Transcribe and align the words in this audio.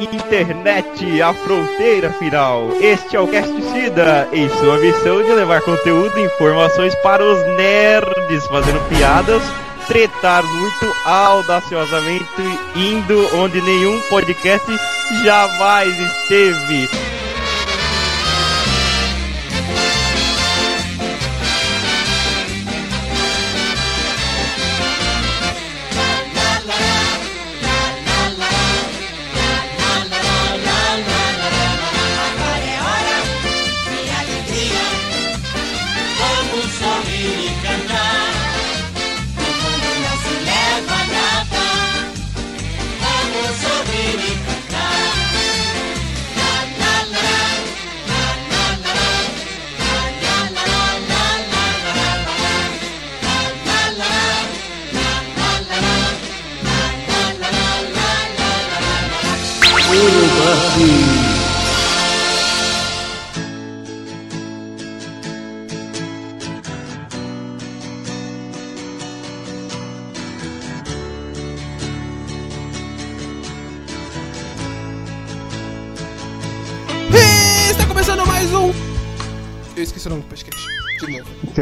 Internet, 0.00 1.20
a 1.20 1.34
fronteira 1.34 2.12
final. 2.12 2.70
Este 2.80 3.16
é 3.16 3.20
o 3.20 3.26
Cast 3.26 3.52
Cida, 3.72 4.28
em 4.32 4.48
sua 4.48 4.78
missão 4.78 5.20
de 5.24 5.32
levar 5.32 5.60
conteúdo 5.62 6.16
e 6.16 6.22
informações 6.22 6.94
para 7.02 7.20
os 7.20 7.44
nerds, 7.56 8.46
fazendo 8.46 8.80
piadas, 8.88 9.42
tretar 9.88 10.44
muito 10.44 10.94
audaciosamente, 11.04 12.24
indo 12.76 13.28
onde 13.38 13.60
nenhum 13.60 14.00
podcast 14.02 14.70
jamais 15.24 15.98
esteve. 15.98 16.88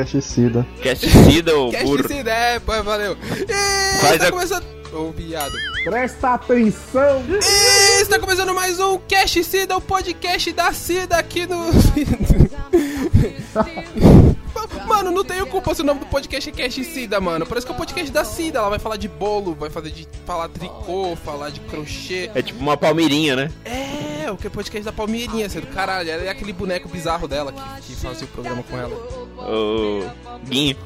Casticida. 0.06 0.64
Cast 0.82 1.08
Cida, 1.10 1.58
o 1.58 1.70
Cast 1.72 1.84
burro. 1.84 2.06
Cida, 2.08 2.30
é, 2.30 2.60
pô, 2.60 2.80
valeu. 2.84 3.16
E 3.48 3.98
Faz 4.00 4.14
está 4.14 4.28
a- 4.28 4.32
começando. 4.32 4.64
Ô, 4.92 5.10
viado. 5.10 5.52
Presta 5.84 6.34
atenção! 6.34 7.22
E 7.28 8.02
está 8.02 8.18
começando 8.20 8.54
mais 8.54 8.78
um 8.78 8.98
Cast 8.98 9.42
Cida, 9.42 9.76
o 9.76 9.80
podcast 9.80 10.52
da 10.52 10.72
Cida 10.72 11.16
aqui 11.16 11.44
no. 11.46 11.66
Mano, 14.86 15.10
não 15.10 15.24
tenho 15.24 15.46
culpa 15.48 15.74
se 15.74 15.82
o 15.82 15.84
nome 15.84 16.00
do 16.00 16.06
podcast 16.06 16.48
é 16.48 16.52
Cast 16.52 16.84
Cida, 16.84 17.20
mano. 17.20 17.44
Parece 17.44 17.66
que 17.66 17.72
é 17.72 17.74
o 17.74 17.78
podcast 17.78 18.10
da 18.12 18.24
Cida. 18.24 18.60
Ela 18.60 18.70
vai 18.70 18.78
falar 18.78 18.96
de 18.96 19.08
bolo, 19.08 19.54
vai 19.54 19.68
fazer 19.68 19.90
de 19.90 20.06
falar 20.24 20.48
tricô, 20.48 21.16
falar 21.24 21.50
de 21.50 21.58
crochê. 21.60 22.30
É 22.34 22.40
tipo 22.40 22.60
uma 22.60 22.76
palmeirinha, 22.76 23.34
né? 23.36 23.50
É, 23.64 24.15
o 24.32 24.36
que 24.36 24.46
é 24.46 24.50
podcast 24.50 24.84
da 24.84 24.92
Palmeirinha, 24.92 25.48
você 25.48 25.58
é 25.58 25.60
do 25.60 25.66
caralho. 25.68 26.10
Ela 26.10 26.22
é 26.24 26.28
aquele 26.28 26.52
boneco 26.52 26.88
bizarro 26.88 27.26
dela 27.28 27.52
que, 27.52 27.94
que 27.94 27.96
fazia 28.00 28.24
o 28.24 28.28
programa 28.28 28.62
com 28.62 28.76
ela. 28.76 28.94
O 29.38 30.04
Guinho. 30.48 30.76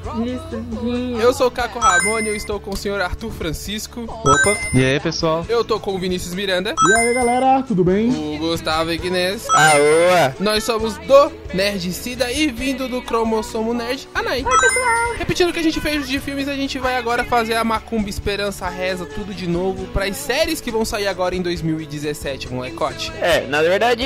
Eu 1.19 1.33
sou 1.33 1.47
o 1.47 1.51
Caco 1.51 1.79
Ramone, 1.79 2.27
eu 2.27 2.35
estou 2.35 2.59
com 2.59 2.71
o 2.71 2.77
senhor 2.77 2.99
Arthur 3.01 3.31
Francisco. 3.31 4.01
Opa! 4.03 4.57
E 4.73 4.83
aí, 4.83 4.99
pessoal? 4.99 5.45
Eu 5.47 5.63
tô 5.63 5.79
com 5.79 5.95
o 5.95 5.99
Vinícius 5.99 6.33
Miranda, 6.33 6.73
E 6.77 6.93
aí, 6.93 7.13
galera, 7.13 7.63
tudo 7.63 7.83
bem? 7.83 8.09
o 8.09 8.37
Gustavo 8.39 8.91
Ignes. 8.91 9.47
Aoa! 9.49 10.35
Nós 10.39 10.63
somos 10.63 10.97
do 10.97 11.31
Nerd 11.53 11.91
Cida 11.93 12.31
e 12.31 12.47
vindo 12.51 12.87
do 12.87 13.01
cromossomo 13.01 13.73
Nerd, 13.73 14.07
Anai. 14.13 14.43
Oi, 14.45 14.59
pessoal! 14.59 15.13
Repetindo 15.17 15.49
o 15.49 15.53
que 15.53 15.59
a 15.59 15.63
gente 15.63 15.79
fez 15.79 16.07
de 16.07 16.19
filmes, 16.19 16.47
a 16.47 16.55
gente 16.55 16.77
vai 16.79 16.95
agora 16.97 17.23
fazer 17.23 17.55
a 17.55 17.63
Macumba 17.63 18.09
Esperança 18.09 18.67
Reza, 18.69 19.05
tudo 19.05 19.33
de 19.33 19.47
novo, 19.47 19.85
pras 19.87 20.17
séries 20.17 20.59
que 20.59 20.71
vão 20.71 20.83
sair 20.83 21.07
agora 21.07 21.35
em 21.35 21.41
2017, 21.41 22.51
molecote. 22.51 23.11
É, 23.21 23.30
na 23.47 23.61
verdade, 23.61 24.03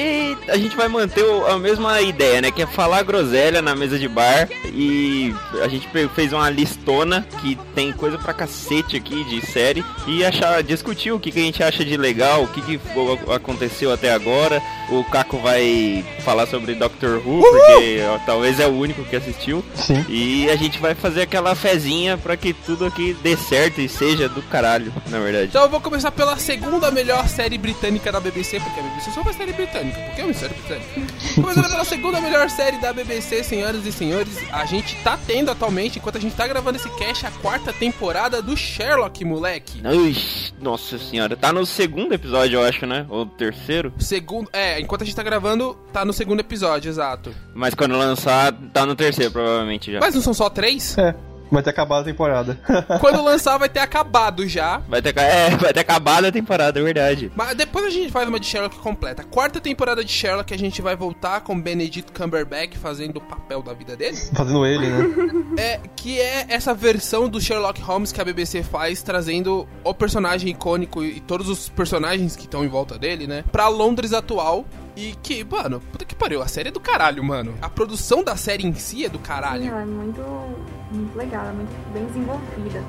a 0.48 0.58
gente 0.58 0.76
vai 0.76 0.88
manter 0.88 1.26
a 1.50 1.58
mesma 1.58 2.02
ideia, 2.02 2.42
né? 2.42 2.52
Que 2.52 2.62
é 2.62 2.68
falar 2.68 3.04
groselha 3.04 3.62
na 3.62 3.76
mesa 3.76 3.98
de 3.98 4.08
bar. 4.08 4.48
E 4.66 5.34
a 5.64 5.68
gente 5.68 5.88
fez 6.14 6.32
uma 6.32 6.50
listona 6.50 7.26
que 7.42 7.58
tem 7.74 7.92
coisa 7.92 8.18
pra 8.18 8.34
cacete 8.34 8.96
aqui 8.96 9.24
de 9.26 9.46
série. 9.46 9.84
E 10.08 10.24
achar, 10.24 10.62
discutir 10.64 11.12
o 11.12 11.20
que, 11.20 11.32
que 11.32 11.40
a 11.40 11.44
gente 11.44 11.64
acha 11.64 11.84
de 11.84 11.98
legal, 11.98 12.44
o 12.44 12.48
que, 12.48 12.62
que 12.62 12.80
aconteceu 13.34 13.92
até 13.92 14.12
agora. 14.14 14.62
O 14.90 15.04
Caco 15.06 15.38
vai 15.40 16.06
falar 16.24 16.46
sobre 16.46 16.76
Doctor 16.76 17.22
Who, 17.26 17.42
porque 17.42 18.02
ó, 18.08 18.20
talvez 18.26 18.60
é 18.60 18.68
o 18.68 18.72
único 18.72 19.04
que 19.04 19.16
assistiu. 19.16 19.64
Sim. 19.74 20.06
E 20.08 20.50
a 20.50 20.56
gente 20.56 20.80
vai 20.80 20.94
fazer 20.94 21.24
aquela 21.24 21.56
fezinha 21.56 22.18
pra 22.18 22.38
que 22.38 22.54
tudo 22.54 22.86
aqui 22.86 23.16
dê 23.24 23.36
certo 23.36 23.82
e 23.82 23.90
seja 23.90 24.30
do 24.30 24.42
caralho, 24.44 24.94
na 25.10 25.20
verdade. 25.20 25.48
Então 25.48 25.64
eu 25.64 25.70
vou 25.70 25.82
começar 25.82 26.12
pela 26.12 26.38
segunda 26.38 26.92
melhor 26.92 27.28
série 27.28 27.58
britânica 27.58 28.12
da 28.12 28.20
BBC, 28.20 28.60
porque 28.60 28.80
a 28.80 28.84
BBC 28.84 29.12
só 29.16 29.24
faz 29.24 29.38
série 29.38 29.54
britânica, 29.54 29.98
porque 29.98 30.20
é 30.22 30.26
uma 30.26 30.34
série 30.34 30.54
britânica. 30.54 30.86
Começando 31.36 31.70
pela 31.70 31.86
segunda 31.86 32.20
melhor 32.20 32.50
série 32.50 32.78
da 32.80 32.92
BBC, 32.92 33.46
senhoras 33.46 33.86
e 33.86 33.92
senhores, 33.92 34.38
a 34.52 34.66
gente 34.66 34.94
tá 35.04 35.18
tendo 35.26 35.50
atualmente, 35.50 36.00
enquanto 36.00 36.18
a 36.18 36.20
gente 36.20 36.36
tá 36.36 36.46
gravando 36.46 36.78
esse 36.78 36.90
cast, 36.98 37.26
a 37.26 37.32
quarta 37.32 37.72
temporada 37.72 38.42
do 38.42 38.58
Sherlock, 38.58 39.24
moleque. 39.24 39.82
Ux, 39.88 40.54
nossa 40.62 40.98
senhora, 40.98 41.38
tá 41.38 41.54
no 41.54 41.66
segundo 41.66 42.14
episódio, 42.14 42.60
eu 42.60 42.66
acho, 42.66 42.86
né? 42.86 43.06
Ou 43.08 43.26
terceiro. 43.26 43.94
Segundo, 44.00 44.50
é, 44.52 44.82
enquanto 44.82 45.04
a 45.04 45.06
gente 45.06 45.16
tá 45.16 45.24
gravando, 45.24 45.76
tá 45.94 46.04
no 46.04 46.12
segundo 46.12 46.42
episódio, 46.42 46.90
exato. 46.90 47.34
Mas 47.54 47.74
quando 47.74 47.96
lançar, 47.98 48.52
tá 48.74 48.86
no 48.86 48.98
terceiro, 48.98 49.32
provavelmente 49.32 49.94
já. 49.94 50.02
Mas 50.02 50.14
não 50.14 50.22
são 50.22 50.34
só 50.34 50.50
três? 50.50 50.98
É, 50.98 51.16
vai 51.52 51.64
ter 51.64 51.70
acabado 51.70 52.02
a 52.02 52.06
temporada. 52.06 52.60
Quando 53.00 53.24
lançar 53.24 53.58
vai 53.58 53.70
ter 53.70 53.80
acabado 53.80 54.48
já. 54.48 54.82
Vai 54.88 55.02
ter, 55.02 55.18
é, 55.18 55.50
vai 55.52 55.74
ter 55.74 55.80
acabado 55.80 56.26
a 56.26 56.32
temporada, 56.32 56.80
é 56.80 56.84
verdade. 56.84 57.32
Mas 57.36 57.56
depois 57.56 57.86
a 57.86 57.90
gente 57.90 58.12
faz 58.12 58.28
uma 58.28 58.40
de 58.40 58.46
Sherlock 58.46 58.78
completa. 58.80 59.22
A 59.22 59.26
quarta 59.26 59.60
temporada 59.60 60.04
de 60.04 60.12
Sherlock 60.12 60.54
a 60.54 60.58
gente 60.58 60.82
vai 60.82 60.96
voltar 60.96 61.42
com 61.42 61.60
Benedict 61.60 62.12
Cumberbatch 62.12 62.76
fazendo 62.78 63.18
o 63.18 63.22
papel 63.22 63.62
da 63.62 63.74
vida 63.74 63.96
dele. 63.96 64.18
Fazendo 64.34 64.66
ele, 64.66 64.88
né? 64.88 65.06
É, 65.58 65.80
que 65.96 66.20
é 66.20 66.46
essa 66.50 66.74
versão 66.74 67.30
do 67.30 67.40
Sherlock 67.40 67.82
Holmes 67.82 68.12
que 68.12 68.20
a 68.20 68.26
BBC 68.26 68.62
faz, 68.62 69.02
trazendo 69.02 69.68
o 69.84 69.94
personagem 69.94 70.52
icônico 70.52 71.04
e 71.04 71.22
todos 71.22 71.48
os 71.48 71.70
personagens 71.70 72.36
que 72.36 72.44
estão 72.44 72.66
em 72.66 72.68
volta 72.68 72.98
dele, 72.98 73.26
né? 73.26 73.44
Pra 73.52 73.68
Londres 73.68 74.12
atual. 74.12 74.66
E 74.96 75.14
que, 75.22 75.44
mano, 75.44 75.82
puta 75.92 76.06
que 76.06 76.16
pariu, 76.16 76.42
a 76.42 76.48
série 76.48 76.70
é 76.70 76.72
do 76.72 76.80
caralho, 76.80 77.24
mano. 77.24 77.54
A 77.62 77.70
produção 77.70 78.24
da 78.24 78.36
série 78.36 78.66
em 78.66 78.74
si 78.74 79.06
é 79.06 79.10
do 79.10 79.18
Sim, 79.18 79.24
caralho. 79.24 79.66
ela 79.66 79.82
é 79.82 79.86
muito, 79.86 80.22
muito 80.92 81.18
legal, 81.18 81.42
ela 81.42 81.52
é 81.52 81.56
muito 81.56 81.94
bem 81.94 82.06
desenvolvida. 82.06 82.84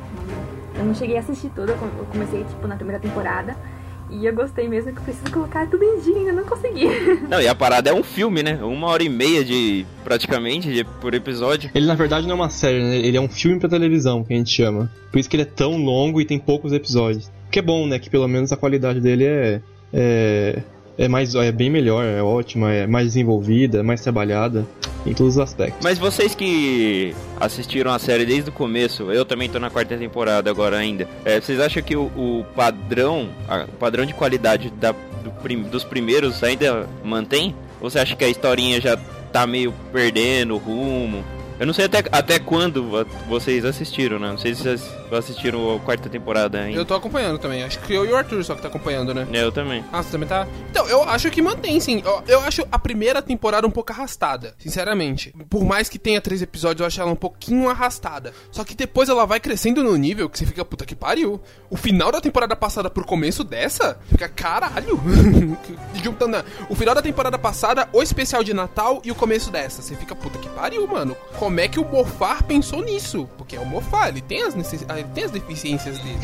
Eu 0.76 0.84
não 0.84 0.94
cheguei 0.94 1.16
a 1.16 1.20
assistir 1.20 1.50
toda, 1.54 1.72
eu 1.72 1.78
eu 1.98 2.04
comecei 2.06 2.44
tipo 2.44 2.66
na 2.66 2.76
primeira 2.76 3.00
temporada. 3.00 3.56
E 4.08 4.24
eu 4.24 4.32
gostei 4.32 4.68
mesmo 4.68 4.92
que 4.92 4.98
eu 4.98 5.02
preciso 5.02 5.32
colocar 5.32 5.66
tudo 5.68 5.82
em 5.82 5.98
dia, 5.98 6.16
ainda 6.16 6.32
não 6.32 6.44
consegui. 6.44 6.86
Não, 7.28 7.40
e 7.40 7.48
a 7.48 7.54
parada 7.56 7.90
é 7.90 7.92
um 7.92 8.04
filme, 8.04 8.40
né? 8.40 8.56
Uma 8.62 8.86
hora 8.86 9.02
e 9.02 9.08
meia 9.08 9.44
de. 9.44 9.84
praticamente, 10.04 10.72
de, 10.72 10.84
por 10.84 11.12
episódio. 11.12 11.70
Ele, 11.74 11.86
na 11.86 11.96
verdade, 11.96 12.24
não 12.24 12.32
é 12.32 12.34
uma 12.36 12.48
série, 12.48 12.80
né? 12.84 12.98
Ele 12.98 13.16
é 13.16 13.20
um 13.20 13.28
filme 13.28 13.58
pra 13.58 13.68
televisão, 13.68 14.22
que 14.22 14.32
a 14.32 14.36
gente 14.36 14.50
chama. 14.50 14.88
Por 15.10 15.18
isso 15.18 15.28
que 15.28 15.34
ele 15.34 15.42
é 15.42 15.46
tão 15.46 15.76
longo 15.76 16.20
e 16.20 16.24
tem 16.24 16.38
poucos 16.38 16.72
episódios. 16.72 17.26
O 17.48 17.50
que 17.50 17.58
é 17.58 17.62
bom, 17.62 17.84
né? 17.88 17.98
Que 17.98 18.08
pelo 18.08 18.28
menos 18.28 18.52
a 18.52 18.56
qualidade 18.56 19.00
dele 19.00 19.24
é... 19.24 19.60
É, 19.92 20.62
é, 20.98 21.08
mais, 21.08 21.34
é 21.34 21.52
bem 21.52 21.70
melhor, 21.70 22.04
é 22.04 22.22
ótima, 22.22 22.72
é 22.72 22.86
mais 22.86 23.06
desenvolvida, 23.08 23.78
é 23.78 23.82
mais 23.82 24.00
trabalhada. 24.00 24.66
Em 25.04 25.14
todos 25.14 25.34
os 25.34 25.38
aspectos. 25.38 25.78
Mas 25.84 25.98
vocês 26.00 26.34
que 26.34 27.14
assistiram 27.38 27.92
a 27.92 27.98
série 28.00 28.26
desde 28.26 28.50
o 28.50 28.52
começo, 28.52 29.12
eu 29.12 29.24
também 29.24 29.48
tô 29.48 29.56
na 29.60 29.70
quarta 29.70 29.96
temporada 29.96 30.50
agora 30.50 30.76
ainda. 30.76 31.06
é, 31.24 31.40
vocês 31.40 31.60
acham 31.60 31.80
que 31.80 31.94
o, 31.94 32.06
o 32.16 32.44
padrão, 32.56 33.28
a- 33.48 33.66
o 33.68 33.76
padrão 33.78 34.04
de 34.04 34.12
qualidade 34.12 34.68
da- 34.70 34.90
do 35.22 35.30
prim- 35.42 35.62
dos 35.62 35.84
primeiros 35.84 36.42
ainda 36.42 36.88
mantém? 37.04 37.54
Ou 37.80 37.88
você 37.88 38.00
acha 38.00 38.16
que 38.16 38.24
a 38.24 38.28
historinha 38.28 38.80
já 38.80 38.96
tá 39.32 39.46
meio 39.46 39.72
perdendo 39.92 40.54
o 40.54 40.58
rumo? 40.58 41.22
Eu 41.58 41.66
não 41.66 41.72
sei 41.74 41.86
até, 41.86 42.04
até 42.12 42.38
quando 42.38 42.84
vo- 42.90 43.06
vocês 43.28 43.64
assistiram, 43.64 44.18
né? 44.18 44.28
Não 44.28 44.38
sei 44.38 44.54
se 44.54 44.62
vocês 44.62 44.82
assistiram 45.10 45.74
a 45.74 45.80
quarta 45.80 46.08
temporada 46.08 46.58
ainda. 46.60 46.78
Eu 46.78 46.84
tô 46.84 46.94
acompanhando 46.94 47.38
também. 47.38 47.62
Acho 47.62 47.78
que 47.80 47.94
eu 47.94 48.04
e 48.04 48.12
o 48.12 48.16
Arthur 48.16 48.44
só 48.44 48.54
que 48.54 48.62
tá 48.62 48.68
acompanhando, 48.68 49.14
né? 49.14 49.26
Eu 49.32 49.50
também. 49.50 49.82
Ah, 49.92 50.02
você 50.02 50.10
também 50.10 50.28
tá? 50.28 50.46
Então, 50.70 50.86
eu 50.88 51.02
acho 51.04 51.30
que 51.30 51.40
mantém, 51.40 51.80
sim. 51.80 52.02
Eu, 52.04 52.22
eu 52.28 52.40
acho 52.40 52.66
a 52.70 52.78
primeira 52.78 53.22
temporada 53.22 53.66
um 53.66 53.70
pouco 53.70 53.92
arrastada, 53.92 54.54
sinceramente. 54.58 55.32
Por 55.48 55.64
mais 55.64 55.88
que 55.88 55.98
tenha 55.98 56.20
três 56.20 56.42
episódios, 56.42 56.80
eu 56.80 56.86
acho 56.86 57.00
ela 57.00 57.10
um 57.10 57.16
pouquinho 57.16 57.68
arrastada. 57.70 58.32
Só 58.50 58.62
que 58.64 58.74
depois 58.74 59.08
ela 59.08 59.24
vai 59.24 59.40
crescendo 59.40 59.82
no 59.82 59.96
nível 59.96 60.28
que 60.28 60.38
você 60.38 60.44
fica, 60.46 60.64
puta 60.64 60.84
que 60.84 60.94
pariu. 60.94 61.40
O 61.70 61.76
final 61.76 62.12
da 62.12 62.20
temporada 62.20 62.54
passada 62.54 62.90
pro 62.90 63.04
começo 63.04 63.42
dessa, 63.42 63.98
fica 64.10 64.28
caralho. 64.28 65.00
Juntando 66.02 66.44
o 66.68 66.74
final 66.74 66.94
da 66.94 67.02
temporada 67.02 67.38
passada, 67.38 67.88
o 67.92 68.02
especial 68.02 68.42
de 68.44 68.52
Natal 68.52 69.00
e 69.04 69.10
o 69.10 69.14
começo 69.14 69.50
dessa. 69.50 69.80
Você 69.82 69.94
fica, 69.94 70.14
puta 70.14 70.38
que 70.38 70.48
pariu, 70.50 70.86
mano. 70.86 71.16
Como 71.46 71.60
é 71.60 71.68
que 71.68 71.78
o 71.78 71.88
Mofar 71.88 72.42
pensou 72.42 72.82
nisso? 72.82 73.28
Porque 73.38 73.54
é 73.54 73.60
o 73.60 73.64
Mofar, 73.64 74.08
ele 74.08 74.20
tem 74.20 74.42
as, 74.42 74.56
necess- 74.56 74.82
tá? 74.82 74.98
Ele 74.98 75.06
tem 75.14 75.22
as 75.22 75.30
deficiências 75.30 75.96
dele. 76.00 76.18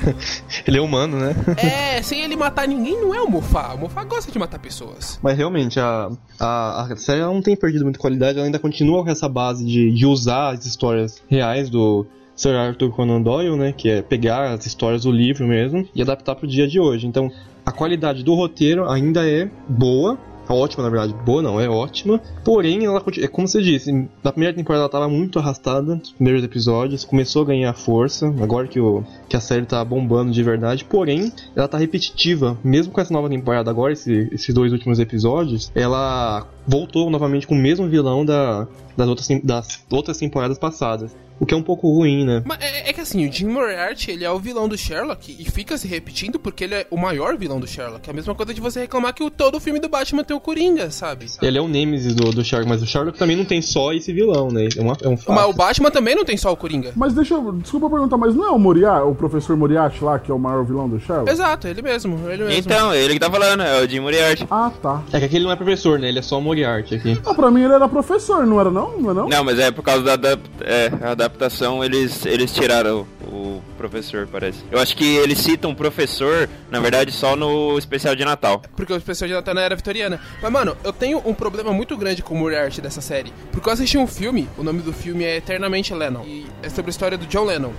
Ele 0.66 0.78
é 0.78 0.80
humano, 0.80 1.18
né? 1.18 1.34
é, 1.58 2.00
sem 2.00 2.22
ele 2.22 2.34
matar 2.36 2.66
ninguém 2.66 2.98
não 2.98 3.14
é 3.14 3.20
o 3.20 3.28
Mofá. 3.30 3.74
O 3.74 3.80
Mofá 3.80 4.02
gosta 4.04 4.32
de 4.32 4.38
matar 4.38 4.58
pessoas. 4.58 5.20
Mas 5.22 5.36
realmente, 5.36 5.78
a, 5.78 6.10
a, 6.40 6.86
a 6.90 6.96
série 6.96 7.20
não 7.20 7.42
tem 7.42 7.54
perdido 7.54 7.84
muita 7.84 7.98
qualidade, 7.98 8.38
ela 8.38 8.46
ainda 8.46 8.58
continua 8.58 9.04
com 9.04 9.10
essa 9.10 9.28
base 9.28 9.62
de, 9.62 9.92
de 9.92 10.06
usar 10.06 10.54
as 10.54 10.64
histórias 10.64 11.22
reais 11.28 11.68
do 11.68 12.06
Sir 12.34 12.54
Arthur 12.56 12.92
Conan 12.92 13.20
Doyle, 13.20 13.54
né? 13.56 13.72
Que 13.76 13.90
é 13.90 14.00
pegar 14.00 14.54
as 14.54 14.64
histórias 14.64 15.02
do 15.02 15.12
livro 15.12 15.46
mesmo 15.46 15.86
e 15.94 16.00
adaptar 16.00 16.34
pro 16.34 16.46
dia 16.48 16.66
de 16.66 16.80
hoje. 16.80 17.06
Então, 17.06 17.30
a 17.66 17.70
qualidade 17.72 18.22
do 18.24 18.34
roteiro 18.34 18.88
ainda 18.90 19.28
é 19.28 19.50
boa, 19.68 20.18
ótima, 20.48 20.82
na 20.84 20.90
verdade. 20.90 21.14
Boa 21.24 21.42
não, 21.42 21.60
é 21.60 21.68
ótima. 21.68 22.20
Porém, 22.44 22.84
ela 22.84 23.02
é 23.20 23.28
como 23.28 23.46
você 23.48 23.62
disse, 23.62 23.92
na 24.22 24.32
primeira 24.32 24.54
temporada 24.54 24.80
ela 24.82 24.86
estava 24.86 25.08
muito 25.08 25.38
arrastada, 25.38 25.96
nos 25.96 26.12
primeiros 26.12 26.42
episódios, 26.44 27.04
começou 27.04 27.42
a 27.42 27.46
ganhar 27.46 27.72
força, 27.74 28.26
agora 28.40 28.66
que, 28.66 28.80
o, 28.80 29.02
que 29.28 29.36
a 29.36 29.40
série 29.40 29.64
tá 29.66 29.84
bombando 29.84 30.32
de 30.32 30.42
verdade. 30.42 30.84
Porém, 30.84 31.32
ela 31.56 31.68
tá 31.68 31.78
repetitiva. 31.78 32.56
Mesmo 32.64 32.92
com 32.92 33.00
essa 33.00 33.12
nova 33.12 33.28
temporada 33.28 33.70
agora, 33.70 33.92
esse- 33.92 34.28
esses 34.32 34.54
dois 34.54 34.72
últimos 34.72 34.98
episódios, 34.98 35.70
ela 35.74 36.46
voltou 36.66 37.10
novamente 37.10 37.46
com 37.46 37.54
o 37.54 37.58
mesmo 37.58 37.88
vilão 37.88 38.24
da, 38.24 38.66
das, 38.96 39.08
outras, 39.08 39.28
das 39.42 39.84
outras 39.90 40.18
temporadas 40.18 40.58
passadas. 40.58 41.14
O 41.42 41.46
que 41.46 41.52
é 41.52 41.56
um 41.56 41.62
pouco 41.62 41.92
ruim, 41.92 42.24
né? 42.24 42.40
Mas 42.46 42.60
é, 42.60 42.90
é 42.90 42.92
que 42.92 43.00
assim, 43.00 43.28
o 43.28 43.32
Jim 43.32 43.46
Moriarty, 43.48 44.12
ele 44.12 44.24
é 44.24 44.30
o 44.30 44.38
vilão 44.38 44.68
do 44.68 44.78
Sherlock 44.78 45.34
e 45.36 45.50
fica 45.50 45.76
se 45.76 45.88
repetindo 45.88 46.38
porque 46.38 46.62
ele 46.62 46.74
é 46.76 46.86
o 46.88 46.96
maior 46.96 47.36
vilão 47.36 47.58
do 47.58 47.66
Sherlock. 47.66 48.08
É 48.08 48.12
a 48.12 48.14
mesma 48.14 48.32
coisa 48.32 48.54
de 48.54 48.60
você 48.60 48.82
reclamar 48.82 49.12
que 49.12 49.24
o, 49.24 49.30
todo 49.30 49.58
filme 49.58 49.80
do 49.80 49.88
Batman 49.88 50.22
tem 50.22 50.36
o 50.36 50.40
Coringa, 50.40 50.92
sabe? 50.92 51.26
Ele 51.42 51.58
é 51.58 51.60
o 51.60 51.66
Nemesis 51.66 52.14
do, 52.14 52.30
do 52.30 52.44
Sherlock, 52.44 52.70
mas 52.70 52.80
o 52.80 52.86
Sherlock 52.86 53.18
também 53.18 53.34
não 53.36 53.44
tem 53.44 53.60
só 53.60 53.92
esse 53.92 54.12
vilão, 54.12 54.52
né? 54.52 54.68
É, 54.76 54.80
uma, 54.80 54.96
é 55.02 55.08
um 55.08 55.16
fato. 55.16 55.34
Mas 55.34 55.46
o 55.46 55.52
Batman 55.52 55.90
também 55.90 56.14
não 56.14 56.24
tem 56.24 56.36
só 56.36 56.52
o 56.52 56.56
Coringa. 56.56 56.92
Mas 56.94 57.12
deixa 57.12 57.34
eu. 57.34 57.52
Desculpa 57.54 57.90
perguntar, 57.90 58.16
mas 58.16 58.36
não 58.36 58.46
é 58.46 58.50
o 58.50 58.58
Moriarty, 58.58 59.08
o 59.08 59.14
professor 59.14 59.56
Moriarty 59.56 60.04
lá, 60.04 60.20
que 60.20 60.30
é 60.30 60.34
o 60.34 60.38
maior 60.38 60.64
vilão 60.64 60.88
do 60.88 61.00
Sherlock? 61.00 61.28
Exato, 61.28 61.66
ele 61.66 61.82
mesmo, 61.82 62.20
ele 62.30 62.44
mesmo. 62.44 62.60
Então, 62.60 62.94
ele 62.94 63.14
que 63.14 63.20
tá 63.20 63.28
falando, 63.28 63.64
é 63.64 63.82
o 63.82 63.88
Jim 63.88 63.98
Moriarty. 63.98 64.46
Ah, 64.48 64.70
tá. 64.80 65.02
É 65.12 65.18
que 65.18 65.24
aquele 65.24 65.44
não 65.44 65.50
é 65.50 65.56
professor, 65.56 65.98
né? 65.98 66.08
Ele 66.08 66.20
é 66.20 66.22
só 66.22 66.38
o 66.38 66.40
Moriarty 66.52 66.94
aqui. 66.96 67.20
Ah, 67.24 67.32
pra 67.34 67.50
mim 67.50 67.62
ele 67.64 67.72
era 67.72 67.88
professor, 67.88 68.46
não 68.46 68.60
era 68.60 68.70
não? 68.70 68.98
Não 69.00 69.10
é 69.10 69.14
não? 69.14 69.28
Não, 69.28 69.44
mas 69.44 69.58
é 69.58 69.70
por 69.70 69.82
causa 69.82 70.02
da 70.04 70.12
adap- 70.12 70.40
é, 70.60 70.92
a 71.02 71.10
adaptação, 71.12 71.82
eles, 71.82 72.26
eles 72.26 72.52
tiraram 72.52 73.06
o, 73.26 73.32
o 73.34 73.62
professor, 73.78 74.28
parece. 74.30 74.58
Eu 74.70 74.78
acho 74.78 74.94
que 74.96 75.16
eles 75.16 75.38
citam 75.38 75.74
professor, 75.74 76.48
na 76.70 76.78
verdade, 76.78 77.10
só 77.10 77.34
no 77.34 77.78
especial 77.78 78.14
de 78.14 78.24
Natal. 78.24 78.60
Porque 78.76 78.92
o 78.92 78.96
especial 78.96 79.28
de 79.28 79.34
Natal 79.34 79.54
na 79.54 79.62
era 79.62 79.74
vitoriana. 79.74 80.20
Mas, 80.42 80.52
mano, 80.52 80.76
eu 80.84 80.92
tenho 80.92 81.22
um 81.24 81.32
problema 81.34 81.72
muito 81.72 81.96
grande 81.96 82.22
com 82.22 82.34
o 82.34 82.38
Moriarty 82.38 82.80
dessa 82.82 83.00
série. 83.00 83.32
Porque 83.50 83.68
eu 83.68 83.72
assisti 83.72 83.96
um 83.96 84.06
filme, 84.06 84.48
o 84.58 84.62
nome 84.62 84.82
do 84.82 84.92
filme 84.92 85.24
é 85.24 85.36
Eternamente 85.36 85.94
Lennon. 85.94 86.22
E 86.26 86.46
é 86.62 86.68
sobre 86.68 86.90
a 86.90 86.92
história 86.92 87.16
do 87.16 87.26
John 87.26 87.44
Lennon. 87.44 87.72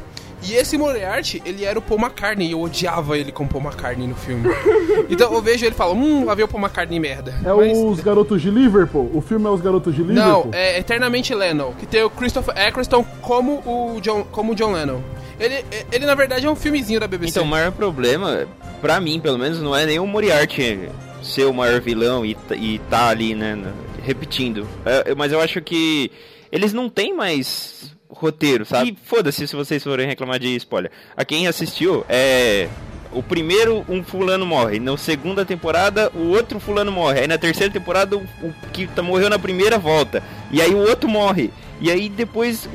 E 0.43 0.53
esse 0.53 0.77
Moriarty, 0.77 1.41
ele 1.45 1.63
era 1.63 1.77
o 1.79 1.81
Paul 1.81 1.99
McCartney. 1.99 2.47
E 2.47 2.51
eu 2.51 2.61
odiava 2.61 3.17
ele 3.17 3.31
com 3.31 3.43
o 3.43 3.47
Paul 3.47 3.63
McCartney 3.63 4.07
no 4.07 4.15
filme. 4.15 4.49
então 5.09 5.33
eu 5.33 5.41
vejo 5.41 5.65
ele 5.65 5.73
e 5.73 5.77
falo, 5.77 5.93
hum, 5.93 6.25
lá 6.25 6.35
veio 6.35 6.45
o 6.45 6.49
Paul 6.49 6.61
McCartney 6.63 6.99
merda. 6.99 7.33
É 7.43 7.53
Mas- 7.53 7.77
os 7.77 7.99
garotos 7.99 8.41
de 8.41 8.49
Liverpool? 8.49 9.09
O 9.13 9.21
filme 9.21 9.45
é 9.45 9.49
os 9.49 9.61
garotos 9.61 9.95
de 9.95 10.03
Liverpool? 10.03 10.45
Não, 10.45 10.49
é 10.53 10.79
Eternamente 10.79 11.33
Lennon, 11.33 11.73
que 11.73 11.85
tem 11.85 12.03
o 12.03 12.09
Christopher 12.09 12.57
Eccleston 12.57 13.03
como 13.21 13.61
o 13.65 13.99
John, 14.01 14.25
como 14.31 14.51
o 14.51 14.55
John 14.55 14.71
Lennon. 14.71 15.01
Ele, 15.39 15.65
ele, 15.91 16.05
na 16.05 16.15
verdade, 16.15 16.45
é 16.45 16.49
um 16.49 16.55
filmezinho 16.55 16.99
da 16.99 17.07
BBC. 17.07 17.31
Então, 17.31 17.43
o 17.43 17.47
maior 17.47 17.71
problema, 17.71 18.47
pra 18.81 18.99
mim, 18.99 19.19
pelo 19.19 19.37
menos, 19.37 19.59
não 19.59 19.75
é 19.75 19.85
nem 19.85 19.99
o 19.99 20.05
Moriarty 20.05 20.89
ser 21.21 21.45
o 21.45 21.53
maior 21.53 21.79
vilão 21.81 22.25
e, 22.25 22.37
e 22.51 22.79
tá 22.89 23.07
ali, 23.07 23.33
né, 23.33 23.57
repetindo. 24.03 24.67
É, 24.85 25.15
mas 25.15 25.31
eu 25.31 25.39
acho 25.39 25.61
que 25.61 26.11
eles 26.51 26.73
não 26.73 26.89
têm 26.89 27.15
mais 27.15 27.92
roteiro, 28.13 28.65
sabe? 28.65 28.91
E 28.91 28.97
foda-se 29.05 29.47
se 29.47 29.55
vocês 29.55 29.83
forem 29.83 30.07
reclamar 30.07 30.39
de 30.39 30.55
spoiler. 30.55 30.91
A 31.15 31.25
quem 31.25 31.47
assistiu, 31.47 32.05
é... 32.07 32.69
O 33.11 33.21
primeiro, 33.21 33.85
um 33.87 34.03
fulano 34.03 34.43
morre. 34.43 34.79
Na 34.79 34.97
segunda 34.97 35.45
temporada, 35.45 36.11
o 36.15 36.29
outro 36.29 36.59
fulano 36.59 36.91
morre. 36.91 37.19
Aí 37.19 37.27
na 37.27 37.37
terceira 37.37 37.71
temporada, 37.71 38.15
o, 38.15 38.25
que 38.71 38.87
tá, 38.87 39.03
morreu 39.03 39.29
na 39.29 39.37
primeira 39.37 39.77
volta. 39.77 40.23
E 40.51 40.59
aí 40.59 40.73
o 40.73 40.79
outro 40.79 41.07
morre. 41.07 41.51
E 41.79 41.91
aí 41.91 42.09
depois... 42.09 42.67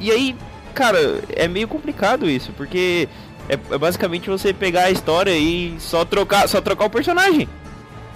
e 0.00 0.12
aí, 0.12 0.36
cara, 0.74 1.20
é 1.34 1.48
meio 1.48 1.66
complicado 1.66 2.30
isso. 2.30 2.52
Porque 2.56 3.08
é, 3.48 3.54
é 3.54 3.78
basicamente 3.78 4.30
você 4.30 4.52
pegar 4.52 4.84
a 4.84 4.90
história 4.92 5.36
e 5.36 5.74
só 5.80 6.04
trocar, 6.04 6.48
só 6.48 6.60
trocar 6.60 6.84
o 6.84 6.90
personagem. 6.90 7.48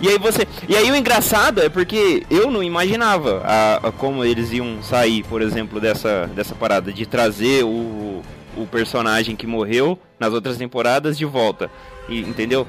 E 0.04 0.08
aí 0.08 0.18
você. 0.18 0.46
E 0.68 0.76
aí 0.76 0.90
o 0.90 0.94
engraçado 0.96 1.62
é 1.62 1.68
porque 1.70 2.24
eu 2.30 2.50
não 2.50 2.62
imaginava 2.62 3.40
a, 3.44 3.88
a 3.88 3.92
como 3.92 4.22
eles 4.22 4.52
iam 4.52 4.82
sair, 4.82 5.22
por 5.24 5.40
exemplo, 5.40 5.80
dessa, 5.80 6.26
dessa 6.34 6.54
parada 6.54 6.92
de 6.92 7.06
trazer 7.06 7.64
o, 7.64 8.20
o 8.54 8.66
personagem 8.70 9.34
que 9.34 9.46
morreu 9.46 9.98
nas 10.20 10.32
outras 10.34 10.58
temporadas 10.58 11.16
de 11.16 11.24
volta. 11.24 11.70
E, 12.06 12.20
entendeu? 12.20 12.66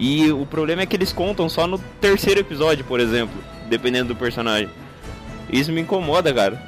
E 0.00 0.32
o 0.32 0.44
problema 0.44 0.82
é 0.82 0.86
que 0.86 0.96
eles 0.96 1.12
contam 1.12 1.48
só 1.48 1.68
no 1.68 1.78
terceiro 2.00 2.40
episódio, 2.40 2.84
por 2.84 2.98
exemplo, 2.98 3.34
dependendo 3.68 4.08
do 4.08 4.16
personagem. 4.16 4.68
Isso 5.48 5.70
me 5.70 5.80
incomoda, 5.82 6.34
cara. 6.34 6.60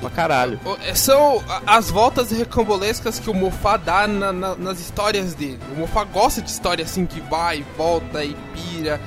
Pra 0.00 0.10
caralho. 0.10 0.60
É, 0.84 0.94
São 0.94 1.42
as 1.66 1.90
voltas 1.90 2.30
recambolescas 2.30 3.18
que 3.18 3.30
o 3.30 3.34
Mofá 3.34 3.76
dá 3.78 4.06
na- 4.06 4.32
na- 4.32 4.54
nas 4.54 4.78
histórias 4.78 5.34
dele. 5.34 5.58
O 5.74 5.80
Mofá 5.80 6.04
gosta 6.04 6.40
de 6.40 6.50
história 6.50 6.84
assim 6.84 7.04
que 7.06 7.18
vai, 7.22 7.64
volta 7.76 8.22
e 8.24 8.36
pira. 8.54 9.00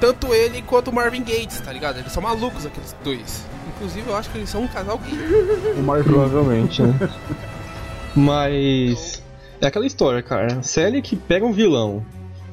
Tanto 0.00 0.34
ele 0.34 0.62
quanto 0.62 0.88
o 0.88 0.94
Marvin 0.94 1.22
Gates, 1.22 1.60
tá 1.60 1.72
ligado? 1.72 1.98
Eles 1.98 2.12
são 2.12 2.22
malucos, 2.22 2.66
aqueles 2.66 2.94
dois. 3.02 3.44
Inclusive, 3.68 4.08
eu 4.08 4.16
acho 4.16 4.30
que 4.30 4.38
eles 4.38 4.50
são 4.50 4.62
um 4.62 4.68
casal 4.68 4.98
gay. 4.98 5.14
O 5.78 5.82
Marvin. 5.82 6.10
Provavelmente, 6.10 6.82
né? 6.82 6.94
Mas. 8.14 9.22
É 9.60 9.66
aquela 9.66 9.86
história, 9.86 10.22
cara. 10.22 10.62
Série 10.62 11.00
que 11.00 11.16
pega 11.16 11.44
um 11.44 11.52
vilão, 11.52 12.04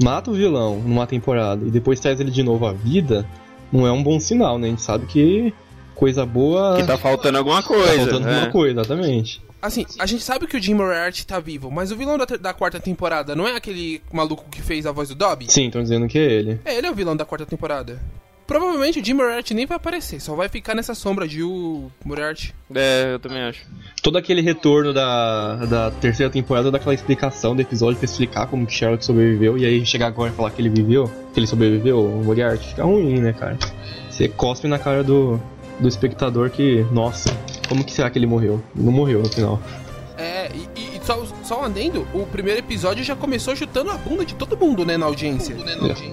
mata 0.02 0.32
o 0.32 0.34
vilão 0.34 0.78
numa 0.80 1.06
temporada 1.06 1.66
e 1.66 1.70
depois 1.70 2.00
traz 2.00 2.20
ele 2.20 2.32
de 2.32 2.44
novo 2.44 2.66
à 2.66 2.72
vida, 2.72 3.26
não 3.72 3.86
é 3.86 3.92
um 3.92 4.02
bom 4.02 4.20
sinal, 4.20 4.58
né? 4.58 4.68
A 4.68 4.70
gente 4.70 4.82
sabe 4.82 5.06
que 5.06 5.54
coisa 5.96 6.26
boa. 6.26 6.78
Que 6.78 6.84
tá 6.84 6.98
faltando 6.98 7.38
alguma 7.38 7.62
tá 7.62 7.68
coisa. 7.68 7.98
faltando 7.98 8.20
né? 8.22 8.36
alguma 8.36 8.52
coisa, 8.52 8.82
exatamente. 8.82 9.42
Assim, 9.64 9.86
a 9.98 10.06
gente 10.06 10.22
sabe 10.22 10.46
que 10.46 10.58
o 10.58 10.62
Jim 10.62 10.74
Moriarty 10.74 11.26
tá 11.26 11.40
vivo, 11.40 11.72
mas 11.72 11.90
o 11.90 11.96
vilão 11.96 12.18
da, 12.18 12.26
da 12.26 12.54
quarta 12.54 12.82
temporada 12.82 13.34
não 13.34 13.48
é 13.48 13.56
aquele 13.56 14.02
maluco 14.12 14.44
que 14.52 14.62
fez 14.62 14.86
a 14.86 14.92
voz 14.92 15.08
do 15.08 15.16
Dobby? 15.16 15.50
Sim, 15.50 15.68
estão 15.68 15.82
dizendo 15.82 16.06
que 16.06 16.20
é 16.20 16.32
ele. 16.34 16.60
É, 16.66 16.76
ele 16.76 16.86
é 16.86 16.92
o 16.92 16.94
vilão 16.94 17.16
da 17.16 17.24
quarta 17.24 17.46
temporada. 17.46 17.98
Provavelmente 18.46 19.00
o 19.00 19.06
Jim 19.06 19.14
Moriarty 19.14 19.54
nem 19.54 19.66
vai 19.66 19.78
aparecer, 19.78 20.20
só 20.20 20.36
vai 20.36 20.50
ficar 20.50 20.76
nessa 20.76 20.94
sombra 20.94 21.26
de 21.26 21.42
o 21.42 21.90
Moriarty. 22.04 22.54
É, 22.76 23.14
eu 23.14 23.20
também 23.20 23.42
acho. 23.42 23.66
Todo 24.02 24.18
aquele 24.18 24.42
retorno 24.42 24.94
da, 24.94 25.56
da 25.66 25.92
terceira 25.92 26.30
temporada 26.30 26.70
daquela 26.70 26.94
explicação 26.94 27.56
do 27.56 27.62
episódio 27.62 27.96
pra 27.98 28.04
explicar 28.04 28.48
como 28.48 28.68
que 28.68 28.74
Sherlock 28.74 29.06
sobreviveu 29.06 29.58
e 29.58 29.66
aí 29.66 29.86
chegar 29.86 30.08
agora 30.08 30.30
e 30.30 30.36
falar 30.36 30.52
que 30.52 30.62
ele 30.62 30.70
viveu, 30.70 31.10
que 31.34 31.40
ele 31.40 31.48
sobreviveu, 31.48 32.04
o 32.04 32.22
Moriarty, 32.22 32.68
fica 32.68 32.84
ruim, 32.84 33.22
né, 33.22 33.32
cara? 33.32 33.58
Você 34.10 34.28
cospe 34.28 34.68
na 34.68 34.78
cara 34.78 35.06
do, 35.06 35.40
do 35.80 35.88
espectador 35.88 36.50
que, 36.50 36.86
nossa, 36.92 37.34
como 37.74 37.84
que 37.84 37.92
será 37.92 38.08
que 38.12 38.20
ele 38.20 38.28
morreu? 38.28 38.62
Não 38.76 38.92
morreu 38.92 39.24
no 39.24 39.30
final. 39.30 39.60
É, 40.16 40.52
e, 40.54 40.80
e- 40.80 41.02
só, 41.04 41.26
só 41.44 41.62
um 41.62 41.64
adendo, 41.64 42.08
o 42.14 42.24
primeiro 42.28 42.60
episódio 42.60 43.04
já 43.04 43.16
começou 43.16 43.56
chutando 43.56 43.90
a 43.90 43.98
bunda 43.98 44.24
de 44.24 44.36
todo 44.36 44.56
mundo, 44.56 44.86
né, 44.86 44.96
na 44.96 45.08
audiência. 45.08 45.56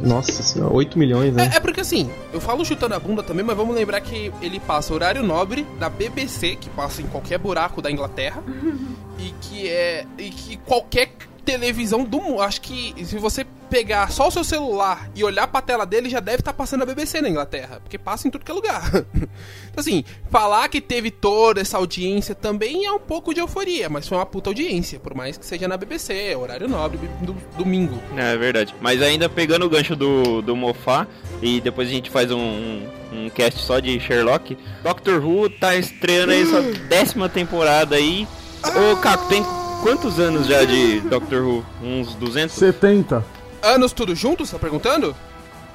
Nossa 0.02 0.43
senhora, 0.43 0.73
8 0.73 0.99
milhões, 0.99 1.35
né? 1.35 1.50
É, 1.52 1.57
é 1.59 1.61
porque 1.61 1.81
assim, 1.83 2.11
eu 2.33 2.40
falo 2.40 2.64
chutando 2.64 2.95
a 2.95 2.99
bunda 2.99 3.23
também, 3.23 3.45
mas 3.45 3.55
vamos 3.55 3.76
lembrar 3.76 4.00
que 4.00 4.33
ele 4.40 4.59
passa 4.59 4.95
horário 4.95 5.23
nobre 5.23 5.67
da 5.79 5.90
BBC, 5.90 6.57
que 6.57 6.71
passa 6.71 7.02
em 7.02 7.07
qualquer 7.07 7.38
buraco 7.38 7.83
da 7.83 7.90
Inglaterra, 7.90 8.43
e 9.19 9.35
que 9.43 9.69
é. 9.69 10.07
e 10.17 10.31
que 10.31 10.57
qualquer 10.57 11.12
televisão 11.45 12.02
do 12.02 12.23
mundo. 12.23 12.40
Acho 12.40 12.62
que 12.62 12.95
se 13.05 13.19
você 13.19 13.45
pegar 13.71 14.11
só 14.11 14.29
o 14.29 14.31
seu 14.31 14.43
celular 14.43 15.09
e 15.15 15.23
olhar 15.23 15.47
pra 15.47 15.62
tela 15.62 15.87
dele, 15.87 16.11
já 16.11 16.21
deve 16.21 16.41
estar 16.41 16.53
passando 16.53 16.83
a 16.83 16.87
BBC 16.87 17.21
na 17.21 17.29
Inglaterra, 17.29 17.81
porque 17.81 17.97
passa 17.97 18.27
em 18.27 18.31
tudo 18.31 18.45
que 18.45 18.50
é 18.50 18.55
lugar. 18.55 18.91
Então, 19.71 19.83
assim, 19.83 20.05
falar 20.29 20.69
que 20.69 20.81
teve 20.81 21.12
toda 21.12 21.61
essa 21.61 21.77
audiência 21.77 22.35
também 22.35 22.87
é 22.87 22.91
um 22.91 22.99
pouco 22.99 23.33
de 23.33 23.39
euforia, 23.39 23.89
mas 23.89 24.09
foi 24.09 24.19
uma 24.19 24.27
puta 24.27 24.50
audiência, 24.50 24.99
por 24.99 25.15
mais 25.15 25.39
que 25.39 25.47
seja 25.47 25.69
na 25.69 25.77
BBC, 25.77 26.35
horário 26.35 26.67
nobre, 26.67 26.99
do, 27.23 27.37
domingo. 27.57 27.97
É, 28.17 28.33
é 28.33 28.37
verdade. 28.37 28.75
Mas 28.81 29.00
ainda 29.00 29.29
pegando 29.29 29.65
o 29.67 29.71
gancho 29.71 29.95
do, 29.95 30.43
do 30.43 30.57
Mofá, 30.57 31.07
e 31.41 31.61
depois 31.61 31.87
a 31.89 31.93
gente 31.93 32.11
faz 32.11 32.33
um, 32.33 32.37
um, 32.37 32.89
um 33.12 33.31
cast 33.31 33.61
só 33.61 33.79
de 33.79 34.00
Sherlock, 34.00 34.59
Doctor 34.83 35.25
Who 35.25 35.49
tá 35.49 35.77
estreando 35.77 36.33
aí 36.33 36.45
sua 36.45 36.62
décima 36.89 37.29
temporada 37.29 37.95
aí. 37.95 38.27
Ô, 38.65 38.97
Caco, 38.97 39.29
tem 39.29 39.45
quantos 39.85 40.19
anos 40.19 40.49
já 40.49 40.65
de 40.65 41.00
Doctor 41.03 41.43
Who? 41.43 41.65
Uns 41.81 42.15
200? 42.17 42.57
70. 42.57 43.40
Anos 43.62 43.93
tudo 43.93 44.14
junto, 44.14 44.45
você 44.47 44.52
tá 44.52 44.59
perguntando? 44.59 45.14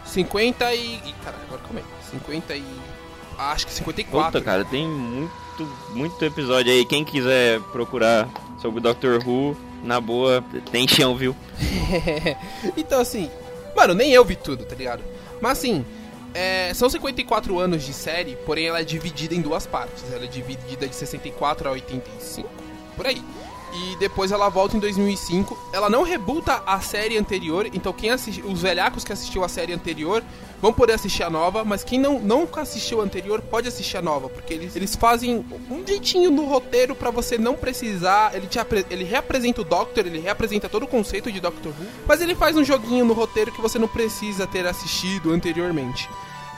50 0.05 0.73
e. 0.73 1.13
Caralho, 1.23 1.43
agora 1.43 1.61
calma 1.61 1.79
aí. 1.79 1.85
50 2.11 2.55
e. 2.55 2.63
Acho 3.37 3.67
que 3.67 3.73
54. 3.73 4.31
Puta, 4.31 4.43
cara, 4.43 4.63
tem 4.65 4.87
muito, 4.87 5.77
muito 5.91 6.23
episódio 6.23 6.71
aí. 6.71 6.85
Quem 6.85 7.03
quiser 7.03 7.59
procurar 7.71 8.29
sobre 8.61 8.79
Doctor 8.79 9.21
Who, 9.27 9.57
na 9.83 9.99
boa, 9.99 10.43
tem 10.71 10.87
chão, 10.87 11.15
viu? 11.15 11.35
então, 12.77 13.01
assim. 13.01 13.29
Mano, 13.75 13.93
nem 13.93 14.11
eu 14.11 14.23
vi 14.23 14.35
tudo, 14.37 14.63
tá 14.63 14.73
ligado? 14.73 15.03
Mas 15.41 15.57
assim. 15.59 15.85
é, 16.33 16.73
são 16.73 16.89
54 16.89 17.59
anos 17.59 17.83
de 17.83 17.91
série, 17.93 18.37
porém 18.45 18.67
ela 18.67 18.79
é 18.79 18.83
dividida 18.83 19.35
em 19.35 19.41
duas 19.41 19.67
partes. 19.67 20.05
Ela 20.11 20.23
é 20.23 20.27
dividida 20.27 20.87
de 20.87 20.95
64 20.95 21.67
a 21.67 21.71
85, 21.73 22.49
por 22.95 23.05
aí. 23.05 23.21
E 23.75 23.95
depois 23.97 24.31
ela 24.31 24.47
volta 24.47 24.77
em 24.77 24.79
2005. 24.79 25.57
Ela 25.73 25.89
não 25.89 26.03
rebuta 26.03 26.63
a 26.65 26.79
série 26.79 27.17
anterior, 27.17 27.67
então 27.73 27.91
quem 27.91 28.09
assiste, 28.09 28.41
os 28.41 28.61
velhacos 28.61 29.03
que 29.03 29.11
assistiu 29.11 29.43
a 29.43 29.49
série 29.49 29.73
anterior 29.73 30.23
vão 30.61 30.71
poder 30.71 30.93
assistir 30.93 31.23
a 31.23 31.29
nova, 31.29 31.65
mas 31.65 31.83
quem 31.83 31.99
não 31.99 32.17
nunca 32.17 32.61
assistiu 32.61 33.01
a 33.01 33.03
anterior 33.03 33.41
pode 33.41 33.67
assistir 33.67 33.97
a 33.97 34.01
nova, 34.01 34.29
porque 34.29 34.53
eles, 34.53 34.75
eles 34.75 34.95
fazem 34.95 35.45
um 35.69 35.85
jeitinho 35.85 36.31
no 36.31 36.45
roteiro 36.45 36.95
pra 36.95 37.11
você 37.11 37.37
não 37.37 37.55
precisar. 37.55 38.33
Ele, 38.33 38.47
te 38.47 38.57
ele 38.89 39.03
reapresenta 39.03 39.61
o 39.61 39.65
Doctor, 39.65 40.05
ele 40.05 40.19
reapresenta 40.19 40.69
todo 40.69 40.83
o 40.83 40.87
conceito 40.87 41.29
de 41.29 41.41
Doctor 41.41 41.71
Who, 41.71 41.87
mas 42.07 42.21
ele 42.21 42.33
faz 42.33 42.55
um 42.55 42.63
joguinho 42.63 43.03
no 43.03 43.13
roteiro 43.13 43.51
que 43.51 43.61
você 43.61 43.77
não 43.77 43.87
precisa 43.87 44.47
ter 44.47 44.65
assistido 44.65 45.33
anteriormente. 45.33 46.09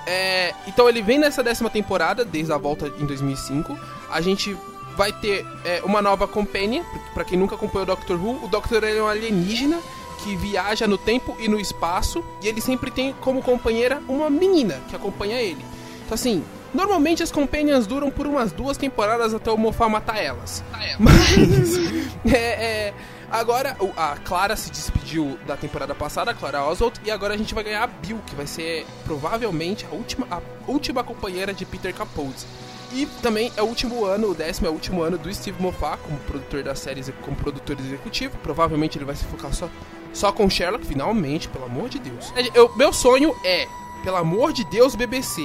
É, 0.06 0.54
então 0.68 0.88
ele 0.88 1.02
vem 1.02 1.18
nessa 1.18 1.44
décima 1.44 1.70
temporada, 1.70 2.24
desde 2.24 2.54
a 2.54 2.58
volta 2.58 2.94
em 3.00 3.06
2005. 3.06 3.78
A 4.10 4.22
gente 4.22 4.56
vai 4.98 5.14
ter 5.14 5.46
é, 5.64 5.82
uma 5.86 6.02
nova 6.02 6.28
companion, 6.28 6.84
pra 7.14 7.24
quem 7.24 7.38
nunca 7.38 7.56
acompanhou 7.56 7.84
o 7.84 7.86
Doctor 7.86 8.18
Who. 8.18 8.46
O 8.46 8.48
Doctor 8.48 8.84
é 8.84 9.02
um 9.02 9.08
alienígena 9.08 9.80
que 10.24 10.36
viaja 10.36 10.88
no 10.88 10.98
tempo 10.98 11.38
e 11.40 11.48
no 11.48 11.60
espaço. 11.60 12.24
E 12.42 12.48
ele 12.48 12.60
sempre 12.60 12.90
tem 12.90 13.14
como 13.22 13.44
companheira 13.44 14.02
uma 14.10 14.30
menina 14.30 14.82
que 14.90 14.96
acompanha 14.96 15.40
ele. 15.40 15.64
Então 16.04 16.16
assim, 16.16 16.44
normalmente 16.74 17.22
as 17.22 17.32
companions 17.32 17.86
duram 17.86 18.10
por 18.10 18.26
umas 18.26 18.52
duas 18.52 18.76
temporadas 18.76 19.36
até 19.36 19.52
o 19.52 19.58
Mofá 19.58 19.88
matar 19.88 20.18
elas. 20.18 20.64
Mas... 21.00 21.78
é, 22.34 22.38
é, 22.38 22.94
Agora, 23.30 23.76
a 23.98 24.16
Clara 24.16 24.56
se 24.56 24.72
despediu 24.72 25.38
da 25.46 25.58
temporada 25.58 25.94
passada, 25.94 26.32
a 26.32 26.34
Clara 26.34 26.64
Oswald, 26.64 27.00
e 27.04 27.12
agora 27.12 27.34
a 27.34 27.38
gente 27.38 27.54
vai 27.54 27.62
ganhar 27.62 27.84
a 27.84 27.88
Bill, 27.88 28.22
que 28.26 28.34
vai 28.34 28.48
ser 28.48 28.86
provavelmente 29.04 29.86
a 29.86 29.94
última, 29.94 30.26
a 30.32 30.42
última 30.66 31.04
companheira 31.04 31.54
de 31.54 31.66
Peter 31.66 31.94
Capaldi. 31.94 32.46
E 32.94 33.06
também 33.22 33.52
é 33.58 33.62
o 33.62 33.66
último 33.66 34.06
ano, 34.06 34.32
o 34.32 34.34
décimo 34.34 34.68
é 34.68 34.70
o 34.70 34.74
último 34.74 35.02
ano 35.02 35.18
do 35.18 35.34
Steve 35.34 35.62
Moffat 35.62 36.00
como 36.04 36.18
produtor 36.20 36.64
da 36.64 36.74
série, 36.76 37.04
como 37.22 37.36
produtor 37.36 37.78
executivo. 37.80 38.38
Provavelmente 38.42 38.98
ele 38.98 39.06
vai 39.06 39.16
se 39.16 39.26
focar 39.26 39.54
só, 39.54 39.70
só 40.14 40.32
com 40.32 40.50
Sherlock, 40.50 40.86
finalmente, 40.86 41.48
pelo 41.50 41.66
amor 41.66 41.90
de 41.90 42.00
Deus. 42.00 42.32
É, 42.36 42.48
Eu, 42.58 42.74
meu 42.76 42.94
sonho 42.94 43.36
é, 43.44 43.68
pelo 44.04 44.16
amor 44.18 44.54
de 44.54 44.64
Deus, 44.70 44.96
BBC, 44.96 45.42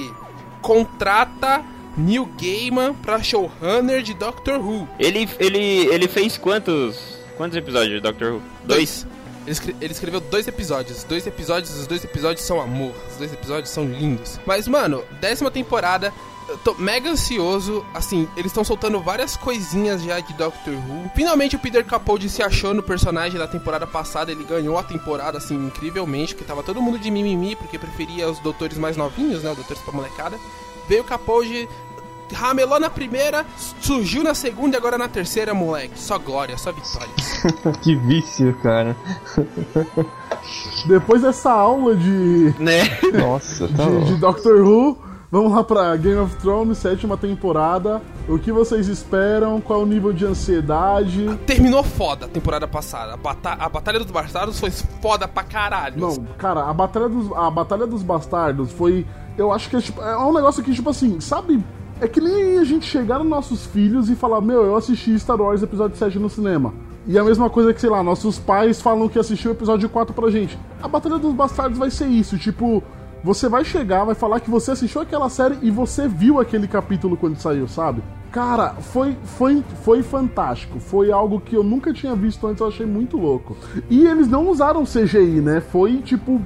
contrata 0.61 1.63
Neil 1.95 2.25
Gaiman 2.41 2.93
pra 2.95 3.21
showrunner 3.21 4.01
de 4.01 4.13
Doctor 4.13 4.59
Who. 4.59 4.87
Ele, 4.99 5.29
ele, 5.39 5.59
ele 5.93 6.07
fez 6.07 6.37
quantos, 6.37 7.19
quantos 7.37 7.55
episódios 7.57 7.95
de 7.95 7.99
Doctor 7.99 8.33
Who? 8.35 8.41
Dois. 8.63 9.05
Ele, 9.43 9.51
escre- 9.51 9.75
ele 9.81 9.91
escreveu 9.93 10.19
dois 10.21 10.47
episódios. 10.47 11.03
Dois 11.03 11.27
episódios, 11.27 11.77
os 11.77 11.85
dois 11.85 12.03
episódios 12.03 12.45
são 12.45 12.59
amor. 12.61 12.93
Os 13.11 13.17
dois 13.17 13.31
episódios 13.33 13.69
são 13.69 13.85
lindos. 13.85 14.39
Mas, 14.45 14.67
mano, 14.67 15.03
décima 15.19 15.51
temporada. 15.51 16.11
Eu 16.47 16.57
tô 16.57 16.73
mega 16.75 17.09
ansioso. 17.09 17.85
Assim, 17.93 18.27
eles 18.35 18.51
estão 18.51 18.63
soltando 18.63 18.99
várias 18.99 19.35
coisinhas 19.37 20.03
já 20.03 20.19
de 20.19 20.33
Doctor 20.33 20.73
Who. 20.73 21.11
Finalmente 21.15 21.55
o 21.55 21.59
Peter 21.59 21.85
Capaldi 21.85 22.29
se 22.29 22.41
achou 22.41 22.73
no 22.73 22.83
personagem 22.83 23.37
da 23.37 23.47
temporada 23.47 23.87
passada. 23.87 24.31
Ele 24.31 24.43
ganhou 24.43 24.77
a 24.77 24.83
temporada, 24.83 25.37
assim, 25.37 25.55
incrivelmente. 25.55 26.33
Porque 26.33 26.47
tava 26.47 26.63
todo 26.63 26.81
mundo 26.81 26.99
de 26.99 27.09
mimimi, 27.09 27.55
porque 27.55 27.77
preferia 27.79 28.29
os 28.29 28.39
doutores 28.39 28.77
mais 28.77 28.97
novinhos, 28.97 29.43
né? 29.43 29.51
Os 29.51 29.57
doutores 29.57 29.81
pra 29.81 29.93
molecada. 29.93 30.37
Veio 30.87 31.01
o 31.01 31.05
Capaldi. 31.05 31.67
Ramelou 32.31 32.79
na 32.79 32.89
primeira, 32.89 33.45
surgiu 33.79 34.23
na 34.23 34.33
segunda 34.33 34.75
e 34.75 34.79
agora 34.79 34.97
na 34.97 35.07
terceira, 35.07 35.53
moleque. 35.53 35.99
Só 35.99 36.17
glória, 36.17 36.57
só 36.57 36.71
vitória. 36.71 37.09
que 37.83 37.95
vício, 37.95 38.57
cara. 38.63 38.95
Depois 40.87 41.21
dessa 41.21 41.51
aula 41.51 41.95
de, 41.95 42.55
Né? 42.57 42.83
Nossa, 43.13 43.67
tá 43.67 43.85
de, 43.85 44.05
de. 44.05 44.15
Doctor 44.15 44.61
Who, 44.61 44.97
vamos 45.33 45.51
lá 45.51 45.63
pra 45.63 45.95
Game 45.95 46.19
of 46.19 46.35
Thrones, 46.35 46.77
sétima 46.77 47.17
temporada. 47.17 47.99
O 48.29 48.37
que 48.37 48.51
vocês 48.51 48.87
esperam? 48.87 49.59
Qual 49.59 49.81
o 49.81 49.85
nível 49.85 50.13
de 50.13 50.27
ansiedade? 50.27 51.27
Terminou 51.47 51.83
foda 51.83 52.27
a 52.27 52.29
temporada 52.29 52.67
passada. 52.67 53.15
A, 53.15 53.17
bata 53.17 53.53
a 53.53 53.67
Batalha 53.67 53.97
dos 53.97 54.11
Bastardos 54.11 54.59
foi 54.59 54.69
foda 54.69 55.27
pra 55.27 55.41
caralho. 55.41 55.99
Não, 55.99 56.23
cara, 56.37 56.69
a 56.69 56.71
Batalha 56.71 57.09
dos, 57.09 57.31
a 57.31 57.49
Batalha 57.49 57.87
dos 57.87 58.03
Bastardos 58.03 58.71
foi. 58.73 59.07
Eu 59.35 59.51
acho 59.51 59.71
que 59.71 59.75
é, 59.75 59.81
tipo, 59.81 59.99
é 60.03 60.15
um 60.15 60.31
negócio 60.31 60.63
que, 60.63 60.71
tipo 60.71 60.91
assim, 60.91 61.19
sabe? 61.19 61.65
É 61.99 62.07
que 62.07 62.21
nem 62.21 62.59
a 62.59 62.63
gente 62.63 62.85
chegar 62.85 63.17
nos 63.17 63.27
nossos 63.27 63.65
filhos 63.65 64.11
e 64.11 64.15
falar: 64.15 64.39
Meu, 64.39 64.63
eu 64.63 64.75
assisti 64.75 65.17
Star 65.17 65.41
Wars 65.41 65.63
Episódio 65.63 65.97
7 65.97 66.19
no 66.19 66.29
cinema. 66.29 66.71
E 67.07 67.17
a 67.17 67.23
mesma 67.23 67.49
coisa 67.49 67.73
que, 67.73 67.81
sei 67.81 67.89
lá, 67.89 68.03
nossos 68.03 68.37
pais 68.37 68.79
falam 68.79 69.09
que 69.09 69.17
assistiu 69.17 69.49
o 69.49 69.53
episódio 69.55 69.89
4 69.89 70.13
pra 70.13 70.29
gente. 70.29 70.59
A 70.81 70.87
Batalha 70.87 71.17
dos 71.17 71.33
Bastardos 71.33 71.79
vai 71.79 71.89
ser 71.89 72.05
isso, 72.05 72.37
tipo. 72.37 72.83
Você 73.23 73.47
vai 73.47 73.63
chegar, 73.63 74.03
vai 74.03 74.15
falar 74.15 74.39
que 74.41 74.49
você 74.49 74.71
assistiu 74.71 75.01
aquela 75.01 75.29
série 75.29 75.57
e 75.61 75.71
você 75.71 76.07
viu 76.07 76.39
aquele 76.41 76.67
capítulo 76.67 77.15
quando 77.15 77.37
saiu, 77.37 77.67
sabe? 77.67 78.03
Cara, 78.33 78.73
foi, 78.81 79.15
foi, 79.37 79.63
foi 79.83 80.01
fantástico. 80.01 80.79
Foi 80.79 81.11
algo 81.11 81.39
que 81.39 81.55
eu 81.55 81.63
nunca 81.63 81.93
tinha 81.93 82.15
visto 82.15 82.45
antes, 82.47 82.59
eu 82.59 82.67
achei 82.67 82.85
muito 82.85 83.15
louco. 83.15 83.55
E 83.89 84.05
eles 84.07 84.27
não 84.27 84.49
usaram 84.49 84.83
CGI, 84.83 85.39
né? 85.39 85.61
Foi 85.61 85.97
tipo. 85.97 86.41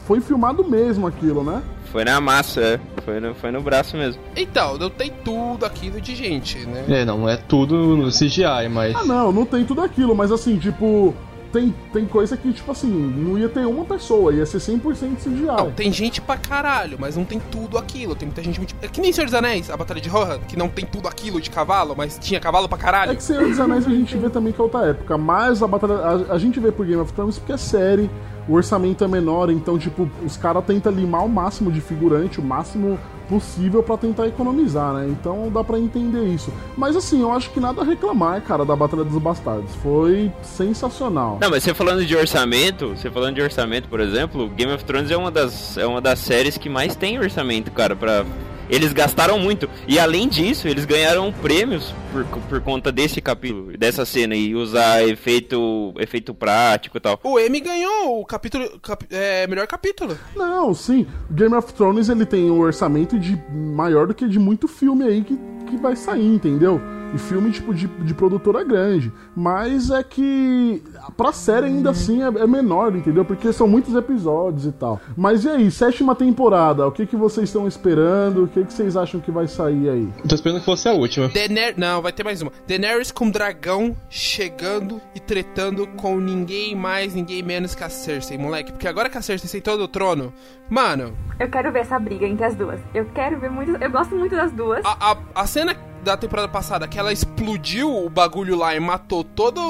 foi 0.00 0.20
filmado 0.20 0.62
mesmo 0.68 1.06
aquilo, 1.06 1.42
né? 1.42 1.62
Foi 1.86 2.04
na 2.04 2.20
massa, 2.20 2.60
é. 2.60 2.80
Foi 3.02 3.18
no, 3.18 3.34
foi 3.34 3.50
no 3.50 3.60
braço 3.60 3.96
mesmo. 3.96 4.20
Então, 4.36 4.78
não 4.78 4.90
tem 4.90 5.12
tudo 5.24 5.66
aquilo 5.66 6.00
de 6.00 6.14
gente, 6.14 6.58
né? 6.66 6.84
É, 6.88 7.04
não 7.04 7.28
é 7.28 7.36
tudo 7.36 7.96
no 7.96 8.10
CGI, 8.10 8.68
mas. 8.70 8.94
Ah, 8.94 9.04
não, 9.04 9.32
não 9.32 9.44
tem 9.44 9.64
tudo 9.64 9.80
aquilo, 9.80 10.14
mas 10.14 10.30
assim, 10.30 10.58
tipo. 10.58 11.14
Tem, 11.52 11.74
tem 11.92 12.06
coisa 12.06 12.36
que, 12.36 12.50
tipo 12.52 12.72
assim, 12.72 12.88
não 12.90 13.36
ia 13.38 13.48
ter 13.48 13.66
uma 13.66 13.84
pessoa, 13.84 14.32
ia 14.32 14.46
ser 14.46 14.56
100% 14.58 15.16
CGI. 15.22 15.42
Não, 15.42 15.70
tem 15.70 15.92
gente 15.92 16.20
pra 16.20 16.36
caralho, 16.38 16.96
mas 16.98 17.14
não 17.16 17.24
tem 17.24 17.38
tudo 17.50 17.76
aquilo. 17.76 18.14
Tem 18.14 18.26
muita 18.26 18.42
gente 18.42 18.58
muito. 18.58 18.74
É 18.80 18.88
que 18.88 19.00
nem 19.00 19.12
Senhor 19.12 19.26
dos 19.26 19.34
Anéis, 19.34 19.68
a 19.68 19.76
Batalha 19.76 20.00
de 20.00 20.08
Rohan, 20.08 20.38
que 20.40 20.56
não 20.56 20.68
tem 20.68 20.86
tudo 20.86 21.08
aquilo 21.08 21.40
de 21.40 21.50
cavalo, 21.50 21.94
mas 21.96 22.18
tinha 22.18 22.40
cavalo 22.40 22.68
pra 22.68 22.78
É 22.78 22.80
caralho. 22.80 23.16
que 23.16 23.22
Senhor 23.22 23.46
dos 23.48 23.60
Anéis 23.60 23.86
a 23.86 23.90
gente 23.90 24.16
vê 24.16 24.30
também 24.30 24.52
que 24.52 24.60
é 24.60 24.64
outra 24.64 24.86
época, 24.86 25.18
mas 25.18 25.62
a 25.62 25.66
batalha. 25.68 25.94
A, 25.96 26.34
a 26.34 26.38
gente 26.38 26.58
vê 26.58 26.72
por 26.72 26.86
Game 26.86 27.00
of 27.02 27.12
Thrones 27.12 27.38
porque 27.38 27.52
é 27.52 27.56
série, 27.58 28.10
o 28.48 28.54
orçamento 28.54 29.04
é 29.04 29.08
menor, 29.08 29.50
então, 29.50 29.78
tipo, 29.78 30.08
os 30.24 30.36
caras 30.36 30.64
tentam 30.64 30.92
limar 30.92 31.24
o 31.24 31.28
máximo 31.28 31.70
de 31.70 31.80
figurante, 31.80 32.40
o 32.40 32.42
máximo 32.42 32.98
possível 33.28 33.82
pra 33.82 33.96
tentar 33.96 34.26
economizar, 34.26 34.92
né? 34.92 35.06
Então 35.08 35.50
dá 35.50 35.64
pra 35.64 35.78
entender 35.78 36.24
isso. 36.24 36.52
Mas 36.76 36.96
assim, 36.96 37.22
eu 37.22 37.32
acho 37.32 37.50
que 37.50 37.60
nada 37.60 37.80
a 37.80 37.84
reclamar, 37.84 38.42
cara, 38.42 38.64
da 38.64 38.76
Batalha 38.76 39.04
dos 39.04 39.16
Bastardos. 39.20 39.74
Foi 39.76 40.30
sensacional. 40.42 41.38
Não, 41.40 41.48
mas 41.48 41.62
você 41.62 41.72
falando 41.72 42.04
de 42.04 42.14
orçamento, 42.14 42.88
você 42.88 43.10
falando 43.10 43.36
de 43.36 43.42
orçamento, 43.42 43.88
por 43.88 44.00
exemplo, 44.00 44.48
Game 44.50 44.72
of 44.72 44.84
Thrones 44.84 45.10
é 45.10 45.16
uma 45.16 45.30
das, 45.30 45.78
é 45.78 45.86
uma 45.86 46.00
das 46.00 46.18
séries 46.18 46.58
que 46.58 46.68
mais 46.68 46.94
tem 46.94 47.18
orçamento, 47.18 47.70
cara, 47.70 47.96
pra... 47.96 48.24
Eles 48.70 48.92
gastaram 48.92 49.38
muito. 49.38 49.68
E 49.86 49.98
além 49.98 50.28
disso, 50.28 50.66
eles 50.68 50.84
ganharam 50.84 51.32
prêmios 51.32 51.92
por, 52.12 52.24
por 52.48 52.60
conta 52.60 52.90
desse 52.92 53.20
capítulo, 53.20 53.76
dessa 53.76 54.04
cena, 54.04 54.34
e 54.34 54.54
usar 54.54 55.06
efeito, 55.06 55.92
efeito 55.98 56.32
prático 56.34 56.96
e 56.96 57.00
tal. 57.00 57.18
O 57.22 57.38
M 57.38 57.60
ganhou 57.60 58.20
o 58.20 58.24
capítulo. 58.24 58.78
cap- 58.80 59.06
é, 59.10 59.46
melhor 59.46 59.66
capítulo. 59.66 60.16
Não, 60.36 60.72
sim. 60.74 61.06
Game 61.30 61.54
of 61.54 61.72
Thrones 61.74 62.08
ele 62.08 62.24
tem 62.24 62.50
um 62.50 62.60
orçamento 62.60 63.18
de 63.18 63.38
maior 63.52 64.06
do 64.06 64.14
que 64.14 64.26
de 64.28 64.38
muito 64.38 64.66
filme 64.68 65.04
aí 65.04 65.22
que, 65.22 65.36
que 65.68 65.76
vai 65.76 65.96
sair, 65.96 66.26
entendeu? 66.26 66.80
E 67.14 67.18
filme 67.18 67.50
tipo 67.50 67.74
de, 67.74 67.86
de 67.86 68.14
produtora 68.14 68.64
grande. 68.64 69.12
Mas 69.36 69.90
é 69.90 70.02
que 70.02 70.82
pra 71.16 71.32
série 71.32 71.66
ainda 71.66 71.90
assim 71.90 72.22
é, 72.22 72.26
é 72.26 72.46
menor, 72.46 72.94
entendeu? 72.96 73.24
Porque 73.24 73.52
são 73.52 73.68
muitos 73.68 73.94
episódios 73.94 74.64
e 74.66 74.72
tal. 74.72 75.00
Mas 75.16 75.44
e 75.44 75.48
aí, 75.50 75.70
sétima 75.70 76.14
temporada, 76.14 76.86
o 76.86 76.92
que, 76.92 77.06
que 77.06 77.16
vocês 77.16 77.48
estão 77.48 77.68
esperando? 77.68 78.44
O 78.44 78.48
que, 78.48 78.64
que 78.64 78.72
vocês 78.72 78.96
acham 78.96 79.20
que 79.20 79.30
vai 79.30 79.46
sair 79.46 79.88
aí? 79.90 80.08
Tô 80.26 80.34
esperando 80.34 80.60
que 80.60 80.64
fosse 80.64 80.88
a 80.88 80.92
última. 80.92 81.28
Daener... 81.28 81.74
Não, 81.76 82.00
vai 82.00 82.12
ter 82.12 82.24
mais 82.24 82.40
uma. 82.40 82.52
Daenerys 82.66 83.10
com 83.10 83.30
dragão 83.30 83.94
chegando 84.08 85.00
e 85.14 85.20
tretando 85.20 85.86
com 85.88 86.18
ninguém 86.18 86.74
mais, 86.74 87.14
ninguém 87.14 87.42
menos 87.42 87.74
que 87.74 87.84
a 87.84 87.90
Cersei, 87.90 88.38
moleque. 88.38 88.72
Porque 88.72 88.88
agora 88.88 89.10
que 89.10 89.18
a 89.18 89.22
Cersei 89.22 89.48
sentou 89.48 89.76
no 89.76 89.86
trono, 89.86 90.32
mano, 90.70 91.12
Eu 91.38 91.50
quero 91.50 91.72
ver 91.72 91.80
essa 91.80 91.98
briga 91.98 92.26
entre 92.26 92.44
as 92.44 92.54
duas. 92.54 92.80
Eu 92.94 93.04
quero 93.14 93.38
ver 93.38 93.50
muito. 93.50 93.72
Eu 93.82 93.90
gosto 93.90 94.14
muito 94.14 94.34
das 94.34 94.52
duas. 94.52 94.84
a, 94.84 95.12
a, 95.12 95.16
a 95.42 95.46
cena 95.46 95.74
da 96.02 96.16
temporada 96.16 96.48
passada 96.48 96.88
que 96.88 96.98
ela 96.98 97.12
explodiu 97.12 98.04
o 98.04 98.10
bagulho 98.10 98.56
lá 98.56 98.74
e 98.74 98.80
matou 98.80 99.22
toda 99.22 99.60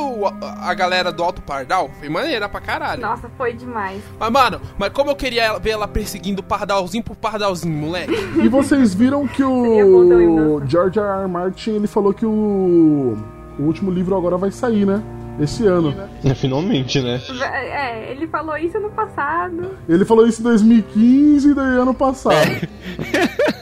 a, 0.61 0.73
galera 0.75 1.13
do 1.13 1.23
Alto 1.23 1.43
Pardal, 1.43 1.91
foi 1.99 2.09
maneira 2.09 2.49
pra 2.49 2.61
caralho. 2.61 3.03
Nossa, 3.03 3.29
foi 3.37 3.53
demais. 3.53 4.03
Mas, 4.19 4.31
mano, 4.31 4.61
mas 4.79 4.91
como 4.93 5.11
eu 5.11 5.17
queria 5.17 5.43
ela- 5.45 5.59
ver 5.59 5.71
ela 5.71 5.87
perseguindo 5.87 6.41
o 6.41 6.45
pardalzinho 6.45 7.05
por 7.05 7.17
pardalzinho, 7.17 7.75
moleque. 7.77 8.13
E 8.43 8.49
vocês 8.49 8.95
viram 8.95 9.27
que 9.29 9.45
o. 9.45 10.63
George 10.67 10.99
R. 10.99 11.23
R. 11.23 11.29
Martin 11.29 11.73
ele 11.73 11.87
falou 11.87 12.13
que 12.15 12.25
o, 12.25 13.17
o 13.59 13.63
último 13.63 13.91
livro 13.91 14.17
agora 14.17 14.37
vai 14.37 14.51
sair, 14.51 14.87
né? 14.87 15.03
Esse 15.41 15.67
ano. 15.67 15.95
É, 16.25 16.35
finalmente, 16.35 17.01
né? 17.01 17.21
É, 17.43 18.11
ele 18.13 18.27
falou 18.27 18.57
isso 18.57 18.79
no 18.79 18.91
passado. 18.91 19.71
Ele 19.89 20.05
falou 20.05 20.27
isso 20.27 20.41
em 20.41 20.45
2015 20.45 21.51
e 21.51 21.55
daí 21.55 21.77
ano 21.79 21.95
passado. 21.95 22.35
É 22.37 23.62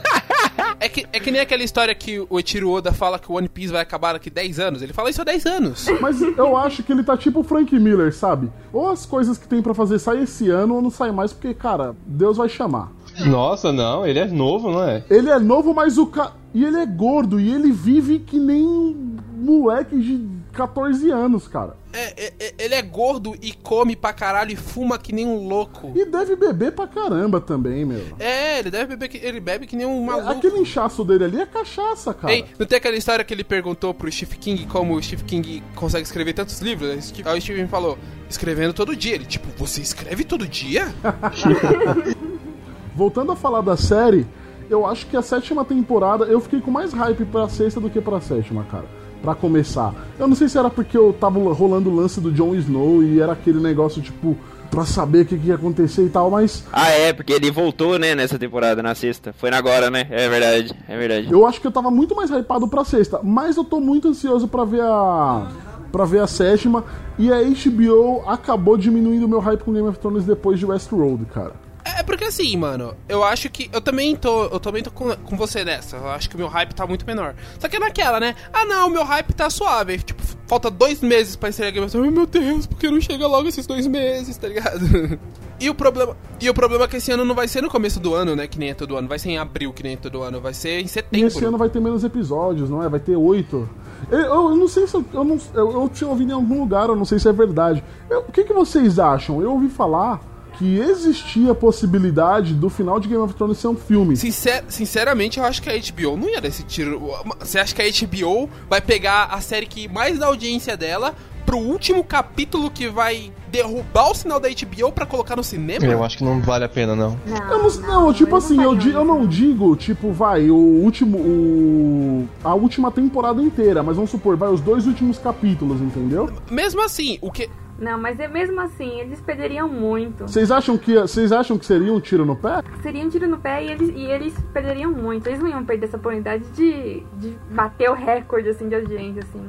que, 0.89 1.05
é 1.13 1.19
que 1.19 1.31
nem 1.31 1.41
aquela 1.41 1.63
história 1.63 1.93
que 1.93 2.19
o 2.29 2.37
Eiichiro 2.37 2.69
Oda 2.71 2.91
fala 2.91 3.19
que 3.19 3.31
o 3.31 3.35
One 3.35 3.47
Piece 3.47 3.71
vai 3.71 3.81
acabar 3.81 4.13
daqui 4.13 4.29
10 4.29 4.59
anos. 4.59 4.81
Ele 4.81 4.93
fala 4.93 5.09
isso 5.09 5.21
há 5.21 5.23
10 5.23 5.45
anos. 5.45 5.85
Mas 6.01 6.21
eu 6.21 6.57
acho 6.57 6.81
que 6.81 6.91
ele 6.91 7.03
tá 7.03 7.15
tipo 7.15 7.41
o 7.41 7.43
Frank 7.43 7.77
Miller, 7.77 8.13
sabe? 8.13 8.51
Ou 8.73 8.89
as 8.89 9.05
coisas 9.05 9.37
que 9.37 9.47
tem 9.47 9.61
pra 9.61 9.73
fazer 9.73 9.99
saem 9.99 10.23
esse 10.23 10.49
ano 10.49 10.75
ou 10.75 10.81
não 10.81 10.89
sai 10.89 11.11
mais, 11.11 11.31
porque, 11.33 11.53
cara, 11.53 11.95
Deus 12.05 12.37
vai 12.37 12.49
chamar. 12.49 12.91
Nossa, 13.25 13.71
não, 13.71 14.05
ele 14.07 14.19
é 14.19 14.25
novo, 14.25 14.71
não 14.71 14.83
é? 14.83 15.03
Ele 15.09 15.29
é 15.29 15.39
novo, 15.39 15.73
mas 15.73 15.97
o 15.97 16.07
cara. 16.07 16.33
E 16.53 16.65
ele 16.65 16.77
é 16.77 16.85
gordo, 16.85 17.39
e 17.39 17.53
ele 17.53 17.71
vive 17.71 18.19
que 18.19 18.37
nem 18.37 18.65
um 18.65 19.17
moleque 19.37 19.97
de 19.97 20.27
14 20.53 21.09
anos, 21.09 21.47
cara. 21.47 21.75
É, 21.93 22.25
é, 22.25 22.33
é, 22.39 22.53
ele 22.57 22.75
é 22.75 22.81
gordo 22.81 23.35
e 23.41 23.51
come 23.53 23.95
pra 23.95 24.13
caralho 24.13 24.51
e 24.51 24.55
fuma 24.55 24.97
que 24.97 25.13
nem 25.13 25.25
um 25.27 25.47
louco. 25.47 25.91
E 25.95 26.05
deve 26.05 26.35
beber 26.35 26.71
pra 26.71 26.87
caramba 26.87 27.39
também, 27.41 27.83
meu. 27.85 28.01
É, 28.19 28.59
ele 28.59 28.71
deve 28.71 28.87
beber, 28.95 29.09
que- 29.09 29.17
ele 29.25 29.39
bebe 29.39 29.67
que 29.67 29.75
nem 29.75 29.85
um 29.85 30.03
maluco. 30.03 30.31
Aquele 30.31 30.59
inchaço 30.59 31.03
dele 31.03 31.25
ali 31.25 31.41
é 31.41 31.45
cachaça, 31.45 32.13
cara. 32.13 32.33
Ei, 32.33 32.45
não 32.57 32.65
tem 32.65 32.77
aquela 32.77 32.95
história 32.95 33.23
que 33.25 33.33
ele 33.33 33.43
perguntou 33.43 33.93
pro 33.93 34.11
Stephen 34.11 34.39
King 34.39 34.65
como 34.67 34.95
o 34.95 35.01
Stephen 35.03 35.25
King 35.27 35.63
consegue 35.75 36.03
escrever 36.03 36.33
tantos 36.33 36.59
livros? 36.61 36.89
Aí 36.89 36.97
o 36.97 37.01
Steve- 37.01 37.29
Aí 37.29 37.37
o 37.37 37.41
Stephen 37.41 37.67
falou, 37.67 37.97
escrevendo 38.29 38.73
todo 38.73 38.95
dia. 38.95 39.15
Ele, 39.15 39.25
tipo, 39.25 39.47
você 39.57 39.81
escreve 39.81 40.23
todo 40.23 40.47
dia? 40.47 40.93
Voltando 42.95 43.31
a 43.31 43.35
falar 43.35 43.61
da 43.61 43.77
série, 43.77 44.25
eu 44.69 44.85
acho 44.85 45.05
que 45.07 45.15
a 45.17 45.21
sétima 45.21 45.63
temporada, 45.65 46.25
eu 46.25 46.39
fiquei 46.39 46.59
com 46.61 46.71
mais 46.71 46.93
hype 46.93 47.25
pra 47.25 47.47
sexta 47.49 47.79
do 47.79 47.89
que 47.89 48.01
pra 48.01 48.19
sétima, 48.21 48.63
cara. 48.69 48.85
Pra 49.21 49.35
começar. 49.35 49.93
Eu 50.17 50.27
não 50.27 50.35
sei 50.35 50.49
se 50.49 50.57
era 50.57 50.69
porque 50.69 50.97
eu 50.97 51.13
tava 51.13 51.39
rolando 51.53 51.89
o 51.91 51.95
lance 51.95 52.19
do 52.19 52.31
Jon 52.31 52.55
Snow 52.55 53.03
e 53.03 53.19
era 53.21 53.33
aquele 53.33 53.59
negócio, 53.59 54.01
tipo, 54.01 54.35
pra 54.71 54.83
saber 54.85 55.21
o 55.21 55.25
que, 55.25 55.37
que 55.37 55.47
ia 55.49 55.55
acontecer 55.55 56.05
e 56.05 56.09
tal, 56.09 56.31
mas 56.31 56.63
Ah, 56.73 56.89
é, 56.89 57.13
porque 57.13 57.33
ele 57.33 57.51
voltou, 57.51 57.99
né, 57.99 58.15
nessa 58.15 58.39
temporada, 58.39 58.81
na 58.81 58.95
sexta. 58.95 59.31
Foi 59.33 59.49
agora, 59.51 59.91
né? 59.91 60.07
É 60.09 60.27
verdade, 60.27 60.73
é 60.87 60.97
verdade. 60.97 61.31
eu 61.31 61.45
acho 61.45 61.61
que 61.61 61.67
eu 61.67 61.71
tava 61.71 61.91
muito 61.91 62.15
mais 62.15 62.31
hypado 62.31 62.67
pra 62.67 62.83
sexta. 62.83 63.19
Mas 63.21 63.57
eu 63.57 63.63
tô 63.63 63.79
muito 63.79 64.07
ansioso 64.07 64.47
pra 64.47 64.63
ver 64.65 64.81
a. 64.81 65.47
pra 65.91 66.05
ver 66.05 66.21
a 66.21 66.27
sétima. 66.27 66.83
E 67.19 67.31
a 67.31 67.37
HBO 67.43 68.23
acabou 68.25 68.75
diminuindo 68.75 69.25
o 69.25 69.29
meu 69.29 69.39
hype 69.39 69.61
com 69.63 69.71
Game 69.73 69.87
of 69.87 69.99
Thrones 69.99 70.23
depois 70.25 70.57
de 70.57 70.65
Westworld, 70.65 71.25
cara. 71.25 71.51
É 71.83 72.03
porque 72.03 72.25
assim, 72.25 72.55
mano, 72.57 72.95
eu 73.09 73.23
acho 73.23 73.49
que. 73.49 73.69
Eu 73.73 73.81
também 73.81 74.15
tô. 74.15 74.45
Eu 74.45 74.59
também 74.59 74.83
tô 74.83 74.91
com, 74.91 75.15
com 75.15 75.35
você 75.37 75.63
nessa. 75.63 75.97
Eu 75.97 76.09
acho 76.09 76.29
que 76.29 76.35
o 76.35 76.37
meu 76.39 76.47
hype 76.47 76.73
tá 76.73 76.85
muito 76.87 77.05
menor. 77.05 77.35
Só 77.59 77.67
que 77.67 77.75
é 77.75 77.79
naquela, 77.79 78.19
né? 78.19 78.35
Ah 78.53 78.65
não, 78.65 78.89
meu 78.89 79.03
hype 79.03 79.33
tá 79.33 79.49
suave. 79.49 79.97
Tipo, 79.99 80.21
falta 80.47 80.69
dois 80.69 81.01
meses 81.01 81.35
pra 81.35 81.49
estrear 81.49 81.71
Game 81.71 81.85
of 81.85 81.91
Thrones. 81.91 82.13
Meu 82.13 82.25
Deus, 82.25 82.65
por 82.67 82.77
que 82.77 82.89
não 82.89 83.01
chega 83.01 83.25
logo 83.27 83.47
esses 83.47 83.65
dois 83.65 83.85
meses, 83.87 84.37
tá 84.37 84.47
ligado? 84.47 85.19
E 85.61 85.69
o 85.69 85.75
problema. 85.75 86.17
E 86.39 86.49
o 86.49 86.55
problema 86.55 86.85
é 86.85 86.87
que 86.87 86.97
esse 86.97 87.11
ano 87.11 87.23
não 87.23 87.35
vai 87.35 87.47
ser 87.47 87.61
no 87.61 87.69
começo 87.69 87.99
do 87.99 88.15
ano, 88.15 88.35
né? 88.35 88.47
Que 88.47 88.57
nem 88.57 88.71
é 88.71 88.73
todo 88.73 88.97
ano. 88.97 89.07
Vai 89.07 89.19
ser 89.19 89.29
em 89.29 89.37
abril, 89.37 89.71
que 89.71 89.83
nem 89.83 89.93
é 89.93 89.95
todo 89.95 90.23
ano. 90.23 90.41
Vai 90.41 90.55
ser 90.55 90.79
em 90.79 90.85
E 90.85 90.87
setembro. 90.87 91.27
esse 91.27 91.45
ano 91.45 91.55
vai 91.55 91.69
ter 91.69 91.79
menos 91.79 92.03
episódios, 92.03 92.67
não 92.67 92.81
é? 92.81 92.89
Vai 92.89 92.99
ter 92.99 93.15
oito. 93.15 93.69
Eu, 94.09 94.17
eu 94.19 94.55
não 94.55 94.67
sei 94.67 94.87
se 94.87 94.95
eu, 94.95 95.05
eu 95.13 95.23
não, 95.23 95.37
eu, 95.53 95.71
eu 95.83 95.89
tinha 95.89 96.09
ouvido 96.09 96.31
em 96.31 96.33
algum 96.33 96.61
lugar, 96.61 96.89
eu 96.89 96.95
não 96.95 97.05
sei 97.05 97.19
se 97.19 97.29
é 97.29 97.31
verdade. 97.31 97.83
Eu- 98.09 98.21
o 98.21 98.31
que, 98.31 98.43
que 98.43 98.51
vocês 98.53 98.97
acham? 98.97 99.39
Eu 99.39 99.51
ouvi 99.51 99.69
falar 99.69 100.19
que 100.61 100.77
existia 100.77 101.53
a 101.53 101.55
possibilidade 101.55 102.53
do 102.53 102.69
final 102.69 102.99
de 102.99 103.07
Game 103.07 103.21
of 103.23 103.33
Thrones 103.33 103.57
ser 103.57 103.67
um 103.67 103.75
filme. 103.75 104.15
Sincer- 104.15 104.63
sinceramente, 104.67 105.39
eu 105.39 105.43
acho 105.45 105.59
que 105.59 105.67
a 105.71 105.73
HBO 105.73 106.15
não 106.15 106.29
ia 106.29 106.39
dar 106.39 106.49
esse 106.49 106.61
tiro. 106.61 107.01
Você 107.39 107.57
acha 107.57 107.73
que 107.73 107.81
a 107.81 107.85
HBO 108.07 108.47
vai 108.69 108.79
pegar 108.79 109.25
a 109.31 109.41
série 109.41 109.65
que 109.65 109.87
mais 109.87 110.19
dá 110.19 110.27
audiência 110.27 110.77
dela 110.77 111.15
pro 111.47 111.57
último 111.57 112.03
capítulo 112.03 112.69
que 112.69 112.87
vai 112.87 113.31
derrubar 113.51 114.11
o 114.11 114.13
sinal 114.15 114.39
da 114.39 114.47
HBO 114.49 114.91
pra 114.91 115.03
colocar 115.07 115.35
no 115.35 115.43
cinema? 115.43 115.83
Eu 115.83 116.03
acho 116.03 116.19
que 116.19 116.23
não 116.23 116.39
vale 116.39 116.63
a 116.63 116.69
pena, 116.69 116.95
não. 116.95 117.19
Não, 117.25 117.51
Eu 117.51 117.63
não, 117.63 117.81
não, 118.03 118.13
tipo 118.13 118.35
assim, 118.35 118.61
eu, 118.61 118.79
eu 118.79 119.03
não 119.03 119.25
digo, 119.25 119.75
tipo, 119.75 120.11
vai, 120.11 120.47
o 120.51 120.55
último. 120.55 121.17
O, 121.17 122.27
a 122.43 122.53
última 122.53 122.91
temporada 122.91 123.41
inteira, 123.41 123.81
mas 123.81 123.95
vamos 123.95 124.11
supor, 124.11 124.37
vai 124.37 124.49
os 124.49 124.61
dois 124.61 124.85
últimos 124.85 125.17
capítulos, 125.17 125.81
entendeu? 125.81 126.29
Mesmo 126.51 126.83
assim, 126.83 127.17
o 127.19 127.31
que. 127.31 127.49
Não, 127.81 127.99
mas 127.99 128.19
é 128.19 128.27
mesmo 128.27 128.61
assim, 128.61 128.99
eles 128.99 129.19
perderiam 129.19 129.67
muito. 129.67 130.27
Vocês 130.27 130.51
acham 130.51 130.77
que 130.77 130.93
vocês 130.93 131.31
acham 131.31 131.57
que 131.57 131.65
seria 131.65 131.91
um 131.91 131.99
tiro 131.99 132.23
no 132.23 132.35
pé? 132.35 132.61
Seria 132.83 133.03
um 133.03 133.09
tiro 133.09 133.27
no 133.27 133.39
pé 133.39 133.63
e 133.63 133.71
eles, 133.71 133.89
e 133.89 134.05
eles 134.05 134.35
perderiam 134.53 134.91
muito. 134.91 135.25
Eles 135.25 135.39
não 135.39 135.47
iam 135.47 135.65
perder 135.65 135.87
essa 135.87 135.97
oportunidade 135.97 136.43
de, 136.51 137.03
de 137.17 137.35
bater 137.49 137.89
o 137.89 137.95
recorde, 137.95 138.49
assim, 138.49 138.69
de 138.69 138.75
audiência, 138.75 139.23
assim. 139.23 139.43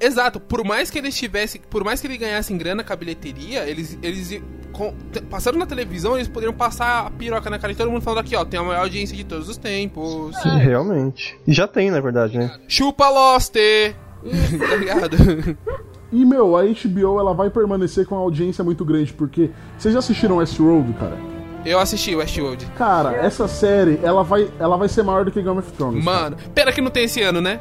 Exato, 0.00 0.40
por 0.40 0.64
mais 0.64 0.90
que 0.90 0.98
eles 0.98 1.14
tivessem. 1.14 1.60
Por 1.68 1.84
mais 1.84 2.00
que 2.00 2.06
eles 2.06 2.16
ganhassem 2.16 2.56
grana 2.56 2.82
com 2.82 2.94
a 2.94 2.96
bilheteria, 2.96 3.68
eles. 3.68 3.98
eles 4.02 4.42
com, 4.72 4.94
passando 5.28 5.58
na 5.58 5.66
televisão, 5.66 6.16
eles 6.16 6.28
poderiam 6.28 6.54
passar 6.54 7.08
a 7.08 7.10
piroca 7.10 7.50
na 7.50 7.58
cara 7.58 7.74
de 7.74 7.78
todo 7.78 7.90
mundo 7.90 8.00
falando 8.00 8.20
aqui, 8.20 8.34
ó, 8.34 8.42
tem 8.42 8.58
a 8.58 8.62
maior 8.62 8.80
audiência 8.80 9.14
de 9.14 9.24
todos 9.24 9.50
os 9.50 9.58
tempos. 9.58 10.34
Sim, 10.40 10.56
realmente. 10.56 11.38
E 11.46 11.52
já 11.52 11.68
tem, 11.68 11.90
na 11.90 12.00
verdade, 12.00 12.38
né? 12.38 12.58
Chupa 12.66 13.10
Lost! 13.10 13.52
tá 14.58 14.76
ligado? 14.76 15.16
E, 16.12 16.24
meu, 16.24 16.56
a 16.56 16.62
HBO 16.62 17.20
ela 17.20 17.32
vai 17.32 17.50
permanecer 17.50 18.06
com 18.06 18.16
uma 18.16 18.22
audiência 18.22 18.64
muito 18.64 18.84
grande, 18.84 19.12
porque. 19.12 19.50
Vocês 19.78 19.92
já 19.94 20.00
assistiram 20.00 20.36
Westworld, 20.36 20.92
cara? 20.94 21.16
Eu 21.64 21.78
assisti 21.78 22.16
Westworld. 22.16 22.66
Cara, 22.76 23.14
essa 23.14 23.46
série, 23.46 24.00
ela 24.02 24.24
vai, 24.24 24.50
ela 24.58 24.76
vai 24.76 24.88
ser 24.88 25.02
maior 25.02 25.24
do 25.24 25.30
que 25.30 25.42
Game 25.42 25.58
of 25.58 25.70
Thrones. 25.72 26.02
Mano, 26.02 26.36
pena 26.54 26.72
que 26.72 26.80
não 26.80 26.90
tem 26.90 27.04
esse 27.04 27.22
ano, 27.22 27.40
né? 27.40 27.60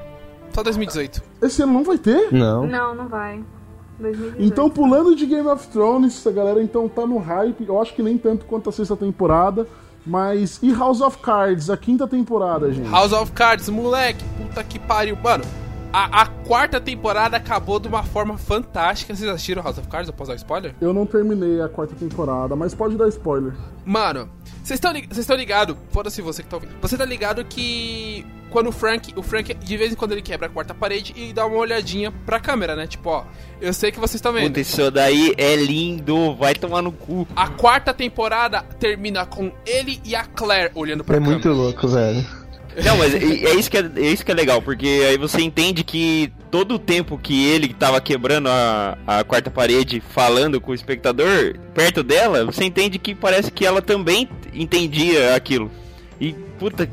Só 0.51 0.63
2018. 0.63 1.21
Esse 1.41 1.61
ano 1.61 1.73
não 1.73 1.83
vai 1.83 1.97
ter? 1.97 2.31
Não. 2.31 2.65
Não, 2.65 2.95
não 2.95 3.07
vai. 3.07 3.43
2018. 3.99 4.41
Então, 4.41 4.69
pulando 4.69 5.15
de 5.15 5.25
Game 5.25 5.47
of 5.47 5.67
Thrones, 5.67 6.25
a 6.25 6.31
galera 6.31 6.63
então 6.63 6.87
tá 6.87 7.05
no 7.05 7.17
hype. 7.17 7.65
Eu 7.67 7.79
acho 7.81 7.93
que 7.93 8.01
nem 8.01 8.17
tanto 8.17 8.45
quanto 8.45 8.69
a 8.69 8.71
sexta 8.71 8.95
temporada. 8.95 9.67
Mas. 10.05 10.59
E 10.63 10.73
House 10.73 11.01
of 11.01 11.17
Cards, 11.17 11.69
a 11.69 11.77
quinta 11.77 12.07
temporada, 12.07 12.71
gente? 12.71 12.89
House 12.89 13.11
of 13.11 13.31
Cards, 13.33 13.67
moleque, 13.69 14.23
puta 14.37 14.63
que 14.63 14.79
pariu. 14.79 15.17
Mano, 15.21 15.43
a, 15.91 16.21
a 16.21 16.25
quarta 16.27 16.79
temporada 16.79 17.37
acabou 17.37 17.79
de 17.79 17.87
uma 17.87 18.03
forma 18.03 18.37
fantástica. 18.37 19.15
Vocês 19.15 19.29
assistiram 19.29 19.63
House 19.63 19.77
of 19.77 19.87
Cards? 19.87 20.07
Eu 20.07 20.13
posso 20.13 20.29
dar 20.31 20.35
spoiler? 20.35 20.75
Eu 20.79 20.93
não 20.93 21.05
terminei 21.05 21.61
a 21.61 21.69
quarta 21.69 21.95
temporada, 21.95 22.55
mas 22.55 22.73
pode 22.75 22.95
dar 22.95 23.07
spoiler. 23.09 23.53
Mano, 23.85 24.29
vocês 24.63 24.79
estão 25.17 25.35
ligados? 25.35 25.75
Foda-se 25.91 26.21
você 26.21 26.43
que 26.43 26.49
tá 26.49 26.57
ouvindo. 26.57 26.73
Você 26.81 26.97
tá 26.97 27.05
ligado 27.05 27.43
que 27.45 28.25
quando 28.51 28.67
o 28.67 28.71
Frank, 28.71 29.13
o 29.15 29.21
Frank, 29.21 29.53
de 29.53 29.77
vez 29.77 29.91
em 29.91 29.95
quando 29.95 30.11
ele 30.13 30.21
quebra 30.23 30.47
a 30.47 30.49
quarta 30.49 30.73
parede 30.73 31.13
e 31.15 31.31
dá 31.33 31.45
uma 31.45 31.57
olhadinha 31.57 32.11
pra 32.25 32.39
câmera, 32.39 32.75
né? 32.75 32.87
Tipo, 32.87 33.09
ó, 33.09 33.23
eu 33.61 33.71
sei 33.73 33.91
que 33.91 33.99
vocês 33.99 34.15
estão 34.15 34.33
vendo. 34.33 34.47
Puta, 34.47 34.59
isso 34.59 34.89
daí 34.89 35.33
é 35.37 35.55
lindo, 35.55 36.35
vai 36.35 36.55
tomar 36.55 36.81
no 36.81 36.91
cu. 36.91 37.27
A 37.35 37.47
quarta 37.49 37.93
temporada 37.93 38.63
termina 38.79 39.25
com 39.25 39.51
ele 39.65 39.99
e 40.03 40.15
a 40.15 40.23
Claire 40.25 40.71
olhando 40.75 41.03
pra 41.03 41.15
É 41.15 41.19
câmera. 41.19 41.33
muito 41.35 41.49
louco, 41.51 41.87
velho. 41.87 42.25
Não, 42.83 42.97
mas 42.97 43.13
é, 43.13 43.17
é 43.17 43.55
isso 43.55 43.69
que 43.69 43.77
é, 43.77 43.89
é 43.95 44.01
isso 44.11 44.25
que 44.25 44.31
é 44.31 44.35
legal, 44.35 44.61
porque 44.61 44.87
aí 45.07 45.17
você 45.17 45.41
entende 45.41 45.83
que 45.83 46.31
todo 46.51 46.75
o 46.75 46.79
tempo 46.79 47.17
que 47.17 47.45
ele 47.47 47.73
tava 47.73 47.99
quebrando 48.01 48.47
a, 48.49 48.97
a 49.05 49.23
quarta 49.23 49.49
parede 49.51 50.01
falando 50.13 50.59
com 50.59 50.71
o 50.71 50.75
espectador, 50.75 51.55
perto 51.73 52.03
dela, 52.03 52.45
você 52.45 52.63
entende 52.65 52.97
que 52.99 53.13
parece 53.15 53.51
que 53.51 53.65
ela 53.65 53.81
também 53.81 54.27
entendia 54.53 55.35
aquilo. 55.35 55.71
E, 56.19 56.33
puta, 56.59 56.89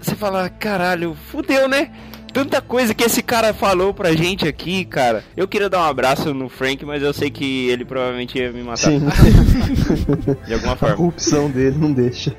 você 0.00 0.14
fala, 0.14 0.48
caralho, 0.48 1.16
fudeu, 1.30 1.68
né? 1.68 1.90
Tanta 2.32 2.62
coisa 2.62 2.94
que 2.94 3.04
esse 3.04 3.22
cara 3.22 3.52
falou 3.52 3.92
pra 3.92 4.14
gente 4.14 4.48
aqui, 4.48 4.86
cara. 4.86 5.22
Eu 5.36 5.46
queria 5.46 5.68
dar 5.68 5.80
um 5.80 5.90
abraço 5.90 6.32
no 6.32 6.48
Frank, 6.48 6.82
mas 6.82 7.02
eu 7.02 7.12
sei 7.12 7.30
que 7.30 7.68
ele 7.68 7.84
provavelmente 7.84 8.38
ia 8.38 8.50
me 8.50 8.62
matar. 8.62 8.90
Sim. 8.90 9.00
De 10.46 10.54
alguma 10.54 10.72
A 10.72 10.76
forma. 10.76 10.96
corrupção 10.96 11.50
dele 11.50 11.76
não 11.78 11.92
deixa. 11.92 12.34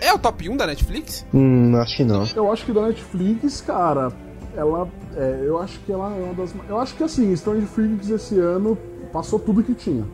É 0.00 0.12
o 0.12 0.18
top 0.18 0.48
1 0.48 0.56
da 0.56 0.66
Netflix? 0.66 1.26
Hum, 1.32 1.76
acho 1.76 1.96
que 1.96 2.04
não. 2.04 2.26
Eu 2.34 2.52
acho 2.52 2.64
que 2.64 2.72
da 2.72 2.82
Netflix, 2.82 3.60
cara, 3.60 4.12
ela. 4.56 4.88
É, 5.16 5.42
eu 5.44 5.60
acho 5.60 5.78
que 5.80 5.92
ela 5.92 6.14
é 6.14 6.22
uma 6.22 6.34
das. 6.34 6.54
Eu 6.68 6.78
acho 6.78 6.94
que 6.94 7.02
assim, 7.02 7.34
Stranger 7.36 7.68
Things 7.68 8.10
esse 8.10 8.38
ano 8.38 8.76
passou 9.12 9.38
tudo 9.38 9.62
que 9.62 9.74
tinha. 9.74 10.04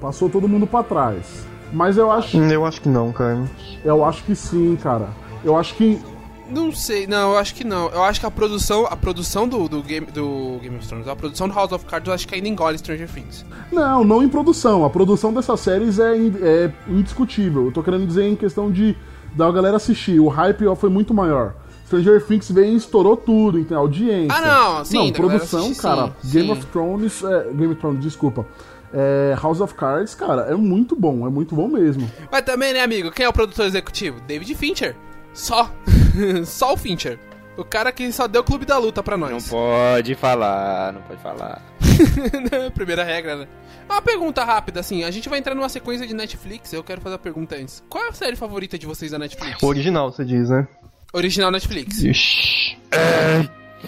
Passou 0.00 0.28
todo 0.28 0.48
mundo 0.48 0.66
pra 0.66 0.82
trás. 0.82 1.46
Mas 1.72 1.96
eu 1.96 2.10
acho. 2.10 2.38
Hum, 2.38 2.48
Eu 2.50 2.64
acho 2.64 2.80
que 2.80 2.88
não, 2.88 3.12
cara. 3.12 3.44
Eu 3.84 4.04
acho 4.04 4.22
que 4.24 4.34
sim, 4.34 4.76
cara. 4.76 5.08
Eu 5.44 5.56
acho 5.56 5.74
que. 5.74 6.00
Não 6.48 6.70
sei, 6.70 7.08
não, 7.08 7.32
eu 7.32 7.38
acho 7.38 7.54
que 7.56 7.64
não. 7.64 7.88
Eu 7.88 8.04
acho 8.04 8.20
que 8.20 8.26
a 8.26 8.30
produção, 8.30 8.86
a 8.88 8.96
produção 8.96 9.48
do, 9.48 9.68
do, 9.68 9.82
game, 9.82 10.06
do 10.06 10.60
Game 10.62 10.76
of 10.76 10.86
Thrones, 10.86 11.08
a 11.08 11.16
produção 11.16 11.48
do 11.48 11.54
House 11.54 11.72
of 11.72 11.84
Cards, 11.86 12.06
eu 12.06 12.14
acho 12.14 12.28
que 12.28 12.36
ainda 12.36 12.46
engole 12.46 12.78
Stranger 12.78 13.08
Things. 13.08 13.44
Não, 13.72 14.04
não 14.04 14.22
em 14.22 14.28
produção. 14.28 14.84
A 14.84 14.90
produção 14.90 15.34
dessas 15.34 15.58
séries 15.58 15.98
é, 15.98 16.14
é 16.14 16.72
indiscutível. 16.86 17.64
Eu 17.66 17.72
tô 17.72 17.82
querendo 17.82 18.06
dizer 18.06 18.28
em 18.28 18.36
questão 18.36 18.70
de 18.70 18.96
da 19.36 19.50
galera 19.50 19.76
assistir. 19.76 20.18
O 20.18 20.28
hype 20.28 20.64
foi 20.76 20.88
muito 20.90 21.12
maior. 21.12 21.54
Stranger 21.86 22.24
Things 22.24 22.50
veio 22.50 22.72
e 22.72 22.76
estourou 22.76 23.16
tudo, 23.16 23.60
então, 23.60 23.78
audiência. 23.78 24.36
Ah, 24.36 24.40
não, 24.40 24.84
sim, 24.84 24.96
Não, 25.06 25.12
produção, 25.12 25.60
assistir, 25.66 25.82
cara. 25.82 26.12
sim, 26.20 26.30
Game 26.32 26.46
sim. 26.46 26.52
of 26.52 26.66
Thrones. 26.66 27.22
É, 27.22 27.44
Game 27.44 27.66
of 27.72 27.76
Thrones, 27.76 28.00
desculpa. 28.02 28.46
É, 28.92 29.36
House 29.40 29.60
of 29.60 29.74
Cards, 29.74 30.14
cara, 30.14 30.42
é 30.42 30.54
muito 30.54 30.96
bom, 30.96 31.26
é 31.26 31.30
muito 31.30 31.54
bom 31.54 31.68
mesmo. 31.68 32.10
Mas 32.30 32.42
também, 32.42 32.72
né, 32.72 32.82
amigo, 32.82 33.10
quem 33.12 33.24
é 33.24 33.28
o 33.28 33.32
produtor 33.32 33.66
executivo? 33.66 34.20
David 34.26 34.52
Fincher. 34.54 34.96
Só. 35.32 35.70
só 36.44 36.72
o 36.72 36.76
Fincher. 36.76 37.18
O 37.56 37.64
cara 37.64 37.90
que 37.90 38.10
só 38.12 38.26
deu 38.26 38.42
o 38.42 38.44
Clube 38.44 38.66
da 38.66 38.76
Luta 38.78 39.02
pra 39.02 39.16
Não 39.16 39.28
nós. 39.30 39.48
pode 39.48 40.14
falar, 40.14 40.92
não 40.92 41.00
pode 41.02 41.20
falar. 41.22 41.62
Primeira 42.74 43.02
regra, 43.02 43.36
né? 43.36 43.48
Uma 43.88 44.02
pergunta 44.02 44.44
rápida, 44.44 44.80
assim, 44.80 45.04
a 45.04 45.10
gente 45.10 45.28
vai 45.28 45.38
entrar 45.38 45.54
numa 45.54 45.68
sequência 45.68 46.06
de 46.06 46.12
Netflix, 46.14 46.72
eu 46.72 46.82
quero 46.84 47.00
fazer 47.00 47.14
a 47.14 47.18
pergunta 47.18 47.54
antes. 47.56 47.82
Qual 47.88 48.04
é 48.04 48.08
a 48.08 48.12
série 48.12 48.36
favorita 48.36 48.76
de 48.78 48.84
vocês 48.84 49.10
da 49.12 49.18
Netflix? 49.18 49.62
O 49.62 49.66
original, 49.66 50.10
você 50.12 50.24
diz, 50.24 50.50
né? 50.50 50.66
Original 51.14 51.50
Netflix. 51.50 52.02
Ixi. 52.02 52.76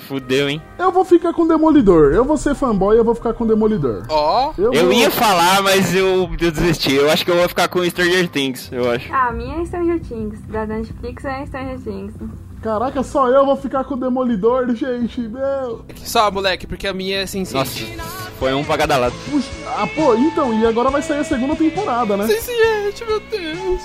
Fudeu, 0.06 0.48
hein? 0.48 0.62
Eu 0.78 0.92
vou 0.92 1.04
ficar 1.04 1.32
com 1.32 1.46
Demolidor. 1.46 2.12
Eu 2.14 2.24
vou 2.24 2.36
ser 2.36 2.54
fanboy, 2.54 2.96
eu 2.96 3.04
vou 3.04 3.14
ficar 3.16 3.34
com 3.34 3.44
Demolidor. 3.46 4.06
Ó, 4.08 4.52
Eu 4.56 4.72
vou- 4.84 4.92
ia 4.92 5.10
falar, 5.10 5.60
mas 5.62 5.92
eu, 5.94 6.30
eu 6.40 6.50
desisti. 6.52 6.94
Eu 6.94 7.10
acho 7.10 7.24
que 7.24 7.30
eu 7.30 7.36
vou 7.36 7.48
ficar 7.48 7.66
com 7.68 7.82
Stranger 7.84 8.28
Things, 8.28 8.70
eu 8.70 8.88
acho. 8.90 9.12
Ah, 9.12 9.28
a 9.28 9.32
minha 9.32 9.60
é 9.60 9.64
Stranger 9.64 10.00
Things. 10.00 10.40
Da 10.46 10.64
Netflix 10.66 11.24
é 11.24 11.44
Stranger 11.46 11.80
Things. 11.80 12.14
Caraca, 12.62 13.02
só 13.02 13.28
eu 13.28 13.46
vou 13.46 13.56
ficar 13.56 13.84
com 13.84 13.94
o 13.94 13.96
Demolidor, 13.96 14.74
gente, 14.74 15.20
meu. 15.20 15.84
Só, 15.96 16.30
moleque, 16.30 16.66
porque 16.66 16.86
a 16.88 16.92
minha 16.92 17.20
é 17.20 17.24
Sense8. 17.24 17.52
Nossa, 17.96 18.30
foi 18.38 18.52
um 18.52 18.64
pra 18.64 18.76
cada 18.76 18.96
lado. 18.96 19.14
Puxa, 19.30 19.48
ah, 19.76 19.86
pô, 19.94 20.14
então, 20.14 20.52
e 20.52 20.66
agora 20.66 20.90
vai 20.90 21.00
sair 21.00 21.20
a 21.20 21.24
segunda 21.24 21.54
temporada, 21.54 22.16
né? 22.16 22.26
Sense8, 22.26 23.06
meu 23.06 23.20
Deus. 23.20 23.82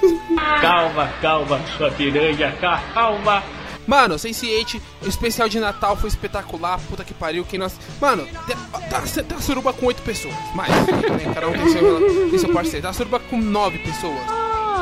Calma, 0.61 1.07
calma, 1.21 1.61
sua 1.77 1.91
piranha, 1.91 2.51
calma. 2.93 3.43
Mano, 3.85 4.15
Sense8, 4.15 4.81
o 5.03 5.07
especial 5.07 5.47
de 5.49 5.59
Natal 5.59 5.95
foi 5.97 6.07
espetacular, 6.07 6.79
puta 6.89 7.03
que 7.03 7.13
pariu, 7.13 7.43
quem 7.43 7.59
nós... 7.59 7.77
Mano, 8.01 8.25
tem- 8.47 8.55
tá, 8.89 9.01
tá 9.01 9.35
a 9.35 9.41
suruba 9.41 9.73
com 9.73 9.85
8 9.87 10.01
pessoas, 10.03 10.33
mais, 10.55 10.71
né? 10.71 11.31
Cada 11.33 11.47
um 11.49 11.51
tem 11.51 11.69
seu, 11.69 12.29
tem 12.29 12.39
seu 12.39 12.53
parceiro. 12.53 12.81
Tá 12.81 12.89
a 12.89 12.93
suruba 12.93 13.19
com 13.19 13.37
9 13.37 13.77
pessoas. 13.79 14.17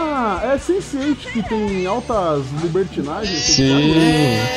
Ah, 0.04 0.40
é 0.44 0.58
Sense8 0.58 1.16
que 1.32 1.44
tem 1.44 1.86
altas 1.86 2.44
libertinagens. 2.62 3.40
Sim. 3.40 3.94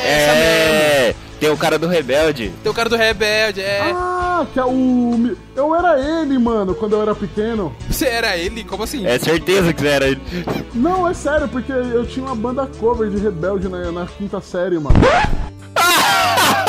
É, 0.03 1.13
tem 1.39 1.49
o 1.49 1.57
cara 1.57 1.77
do 1.77 1.87
Rebelde. 1.87 2.51
Tem 2.63 2.71
o 2.71 2.75
cara 2.75 2.89
do 2.89 2.95
Rebelde, 2.95 3.61
é. 3.61 3.91
Ah, 3.93 4.45
que 4.51 4.59
é 4.59 4.65
o. 4.65 5.37
Eu 5.55 5.75
era 5.75 5.99
ele, 5.99 6.39
mano, 6.39 6.73
quando 6.73 6.93
eu 6.93 7.01
era 7.01 7.13
pequeno. 7.13 7.75
Você 7.87 8.07
era 8.07 8.35
ele? 8.35 8.63
Como 8.63 8.83
assim? 8.83 9.05
É 9.05 9.19
certeza 9.19 9.71
que 9.71 9.85
era 9.85 10.07
ele. 10.07 10.21
Não, 10.73 11.07
é 11.07 11.13
sério, 11.13 11.47
porque 11.47 11.71
eu 11.71 12.05
tinha 12.05 12.25
uma 12.25 12.35
banda 12.35 12.67
cover 12.79 13.09
de 13.09 13.17
Rebelde 13.17 13.69
na, 13.69 13.91
na 13.91 14.05
quinta 14.07 14.41
série, 14.41 14.79
mano. 14.79 14.95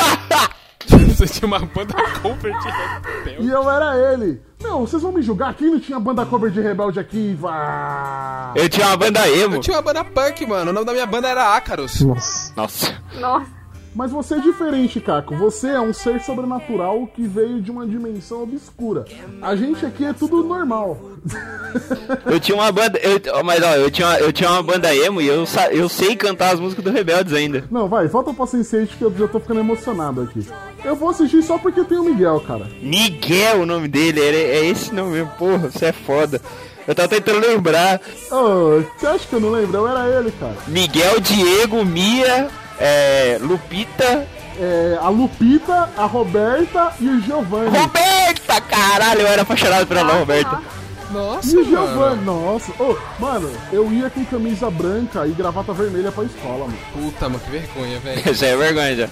Você 1.17 1.25
tinha 1.25 1.47
uma 1.47 1.57
banda 1.57 1.95
cover 2.21 2.53
de 2.59 2.69
Rebelde. 2.69 3.47
E 3.47 3.49
eu 3.49 3.71
era 3.71 4.13
ele. 4.13 4.39
Meu, 4.61 4.81
vocês 4.81 5.01
vão 5.01 5.11
me 5.11 5.23
julgar? 5.23 5.51
Quem 5.55 5.71
não 5.71 5.79
tinha 5.79 5.99
banda 5.99 6.23
cover 6.27 6.51
de 6.51 6.61
Rebelde 6.61 6.99
aqui? 6.99 7.35
Vá. 7.39 8.53
Eu 8.55 8.69
tinha 8.69 8.85
uma 8.85 8.97
banda 8.97 9.27
emo. 9.27 9.55
Eu 9.55 9.59
tinha 9.59 9.75
uma 9.77 9.81
banda 9.81 10.03
punk, 10.03 10.45
mano. 10.45 10.69
O 10.69 10.73
nome 10.73 10.85
da 10.85 10.93
minha 10.93 11.07
banda 11.07 11.27
era 11.27 11.55
Ácaros. 11.55 12.01
Nossa. 12.01 12.53
Nossa. 12.55 13.01
Nossa. 13.15 13.56
Mas 13.97 14.11
você 14.11 14.35
é 14.35 14.39
diferente, 14.39 15.01
Caco. 15.01 15.35
Você 15.37 15.69
é 15.69 15.81
um 15.81 15.91
ser 15.91 16.21
sobrenatural 16.21 17.07
que 17.07 17.25
veio 17.25 17.59
de 17.59 17.71
uma 17.71 17.83
dimensão 17.87 18.43
obscura. 18.43 19.05
A 19.41 19.55
gente 19.55 19.83
aqui 19.87 20.05
é 20.05 20.13
tudo 20.13 20.43
normal. 20.43 20.99
Eu 22.29 22.39
tinha 22.39 22.55
uma 22.55 22.71
banda. 22.71 22.99
Eu, 22.99 23.43
mas 23.43 23.61
ó, 23.63 23.75
eu 23.75 23.89
tinha, 23.89 24.19
eu 24.19 24.31
tinha 24.31 24.49
uma 24.49 24.61
banda 24.61 24.95
emo 24.95 25.19
e 25.19 25.27
eu, 25.27 25.45
eu 25.71 25.89
sei 25.89 26.15
cantar 26.15 26.53
as 26.53 26.59
músicas 26.59 26.83
do 26.83 26.91
Rebeldes 26.91 27.33
ainda. 27.33 27.65
Não, 27.69 27.87
vai, 27.87 28.07
volta 28.07 28.33
pra 28.33 28.45
Sense8 28.45 28.89
que 28.97 29.01
eu 29.01 29.13
já 29.17 29.27
tô 29.27 29.39
ficando 29.39 29.59
emocionado 29.59 30.21
aqui. 30.21 30.47
Eu 30.85 30.95
vou 30.95 31.09
assistir 31.09 31.41
só 31.41 31.57
porque 31.57 31.83
tem 31.83 31.97
o 31.97 32.03
Miguel, 32.03 32.39
cara. 32.41 32.67
Miguel, 32.81 33.61
o 33.61 33.65
nome 33.65 33.87
dele, 33.87 34.21
é, 34.21 34.59
é 34.59 34.65
esse 34.65 34.93
nome 34.93 35.13
mesmo. 35.13 35.31
Porra, 35.37 35.69
você 35.69 35.87
é 35.87 35.91
foda. 35.91 36.39
Eu 36.87 36.95
tava 36.95 37.09
tentando 37.09 37.39
lembrar. 37.39 37.99
Ô, 38.31 38.81
você 38.97 39.07
acha 39.07 39.27
que 39.27 39.33
eu 39.33 39.41
não 39.41 39.49
lembro? 39.49 39.77
Eu 39.77 39.87
era 39.87 40.07
ele, 40.07 40.31
cara. 40.31 40.55
Miguel, 40.67 41.19
Diego, 41.19 41.83
Mia, 41.83 42.49
é, 42.79 43.37
Lupita. 43.41 44.27
É, 44.59 44.97
a 44.99 45.09
Lupita, 45.09 45.89
a 45.95 46.05
Roberta 46.05 46.91
e 46.99 47.07
o 47.07 47.21
Giovanni. 47.21 47.77
Roberta! 47.77 48.59
Caralho, 48.61 49.21
eu 49.21 49.27
era 49.27 49.43
apaixonado 49.43 49.85
pela 49.85 50.03
Nossa, 50.03 50.17
Roberta. 50.17 50.51
nossa. 50.51 50.77
Nossa, 51.09 51.47
E 51.47 51.57
o 51.57 51.65
mano. 51.65 51.69
Giovanni, 51.69 52.25
nossa. 52.25 52.71
Ô, 52.83 52.97
mano, 53.19 53.51
eu 53.71 53.89
ia 53.93 54.09
com 54.09 54.25
camisa 54.25 54.69
branca 54.71 55.25
e 55.27 55.31
gravata 55.31 55.71
vermelha 55.73 56.11
pra 56.11 56.23
escola, 56.25 56.65
mano. 56.65 56.77
Puta, 56.91 57.29
mano, 57.29 57.39
que 57.39 57.51
vergonha, 57.51 57.99
velho. 57.99 58.21
Já 58.35 58.47
é 58.47 58.57
vergonha 58.57 58.95
já. 58.95 59.09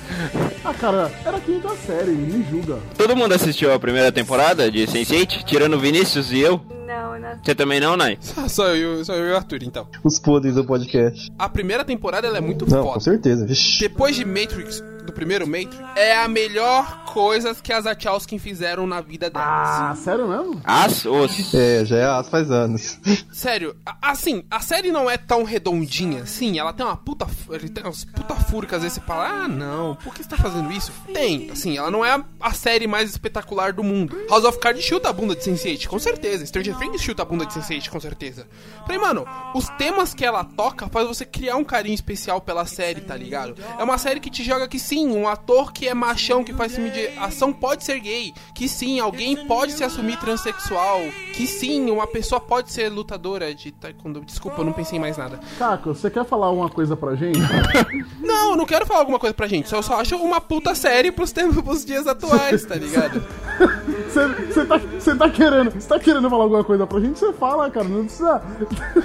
Ah, 0.65 0.73
cara, 0.73 1.11
era 1.23 1.39
quinta 1.39 1.69
série, 1.85 2.11
me 2.11 2.43
julga. 2.49 2.79
Todo 2.97 3.15
mundo 3.15 3.33
assistiu 3.33 3.71
a 3.73 3.79
primeira 3.79 4.11
temporada 4.11 4.69
de 4.71 4.85
Sense8, 4.87 5.43
tirando 5.45 5.75
o 5.75 5.79
Vinícius 5.79 6.31
e 6.31 6.39
eu. 6.39 6.59
Você 7.43 7.53
também 7.55 7.79
não, 7.79 7.95
Nai? 7.95 8.17
Só, 8.21 8.47
só 8.47 8.67
eu, 8.75 9.03
só 9.05 9.13
eu 9.13 9.29
e 9.29 9.31
o 9.31 9.35
Arthur, 9.35 9.63
então. 9.63 9.87
Os 10.03 10.19
podres 10.19 10.55
do 10.55 10.63
podcast. 10.65 11.31
A 11.37 11.47
primeira 11.49 11.83
temporada 11.85 12.27
ela 12.27 12.37
é 12.37 12.41
muito 12.41 12.69
Não, 12.69 12.83
com 12.83 12.89
foda. 12.89 12.99
certeza. 13.01 13.45
Vixe. 13.45 13.79
Depois 13.79 14.15
de 14.15 14.25
Matrix, 14.25 14.83
do 15.05 15.13
primeiro 15.13 15.45
Matrix, 15.47 15.77
é 15.95 16.15
a 16.17 16.27
melhor 16.27 17.03
coisa 17.05 17.55
que 17.55 17.71
as 17.71 17.85
Wachowski 17.85 18.37
fizeram 18.39 18.85
na 18.85 18.99
vida 18.99 19.29
delas. 19.29 19.47
Ah, 19.47 19.95
sério 19.95 20.27
mesmo? 20.27 20.61
As, 20.65 21.05
os. 21.05 21.53
É, 21.53 21.85
já 21.85 21.97
é 21.97 22.05
as 22.05 22.27
faz 22.29 22.51
anos. 22.51 22.99
Sério, 23.31 23.75
a- 23.85 24.11
assim, 24.11 24.43
a 24.51 24.59
série 24.59 24.91
não 24.91 25.09
é 25.09 25.17
tão 25.17 25.43
redondinha, 25.43 26.25
sim, 26.25 26.59
ela 26.59 26.73
tem 26.73 26.85
uma 26.85 26.97
puta. 26.97 27.25
Ele 27.49 27.69
tem 27.69 27.83
umas 27.83 28.03
puta 28.05 28.35
fúria 28.35 28.67
que 28.69 28.75
às 28.75 28.81
vezes 28.81 28.95
você 28.95 29.01
fala, 29.01 29.43
ah, 29.43 29.47
não, 29.47 29.95
por 29.95 30.13
que 30.13 30.23
você 30.23 30.29
tá 30.29 30.37
fazendo 30.37 30.71
isso? 30.71 30.91
Tem, 31.13 31.49
assim, 31.51 31.77
ela 31.77 31.89
não 31.91 32.03
é 32.03 32.11
a, 32.11 32.23
a 32.41 32.53
série 32.53 32.87
mais 32.87 33.09
espetacular 33.11 33.71
do 33.73 33.83
mundo. 33.83 34.17
House 34.29 34.43
of 34.43 34.59
Cards 34.59 34.83
chuta 34.83 35.09
a 35.09 35.13
bunda 35.13 35.35
de 35.35 35.41
Sense8, 35.41 35.87
com 35.87 35.99
certeza. 35.99 36.45
Stranger 36.45 36.77
Things 36.77 37.01
chuta 37.01 37.21
a 37.21 37.25
bunda 37.25 37.45
de 37.45 37.53
Sense8, 37.53 37.89
com 37.89 37.99
certeza. 37.99 38.47
Falei, 38.85 38.97
mano, 38.99 39.25
os 39.53 39.67
temas 39.77 40.13
que 40.13 40.25
ela 40.25 40.43
toca 40.43 40.87
faz 40.89 41.07
você 41.07 41.25
criar 41.25 41.55
um 41.57 41.63
carinho 41.63 41.95
especial 41.95 42.41
pela 42.41 42.65
série, 42.65 43.01
tá 43.01 43.15
ligado? 43.15 43.55
É 43.77 43.83
uma 43.83 43.97
série 43.97 44.19
que 44.19 44.29
te 44.29 44.43
joga 44.43 44.67
que 44.67 44.79
sim, 44.79 44.94
um 44.99 45.27
ator 45.27 45.71
que 45.73 45.87
é 45.87 45.93
machão, 45.93 46.43
que 46.43 46.53
faz 46.53 46.75
filme 46.75 46.91
de 46.91 47.07
ação 47.17 47.51
pode 47.51 47.83
ser 47.83 47.99
gay, 47.99 48.33
que 48.53 48.67
sim, 48.67 48.99
alguém 48.99 49.45
pode 49.47 49.73
se 49.73 49.83
assumir 49.83 50.17
transexual, 50.19 51.01
que 51.33 51.47
sim, 51.47 51.89
uma 51.89 52.07
pessoa 52.07 52.39
pode 52.39 52.71
ser 52.71 52.89
lutadora 52.89 53.53
de 53.53 53.71
taekwondo. 53.71 54.21
Desculpa, 54.21 54.61
eu 54.61 54.65
não 54.65 54.73
pensei 54.73 54.97
em 54.97 55.01
mais 55.01 55.17
nada. 55.17 55.39
Caco, 55.57 55.93
você 55.93 56.09
quer 56.09 56.25
falar 56.25 56.47
alguma 56.47 56.69
coisa 56.69 56.95
pra 56.95 57.15
gente? 57.15 57.39
Não, 58.21 58.51
eu 58.51 58.57
não 58.57 58.65
quero 58.65 58.85
falar 58.85 59.01
alguma 59.01 59.19
coisa 59.19 59.33
pra 59.33 59.47
gente, 59.47 59.69
só, 59.69 59.77
eu 59.77 59.83
só 59.83 59.99
acho 59.99 60.15
uma 60.17 60.41
puta 60.41 60.73
série 60.73 61.11
pros, 61.11 61.31
tempos, 61.31 61.61
pros 61.61 61.85
dias 61.85 62.07
atuais, 62.07 62.65
tá 62.65 62.75
ligado? 62.75 63.23
Você 64.15 64.65
tá, 64.65 64.79
tá 65.17 65.29
querendo. 65.29 65.71
Você 65.71 65.87
tá 65.87 65.99
querendo 65.99 66.29
falar 66.29 66.43
alguma 66.43 66.63
coisa 66.63 66.87
pra 66.87 66.99
gente? 67.01 67.19
Você 67.19 67.33
fala, 67.33 67.69
cara. 67.69 67.87
Não 67.87 68.05
precisa. 68.05 68.41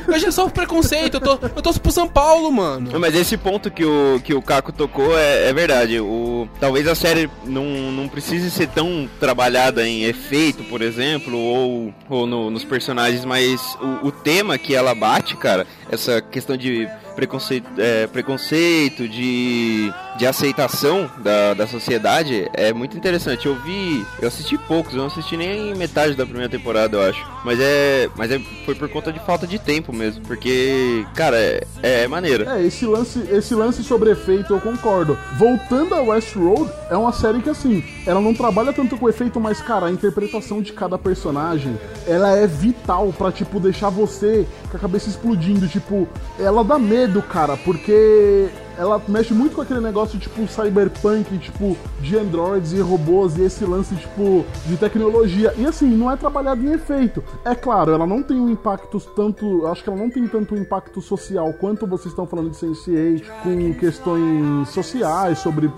Eu 0.06 0.18
já 0.18 0.30
sofro 0.30 0.52
preconceito, 0.52 1.14
eu 1.14 1.20
tô, 1.20 1.32
eu 1.32 1.62
tô 1.62 1.72
pro 1.74 1.90
São 1.90 2.06
Paulo, 2.06 2.50
mano. 2.52 2.98
Mas 3.00 3.14
esse 3.16 3.36
ponto 3.36 3.70
que 3.70 3.84
o, 3.84 4.20
que 4.22 4.32
o 4.32 4.40
Caco 4.40 4.72
tocou 4.72 5.18
é, 5.18 5.48
é 5.48 5.52
verdade. 5.52 5.79
O, 6.00 6.48
talvez 6.60 6.86
a 6.88 6.94
série 6.94 7.30
não, 7.44 7.64
não 7.92 8.08
precise 8.08 8.50
ser 8.50 8.68
tão 8.68 9.08
trabalhada 9.18 9.86
em 9.86 10.04
efeito, 10.04 10.62
por 10.64 10.82
exemplo, 10.82 11.36
ou, 11.38 11.94
ou 12.08 12.26
no- 12.26 12.50
nos 12.50 12.64
personagens, 12.64 13.24
mas 13.24 13.60
o, 14.02 14.08
o 14.08 14.12
tema 14.12 14.58
que 14.58 14.74
ela 14.74 14.94
bate, 14.94 15.36
cara, 15.36 15.66
essa 15.90 16.20
questão 16.20 16.56
de 16.56 16.88
preconceito, 17.20 17.66
é, 17.76 18.06
preconceito 18.06 19.06
de, 19.06 19.92
de 20.16 20.26
aceitação 20.26 21.10
da, 21.18 21.52
da 21.52 21.66
sociedade 21.66 22.48
é 22.54 22.72
muito 22.72 22.96
interessante. 22.96 23.46
Eu 23.46 23.56
vi, 23.56 24.06
eu 24.22 24.28
assisti 24.28 24.56
poucos, 24.56 24.94
eu 24.94 25.00
não 25.00 25.06
assisti 25.08 25.36
nem 25.36 25.74
metade 25.74 26.14
da 26.14 26.24
primeira 26.24 26.48
temporada, 26.48 26.96
eu 26.96 27.02
acho. 27.02 27.22
Mas 27.44 27.58
é, 27.60 28.08
mas 28.16 28.30
é, 28.30 28.38
foi 28.64 28.74
por 28.74 28.88
conta 28.88 29.12
de 29.12 29.20
falta 29.20 29.46
de 29.46 29.58
tempo 29.58 29.92
mesmo, 29.92 30.22
porque, 30.22 31.04
cara, 31.14 31.36
é, 31.36 31.62
é 31.82 32.08
maneiro. 32.08 32.48
É, 32.48 32.64
esse 32.64 32.86
lance, 32.86 33.18
esse 33.30 33.54
lance 33.54 33.82
sobre 33.82 34.10
efeito 34.10 34.54
eu 34.54 34.60
concordo. 34.60 35.18
Voltando 35.36 35.94
a 35.94 36.00
Westworld, 36.00 36.70
é 36.88 36.96
uma 36.96 37.12
série 37.12 37.42
que 37.42 37.50
assim, 37.50 37.84
ela 38.06 38.20
não 38.20 38.32
trabalha 38.32 38.72
tanto 38.72 38.96
com 38.96 39.08
efeito, 39.08 39.38
mas 39.38 39.60
cara, 39.60 39.86
a 39.86 39.90
interpretação 39.90 40.62
de 40.62 40.72
cada 40.72 40.96
personagem, 40.96 41.78
ela 42.06 42.34
é 42.34 42.46
vital 42.46 43.12
pra 43.12 43.30
tipo 43.30 43.60
deixar 43.60 43.90
você 43.90 44.46
com 44.70 44.76
a 44.76 44.80
cabeça 44.80 45.08
explodindo, 45.08 45.66
tipo, 45.68 46.08
ela 46.38 46.62
dá 46.62 46.78
medo, 46.78 47.09
cara, 47.22 47.56
porque 47.56 48.48
ela 48.78 49.00
mexe 49.08 49.32
muito 49.34 49.54
com 49.56 49.62
aquele 49.62 49.80
negócio 49.80 50.18
tipo 50.18 50.46
cyberpunk, 50.48 51.38
tipo 51.38 51.76
de 52.00 52.16
androids 52.16 52.72
e 52.72 52.80
robôs 52.80 53.36
e 53.36 53.42
esse 53.42 53.64
lance 53.64 53.94
tipo 53.96 54.44
de 54.66 54.76
tecnologia. 54.76 55.52
E 55.56 55.66
assim, 55.66 55.86
não 55.88 56.10
é 56.10 56.16
trabalhado 56.16 56.64
em 56.64 56.72
efeito. 56.72 57.22
É 57.44 57.54
claro, 57.54 57.92
ela 57.92 58.06
não 58.06 58.22
tem 58.22 58.38
um 58.38 58.48
impacto 58.50 59.00
tanto, 59.14 59.66
acho 59.66 59.82
que 59.82 59.90
ela 59.90 59.98
não 59.98 60.10
tem 60.10 60.26
tanto 60.26 60.54
impacto 60.56 61.00
social 61.00 61.52
quanto 61.54 61.86
vocês 61.86 62.06
estão 62.12 62.26
falando 62.26 62.50
de 62.50 62.56
Sense8, 62.56 63.22
com 63.42 63.74
questões 63.74 64.68
sociais 64.70 65.38
sobre 65.38 65.70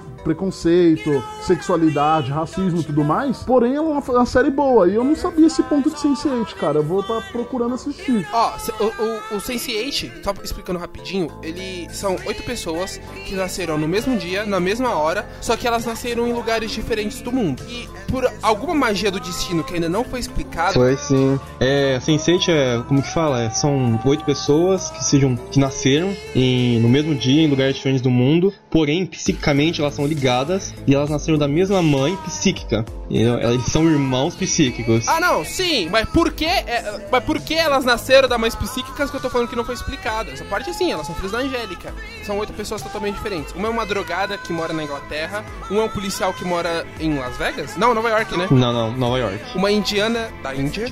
preconceito, 0.42 1.22
sexualidade, 1.42 2.30
racismo 2.30 2.80
e 2.80 2.84
tudo 2.84 3.04
mais. 3.04 3.38
Porém, 3.38 3.74
ela 3.76 3.88
é 3.88 3.92
uma, 3.92 4.00
uma 4.00 4.26
série 4.26 4.50
boa 4.50 4.88
e 4.88 4.94
eu 4.94 5.04
não 5.04 5.14
sabia 5.14 5.46
esse 5.46 5.62
ponto 5.62 5.90
de 5.90 5.96
Sense8, 5.96 6.54
cara. 6.54 6.78
Eu 6.78 6.82
vou 6.82 7.00
estar 7.00 7.20
procurando 7.32 7.74
assistir. 7.74 8.26
Ó, 8.32 8.58
se- 8.58 8.72
o, 8.72 8.84
o, 9.34 9.36
o 9.36 9.40
Sense8, 9.40 10.22
só 10.24 10.32
explicando 10.42 10.78
rapidinho, 10.78 11.28
ele 11.42 11.88
são 11.92 12.16
oito 12.26 12.42
pessoas 12.42 12.91
que 13.26 13.34
nasceram 13.34 13.78
no 13.78 13.88
mesmo 13.88 14.16
dia, 14.16 14.44
na 14.44 14.60
mesma 14.60 14.94
hora, 14.96 15.28
só 15.40 15.56
que 15.56 15.66
elas 15.66 15.84
nasceram 15.84 16.26
em 16.26 16.32
lugares 16.32 16.70
diferentes 16.70 17.20
do 17.20 17.32
mundo. 17.32 17.62
E 17.68 17.88
por 18.08 18.30
alguma 18.42 18.74
magia 18.74 19.10
do 19.10 19.18
destino 19.18 19.64
que 19.64 19.74
ainda 19.74 19.88
não 19.88 20.04
foi 20.04 20.20
explicada, 20.20 20.74
Foi 20.74 20.96
sim. 20.96 21.40
É, 21.58 21.98
Sense8 21.98 22.48
é, 22.48 22.82
como 22.86 23.02
que 23.02 23.08
fala? 23.08 23.42
É, 23.42 23.50
são 23.50 23.98
oito 24.04 24.24
pessoas 24.24 24.90
que 24.90 25.04
sejam 25.04 25.36
que 25.36 25.58
nasceram 25.58 26.14
em, 26.34 26.78
no 26.80 26.88
mesmo 26.88 27.14
dia 27.14 27.42
em 27.42 27.48
lugares 27.48 27.76
diferentes 27.76 28.02
do 28.02 28.10
mundo, 28.10 28.52
porém 28.70 29.06
psiquicamente 29.06 29.80
elas 29.80 29.94
são 29.94 30.06
ligadas 30.06 30.74
e 30.86 30.94
elas 30.94 31.10
nasceram 31.10 31.38
da 31.38 31.48
mesma 31.48 31.82
mãe 31.82 32.16
psíquica. 32.24 32.84
Eles 33.10 33.66
são 33.66 33.84
irmãos 33.90 34.34
psíquicos. 34.34 35.06
Ah, 35.06 35.20
não, 35.20 35.44
sim, 35.44 35.88
mas 35.90 36.08
por 36.08 36.32
que, 36.32 36.46
é, 36.46 37.06
mas 37.10 37.22
por 37.22 37.38
que 37.38 37.54
elas 37.54 37.84
nasceram 37.84 38.26
da 38.26 38.38
mães 38.38 38.54
psíquicas 38.54 39.10
que 39.10 39.16
eu 39.16 39.20
tô 39.20 39.28
falando 39.28 39.48
que 39.48 39.56
não 39.56 39.64
foi 39.64 39.74
explicada? 39.74 40.30
Essa 40.30 40.44
parte 40.44 40.70
é 40.70 40.72
sim, 40.72 40.90
elas 40.92 41.06
são 41.06 41.14
filhas 41.14 41.32
da 41.32 41.38
Angélica. 41.38 41.94
São 42.24 42.38
oito 42.38 42.52
pessoas 42.54 42.71
totalmente 42.80 43.16
diferentes. 43.16 43.52
Uma 43.54 43.68
é 43.68 43.70
uma 43.70 43.84
drogada 43.84 44.38
que 44.38 44.52
mora 44.52 44.72
na 44.72 44.84
Inglaterra, 44.84 45.44
um 45.70 45.80
é 45.80 45.84
um 45.84 45.88
policial 45.88 46.32
que 46.32 46.44
mora 46.44 46.86
em 47.00 47.18
Las 47.18 47.36
Vegas? 47.36 47.76
Não, 47.76 47.92
Nova 47.92 48.08
York, 48.08 48.36
né? 48.36 48.46
Não, 48.50 48.72
não, 48.72 48.92
Nova 48.92 49.18
York. 49.18 49.38
Uma 49.54 49.70
indiana 49.70 50.30
da 50.42 50.54
Índia, 50.54 50.86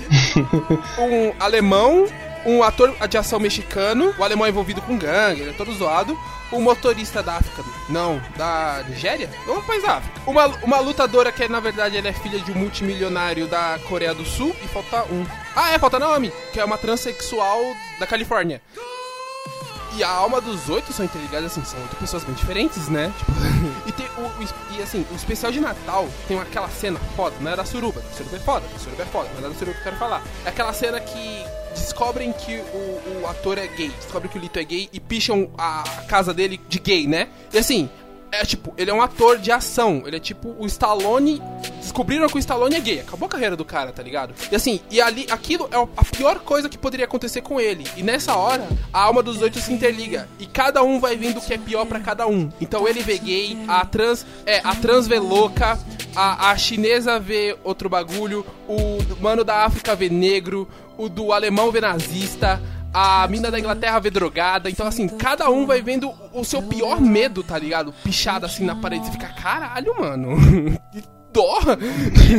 um 0.99 1.33
alemão 1.39 2.07
um 2.45 2.63
ator 2.63 2.95
de 3.07 3.19
ação 3.19 3.39
mexicano, 3.39 4.15
o 4.19 4.25
alemão 4.25 4.49
envolvido 4.49 4.81
com 4.83 4.97
gangue, 4.97 5.43
ele 5.43 5.51
é 5.51 5.53
todo 5.53 5.73
zoado. 5.73 6.19
O 6.51 6.61
motorista 6.61 7.23
da 7.23 7.37
África, 7.37 7.63
não, 7.89 8.21
da 8.37 8.83
Nigéria? 8.89 9.31
Ou 9.47 9.59
um 9.59 9.63
país 9.63 9.85
da 9.85 9.99
África. 9.99 10.21
Uma, 10.29 10.47
uma 10.65 10.81
lutadora 10.81 11.31
que, 11.31 11.47
na 11.49 11.61
verdade, 11.61 11.97
ela 11.97 12.09
é 12.09 12.13
filha 12.13 12.41
de 12.41 12.51
um 12.51 12.57
multimilionário 12.57 13.47
da 13.47 13.79
Coreia 13.89 14.13
do 14.13 14.25
Sul. 14.25 14.55
E 14.61 14.67
falta 14.67 15.05
um. 15.05 15.25
Ah, 15.55 15.73
é, 15.73 15.79
falta 15.79 16.01
Naomi, 16.01 16.33
que 16.53 16.59
é 16.59 16.65
uma 16.65 16.77
transexual 16.77 17.61
da 18.01 18.07
Califórnia. 18.07 18.61
E 20.01 20.03
a 20.03 20.09
alma 20.09 20.41
dos 20.41 20.67
oito 20.71 20.95
são 20.95 21.05
interligadas, 21.05 21.53
assim, 21.53 21.63
são 21.63 21.79
oito 21.79 21.95
pessoas 21.97 22.25
bem 22.25 22.35
diferentes, 22.35 22.89
né? 22.89 23.13
Tipo, 23.19 23.33
e, 23.87 23.93
tem 23.93 24.07
o, 24.17 24.23
o 24.23 24.49
e 24.79 24.83
assim, 24.83 25.05
o 25.11 25.15
especial 25.15 25.53
de 25.53 25.61
Natal 25.61 26.09
tem 26.27 26.41
aquela 26.41 26.71
cena 26.71 26.99
foda, 27.15 27.37
não 27.39 27.51
é 27.51 27.55
da 27.57 27.67
suruba, 27.67 28.01
a 28.01 28.17
suruba 28.17 28.37
é 28.37 28.41
foda, 28.41 28.67
a 28.75 28.79
suruba 28.79 29.03
é 29.03 29.05
foda, 29.05 29.29
mas 29.35 29.45
é 29.45 29.49
da 29.49 29.55
suruba 29.55 29.73
que 29.75 29.81
eu 29.81 29.85
quero 29.85 29.97
falar. 29.97 30.23
É 30.47 30.49
aquela 30.49 30.73
cena 30.73 30.99
que 31.01 31.45
descobrem 31.75 32.33
que 32.33 32.57
o, 32.57 33.21
o 33.21 33.27
ator 33.29 33.59
é 33.59 33.67
gay, 33.67 33.91
descobrem 33.91 34.33
que 34.33 34.39
o 34.39 34.41
Lito 34.41 34.59
é 34.59 34.65
gay 34.65 34.89
e 34.91 34.99
picham 34.99 35.51
a 35.59 35.85
casa 36.09 36.33
dele 36.33 36.59
de 36.67 36.79
gay, 36.79 37.07
né? 37.07 37.29
E 37.53 37.59
assim, 37.59 37.91
é 38.33 38.45
tipo, 38.45 38.73
ele 38.77 38.91
é 38.91 38.95
um 38.95 39.03
ator 39.03 39.39
de 39.39 39.51
ação, 39.51 40.03
ele 40.07 40.17
é 40.17 40.21
tipo 40.21 40.55
o 40.59 40.67
Stallone. 40.67 41.43
Descobriram 41.81 42.29
que 42.29 42.37
o 42.37 42.39
Stallone 42.39 42.77
é 42.77 42.81
gay, 42.81 43.01
acabou 43.01 43.27
a 43.27 43.31
carreira 43.31 43.57
do 43.57 43.65
cara, 43.65 43.93
tá 43.93 44.03
ligado? 44.03 44.35
E 44.51 44.55
assim, 44.55 44.81
e 44.91 45.01
ali, 45.01 45.27
aquilo 45.31 45.69
é 45.73 45.77
a 45.77 46.05
pior 46.05 46.41
coisa 46.41 46.69
que 46.69 46.79
poderia 46.79 47.07
acontecer 47.07 47.41
com 47.41 47.61
ele. 47.61 47.85
E 47.97 48.03
nessa 48.03 48.37
hora, 48.37 48.69
a 48.93 49.03
alma 49.03 49.23
dos 49.23 49.41
oito 49.43 49.59
se 49.59 49.73
interliga. 49.73 50.29
E 50.39 50.47
cada 50.47 50.83
um 50.83 51.01
vai 51.01 51.17
vendo 51.17 51.39
o 51.39 51.41
que 51.41 51.55
é 51.55 51.59
pior 51.59 51.85
pra 51.87 52.01
cada 52.01 52.27
um. 52.27 52.51
Então 52.61 52.87
ele 52.87 53.03
vê 53.03 53.19
gay, 53.19 53.59
a 53.67 53.85
trans. 53.85 54.25
É, 54.47 54.61
a 54.63 54.75
trans 54.75 55.07
vê 55.07 55.19
louca, 55.19 55.79
a, 56.15 56.51
a 56.51 56.57
chinesa 56.57 57.19
vê 57.19 57.57
outro 57.65 57.89
bagulho, 57.89 58.47
o 58.69 58.99
mano 59.21 59.45
da 59.45 59.65
África 59.65 59.95
vê 59.95 60.09
negro, 60.09 60.69
o 60.97 61.09
do 61.09 61.33
alemão 61.33 61.71
vê 61.71 61.81
nazista. 61.81 62.61
A 62.93 63.27
mina 63.29 63.51
da 63.51 63.59
Inglaterra 63.59 64.01
vê 64.01 64.11
drogada, 64.11 64.69
então 64.69 64.87
assim, 64.87 65.07
cada 65.07 65.49
um 65.49 65.65
vai 65.65 65.81
vendo 65.81 66.13
o 66.33 66.45
seu 66.45 66.61
pior 66.61 67.01
medo, 67.01 67.43
tá 67.43 67.57
ligado? 67.57 67.95
Pichado 68.03 68.47
assim 68.47 68.65
na 68.65 68.75
parede. 68.75 69.07
Você 69.07 69.13
fica, 69.13 69.29
caralho, 69.29 69.95
mano. 69.99 70.37
Dó. 71.33 71.61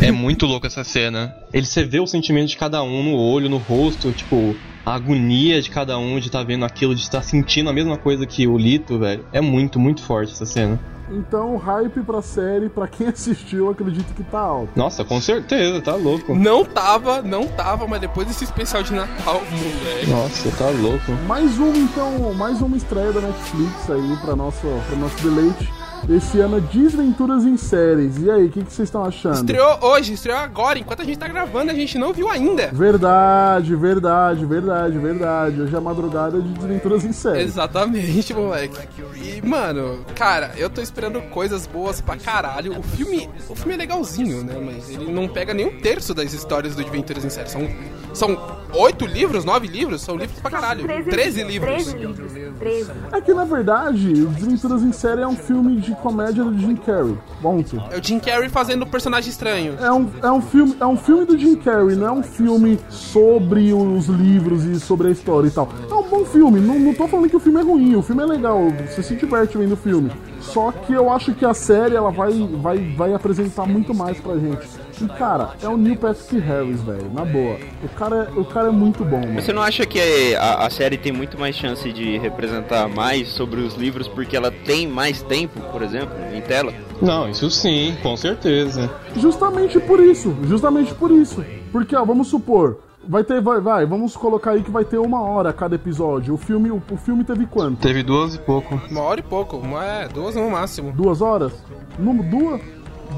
É 0.01 0.11
muito 0.11 0.45
louco 0.45 0.67
essa 0.67 0.83
cena. 0.83 1.33
Ele 1.53 1.65
você 1.65 1.85
vê 1.85 2.01
o 2.01 2.07
sentimento 2.07 2.49
de 2.49 2.57
cada 2.57 2.83
um 2.83 3.03
no 3.03 3.15
olho, 3.15 3.49
no 3.49 3.57
rosto, 3.57 4.11
tipo, 4.11 4.53
a 4.85 4.95
agonia 4.95 5.61
de 5.61 5.69
cada 5.69 5.97
um 5.97 6.19
de 6.19 6.27
estar 6.27 6.43
vendo 6.43 6.65
aquilo, 6.65 6.93
de 6.93 7.01
estar 7.01 7.21
sentindo 7.21 7.69
a 7.69 7.73
mesma 7.73 7.97
coisa 7.97 8.25
que 8.25 8.45
o 8.45 8.57
Lito, 8.57 8.99
velho. 8.99 9.25
É 9.31 9.39
muito, 9.39 9.79
muito 9.79 10.01
forte 10.01 10.33
essa 10.33 10.45
cena. 10.45 10.77
Então, 11.12 11.56
o 11.56 11.58
hype 11.58 12.02
pra 12.02 12.21
série, 12.21 12.69
pra 12.69 12.88
quem 12.88 13.08
assistiu, 13.10 13.65
eu 13.65 13.71
acredito 13.71 14.13
que 14.13 14.24
tá 14.24 14.39
alto. 14.39 14.71
Nossa, 14.76 15.04
com 15.04 15.19
certeza, 15.19 15.82
tá 15.82 15.95
louco. 15.95 16.34
Não 16.36 16.63
tava, 16.63 17.21
não 17.21 17.47
tava, 17.47 17.88
mas 17.88 18.00
depois 18.02 18.28
desse 18.28 18.43
especial 18.43 18.82
de 18.84 18.93
Natal, 18.93 19.41
moleque. 19.52 20.10
Nossa, 20.10 20.52
tá 20.52 20.69
louco. 20.69 21.12
Mais 21.28 21.58
uma, 21.58 21.78
então, 21.78 22.34
mais 22.34 22.62
uma 22.62 22.78
estreia 22.78 23.12
da 23.12 23.21
Netflix 23.21 23.89
aí 23.89 24.17
pra 24.21 24.36
nosso, 24.36 24.67
pra 24.88 24.95
nosso 24.95 25.21
deleite. 25.21 25.81
Esse 26.09 26.39
ano 26.39 26.57
é 26.57 26.61
Desventuras 26.61 27.45
em 27.45 27.55
Séries. 27.55 28.17
E 28.17 28.29
aí, 28.29 28.45
o 28.45 28.49
que, 28.49 28.63
que 28.63 28.73
vocês 28.73 28.87
estão 28.87 29.05
achando? 29.05 29.35
Estreou 29.35 29.77
hoje, 29.81 30.13
estreou 30.13 30.39
agora. 30.39 30.79
Enquanto 30.79 31.01
a 31.01 31.05
gente 31.05 31.19
tá 31.19 31.27
gravando, 31.27 31.71
a 31.71 31.75
gente 31.75 31.97
não 31.97 32.11
viu 32.11 32.27
ainda. 32.27 32.69
Verdade, 32.73 33.75
verdade, 33.75 34.45
verdade, 34.45 34.97
verdade. 34.97 35.61
Hoje 35.61 35.75
é 35.75 35.77
a 35.77 35.81
madrugada 35.81 36.41
de 36.41 36.49
Desventuras 36.49 37.05
em 37.05 37.13
Séries. 37.13 37.49
Exatamente, 37.49 38.33
moleque. 38.33 38.77
E, 39.15 39.45
mano, 39.45 40.03
cara, 40.15 40.51
eu 40.57 40.69
tô 40.69 40.81
esperando 40.81 41.21
coisas 41.29 41.67
boas 41.67 42.01
pra 42.01 42.17
caralho. 42.17 42.77
O 42.79 42.83
filme, 42.83 43.29
o 43.47 43.55
filme 43.55 43.75
é 43.75 43.77
legalzinho, 43.77 44.43
né? 44.43 44.55
Mas 44.59 44.89
ele 44.89 45.11
não 45.11 45.27
pega 45.27 45.53
nem 45.53 45.67
um 45.67 45.79
terço 45.81 46.13
das 46.13 46.33
histórias 46.33 46.75
do 46.75 46.81
Adventuras 46.81 47.23
em 47.23 47.29
Série. 47.29 47.49
São, 47.49 47.69
são 48.13 48.38
oito 48.74 49.06
livros, 49.06 49.43
nove 49.43 49.67
livros? 49.67 50.02
São 50.02 50.15
livros 50.15 50.39
pra 50.39 50.52
caralho. 50.52 50.86
Treze 50.86 51.43
livros. 51.43 51.84
13 51.84 51.97
livros. 51.97 52.32
13. 52.60 52.91
É 53.12 53.21
que, 53.21 53.34
na 53.34 53.45
verdade, 53.45 54.26
Desventuras 54.26 54.82
em 54.84 54.91
Série 54.91 55.21
é 55.21 55.28
um 55.28 55.36
filme 55.36 55.78
de 55.78 55.93
comédia 55.95 56.43
do 56.43 56.58
Jim 56.58 56.76
Carrey. 56.76 57.17
Ponto. 57.41 57.82
É 57.91 58.00
o 58.00 58.04
Jim 58.04 58.19
Carrey 58.19 58.50
fazendo 58.50 58.86
um 58.86 58.88
personagem 58.88 59.30
estranho. 59.30 59.76
É 59.80 59.91
um, 59.91 60.10
é, 60.21 60.32
um 60.32 60.41
filme, 60.41 60.76
é 60.80 60.86
um 60.86 60.97
filme 60.97 61.26
do 61.26 61.38
Jim 61.38 61.56
Carrey, 61.56 61.95
não 61.95 62.08
é 62.08 62.12
um 62.12 62.24
filme 62.24 62.80
sobre 62.89 63.74
os 63.74 64.08
livros 64.08 64.63
e 64.65 64.80
sobre 64.80 65.10
a 65.10 65.12
história 65.12 65.47
e 65.47 65.52
tal. 65.52 65.69
É 65.89 65.93
um 65.93 66.08
bom 66.08 66.26
filme, 66.26 66.60
não, 66.60 66.80
não 66.80 66.93
tô 66.93 67.08
falando 67.08 67.30
que 67.30 67.36
o 67.36 67.39
filme 67.39 67.60
é 67.60 67.63
ruim, 67.63 67.95
o 67.95 68.02
filme 68.02 68.24
é 68.24 68.26
legal, 68.26 68.60
você 68.88 69.04
se 69.04 69.15
diverte 69.15 69.58
vendo 69.58 69.74
o 69.74 69.78
filme. 69.78 70.12
Só 70.39 70.71
que 70.71 70.93
eu 70.93 71.12
acho 71.12 71.34
que 71.34 71.45
a 71.45 71.54
série 71.54 71.95
ela 71.95 72.12
vai, 72.12 72.32
vai, 72.58 72.78
vai 72.95 73.13
apresentar 73.13 73.65
muito 73.65 73.93
mais 73.93 74.19
pra 74.19 74.38
gente. 74.38 74.67
E 75.01 75.07
cara, 75.17 75.51
é 75.61 75.67
o 75.67 75.77
Neil 75.77 75.97
Patrick 75.97 76.37
Harris, 76.39 76.81
velho, 76.81 77.11
na 77.13 77.25
boa. 77.25 77.57
O 77.83 77.89
cara, 77.89 78.29
é- 78.35 78.39
o 78.39 78.45
cara 78.45 78.67
é 78.67 78.71
muito 78.71 79.03
bom, 79.03 79.19
mano. 79.19 79.41
Você 79.41 79.51
não 79.53 79.61
acha 79.61 79.85
que 79.85 80.35
a, 80.35 80.65
a 80.65 80.69
série 80.69 80.97
tem 80.97 81.11
muito 81.11 81.39
mais 81.39 81.55
chance 81.55 81.91
de 81.91 82.17
representar 82.17 82.87
mais 82.87 83.29
sobre 83.29 83.61
os 83.61 83.75
livros 83.75 84.07
porque 84.07 84.35
ela 84.37 84.51
tem 84.51 84.87
mais 84.87 85.21
tempo, 85.23 85.59
por 85.71 85.81
exemplo, 85.81 86.15
em 86.33 86.41
tela? 86.41 86.73
Não, 87.01 87.29
isso 87.29 87.49
sim, 87.49 87.95
com 88.03 88.15
certeza. 88.15 88.89
Justamente 89.15 89.79
por 89.79 89.99
isso, 89.99 90.35
justamente 90.43 90.93
por 90.93 91.11
isso. 91.11 91.43
Porque, 91.71 91.95
ó, 91.95 92.03
vamos 92.05 92.27
supor, 92.27 92.79
vai 93.07 93.23
ter, 93.23 93.41
vai, 93.41 93.59
vai, 93.59 93.85
vamos 93.85 94.15
colocar 94.15 94.51
aí 94.51 94.61
que 94.61 94.69
vai 94.69 94.85
ter 94.85 94.97
uma 94.99 95.21
hora 95.21 95.51
cada 95.51 95.75
episódio. 95.75 96.33
O 96.33 96.37
filme, 96.37 96.69
o, 96.69 96.81
o 96.91 96.97
filme 96.97 97.23
teve 97.23 97.45
quanto? 97.45 97.79
Teve 97.79 98.03
duas 98.03 98.35
e 98.35 98.39
pouco. 98.39 98.79
Uma 98.89 99.01
hora 99.01 99.19
e 99.19 99.23
pouco, 99.23 99.57
uma, 99.57 99.83
é, 99.83 100.07
duas 100.07 100.35
no 100.35 100.49
máximo. 100.51 100.91
Duas 100.91 101.21
horas? 101.21 101.51
No, 101.97 102.21
duas? 102.23 102.61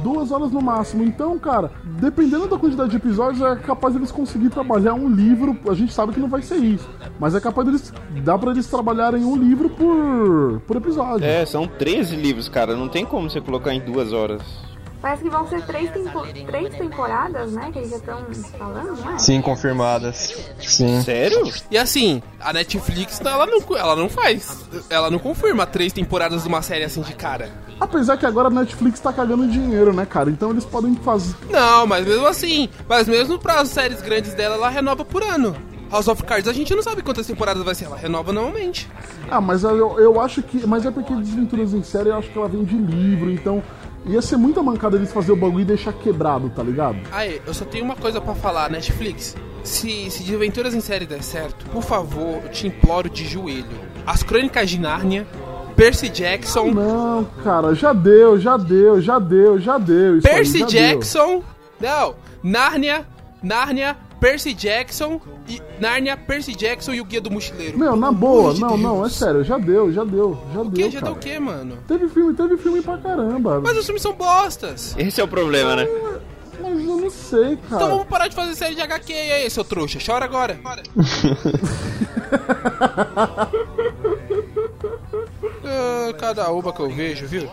Duas 0.01 0.32
horas 0.32 0.51
no 0.51 0.62
máximo. 0.62 1.03
Então, 1.03 1.38
cara, 1.39 1.71
dependendo 1.84 2.47
da 2.47 2.58
quantidade 2.58 2.89
de 2.91 2.97
episódios, 2.97 3.41
é 3.41 3.56
capaz 3.58 3.93
deles 3.93 4.12
conseguir 4.12 4.49
trabalhar 4.49 4.93
um 4.93 5.08
livro. 5.10 5.58
A 5.69 5.73
gente 5.73 5.93
sabe 5.93 6.13
que 6.13 6.19
não 6.19 6.27
vai 6.29 6.41
ser 6.41 6.58
isso. 6.58 6.89
Mas 7.19 7.36
é 7.36 7.39
capaz 7.39 7.65
deles. 7.65 7.93
Dá 8.23 8.38
pra 8.38 8.51
eles 8.51 8.67
trabalharem 8.67 9.23
um 9.23 9.36
livro 9.38 9.69
por, 9.69 10.62
por 10.67 10.75
episódio. 10.77 11.25
É, 11.25 11.45
são 11.45 11.67
13 11.67 12.15
livros, 12.15 12.49
cara. 12.49 12.75
Não 12.75 12.88
tem 12.89 13.06
como 13.06 13.29
você 13.29 13.39
colocar 13.39 13.73
em 13.73 13.79
duas 13.79 14.12
horas. 14.13 14.41
Parece 15.01 15.23
que 15.23 15.29
vão 15.29 15.45
ser 15.49 15.62
três, 15.65 15.91
tempo- 15.91 16.25
três 16.47 16.75
temporadas, 16.75 17.51
né? 17.51 17.69
Que 17.73 17.79
eles 17.79 17.89
já 17.89 17.97
estão 17.97 18.19
falando, 18.58 18.95
não 19.03 19.12
é? 19.15 19.17
Sim, 19.19 19.41
confirmadas. 19.41 20.34
Sim. 20.60 21.01
Sério? 21.01 21.43
E 21.69 21.77
assim, 21.77 22.23
a 22.39 22.53
Netflix, 22.53 23.19
ela 23.19 23.45
não, 23.45 23.60
ela 23.77 23.95
não 23.97 24.08
faz. 24.08 24.65
Ela 24.89 25.12
não 25.12 25.19
confirma 25.19 25.65
três 25.65 25.91
temporadas 25.91 26.43
de 26.43 26.47
uma 26.47 26.62
série 26.62 26.86
assim 26.86 27.01
de 27.01 27.13
cara. 27.15 27.49
Apesar 27.79 28.17
que 28.17 28.25
agora 28.25 28.47
a 28.47 28.51
Netflix 28.51 28.99
tá 28.99 29.12
cagando 29.12 29.47
dinheiro, 29.47 29.93
né, 29.93 30.05
cara? 30.05 30.29
Então 30.29 30.51
eles 30.51 30.65
podem 30.65 30.95
fazer. 30.95 31.36
Não, 31.49 31.86
mas 31.86 32.05
mesmo 32.05 32.25
assim, 32.25 32.69
mas 32.88 33.07
mesmo 33.07 33.38
para 33.38 33.62
as 33.62 33.69
séries 33.69 34.01
grandes 34.01 34.33
dela, 34.33 34.55
ela 34.55 34.69
renova 34.69 35.03
por 35.03 35.23
ano. 35.23 35.55
House 35.91 36.07
of 36.07 36.23
Cards, 36.23 36.47
a 36.47 36.53
gente 36.53 36.73
não 36.73 36.81
sabe 36.81 37.03
quantas 37.03 37.27
temporadas 37.27 37.62
vai 37.62 37.75
ser, 37.75 37.86
ela 37.86 37.95
renova 37.95 38.33
normalmente. 38.33 38.89
Ah, 39.29 39.39
mas 39.39 39.63
eu, 39.63 39.99
eu 39.99 40.19
acho 40.19 40.41
que. 40.41 40.65
Mas 40.65 40.86
é 40.86 40.91
porque 40.91 41.13
Desventuras 41.13 41.73
em 41.73 41.83
Série 41.83 42.09
eu 42.09 42.15
acho 42.17 42.31
que 42.31 42.38
ela 42.38 42.47
vem 42.47 42.63
de 42.63 42.75
livro, 42.75 43.31
então. 43.31 43.62
Ia 44.05 44.21
ser 44.21 44.36
muita 44.36 44.62
mancada 44.62 44.97
eles 44.97 45.13
fazer 45.13 45.31
o 45.31 45.36
bagulho 45.36 45.62
e 45.62 45.65
deixar 45.65 45.93
quebrado, 45.93 46.49
tá 46.49 46.62
ligado? 46.62 46.97
Aí, 47.09 47.41
eu 47.47 47.53
só 47.53 47.63
tenho 47.63 47.86
uma 47.86 47.95
coisa 47.95 48.19
pra 48.19 48.36
falar, 48.36 48.69
Netflix. 48.69 49.33
Se, 49.63 50.12
se 50.12 50.23
de 50.23 50.36
aventuras 50.36 50.73
em 50.73 50.81
série 50.81 51.05
der 51.05 51.23
certo, 51.23 51.65
por 51.69 51.81
favor, 51.81 52.41
eu 52.43 52.49
te 52.49 52.67
imploro 52.67 53.09
de 53.09 53.25
joelho. 53.25 53.79
As 54.05 54.21
Crônicas 54.21 54.69
de 54.69 54.77
Nárnia, 54.77 55.25
Percy 55.75 56.09
Jackson, 56.09 56.71
Não, 56.71 57.25
cara, 57.43 57.73
já 57.73 57.93
deu, 57.93 58.39
já 58.39 58.57
deu, 58.57 59.01
já 59.01 59.19
deu, 59.19 59.59
já 59.59 59.77
deu. 59.77 60.21
Percy 60.21 60.59
já 60.59 60.65
Jackson. 60.67 61.43
Não, 61.79 62.15
Nárnia, 62.43 63.05
Nárnia, 63.41 63.97
Percy 64.19 64.53
Jackson 64.53 65.19
e 65.49 65.62
Nárnia, 65.79 66.15
Percy 66.15 66.55
Jackson 66.55 66.93
e 66.93 67.01
o 67.01 67.05
Guia 67.05 67.19
do 67.19 67.31
Mochileiro. 67.31 67.77
Deu. 67.77 67.88
Meu, 67.88 67.95
na 67.95 68.12
boa, 68.12 68.53
de 68.53 68.62
não, 68.62 68.77
não, 68.77 68.97
é 68.99 69.01
Deus. 69.01 69.15
sério, 69.15 69.43
já 69.43 69.57
deu, 69.57 69.91
já 69.91 70.03
deu, 70.03 70.38
já 70.53 70.62
O 70.62 70.65
deu. 70.65 70.86
que? 70.86 70.91
Já 70.93 70.99
cara. 71.01 71.12
deu 71.12 71.13
o 71.13 71.19
quê, 71.19 71.39
mano? 71.39 71.77
Teve 71.88 72.07
filme, 72.07 72.33
teve 72.33 72.57
filme 72.57 72.81
pra 72.81 72.97
caramba. 72.97 73.59
Mas 73.62 73.77
os 73.77 73.86
filmes 73.86 74.01
são 74.01 74.13
bostas. 74.13 74.95
Esse 74.97 75.19
é 75.19 75.23
o 75.23 75.27
problema, 75.27 75.75
né? 75.75 75.88
Mas 76.62 76.79
eu 76.79 76.97
não 76.97 77.09
sei, 77.09 77.53
Então 77.53 77.79
cara. 77.79 77.91
vamos 77.91 78.07
parar 78.07 78.27
de 78.29 78.36
fazer 78.36 78.55
série 78.55 78.75
de 78.75 78.81
HQ 78.81 79.12
aí, 79.12 79.49
seu 79.49 79.65
trouxa. 79.65 79.99
Chora 80.05 80.23
agora. 80.23 80.57
Ah, 80.63 80.77
cada 86.17 86.49
uba 86.51 86.71
que 86.73 86.79
eu 86.79 86.89
vejo, 86.89 87.25
viu? 87.27 87.47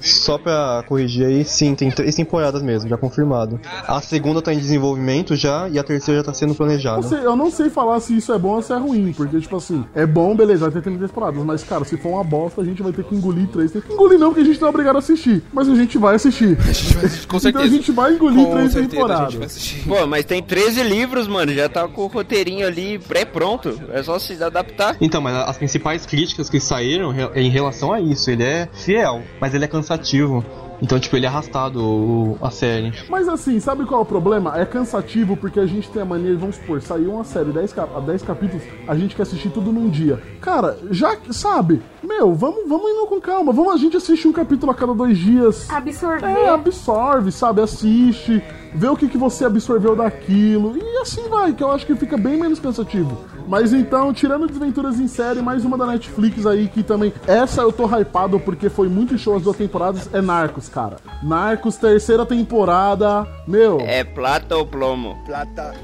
Só 0.00 0.38
pra 0.38 0.84
corrigir 0.86 1.26
aí, 1.26 1.44
sim, 1.44 1.74
tem 1.74 1.90
três 1.90 2.14
temporadas 2.14 2.62
mesmo, 2.62 2.88
já 2.88 2.96
confirmado. 2.96 3.60
A 3.86 4.00
segunda 4.00 4.40
tá 4.42 4.52
em 4.52 4.58
desenvolvimento 4.58 5.34
já 5.36 5.68
e 5.68 5.78
a 5.78 5.82
terceira 5.84 6.20
já 6.20 6.24
tá 6.26 6.34
sendo 6.34 6.50
Eu, 6.52 6.56
planejada. 6.56 7.02
sei- 7.02 7.24
eu 7.24 7.36
não 7.36 7.50
sei 7.50 7.70
falar 7.70 7.98
se 8.00 8.16
isso 8.16 8.32
é 8.32 8.38
bom 8.38 8.56
ou 8.56 8.62
se 8.62 8.72
é 8.72 8.76
ruim, 8.76 9.12
porque, 9.16 9.40
tipo 9.40 9.56
assim, 9.56 9.84
é 9.94 10.06
bom, 10.06 10.34
beleza, 10.34 10.60
vai 10.68 10.70
ter 10.72 10.82
30 10.82 11.06
temporadas, 11.06 11.42
mas, 11.44 11.62
cara, 11.62 11.84
se 11.84 11.96
for 11.96 12.10
uma 12.10 12.24
bosta, 12.24 12.60
a 12.60 12.64
gente 12.64 12.82
vai 12.82 12.92
ter 12.92 13.04
que 13.04 13.14
engolir 13.14 13.46
três. 13.48 13.72
Tem 13.72 13.82
que 13.82 13.92
engolir 13.92 14.18
não, 14.18 14.28
porque 14.28 14.42
a 14.42 14.44
gente 14.44 14.60
não 14.60 14.68
é 14.68 14.70
obrigado 14.70 14.96
a 14.96 14.98
assistir, 14.98 15.42
mas 15.52 15.68
a 15.68 15.74
gente 15.74 15.98
vai 15.98 16.14
assistir. 16.16 16.56
A 16.60 16.72
gente 16.72 16.94
vai 16.94 17.04
assistir, 17.06 17.26
com 17.26 17.38
certeza. 17.38 17.64
Então 17.66 17.74
a 17.74 17.78
gente 17.80 17.92
vai 17.92 18.12
engolir 18.14 18.44
Com 18.44 18.52
três 18.52 18.72
certeza, 18.72 18.90
temporadas. 18.90 19.74
Pô, 19.86 20.06
mas 20.06 20.24
tem 20.24 20.42
13 20.42 20.82
livros, 20.82 21.26
mano. 21.28 21.52
Já 21.52 21.68
tá 21.68 21.86
com 21.88 22.02
o 22.02 22.06
roteirinho 22.06 22.66
ali 22.66 22.98
pré-pronto. 22.98 23.80
É 23.92 24.02
só 24.02 24.18
se 24.18 24.42
adaptar. 24.42 24.96
Então, 25.00 25.20
mas 25.20 25.34
as 25.48 25.56
principais 25.56 26.04
críticas 26.06 26.48
que 26.50 26.60
saíram 26.60 27.14
em 27.34 27.48
relação 27.50 27.65
a 27.92 28.00
isso, 28.00 28.30
ele 28.30 28.42
é 28.44 28.68
fiel, 28.72 29.22
mas 29.40 29.54
ele 29.54 29.64
é 29.64 29.68
cansativo. 29.68 30.44
Então, 30.82 31.00
tipo, 31.00 31.16
ele 31.16 31.24
é 31.24 31.28
arrastado 31.30 31.80
o- 31.82 32.38
a 32.42 32.50
série. 32.50 32.92
Mas 33.08 33.26
assim, 33.30 33.58
sabe 33.58 33.86
qual 33.86 34.00
é 34.00 34.02
o 34.02 34.06
problema? 34.06 34.60
É 34.60 34.66
cansativo 34.66 35.34
porque 35.34 35.58
a 35.58 35.64
gente 35.64 35.88
tem 35.88 36.02
a 36.02 36.04
mania, 36.04 36.32
de, 36.32 36.36
vamos 36.36 36.56
supor, 36.56 36.82
saiu 36.82 37.14
uma 37.14 37.24
série 37.24 37.50
10, 37.50 37.72
cap 37.72 37.98
10 38.04 38.20
capítulos, 38.20 38.62
a 38.86 38.94
gente 38.94 39.16
quer 39.16 39.22
assistir 39.22 39.48
tudo 39.48 39.72
num 39.72 39.88
dia. 39.88 40.20
Cara, 40.38 40.76
já 40.90 41.16
que- 41.16 41.32
sabe, 41.32 41.80
meu, 42.04 42.34
vamos, 42.34 42.68
vamos 42.68 42.90
indo 42.90 43.06
com 43.06 43.18
calma, 43.18 43.54
vamos 43.54 43.72
a 43.72 43.78
gente 43.78 43.96
assistir 43.96 44.28
um 44.28 44.32
capítulo 44.32 44.70
a 44.70 44.74
cada 44.74 44.92
dois 44.92 45.16
dias. 45.16 45.66
Absorver. 45.70 46.26
É, 46.26 46.48
absorve, 46.50 47.32
sabe? 47.32 47.62
Assiste, 47.62 48.42
vê 48.74 48.88
o 48.88 48.96
que, 48.96 49.08
que 49.08 49.18
você 49.18 49.44
absorveu 49.44 49.96
daquilo. 49.96 50.76
E 50.76 50.98
assim 50.98 51.28
vai, 51.28 51.52
que 51.52 51.62
eu 51.62 51.70
acho 51.70 51.86
que 51.86 51.94
fica 51.94 52.16
bem 52.16 52.36
menos 52.36 52.58
cansativo. 52.58 53.24
Mas 53.48 53.72
então, 53.72 54.12
tirando 54.12 54.46
Desventuras 54.46 54.98
em 54.98 55.06
Série, 55.06 55.40
mais 55.40 55.64
uma 55.64 55.78
da 55.78 55.86
Netflix 55.86 56.46
aí 56.46 56.68
que 56.68 56.82
também. 56.82 57.12
Essa 57.26 57.62
eu 57.62 57.72
tô 57.72 57.86
hypado 57.86 58.40
porque 58.40 58.68
foi 58.68 58.88
muito 58.88 59.16
show 59.16 59.36
as 59.36 59.42
duas 59.42 59.56
temporadas. 59.56 60.08
É 60.12 60.20
Narcos, 60.20 60.68
cara. 60.68 60.96
Narcos, 61.22 61.76
terceira 61.76 62.26
temporada. 62.26 63.26
Meu. 63.46 63.78
É 63.80 64.02
plata 64.02 64.56
ou 64.56 64.66
plomo? 64.66 65.16
Plata. 65.24 65.74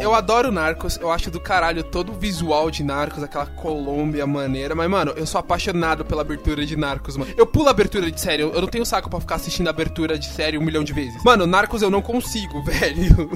Eu 0.00 0.14
adoro 0.14 0.52
Narcos, 0.52 0.98
eu 1.00 1.10
acho 1.10 1.30
do 1.30 1.40
caralho 1.40 1.82
todo 1.82 2.12
o 2.12 2.14
visual 2.14 2.70
de 2.70 2.82
Narcos, 2.82 3.22
aquela 3.22 3.46
Colômbia 3.46 4.26
maneira, 4.26 4.74
mas, 4.74 4.88
mano, 4.88 5.12
eu 5.16 5.26
sou 5.26 5.38
apaixonado 5.38 6.04
pela 6.04 6.22
abertura 6.22 6.64
de 6.64 6.76
Narcos, 6.76 7.16
mano. 7.16 7.32
Eu 7.36 7.46
pulo 7.46 7.68
a 7.68 7.70
abertura 7.70 8.10
de 8.10 8.20
série, 8.20 8.42
eu 8.42 8.60
não 8.60 8.68
tenho 8.68 8.86
saco 8.86 9.08
pra 9.08 9.20
ficar 9.20 9.36
assistindo 9.36 9.66
a 9.68 9.70
abertura 9.70 10.18
de 10.18 10.26
série 10.26 10.58
um 10.58 10.62
milhão 10.62 10.84
de 10.84 10.92
vezes. 10.92 11.22
Mano, 11.24 11.46
Narcos 11.46 11.82
eu 11.82 11.90
não 11.90 12.02
consigo, 12.02 12.62
velho. 12.64 13.30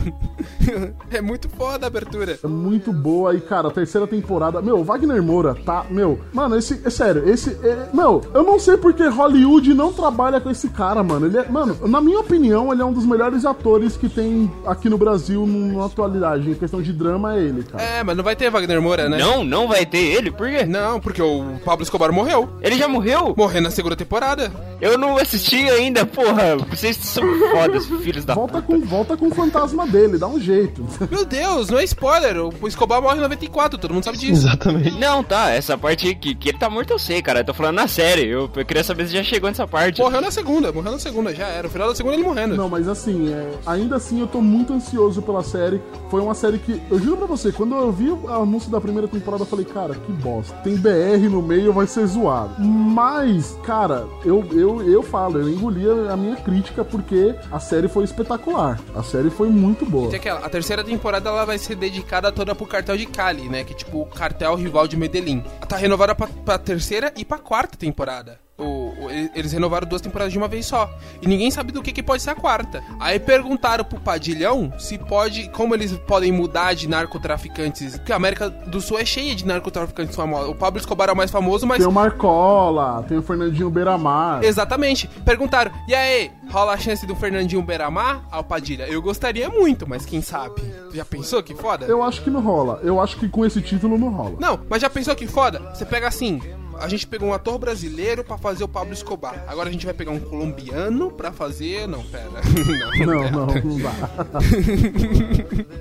é 1.10 1.20
muito 1.20 1.48
foda 1.48 1.86
a 1.86 1.88
abertura. 1.88 2.38
É 2.42 2.46
muito 2.46 2.92
boa 2.92 3.34
e, 3.34 3.40
cara, 3.40 3.68
a 3.68 3.70
terceira 3.70 4.06
temporada. 4.06 4.60
Meu, 4.62 4.82
Wagner 4.84 5.22
Moura 5.22 5.54
tá. 5.54 5.84
Meu, 5.90 6.20
mano, 6.32 6.56
esse. 6.56 6.80
É 6.84 6.90
sério, 6.90 7.28
esse. 7.28 7.50
É, 7.62 7.88
meu, 7.92 8.20
eu 8.32 8.42
não 8.42 8.58
sei 8.58 8.76
porque 8.76 9.06
Hollywood 9.06 9.74
não 9.74 9.92
trabalha 9.92 10.40
com 10.40 10.50
esse 10.50 10.68
cara, 10.68 11.02
mano. 11.02 11.26
Ele 11.26 11.38
é. 11.38 11.48
Mano, 11.48 11.76
na 11.88 12.00
minha 12.00 12.20
opinião, 12.20 12.72
ele 12.72 12.82
é 12.82 12.84
um 12.84 12.92
dos 12.92 13.06
melhores 13.06 13.44
atores 13.44 13.96
que 13.96 14.08
tem 14.08 14.50
aqui 14.66 14.88
no 14.88 14.98
Brasil 14.98 15.46
na 15.46 15.86
atualidade. 15.86 16.29
Em 16.38 16.54
questão 16.54 16.82
de 16.82 16.92
drama, 16.92 17.36
é 17.36 17.42
ele, 17.42 17.62
cara. 17.62 17.82
É, 17.82 18.04
mas 18.04 18.16
não 18.16 18.24
vai 18.24 18.36
ter 18.36 18.50
Wagner 18.50 18.80
Moura, 18.80 19.08
né? 19.08 19.18
Não, 19.18 19.44
não 19.44 19.68
vai 19.68 19.84
ter 19.86 19.98
ele, 19.98 20.30
por 20.30 20.48
quê? 20.48 20.64
Não, 20.64 21.00
porque 21.00 21.22
o 21.22 21.44
Pablo 21.64 21.82
Escobar 21.82 22.12
morreu. 22.12 22.48
Ele 22.60 22.76
já 22.76 22.88
morreu? 22.88 23.34
Morreu 23.36 23.62
na 23.62 23.70
segunda 23.70 23.96
temporada. 23.96 24.50
Eu 24.80 24.96
não 24.96 25.16
assisti 25.16 25.68
ainda, 25.68 26.06
porra. 26.06 26.56
Vocês 26.70 26.96
são 26.96 27.22
fodas, 27.50 27.86
filhos 27.86 28.24
da 28.24 28.34
Volta 28.34 28.62
puta. 28.62 28.78
com, 28.80 28.86
volta 28.86 29.16
com 29.16 29.26
o 29.28 29.34
fantasma 29.34 29.86
dele, 29.86 30.18
dá 30.18 30.26
um 30.26 30.40
jeito. 30.40 30.86
Meu 31.10 31.24
Deus, 31.24 31.68
não 31.68 31.78
é 31.78 31.84
spoiler. 31.84 32.36
O 32.38 32.68
Escobar 32.68 33.02
morre 33.02 33.18
em 33.18 33.22
94, 33.22 33.78
todo 33.78 33.92
mundo 33.92 34.04
sabe 34.04 34.18
disso. 34.18 34.46
Exatamente. 34.46 34.98
Não, 34.98 35.22
tá, 35.22 35.50
essa 35.50 35.76
parte 35.76 36.14
que, 36.14 36.34
que 36.34 36.48
ele 36.48 36.58
tá 36.58 36.70
morto 36.70 36.90
eu 36.92 36.98
sei, 36.98 37.20
cara. 37.22 37.40
Eu 37.40 37.44
tô 37.44 37.54
falando 37.54 37.76
na 37.76 37.88
série. 37.88 38.26
Eu, 38.26 38.50
eu 38.54 38.64
queria 38.64 38.82
saber 38.82 39.06
se 39.06 39.12
já 39.14 39.22
chegou 39.22 39.50
nessa 39.50 39.66
parte. 39.66 40.00
Morreu 40.00 40.20
na 40.20 40.30
segunda, 40.30 40.72
morreu 40.72 40.92
na 40.92 40.98
segunda, 40.98 41.34
já 41.34 41.46
era. 41.46 41.64
No 41.64 41.70
final 41.70 41.88
da 41.88 41.94
segunda 41.94 42.14
ele 42.16 42.24
morrendo. 42.24 42.56
Não, 42.56 42.68
mas 42.68 42.88
assim, 42.88 43.32
é, 43.32 43.50
ainda 43.66 43.96
assim 43.96 44.20
eu 44.20 44.26
tô 44.26 44.40
muito 44.40 44.72
ansioso 44.72 45.20
pela 45.22 45.42
série. 45.42 45.80
Foi 46.10 46.20
uma 46.20 46.34
série 46.34 46.58
que, 46.58 46.82
eu 46.90 46.98
juro 46.98 47.18
pra 47.18 47.26
você, 47.26 47.52
quando 47.52 47.74
eu 47.76 47.92
vi 47.92 48.10
o 48.10 48.28
anúncio 48.28 48.68
da 48.68 48.80
primeira 48.80 49.06
temporada, 49.06 49.42
eu 49.44 49.46
falei, 49.46 49.64
cara, 49.64 49.94
que 49.94 50.12
bosta. 50.12 50.56
Tem 50.56 50.76
BR 50.76 51.28
no 51.30 51.40
meio, 51.40 51.72
vai 51.72 51.86
ser 51.86 52.04
zoado. 52.06 52.60
Mas, 52.60 53.56
cara, 53.62 54.08
eu, 54.24 54.44
eu, 54.52 54.82
eu 54.82 55.02
falo, 55.02 55.38
eu 55.38 55.48
engoli 55.48 55.88
a 56.10 56.16
minha 56.16 56.36
crítica 56.36 56.84
porque 56.84 57.34
a 57.52 57.60
série 57.60 57.86
foi 57.86 58.04
espetacular. 58.04 58.80
A 58.94 59.02
série 59.04 59.30
foi 59.30 59.48
muito 59.48 59.86
boa. 59.86 60.10
A 60.42 60.48
terceira 60.48 60.82
temporada 60.82 61.28
ela 61.28 61.44
vai 61.44 61.58
ser 61.58 61.76
dedicada 61.76 62.32
toda 62.32 62.54
pro 62.54 62.66
cartel 62.66 62.96
de 62.96 63.06
Cali, 63.06 63.48
né? 63.48 63.62
Que 63.62 63.72
é 63.72 63.76
tipo 63.76 64.02
o 64.02 64.06
cartel 64.06 64.56
rival 64.56 64.88
de 64.88 64.96
Medellín. 64.96 65.44
Tá 65.68 65.76
renovada 65.76 66.14
pra, 66.14 66.26
pra 66.26 66.58
terceira 66.58 67.12
e 67.16 67.24
pra 67.24 67.38
quarta 67.38 67.76
temporada. 67.76 68.38
O, 68.60 68.94
o- 69.06 69.10
eles 69.34 69.52
renovaram 69.52 69.88
duas 69.88 70.00
temporadas 70.02 70.32
de 70.32 70.38
uma 70.38 70.46
vez 70.48 70.66
só. 70.66 70.88
E 71.22 71.26
ninguém 71.26 71.50
sabe 71.50 71.72
do 71.72 71.82
que, 71.82 71.92
que 71.92 72.02
pode 72.02 72.22
ser 72.22 72.30
a 72.30 72.34
quarta. 72.34 72.82
Aí 73.00 73.18
perguntaram 73.18 73.84
pro 73.84 73.98
Padilhão 74.00 74.72
se 74.78 74.98
pode. 74.98 75.48
Como 75.50 75.74
eles 75.74 75.92
podem 76.06 76.30
mudar 76.30 76.74
de 76.74 76.88
narcotraficantes. 76.88 77.96
Porque 77.96 78.12
a 78.12 78.16
América 78.16 78.48
do 78.50 78.80
Sul 78.80 78.98
é 78.98 79.04
cheia 79.04 79.34
de 79.34 79.46
narcotraficantes 79.46 80.14
famosos. 80.16 80.50
O 80.50 80.54
Pablo 80.54 80.78
Escobar 80.80 81.08
é 81.08 81.12
o 81.12 81.16
mais 81.16 81.30
famoso, 81.30 81.66
mas. 81.66 81.78
Tem 81.78 81.86
o 81.86 81.92
Marcola, 81.92 83.04
tem 83.08 83.18
o 83.18 83.22
Fernandinho 83.22 83.70
Beiramar. 83.70 84.42
Exatamente. 84.44 85.08
Perguntaram, 85.24 85.70
e 85.88 85.94
aí, 85.94 86.30
rola 86.50 86.72
a 86.72 86.78
chance 86.78 87.06
do 87.06 87.14
Fernandinho 87.16 87.62
Beiramar 87.62 88.22
ao 88.30 88.44
Padilha? 88.44 88.84
Eu 88.88 89.00
gostaria 89.02 89.48
muito, 89.48 89.88
mas 89.88 90.04
quem 90.04 90.20
sabe? 90.20 90.60
Já 90.92 91.04
pensou 91.04 91.42
que 91.42 91.54
foda? 91.54 91.86
Eu 91.86 92.02
acho 92.02 92.22
que 92.22 92.30
não 92.30 92.40
rola. 92.40 92.80
Eu 92.82 93.00
acho 93.00 93.16
que 93.16 93.28
com 93.28 93.44
esse 93.44 93.60
título 93.62 93.96
não 93.98 94.10
rola. 94.10 94.36
Não, 94.38 94.60
mas 94.68 94.82
já 94.82 94.90
pensou 94.90 95.14
que 95.14 95.26
foda? 95.26 95.60
Você 95.74 95.84
pega 95.84 96.08
assim. 96.08 96.40
A 96.80 96.88
gente 96.88 97.06
pegou 97.06 97.28
um 97.28 97.34
ator 97.34 97.58
brasileiro 97.58 98.24
pra 98.24 98.38
fazer 98.38 98.64
o 98.64 98.68
Pablo 98.68 98.94
Escobar. 98.94 99.44
Agora 99.46 99.68
a 99.68 99.72
gente 99.72 99.84
vai 99.84 99.94
pegar 99.94 100.10
um 100.10 100.18
colombiano 100.18 101.10
pra 101.10 101.30
fazer. 101.30 101.86
Não, 101.86 102.02
pera. 102.02 102.40
Não, 103.00 103.30
não, 103.30 103.46
não 103.46 103.78
dá. 103.78 103.92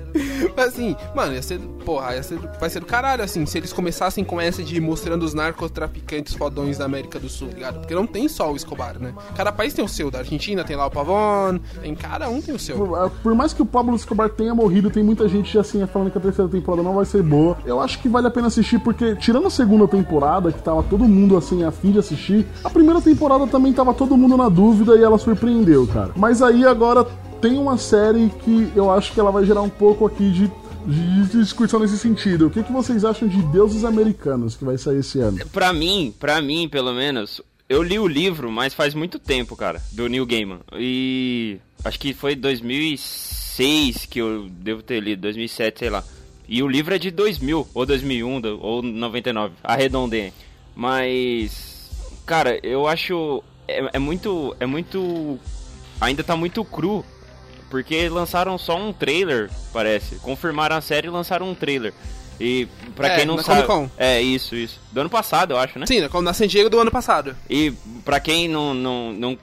Mas 0.56 0.68
assim, 0.68 0.96
mano, 1.14 1.34
ia 1.34 1.42
ser. 1.42 1.58
Porra, 1.84 2.14
ia 2.14 2.22
ser, 2.22 2.38
vai 2.58 2.68
ser 2.68 2.80
do 2.80 2.86
caralho, 2.86 3.22
assim, 3.22 3.46
se 3.46 3.58
eles 3.58 3.72
começassem 3.72 4.24
com 4.24 4.40
essa 4.40 4.62
de 4.62 4.80
mostrando 4.80 5.22
os 5.22 5.34
narcotraficantes 5.34 6.34
fodões 6.34 6.78
da 6.78 6.84
América 6.84 7.18
do 7.18 7.28
Sul, 7.28 7.48
ligado? 7.48 7.80
Porque 7.80 7.94
não 7.94 8.06
tem 8.06 8.28
só 8.28 8.52
o 8.52 8.56
Escobar, 8.56 8.98
né? 8.98 9.14
Cada 9.34 9.52
país 9.52 9.72
tem 9.72 9.84
o 9.84 9.88
seu. 9.88 10.10
Da 10.10 10.18
Argentina 10.18 10.64
tem 10.64 10.76
lá 10.76 10.86
o 10.86 10.90
Pavon, 10.90 11.58
tem 11.80 11.94
cada 11.94 12.28
um 12.28 12.40
tem 12.40 12.54
o 12.54 12.58
seu. 12.58 12.76
Por, 12.76 13.10
por 13.10 13.34
mais 13.34 13.52
que 13.52 13.62
o 13.62 13.66
Pablo 13.66 13.94
Escobar 13.94 14.30
tenha 14.30 14.54
morrido, 14.54 14.90
tem 14.90 15.02
muita 15.02 15.28
gente 15.28 15.58
assim 15.58 15.86
falando 15.86 16.10
que 16.10 16.18
a 16.18 16.20
terceira 16.20 16.50
temporada 16.50 16.82
não 16.82 16.94
vai 16.94 17.04
ser 17.04 17.22
boa. 17.22 17.56
Eu 17.64 17.80
acho 17.80 17.98
que 18.00 18.08
vale 18.08 18.26
a 18.26 18.30
pena 18.30 18.48
assistir 18.48 18.78
porque, 18.80 19.16
tirando 19.16 19.46
a 19.46 19.50
segunda 19.50 19.86
temporada, 19.86 20.52
que 20.52 20.62
tava 20.62 20.82
todo 20.90 21.04
mundo 21.08 21.36
assim 21.36 21.62
a 21.64 21.72
de 21.82 21.98
assistir, 21.98 22.44
a 22.62 22.68
primeira 22.68 23.00
temporada 23.00 23.46
também 23.46 23.72
tava 23.72 23.94
todo 23.94 24.16
mundo 24.16 24.36
na 24.36 24.48
dúvida 24.50 24.96
e 24.96 25.02
ela 25.02 25.16
surpreendeu, 25.16 25.86
cara. 25.86 26.12
Mas 26.16 26.42
aí 26.42 26.66
agora 26.66 27.04
tem 27.40 27.56
uma 27.56 27.78
série 27.78 28.30
que 28.44 28.70
eu 28.76 28.90
acho 28.90 29.12
que 29.14 29.20
ela 29.20 29.30
vai 29.30 29.46
gerar 29.46 29.62
um 29.62 29.70
pouco 29.70 30.04
aqui 30.06 30.30
de. 30.30 30.50
De 30.86 31.26
discussão 31.38 31.78
nesse 31.78 31.98
sentido. 31.98 32.46
O 32.46 32.50
que, 32.50 32.62
que 32.62 32.72
vocês 32.72 33.04
acham 33.04 33.28
de 33.28 33.36
Deuses 33.52 33.84
Americanos 33.84 34.56
que 34.56 34.64
vai 34.64 34.78
sair 34.78 35.00
esse 35.00 35.20
ano? 35.20 35.38
Pra 35.52 35.74
mim, 35.74 36.12
pra 36.18 36.40
mim, 36.40 36.66
pelo 36.70 36.94
menos, 36.94 37.42
eu 37.68 37.82
li 37.82 37.98
o 37.98 38.06
livro, 38.08 38.50
mas 38.50 38.72
faz 38.72 38.94
muito 38.94 39.18
tempo, 39.18 39.54
cara, 39.54 39.80
do 39.92 40.08
Neil 40.08 40.24
Gaiman. 40.24 40.60
E 40.78 41.58
acho 41.84 42.00
que 42.00 42.14
foi 42.14 42.34
2006 42.34 44.06
que 44.06 44.20
eu 44.20 44.48
devo 44.48 44.82
ter 44.82 45.00
lido, 45.00 45.20
2007, 45.22 45.78
sei 45.80 45.90
lá. 45.90 46.02
E 46.48 46.62
o 46.62 46.66
livro 46.68 46.94
é 46.94 46.98
de 46.98 47.10
2000, 47.10 47.68
ou 47.74 47.86
2001, 47.86 48.40
do- 48.40 48.58
ou 48.60 48.82
99, 48.82 49.54
arredondei. 49.62 50.32
Mas, 50.74 51.90
cara, 52.26 52.58
eu 52.62 52.86
acho 52.86 53.42
é, 53.68 53.90
é 53.94 53.98
muito 53.98 54.56
é 54.58 54.66
muito 54.66 55.38
ainda 56.00 56.24
tá 56.24 56.36
muito 56.36 56.64
cru 56.64 57.04
porque 57.70 58.08
lançaram 58.08 58.58
só 58.58 58.76
um 58.76 58.92
trailer, 58.92 59.48
parece. 59.72 60.16
Confirmaram 60.16 60.76
a 60.76 60.80
série 60.80 61.06
e 61.06 61.10
lançaram 61.10 61.48
um 61.48 61.54
trailer. 61.54 61.94
E 62.40 62.66
pra 62.96 63.08
É, 63.08 63.16
quem 63.16 63.26
não 63.26 63.38
sabe, 63.38 63.68
é 63.96 64.20
isso, 64.20 64.56
isso. 64.56 64.80
Do 64.90 65.02
ano 65.02 65.10
passado, 65.10 65.52
eu 65.52 65.58
acho, 65.58 65.78
né? 65.78 65.86
Sim, 65.86 66.08
como 66.08 66.22
na 66.22 66.32
San 66.32 66.48
Diego 66.48 66.70
do 66.70 66.80
ano 66.80 66.90
passado. 66.90 67.36
E 67.48 67.70
pra 68.04 68.18
quem 68.18 68.48
não, 68.48 68.72
não, 68.74 69.12
não, 69.12 69.38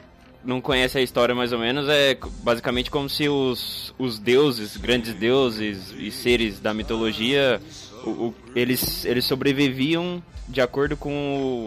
não 0.47 0.60
conhece 0.62 0.97
a 0.97 1.01
história 1.01 1.36
mais 1.36 1.51
ou 1.53 1.60
menos, 1.60 1.88
é 1.89 2.17
basicamente 2.41 2.89
como 2.89 3.07
se 3.10 3.27
os, 3.29 3.93
os 3.99 4.17
deuses, 4.17 4.77
grandes 4.77 5.13
deuses 5.13 5.93
e 5.97 6.10
seres 6.10 6.60
da 6.60 6.73
mitologia, 6.73 7.62
o, 8.03 8.10
o- 8.10 8.36
eles, 8.55 9.05
eles 9.05 9.25
sobreviviam 9.25 10.23
de 10.47 10.62
acordo 10.62 10.95
com 10.97 11.12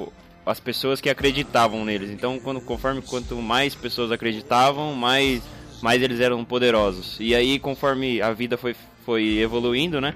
o- 0.09 0.13
as 0.51 0.59
pessoas 0.59 1.01
que 1.01 1.11
acreditavam 1.11 1.85
neles. 1.85 2.11
Então, 2.11 2.41
quando, 2.41 2.61
conforme 2.63 3.03
quanto 3.03 3.37
mais 3.37 3.75
pessoas 3.75 4.11
acreditavam, 4.11 4.95
mais, 4.95 5.43
mais 5.83 6.03
eles 6.03 6.19
eram 6.19 6.45
poderosos. 6.45 7.17
E 7.21 7.35
aí, 7.35 7.59
conforme 7.59 8.23
a 8.23 8.33
vida 8.33 8.57
foi, 8.57 8.75
foi 9.05 9.39
evoluindo, 9.39 10.01
né? 10.01 10.15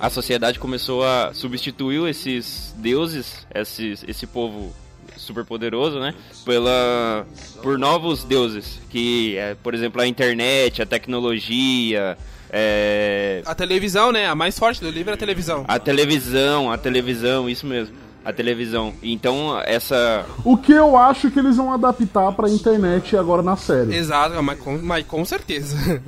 a 0.00 0.10
sociedade 0.10 0.58
começou 0.58 1.04
a 1.04 1.32
substituir 1.32 2.04
esses 2.08 2.74
deuses, 2.76 3.46
esses, 3.54 4.04
esse 4.08 4.26
povo 4.26 4.74
super 5.22 5.44
poderoso, 5.44 5.98
né, 5.98 6.14
pela 6.44 7.26
por 7.62 7.78
novos 7.78 8.24
deuses, 8.24 8.80
que 8.90 9.36
é, 9.36 9.54
por 9.54 9.74
exemplo, 9.74 10.00
a 10.00 10.06
internet, 10.06 10.82
a 10.82 10.86
tecnologia, 10.86 12.16
é, 12.50 13.42
A 13.46 13.54
televisão, 13.54 14.12
né? 14.12 14.26
A 14.26 14.34
mais 14.34 14.58
forte 14.58 14.80
do 14.80 14.90
livro 14.90 15.10
é 15.10 15.14
a 15.14 15.16
televisão. 15.16 15.64
a 15.66 15.78
televisão, 15.78 16.70
a 16.70 16.76
televisão, 16.76 17.48
isso 17.48 17.66
mesmo, 17.66 17.94
a 18.24 18.32
televisão. 18.32 18.92
Então, 19.02 19.58
essa 19.64 20.26
O 20.44 20.56
que 20.56 20.72
eu 20.72 20.96
acho 20.98 21.30
que 21.30 21.38
eles 21.38 21.56
vão 21.56 21.72
adaptar 21.72 22.30
pra 22.32 22.48
internet 22.50 23.16
agora 23.16 23.42
na 23.42 23.56
série. 23.56 23.94
Exato, 23.96 24.42
mas 24.42 24.58
com, 24.58 24.78
mas 24.82 25.06
com 25.06 25.24
certeza. 25.24 25.76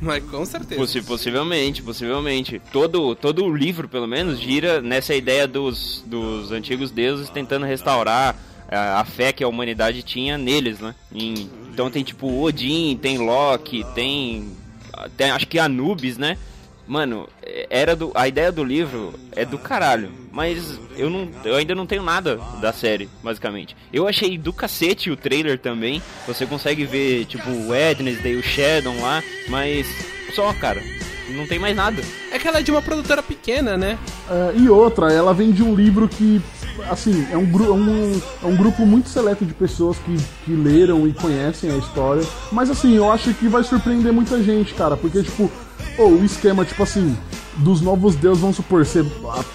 mas 0.00 0.22
com 0.24 0.44
certeza. 0.44 0.80
Possi- 0.80 1.02
possivelmente, 1.02 1.82
possivelmente. 1.82 2.60
Todo, 2.72 3.14
todo 3.14 3.44
o 3.44 3.54
livro, 3.54 3.88
pelo 3.88 4.06
menos, 4.06 4.38
gira 4.40 4.80
nessa 4.80 5.14
ideia 5.14 5.46
dos, 5.46 6.02
dos 6.06 6.50
antigos 6.52 6.90
deuses 6.90 7.28
tentando 7.30 7.66
restaurar 7.66 8.36
a, 8.68 9.00
a 9.00 9.04
fé 9.04 9.32
que 9.32 9.44
a 9.44 9.48
humanidade 9.48 10.02
tinha 10.02 10.38
neles, 10.38 10.80
né? 10.80 10.94
Em- 11.14 11.48
então 11.72 11.90
tem 11.90 12.02
tipo 12.02 12.42
Odin, 12.42 12.98
tem 13.00 13.18
Loki, 13.18 13.84
tem, 13.94 14.50
tem 15.16 15.30
acho 15.30 15.46
que 15.46 15.58
Anubis, 15.58 16.18
né? 16.18 16.36
Mano, 16.90 17.28
era 17.70 17.94
do. 17.94 18.10
A 18.14 18.26
ideia 18.26 18.50
do 18.50 18.64
livro 18.64 19.14
é 19.32 19.44
do 19.44 19.56
caralho. 19.56 20.10
Mas 20.32 20.78
eu 20.96 21.08
não. 21.08 21.28
Eu 21.44 21.54
ainda 21.56 21.74
não 21.74 21.86
tenho 21.86 22.02
nada 22.02 22.38
da 22.60 22.72
série, 22.72 23.08
basicamente. 23.22 23.76
Eu 23.92 24.06
achei 24.08 24.36
do 24.36 24.52
cacete 24.52 25.10
o 25.10 25.16
trailer 25.16 25.58
também. 25.58 26.02
Você 26.26 26.46
consegue 26.46 26.84
ver, 26.84 27.24
tipo, 27.26 27.48
o 27.48 27.68
Wednesday, 27.70 28.36
o 28.36 28.42
Shadow 28.42 28.94
lá, 29.00 29.22
mas. 29.48 29.86
Só, 30.34 30.52
cara. 30.52 30.82
Não 31.30 31.46
tem 31.46 31.60
mais 31.60 31.76
nada. 31.76 32.02
É 32.32 32.38
que 32.40 32.48
ela 32.48 32.58
é 32.58 32.62
de 32.62 32.72
uma 32.72 32.82
produtora 32.82 33.22
pequena, 33.22 33.76
né? 33.76 33.96
É, 34.28 34.58
e 34.58 34.68
outra, 34.68 35.12
ela 35.12 35.32
vem 35.32 35.52
de 35.52 35.62
um 35.62 35.76
livro 35.76 36.08
que, 36.08 36.40
assim, 36.90 37.24
é 37.30 37.36
um, 37.36 37.46
gru- 37.46 37.66
é 37.66 37.70
um, 37.72 38.20
é 38.42 38.46
um 38.46 38.56
grupo 38.56 38.84
muito 38.84 39.08
seleto 39.08 39.44
de 39.44 39.54
pessoas 39.54 39.96
que, 39.98 40.16
que 40.44 40.50
leram 40.52 41.06
e 41.06 41.12
conhecem 41.12 41.70
a 41.70 41.76
história. 41.76 42.24
Mas, 42.50 42.68
assim, 42.68 42.96
eu 42.96 43.08
acho 43.12 43.32
que 43.34 43.46
vai 43.46 43.62
surpreender 43.62 44.12
muita 44.12 44.42
gente, 44.42 44.74
cara, 44.74 44.96
porque, 44.96 45.22
tipo, 45.22 45.48
ô, 46.00 46.08
o 46.08 46.24
esquema, 46.24 46.64
tipo 46.64 46.82
assim, 46.82 47.16
dos 47.56 47.80
novos 47.80 48.14
deuses, 48.14 48.40
vamos 48.40 48.56
supor, 48.56 48.86
ser, 48.86 49.04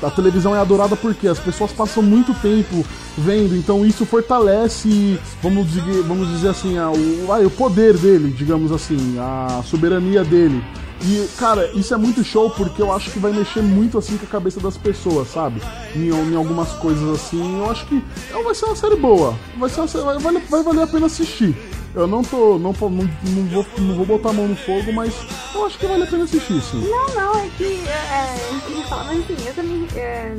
a, 0.02 0.08
a 0.08 0.12
televisão 0.12 0.56
é 0.56 0.60
adorada 0.60 0.96
porque 0.96 1.28
as 1.28 1.39
pessoas 1.39 1.72
passam 1.72 2.04
muito 2.04 2.34
tempo 2.36 2.86
vendo, 3.18 3.56
então 3.56 3.86
isso 3.86 4.06
fortalece, 4.06 5.20
vamos 5.41 5.68
dizer, 5.72 6.04
vamos 6.04 6.30
dizer 6.30 6.50
assim, 6.50 6.78
a, 6.78 6.91
o, 6.91 7.32
ai, 7.32 7.46
o 7.46 7.50
poder 7.50 7.98
dele, 7.98 8.32
digamos 8.32 8.72
assim, 8.72 9.18
a 9.20 9.64
soberania 9.66 10.24
dele. 10.24 10.64
E, 11.02 11.28
cara, 11.38 11.70
isso 11.74 11.93
é 11.93 11.98
muito 11.98 12.24
show 12.24 12.50
porque 12.50 12.82
eu 12.82 12.91
acho 12.91 13.12
que 13.12 13.20
vai 13.20 13.32
mexer 13.32 13.62
muito 13.62 13.98
assim 13.98 14.18
com 14.18 14.26
a 14.26 14.30
cabeça 14.30 14.60
das 14.60 14.78
pessoas, 14.78 15.28
sabe? 15.28 15.62
Em, 15.93 16.08
em 16.08 16.36
algumas 16.36 16.72
coisas 16.74 17.08
assim. 17.10 17.60
Eu 17.60 17.70
acho 17.70 17.86
que 17.86 18.02
é, 18.32 18.41
vai 18.41 18.56
ser 18.56 18.66
uma 18.66 18.76
série 18.76 18.96
boa. 18.96 19.36
Vai, 19.58 19.70
ser 19.70 19.82
uma 19.82 20.20
vai, 20.20 20.34
vai 20.39 20.64
valer 20.64 20.84
a 20.84 20.88
pena 20.88 21.06
assistir. 21.08 21.56
Eu 21.96 22.08
não 22.08 22.22
tô. 22.22 22.60
Não, 22.60 22.74
não, 22.74 22.89
não, 22.89 23.46
vou, 23.48 23.66
não 23.78 23.96
vou 23.96 24.06
botar 24.06 24.30
a 24.30 24.34
mão 24.34 24.48
no 24.50 24.56
fogo, 24.56 24.91
mas 24.91 25.14
eu 25.54 25.66
acho 25.66 25.80
que 25.80 25.88
vale 25.88 26.04
a 26.04 26.08
pena 26.08 26.26
assistir, 26.26 26.62
sim. 26.62 26.82
Não, 26.89 27.16
não, 27.16 27.39
é 27.39 27.50
que 27.58 27.64
é, 27.88 28.54
eu 28.54 28.62
queria 28.62 28.84
falar, 28.88 29.06
mas 29.06 29.20
assim, 29.20 29.48
eu 29.48 29.54
também 29.54 29.88
é, 29.96 30.36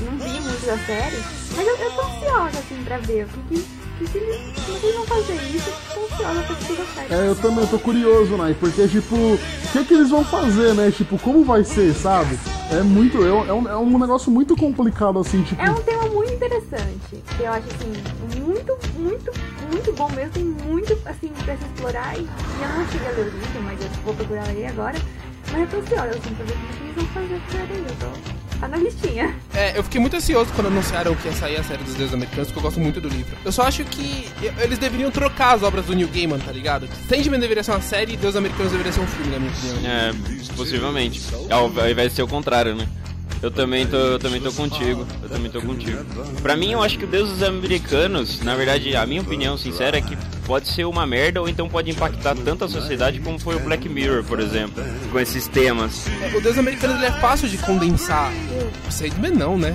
não, 0.00 0.16
vi 0.18 0.40
muito 0.40 0.64
da 0.64 0.78
série, 0.78 1.16
mas 1.56 1.66
eu, 1.66 1.76
eu 1.76 1.90
tô 1.92 2.02
ansiosa 2.02 2.58
assim 2.58 2.84
pra 2.84 2.98
ver 2.98 3.24
o 3.24 3.28
que 4.10 4.18
eles, 4.18 4.94
vão 4.94 5.06
fazer 5.06 5.34
isso, 5.54 5.68
eu 5.68 5.94
tô 5.94 6.14
ansiosa 6.14 6.42
pra 6.42 6.54
assistir 6.54 6.80
a 6.80 6.84
série. 6.94 7.14
É, 7.14 7.28
eu 7.28 7.36
também 7.36 7.66
tô 7.66 7.78
curioso, 7.78 8.36
né? 8.36 8.56
Porque, 8.58 8.88
tipo, 8.88 9.16
o 9.16 9.38
que 9.72 9.84
que 9.84 9.94
eles 9.94 10.10
vão 10.10 10.24
fazer, 10.24 10.74
né? 10.74 10.90
Tipo, 10.90 11.18
como 11.18 11.44
vai 11.44 11.64
ser, 11.64 11.94
sabe? 11.94 12.38
É 12.70 12.82
muito. 12.82 13.18
É 13.24 13.32
um, 13.32 13.48
é 13.48 13.52
um, 13.52 13.68
é 13.68 13.76
um 13.76 13.98
negócio 13.98 14.30
muito 14.30 14.56
complicado, 14.56 15.18
assim, 15.18 15.42
tipo. 15.42 15.60
É 15.60 15.70
um 15.70 15.82
tema 15.82 16.04
muito 16.06 16.32
interessante, 16.32 17.22
que 17.36 17.42
eu 17.42 17.52
acho 17.52 17.66
assim, 17.68 17.92
muito, 18.40 18.78
muito, 18.98 19.32
muito 19.70 19.92
bom 19.92 20.10
mesmo, 20.10 20.30
tem 20.32 20.44
muito 20.44 20.92
assim 21.04 21.28
pra 21.44 21.56
se 21.56 21.64
explorar 21.64 22.16
e, 22.18 22.22
eu 22.22 22.68
não 22.78 22.86
cheguei 22.90 23.08
a 23.08 23.10
ler 23.10 23.26
o 23.26 23.30
livro, 23.30 23.62
mas 23.64 23.80
eu 23.80 23.88
vou 24.04 24.14
procurar 24.14 24.46
ler 24.48 24.66
agora. 24.66 24.98
Mas 25.50 25.60
eu 25.60 25.68
tô 25.68 25.76
ansiosa 25.78 26.18
assim 26.18 26.34
pra 26.34 26.44
ver 26.44 26.54
como 26.54 26.72
que 26.72 26.82
eles 26.82 26.96
vão 26.96 27.06
fazer 27.06 27.40
série 27.50 27.72
aí, 27.72 27.84
eu 27.88 27.96
tô 27.96 28.41
tá 28.62 28.68
na 28.68 28.76
listinha. 28.76 29.34
É, 29.52 29.76
eu 29.76 29.82
fiquei 29.82 30.00
muito 30.00 30.16
ansioso 30.16 30.52
quando 30.54 30.68
anunciaram 30.68 31.14
que 31.16 31.26
ia 31.26 31.34
sair 31.34 31.56
a 31.56 31.64
série 31.64 31.82
dos 31.82 31.94
Deuses 31.94 32.14
Americanos, 32.14 32.48
porque 32.48 32.58
eu 32.60 32.62
gosto 32.62 32.80
muito 32.80 33.00
do 33.00 33.08
livro. 33.08 33.36
Eu 33.44 33.50
só 33.50 33.62
acho 33.62 33.84
que 33.84 34.28
eles 34.58 34.78
deveriam 34.78 35.10
trocar 35.10 35.56
as 35.56 35.62
obras 35.62 35.86
do 35.86 35.94
Neil 35.94 36.08
Gaiman, 36.08 36.38
tá 36.38 36.52
ligado? 36.52 36.88
Sandman 37.08 37.40
deveria 37.40 37.64
ser 37.64 37.72
uma 37.72 37.80
série 37.80 38.12
e 38.12 38.16
Deuses 38.16 38.36
Americanos 38.36 38.70
deveria 38.70 38.92
ser 38.92 39.00
um 39.00 39.06
filme, 39.06 39.32
na 39.32 39.38
minha 39.40 39.52
opinião. 39.52 39.90
É, 39.90 40.12
possivelmente. 40.56 41.20
Ao, 41.50 41.64
ao 41.64 41.90
invés 41.90 42.10
de 42.10 42.16
ser 42.16 42.22
o 42.22 42.28
contrário, 42.28 42.76
né? 42.76 42.86
Eu 43.42 43.50
também 43.50 43.84
tô, 43.86 43.96
eu 43.96 44.18
também 44.20 44.40
tô 44.40 44.52
contigo. 44.52 45.04
Eu 45.20 45.28
também 45.28 45.50
tô 45.50 45.60
contigo. 45.60 45.98
Pra 46.40 46.56
mim, 46.56 46.70
eu 46.72 46.82
acho 46.82 46.96
que 46.96 47.04
o 47.04 47.08
Deus 47.08 47.28
dos 47.28 47.42
Americanos, 47.42 48.40
na 48.40 48.54
verdade, 48.54 48.94
a 48.94 49.04
minha 49.04 49.20
opinião 49.20 49.58
sincera 49.58 49.98
é 49.98 50.00
que 50.00 50.16
pode 50.46 50.68
ser 50.68 50.84
uma 50.84 51.04
merda 51.04 51.40
ou 51.40 51.48
então 51.48 51.68
pode 51.68 51.90
impactar 51.90 52.36
tanto 52.36 52.64
a 52.64 52.68
sociedade 52.68 53.18
como 53.18 53.40
foi 53.40 53.56
o 53.56 53.60
Black 53.60 53.88
Mirror, 53.88 54.22
por 54.22 54.38
exemplo, 54.38 54.82
com 55.10 55.18
esses 55.18 55.48
temas. 55.48 56.06
É, 56.22 56.36
o 56.36 56.40
Deus 56.40 56.56
Americanos 56.56 56.96
ele 56.96 57.06
é 57.06 57.12
fácil 57.12 57.48
de 57.48 57.58
condensar. 57.58 58.32
Sandman 58.88 59.32
não, 59.32 59.58
né? 59.58 59.74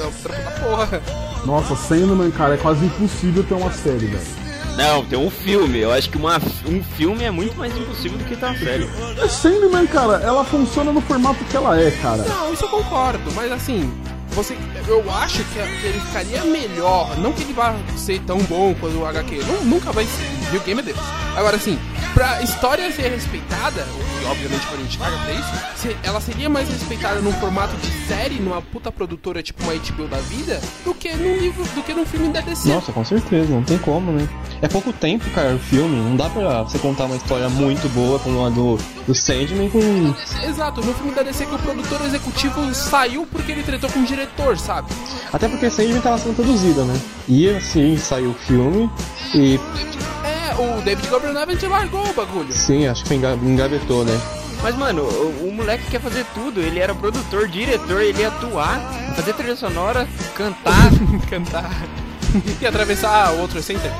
É 0.00 0.06
o 0.06 0.12
trampo 0.22 0.42
da 0.42 0.50
porra. 0.50 1.02
Nossa, 1.46 1.76
Sandman, 1.76 2.32
cara, 2.32 2.54
é 2.54 2.56
quase 2.56 2.84
impossível 2.84 3.44
ter 3.44 3.54
uma 3.54 3.70
série, 3.70 4.06
velho. 4.06 4.41
Não, 4.76 5.04
tem 5.04 5.18
um 5.18 5.30
filme. 5.30 5.78
Eu 5.78 5.92
acho 5.92 6.08
que 6.10 6.16
uma, 6.16 6.40
um 6.66 6.82
filme 6.82 7.24
é 7.24 7.30
muito 7.30 7.56
mais 7.56 7.76
impossível 7.76 8.18
do 8.18 8.24
que 8.24 8.34
uma 8.34 8.56
série. 8.56 8.88
É 9.22 9.28
Sandman, 9.28 9.86
cara, 9.86 10.14
ela 10.22 10.44
funciona 10.44 10.92
no 10.92 11.00
formato 11.00 11.44
que 11.44 11.56
ela 11.56 11.80
é, 11.80 11.90
cara. 11.90 12.22
Não, 12.24 12.52
isso 12.52 12.64
eu 12.64 12.68
concordo, 12.68 13.30
mas 13.32 13.52
assim, 13.52 13.92
você, 14.30 14.56
eu 14.88 15.04
acho 15.12 15.44
que, 15.44 15.54
que 15.54 15.86
ele 15.86 16.00
ficaria 16.00 16.44
melhor. 16.44 17.16
Não 17.18 17.32
que 17.32 17.42
ele 17.42 17.52
vá 17.52 17.74
ser 17.96 18.20
tão 18.20 18.38
bom 18.38 18.74
quanto 18.74 18.98
o 18.98 19.06
HQ. 19.06 19.42
Não, 19.44 19.64
nunca 19.64 19.92
vai 19.92 20.04
ser. 20.06 20.50
New 20.50 20.60
Game 20.62 20.80
é 20.80 20.84
Deus. 20.84 20.98
Agora, 21.36 21.56
assim, 21.56 21.78
pra 22.14 22.42
história 22.42 22.90
ser 22.92 23.08
respeitada, 23.08 23.86
e 24.22 24.26
obviamente 24.26 24.66
quando 24.66 24.80
a 24.80 24.82
gente 24.84 24.98
paga 24.98 25.16
pra 25.18 25.32
isso, 25.32 25.96
ela 26.02 26.20
seria 26.20 26.48
mais 26.48 26.68
respeitada 26.68 27.20
num 27.20 27.32
formato 27.32 27.76
de 27.76 27.90
série, 28.06 28.36
numa 28.36 28.60
puta 28.60 28.92
produtora 28.92 29.42
tipo 29.42 29.62
uma 29.62 29.74
HBO 29.74 30.06
da 30.08 30.18
vida, 30.18 30.60
do 30.84 30.94
que 30.94 31.12
num 31.14 31.36
livro, 31.36 31.64
do 31.64 31.82
que 31.82 31.94
num 31.94 32.04
filme 32.04 32.28
da 32.28 32.40
DC. 32.40 32.68
Nossa, 32.68 32.92
com 32.92 33.04
certeza, 33.04 33.52
não 33.52 33.62
tem 33.62 33.78
como, 33.78 34.12
né? 34.12 34.28
É 34.60 34.68
pouco 34.68 34.92
tempo, 34.92 35.28
cara, 35.30 35.54
o 35.54 35.58
filme. 35.58 35.96
Não 35.96 36.16
dá 36.16 36.28
pra 36.28 36.62
você 36.62 36.78
contar 36.78 37.06
uma 37.06 37.16
história 37.16 37.48
muito 37.48 37.88
boa 37.90 38.18
como 38.18 38.44
a 38.44 38.50
do, 38.50 38.78
do 39.06 39.14
Sandman 39.14 39.70
com. 39.70 39.80
Exato, 40.46 40.80
no 40.80 40.94
filme 40.94 41.12
da 41.12 41.22
DC 41.22 41.46
que 41.46 41.54
o 41.54 41.58
produtor 41.58 42.00
executivo 42.04 42.74
saiu 42.74 43.26
porque 43.30 43.52
ele 43.52 43.62
tretou 43.62 43.90
com 43.90 44.00
o 44.00 44.04
diretor, 44.04 44.58
sabe? 44.58 44.92
Até 45.32 45.48
porque 45.48 45.70
Sandman 45.70 46.00
tava 46.00 46.18
sendo 46.18 46.36
produzida, 46.36 46.84
né? 46.84 47.00
E 47.28 47.48
assim, 47.48 47.96
saiu 47.96 48.30
o 48.30 48.34
filme 48.34 48.90
e 49.34 49.58
o 50.58 50.80
David 50.82 51.08
Levitt 51.34 51.66
largou 51.66 52.04
o 52.08 52.12
bagulho. 52.12 52.52
sim, 52.52 52.86
acho 52.86 53.04
que 53.04 53.14
enga- 53.14 53.38
engavetou, 53.42 54.04
né? 54.04 54.20
Mas, 54.62 54.76
mano, 54.76 55.02
o, 55.02 55.48
o 55.48 55.52
moleque 55.52 55.84
quer 55.90 56.00
fazer 56.00 56.24
tudo. 56.34 56.60
Ele 56.60 56.78
era 56.78 56.94
produtor, 56.94 57.48
diretor, 57.48 58.00
ele 58.00 58.20
ia 58.20 58.28
atuar, 58.28 58.80
fazer 59.16 59.32
trilha 59.34 59.56
sonora, 59.56 60.06
cantar. 60.36 60.90
cantar 61.28 61.70
e 62.60 62.66
atravessar 62.66 63.32
o 63.34 63.40
outro 63.40 63.60
center. 63.62 63.90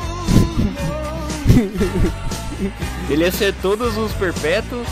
Ele 3.11 3.24
ia 3.24 3.32
ser 3.32 3.55
todos 3.61 3.96
os 3.96 4.12
perpétuos. 4.12 4.86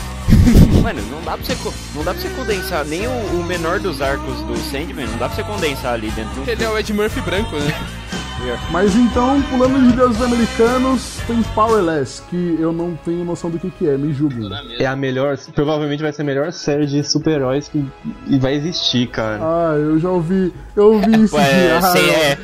Mano, 0.83 1.01
não 1.11 1.21
dá 1.21 1.37
pra 1.37 1.45
você, 1.45 1.55
não 1.95 2.03
dá 2.03 2.13
pra 2.13 2.21
você 2.21 2.29
condensar 2.29 2.83
nem 2.85 3.07
o, 3.07 3.11
o 3.11 3.43
menor 3.45 3.79
dos 3.79 4.01
arcos 4.01 4.35
do 4.41 4.57
Sandman, 4.57 5.05
não 5.07 5.17
dá 5.17 5.27
pra 5.29 5.35
você 5.35 5.43
condensar 5.43 5.93
ali 5.93 6.09
dentro 6.11 6.43
Ele 6.47 6.63
é 6.63 6.69
o 6.69 6.77
Ed 6.77 6.91
Murphy 6.93 7.21
branco, 7.21 7.55
né? 7.57 7.73
Mas 8.71 8.95
então, 8.95 9.41
pulando 9.43 9.79
de 9.89 9.95
deuses 9.95 10.21
americanos, 10.21 11.19
tem 11.27 11.41
Powerless, 11.53 12.21
que 12.29 12.57
eu 12.59 12.71
não 12.71 12.95
tenho 12.95 13.23
noção 13.23 13.49
do 13.49 13.59
que, 13.59 13.69
que 13.69 13.87
é, 13.87 13.97
me 13.97 14.13
julguem. 14.13 14.49
É 14.79 14.85
a 14.85 14.95
melhor, 14.95 15.37
provavelmente 15.53 16.01
vai 16.01 16.11
ser 16.11 16.23
a 16.23 16.25
melhor 16.25 16.51
série 16.51 16.85
de 16.85 17.03
super-heróis 17.03 17.67
que 17.67 17.85
e 18.27 18.39
vai 18.39 18.53
existir, 18.55 19.07
cara. 19.07 19.39
Ah, 19.41 19.75
eu 19.77 19.99
já 19.99 20.09
ouvi, 20.09 20.53
eu 20.75 20.93
ouvi 20.93 21.23
isso 21.23 21.37
É, 21.37 21.79
de 21.79 21.87
sim, 21.91 22.09
é. 22.09 22.37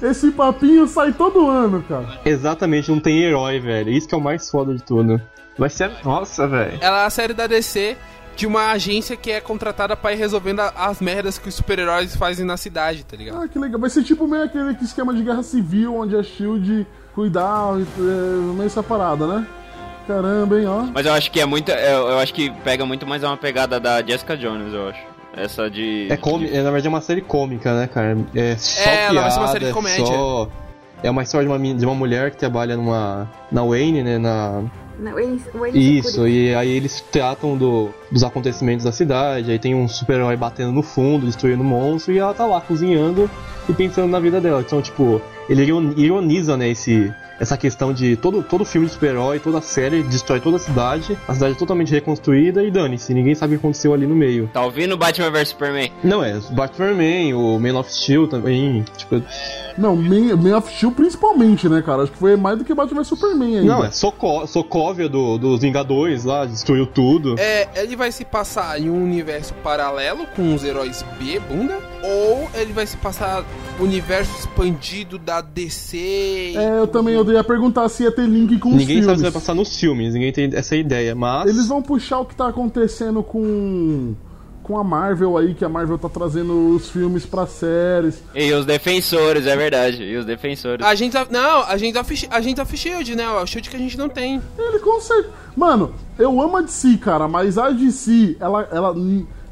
Esse 0.10 0.30
papinho 0.32 0.86
sai 0.86 1.12
todo 1.12 1.48
ano, 1.48 1.82
cara. 1.88 2.20
Exatamente, 2.24 2.90
não 2.90 3.00
tem 3.00 3.22
herói, 3.22 3.60
velho. 3.60 3.90
Isso 3.90 4.08
que 4.08 4.14
é 4.14 4.18
o 4.18 4.20
mais 4.20 4.50
foda 4.50 4.74
de 4.74 4.82
tudo. 4.82 5.20
Vai 5.58 5.68
ser. 5.68 5.90
Nossa, 6.04 6.48
velho. 6.48 6.78
Ela 6.80 7.02
é 7.02 7.06
a 7.06 7.10
série 7.10 7.34
da 7.34 7.46
DC 7.46 7.96
de 8.36 8.46
uma 8.46 8.70
agência 8.70 9.16
que 9.16 9.30
é 9.30 9.40
contratada 9.40 9.94
pra 9.96 10.12
ir 10.12 10.16
resolvendo 10.16 10.60
a- 10.60 10.72
as 10.76 11.00
merdas 11.00 11.36
que 11.38 11.48
os 11.48 11.54
super-heróis 11.54 12.16
fazem 12.16 12.44
na 12.46 12.56
cidade, 12.56 13.04
tá 13.04 13.16
ligado? 13.16 13.42
Ah, 13.42 13.48
que 13.48 13.58
legal. 13.58 13.78
Vai 13.80 13.90
ser 13.90 14.02
tipo 14.02 14.26
meio 14.26 14.44
aquele 14.44 14.72
esquema 14.82 15.12
de 15.12 15.22
guerra 15.22 15.42
civil, 15.42 15.94
onde 15.96 16.16
a 16.16 16.22
SHIELD 16.22 16.86
cuidar, 17.14 17.74
é, 17.76 18.52
meio 18.54 18.66
essa 18.66 18.82
parada, 18.82 19.26
né? 19.26 19.46
Caramba, 20.06 20.58
hein, 20.58 20.66
ó. 20.66 20.82
Mas 20.92 21.06
eu 21.06 21.12
acho 21.12 21.30
que 21.30 21.40
é 21.40 21.44
muito. 21.46 21.70
Eu, 21.70 22.08
eu 22.08 22.18
acho 22.18 22.32
que 22.34 22.50
pega 22.64 22.84
muito 22.86 23.06
mais 23.06 23.22
uma 23.22 23.36
pegada 23.36 23.78
da 23.78 24.02
Jessica 24.02 24.36
Jones, 24.36 24.72
eu 24.72 24.88
acho. 24.88 25.00
Essa 25.36 25.70
de. 25.70 26.08
É 26.10 26.16
cômi- 26.16 26.48
é, 26.48 26.56
na 26.62 26.70
verdade 26.70 26.86
é 26.86 26.90
uma 26.90 27.00
série 27.00 27.20
cômica, 27.20 27.72
né, 27.78 27.86
cara? 27.86 28.16
É 28.34 28.56
só 28.56 28.90
É, 28.90 29.04
ela 29.06 29.20
vai 29.22 29.30
ser 29.30 29.36
uma 29.38 29.44
piada, 29.46 29.52
série 29.52 29.64
de 29.66 29.70
é 29.70 29.74
comédia. 29.74 30.06
só- 30.06 30.48
É 31.02 31.10
uma 31.10 31.22
história 31.22 31.46
de 31.48 31.54
uma, 31.54 31.74
de 31.78 31.86
uma 31.86 31.94
mulher 31.94 32.30
que 32.32 32.36
trabalha 32.38 32.76
numa. 32.76 33.30
na 33.52 33.62
Wayne, 33.62 34.02
né? 34.02 34.18
Na, 34.18 34.62
Não, 35.00 35.18
eles, 35.18 35.42
Isso, 35.74 36.28
e 36.28 36.54
aí 36.54 36.68
eles 36.68 37.00
tratam 37.10 37.56
do, 37.56 37.88
dos 38.12 38.22
acontecimentos 38.22 38.84
da 38.84 38.92
cidade, 38.92 39.50
aí 39.50 39.58
tem 39.58 39.74
um 39.74 39.88
super-herói 39.88 40.36
batendo 40.36 40.72
no 40.72 40.82
fundo, 40.82 41.24
destruindo 41.26 41.62
o 41.62 41.64
monstro, 41.64 42.12
e 42.12 42.18
ela 42.18 42.34
tá 42.34 42.44
lá 42.46 42.60
cozinhando 42.60 43.30
e 43.68 43.72
pensando 43.72 44.10
na 44.10 44.20
vida 44.20 44.40
dela. 44.40 44.60
Então, 44.60 44.82
tipo, 44.82 45.20
ele 45.48 45.62
iron- 45.64 45.94
ironiza, 45.96 46.56
né, 46.56 46.68
esse, 46.68 47.12
essa 47.40 47.56
questão 47.56 47.92
de 47.92 48.16
todo, 48.16 48.42
todo 48.42 48.66
filme 48.66 48.86
de 48.86 48.92
super-herói, 48.92 49.40
toda 49.40 49.62
série, 49.62 50.02
destrói 50.02 50.40
toda 50.40 50.58
a 50.58 50.60
cidade, 50.60 51.18
a 51.26 51.32
cidade 51.32 51.54
é 51.54 51.56
totalmente 51.56 51.90
reconstruída 51.90 52.62
e 52.62 52.70
dane-se, 52.70 53.14
ninguém 53.14 53.34
sabe 53.34 53.54
o 53.54 53.58
que 53.58 53.64
aconteceu 53.64 53.94
ali 53.94 54.06
no 54.06 54.14
meio. 54.14 54.50
Tá 54.52 54.62
ouvindo 54.62 54.94
Batman 54.96 55.30
vs 55.30 55.48
Superman? 55.48 55.90
Não, 56.04 56.22
é, 56.22 56.36
o 56.36 56.52
Batman, 56.52 57.34
o 57.34 57.58
Man 57.58 57.78
of 57.78 57.90
Steel 57.90 58.28
também, 58.28 58.84
tipo, 58.94 59.22
Não, 59.78 59.96
Man, 59.96 60.36
Man 60.36 60.58
of 60.58 60.70
Steel 60.70 60.92
principalmente, 60.92 61.66
né, 61.66 61.80
cara? 61.80 62.02
Acho 62.02 62.12
que 62.12 62.18
foi 62.18 62.36
mais 62.36 62.58
do 62.58 62.64
que 62.64 62.74
Batman 62.74 63.00
vs 63.00 63.08
Superman 63.08 63.58
ainda. 63.60 63.72
Não, 63.72 63.84
é 63.84 63.90
Soko 63.90 64.46
Sokovia 64.46 65.08
do, 65.08 65.38
dos 65.38 65.62
Vingadores 65.62 66.24
lá, 66.24 66.44
destruiu 66.44 66.86
tudo. 66.86 67.36
É, 67.38 67.68
ele 67.74 67.96
vai 67.96 68.12
se 68.12 68.24
passar 68.24 68.78
em 68.78 68.90
um 68.90 69.02
universo 69.02 69.54
paralelo 69.54 70.26
com 70.36 70.54
os 70.54 70.62
heróis 70.62 71.02
B, 71.18 71.40
bunda? 71.40 71.78
Ou 72.02 72.48
ele 72.54 72.72
vai 72.72 72.86
se 72.86 72.96
passar 72.96 73.44
no 73.78 73.84
universo 73.84 74.36
expandido 74.38 75.18
da 75.18 75.40
DC? 75.40 76.54
É, 76.56 76.78
eu 76.78 76.86
também 76.86 77.14
eu 77.14 77.30
ia 77.30 77.44
perguntar 77.44 77.88
se 77.88 78.04
ia 78.04 78.12
ter 78.12 78.26
link 78.26 78.58
com 78.58 78.70
Ninguém 78.70 79.00
os 79.00 79.04
sabe 79.06 79.18
se 79.18 79.22
filmes. 79.22 79.22
vai 79.22 79.32
passar 79.32 79.54
nos 79.54 79.78
filmes, 79.78 80.14
ninguém 80.14 80.32
tem 80.32 80.50
essa 80.54 80.74
ideia, 80.76 81.14
mas. 81.14 81.48
Eles 81.50 81.68
vão 81.68 81.82
puxar 81.82 82.20
o 82.20 82.24
que 82.24 82.34
tá 82.34 82.48
acontecendo 82.48 83.22
com 83.22 84.14
com 84.70 84.78
a 84.78 84.84
Marvel 84.84 85.36
aí, 85.36 85.52
que 85.52 85.64
a 85.64 85.68
Marvel 85.68 85.98
tá 85.98 86.08
trazendo 86.08 86.76
os 86.76 86.88
filmes 86.90 87.26
pra 87.26 87.44
séries. 87.44 88.22
E 88.32 88.52
os 88.52 88.64
defensores, 88.64 89.44
é 89.44 89.56
verdade. 89.56 90.04
E 90.04 90.16
os 90.16 90.24
defensores. 90.24 90.86
A 90.86 90.94
gente. 90.94 91.16
Não, 91.28 91.64
a 91.64 91.76
gente 91.76 91.98
of, 91.98 92.28
a 92.30 92.40
gente 92.40 92.60
of 92.60 92.76
Shield, 92.76 93.16
né? 93.16 93.28
O 93.28 93.44
Shield 93.44 93.68
que 93.68 93.74
a 93.74 93.78
gente 93.80 93.98
não 93.98 94.08
tem. 94.08 94.40
Ele 94.56 94.78
consegue. 94.78 95.26
Mano, 95.56 95.92
eu 96.16 96.40
amo 96.40 96.58
a 96.58 96.60
DC, 96.60 96.98
cara, 96.98 97.26
mas 97.26 97.58
a 97.58 97.70
DC, 97.70 98.36
ela, 98.38 98.68
ela. 98.70 98.94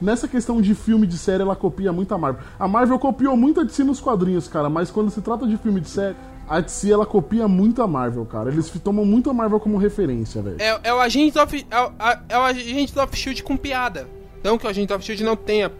Nessa 0.00 0.28
questão 0.28 0.60
de 0.60 0.74
filme 0.74 1.06
de 1.06 1.18
série, 1.18 1.42
ela 1.42 1.56
copia 1.56 1.92
muito 1.92 2.14
a 2.14 2.18
Marvel. 2.18 2.42
A 2.58 2.68
Marvel 2.68 2.98
copiou 2.98 3.36
muito 3.36 3.60
a 3.60 3.64
DC 3.64 3.82
nos 3.84 4.00
quadrinhos, 4.00 4.46
cara, 4.46 4.68
mas 4.70 4.90
quando 4.90 5.10
se 5.10 5.20
trata 5.20 5.46
de 5.46 5.56
filme 5.56 5.80
de 5.80 5.88
série, 5.88 6.14
a 6.48 6.60
DC 6.60 6.90
ela 6.92 7.04
copia 7.04 7.48
muito 7.48 7.82
a 7.82 7.86
Marvel, 7.88 8.24
cara. 8.24 8.50
Eles 8.50 8.70
tomam 8.82 9.04
muito 9.04 9.28
a 9.28 9.34
Marvel 9.34 9.58
como 9.58 9.76
referência, 9.76 10.40
velho. 10.40 10.56
É, 10.60 10.78
é 10.84 10.94
o 10.94 11.00
Agente 11.00 11.38
of. 11.38 11.66
É 11.70 11.80
o, 11.80 11.90
é 12.28 12.38
o 12.38 12.42
Agente 12.42 12.98
of 12.98 13.16
Shield 13.16 13.42
com 13.42 13.56
piada. 13.56 14.06
Não 14.44 14.56
que 14.56 14.66
o 14.66 14.68
Agente 14.70 14.92
of 14.92 15.04
Shield 15.04 15.24
não 15.24 15.34
tenha. 15.36 15.70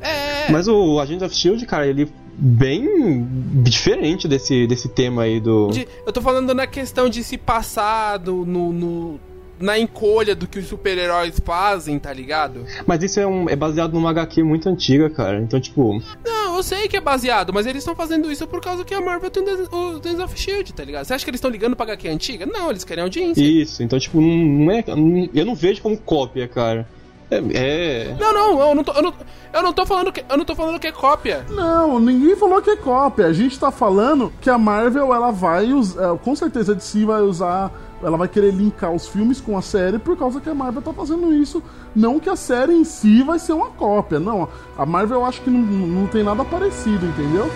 É. 0.00 0.50
Mas 0.50 0.68
o 0.68 0.98
Agent 1.00 1.22
of 1.22 1.34
Shield, 1.34 1.64
cara, 1.66 1.86
ele 1.86 2.10
bem 2.38 3.26
diferente 3.62 4.28
desse, 4.28 4.66
desse 4.66 4.88
tema 4.88 5.22
aí 5.22 5.40
do. 5.40 5.68
de- 5.70 5.86
eu 6.06 6.12
tô 6.12 6.20
falando 6.20 6.52
na 6.54 6.66
questão 6.66 7.08
de 7.08 7.22
se 7.24 7.38
passar 7.38 8.18
do- 8.18 8.44
no, 8.44 8.72
no- 8.72 9.20
na 9.58 9.78
encolha 9.78 10.34
do 10.34 10.46
que 10.46 10.58
os 10.58 10.66
super-heróis 10.66 11.40
fazem, 11.44 11.98
tá 11.98 12.12
ligado? 12.12 12.64
Mas 12.86 13.02
isso 13.02 13.20
é, 13.20 13.26
um, 13.26 13.48
é 13.48 13.56
baseado 13.56 13.92
numa 13.92 14.10
HQ 14.10 14.42
muito 14.42 14.68
antiga, 14.68 15.08
cara. 15.10 15.40
Então, 15.40 15.60
tipo. 15.60 16.02
Não, 16.24 16.56
eu 16.56 16.62
sei 16.62 16.88
que 16.88 16.96
é 16.96 17.00
baseado, 17.00 17.52
mas 17.52 17.66
eles 17.66 17.82
estão 17.82 17.94
fazendo 17.94 18.30
isso 18.30 18.46
por 18.46 18.60
causa 18.60 18.84
que 18.84 18.94
a 18.94 19.00
Marvel 19.00 19.30
tem 19.30 19.42
o 19.42 19.98
Days 19.98 20.18
of 20.18 20.38
Shield, 20.38 20.72
tá 20.72 20.84
ligado? 20.84 21.04
Você 21.04 21.14
acha 21.14 21.24
que 21.24 21.30
eles 21.30 21.38
estão 21.38 21.50
ligando 21.50 21.76
pra 21.76 21.84
HQ 21.84 22.08
antiga? 22.08 22.46
Não, 22.46 22.70
eles 22.70 22.84
querem 22.84 23.02
audiência. 23.02 23.42
Isso, 23.42 23.82
então, 23.82 23.98
tipo, 23.98 24.20
não, 24.20 24.70
é. 24.72 24.84
eu 25.34 25.44
não 25.44 25.54
vejo 25.54 25.82
como 25.82 25.96
cópia, 25.96 26.48
cara. 26.48 26.88
É. 27.30 27.42
é- 27.54 28.16
Não, 28.18 28.32
não, 28.32 28.68
eu 28.68 28.74
não 28.74 28.84
tô, 28.84 28.92
eu 28.92 29.02
não, 29.02 29.14
eu 29.52 29.62
não 29.62 29.72
tô 29.72 29.84
falando 29.84 30.12
que 30.12 30.24
eu 30.28 30.36
não 30.36 30.44
tô 30.44 30.54
falando 30.54 30.78
que 30.78 30.86
é 30.86 30.92
cópia. 30.92 31.44
Não, 31.50 31.98
ninguém 31.98 32.36
falou 32.36 32.62
que 32.62 32.70
é 32.70 32.76
cópia. 32.76 33.26
A 33.26 33.32
gente 33.32 33.58
tá 33.58 33.70
falando 33.70 34.32
que 34.40 34.48
a 34.48 34.56
Marvel, 34.56 35.12
ela 35.12 35.30
vai 35.32 35.72
usar. 35.72 36.16
Com 36.18 36.36
certeza 36.36 36.72
a 36.72 36.74
DC 36.74 37.04
vai 37.04 37.22
usar. 37.22 37.72
Ela 38.02 38.16
vai 38.18 38.28
querer 38.28 38.52
linkar 38.52 38.92
os 38.92 39.08
filmes 39.08 39.40
com 39.40 39.56
a 39.56 39.62
série 39.62 39.98
por 39.98 40.16
causa 40.18 40.38
que 40.40 40.50
a 40.50 40.54
Marvel 40.54 40.82
tá 40.82 40.92
fazendo 40.92 41.32
isso. 41.32 41.62
Não 41.94 42.20
que 42.20 42.28
a 42.28 42.36
série 42.36 42.74
em 42.74 42.84
si 42.84 43.22
vai 43.22 43.38
ser 43.38 43.54
uma 43.54 43.70
cópia. 43.70 44.20
Não, 44.20 44.48
a 44.76 44.84
Marvel 44.86 45.20
eu 45.20 45.24
acho 45.24 45.40
que 45.40 45.50
não, 45.50 45.58
não 45.60 46.06
tem 46.06 46.22
nada 46.22 46.44
parecido, 46.44 47.06
entendeu? 47.06 47.50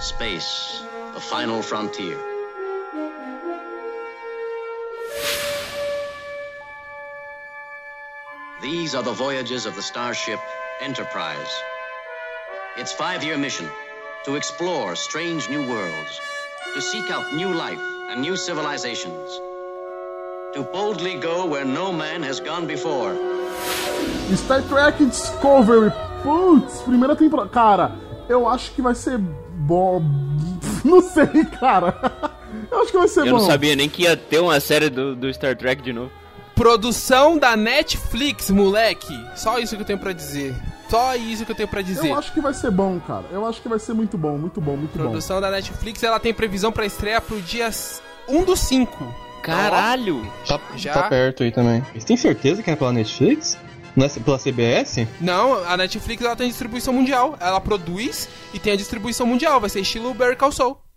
Space, 0.00 0.84
the 1.18 1.24
final 1.24 1.60
frontier. 1.62 2.16
These 8.62 8.94
are 8.94 9.02
the 9.02 9.12
voyages 9.12 9.66
of 9.66 9.74
the 9.74 9.82
starship 9.82 10.38
Enterprise. 10.80 11.52
Its 12.76 12.92
five 12.92 13.24
year 13.24 13.36
mission 13.36 13.66
to 14.26 14.36
explore 14.36 14.94
strange 14.94 15.50
new 15.50 15.68
worlds, 15.68 16.20
to 16.74 16.80
seek 16.80 17.10
out 17.10 17.34
new 17.34 17.52
life 17.52 17.82
and 18.10 18.20
new 18.20 18.36
civilizations, 18.36 19.28
to 20.54 20.62
boldly 20.72 21.18
go 21.18 21.46
where 21.46 21.64
no 21.64 21.92
man 21.92 22.22
has 22.22 22.38
gone 22.38 22.68
before. 22.68 23.16
Star 24.36 24.62
Trek 24.62 24.98
Discovery. 24.98 25.90
Putz, 26.22 26.80
primeira 26.82 27.16
temporada. 27.16 27.48
Cara, 27.48 27.92
eu 28.28 28.46
acho 28.46 28.70
que 28.70 28.80
vai 28.80 28.94
ser 28.94 29.18
bom. 29.18 30.00
Não 30.90 31.02
sei, 31.02 31.44
cara. 31.60 31.94
Eu 32.70 32.80
acho 32.80 32.90
que 32.90 32.98
vai 32.98 33.08
ser 33.08 33.20
Eu 33.20 33.26
bom. 33.26 33.32
não 33.32 33.40
sabia 33.40 33.76
nem 33.76 33.88
que 33.90 34.02
ia 34.04 34.16
ter 34.16 34.38
uma 34.40 34.58
série 34.58 34.88
do, 34.88 35.14
do 35.14 35.32
Star 35.32 35.54
Trek 35.54 35.82
de 35.82 35.92
novo. 35.92 36.10
Produção 36.54 37.38
da 37.38 37.56
Netflix, 37.56 38.50
moleque. 38.50 39.14
Só 39.36 39.58
isso 39.58 39.76
que 39.76 39.82
eu 39.82 39.86
tenho 39.86 39.98
pra 39.98 40.12
dizer. 40.12 40.54
Só 40.88 41.14
isso 41.14 41.44
que 41.44 41.52
eu 41.52 41.56
tenho 41.56 41.68
pra 41.68 41.82
dizer. 41.82 42.08
Eu 42.08 42.16
acho 42.16 42.32
que 42.32 42.40
vai 42.40 42.54
ser 42.54 42.70
bom, 42.70 42.98
cara. 43.06 43.24
Eu 43.30 43.46
acho 43.46 43.60
que 43.60 43.68
vai 43.68 43.78
ser 43.78 43.92
muito 43.92 44.16
bom, 44.16 44.36
muito 44.38 44.60
bom, 44.60 44.76
muito 44.76 44.96
bom. 44.96 45.04
Produção 45.04 45.40
da 45.40 45.50
Netflix, 45.50 46.02
ela 46.02 46.18
tem 46.18 46.32
previsão 46.32 46.72
pra 46.72 46.86
estreia 46.86 47.20
pro 47.20 47.40
dia 47.40 47.70
1 48.26 48.44
do 48.44 48.56
5. 48.56 49.14
Caralho! 49.42 50.26
Tá, 50.46 50.58
Já? 50.74 50.94
tá 50.94 51.02
perto 51.04 51.42
aí 51.42 51.52
também. 51.52 51.84
Você 51.94 52.06
tem 52.06 52.16
certeza 52.16 52.62
que 52.62 52.70
é 52.70 52.76
pela 52.76 52.92
Netflix? 52.92 53.58
É 54.04 54.20
pela 54.20 54.38
CBS? 54.38 55.06
Não, 55.20 55.64
a 55.64 55.76
Netflix 55.76 56.22
ela 56.22 56.36
tem 56.36 56.48
distribuição 56.48 56.92
mundial. 56.92 57.36
Ela 57.40 57.60
produz 57.60 58.28
e 58.54 58.58
tem 58.58 58.72
a 58.72 58.76
distribuição 58.76 59.26
mundial. 59.26 59.60
Vai 59.60 59.70
ser 59.70 59.80
estilo 59.80 60.14
Better 60.14 60.36
Call 60.36 60.52
Saul. 60.52 60.87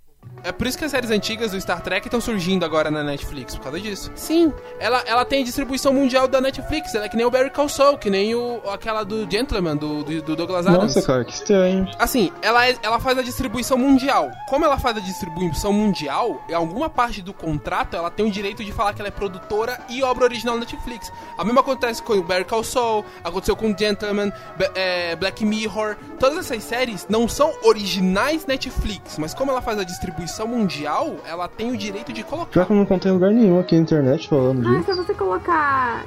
É 0.43 0.51
por 0.51 0.65
isso 0.67 0.77
que 0.77 0.85
as 0.85 0.91
séries 0.91 1.11
antigas 1.11 1.51
do 1.51 1.61
Star 1.61 1.81
Trek 1.81 2.07
estão 2.07 2.19
surgindo 2.19 2.65
agora 2.65 2.89
na 2.89 3.03
Netflix, 3.03 3.55
por 3.55 3.63
causa 3.63 3.79
disso. 3.79 4.11
Sim, 4.15 4.51
ela, 4.79 5.03
ela 5.05 5.23
tem 5.25 5.43
distribuição 5.43 5.93
mundial 5.93 6.27
da 6.27 6.41
Netflix, 6.41 6.93
ela 6.95 7.05
é 7.05 7.09
que 7.09 7.15
nem 7.17 7.25
o 7.25 7.31
Barry 7.31 7.49
Call 7.49 7.69
Saul, 7.69 7.97
que 7.97 8.09
nem 8.09 8.33
o, 8.33 8.61
aquela 8.69 9.03
do 9.03 9.29
Gentleman, 9.29 9.75
do, 9.77 10.03
do, 10.03 10.21
do 10.21 10.35
Douglas 10.35 10.65
Adams. 10.65 10.95
Nossa, 10.95 11.05
cara, 11.05 11.23
que 11.23 11.33
estranho. 11.33 11.87
Assim, 11.99 12.31
ela, 12.41 12.67
é- 12.67 12.75
ela 12.81 12.99
faz 12.99 13.17
a 13.17 13.21
distribuição 13.21 13.77
mundial. 13.77 14.31
Como 14.49 14.65
ela 14.65 14.79
faz 14.79 14.97
a 14.97 14.99
distribuição 14.99 15.71
mundial, 15.71 16.43
em 16.49 16.53
alguma 16.53 16.89
parte 16.89 17.21
do 17.21 17.33
contrato 17.33 17.95
ela 17.95 18.09
tem 18.09 18.25
o 18.25 18.31
direito 18.31 18.63
de 18.63 18.71
falar 18.71 18.93
que 18.93 19.01
ela 19.01 19.09
é 19.09 19.11
produtora 19.11 19.79
e 19.89 20.01
obra 20.03 20.23
original 20.25 20.55
da 20.55 20.61
Netflix. 20.61 21.11
A 21.37 21.43
mesma 21.43 21.61
acontece 21.61 22.01
com 22.01 22.13
o 22.13 22.25
Call 22.45 22.63
Saul, 22.63 23.05
aconteceu 23.23 23.55
com 23.55 23.75
Gentleman, 23.77 24.31
Be- 24.57 24.71
é, 24.75 25.15
Black 25.15 25.45
Mirror. 25.45 25.95
Todas 26.19 26.37
essas 26.39 26.63
séries 26.63 27.05
não 27.09 27.27
são 27.27 27.53
originais 27.63 28.45
Netflix, 28.45 29.17
mas 29.17 29.33
como 29.33 29.51
ela 29.51 29.61
faz 29.61 29.77
a 29.77 29.83
distribuição 29.83 30.30
mundial, 30.47 31.15
ela 31.25 31.47
tem 31.47 31.71
o 31.71 31.77
direito 31.77 32.11
de 32.13 32.23
colocar. 32.23 32.51
Pior 32.51 32.65
que 32.65 32.71
eu 32.71 32.75
não 32.75 32.83
encontrei 32.83 33.11
lugar 33.11 33.31
nenhum 33.31 33.59
aqui 33.59 33.75
na 33.75 33.81
internet 33.81 34.27
falando 34.27 34.67
Ah, 34.67 34.73
é 34.73 34.79
disso. 34.79 34.95
só 34.95 35.03
você 35.03 35.13
colocar 35.13 36.03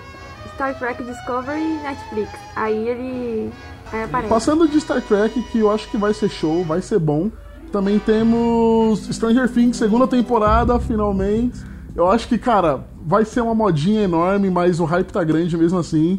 Star 0.54 0.78
Trek 0.78 1.02
Discovery 1.04 1.62
Netflix. 1.82 2.30
Aí 2.56 2.88
ele. 2.88 3.50
Aí 3.92 4.02
aparece. 4.04 4.28
Passando 4.28 4.68
de 4.68 4.80
Star 4.80 5.02
Trek, 5.02 5.42
que 5.50 5.58
eu 5.58 5.70
acho 5.70 5.88
que 5.90 5.96
vai 5.96 6.14
ser 6.14 6.28
show, 6.28 6.64
vai 6.64 6.80
ser 6.80 6.98
bom. 6.98 7.30
Também 7.72 7.98
temos 7.98 9.06
Stranger 9.12 9.48
Things, 9.50 9.76
segunda 9.76 10.06
temporada, 10.06 10.78
finalmente. 10.78 11.58
Eu 11.96 12.10
acho 12.10 12.28
que, 12.28 12.38
cara, 12.38 12.84
vai 13.04 13.24
ser 13.24 13.40
uma 13.40 13.54
modinha 13.54 14.02
enorme, 14.02 14.48
mas 14.50 14.78
o 14.80 14.84
hype 14.84 15.12
tá 15.12 15.22
grande 15.24 15.56
mesmo 15.56 15.78
assim. 15.78 16.18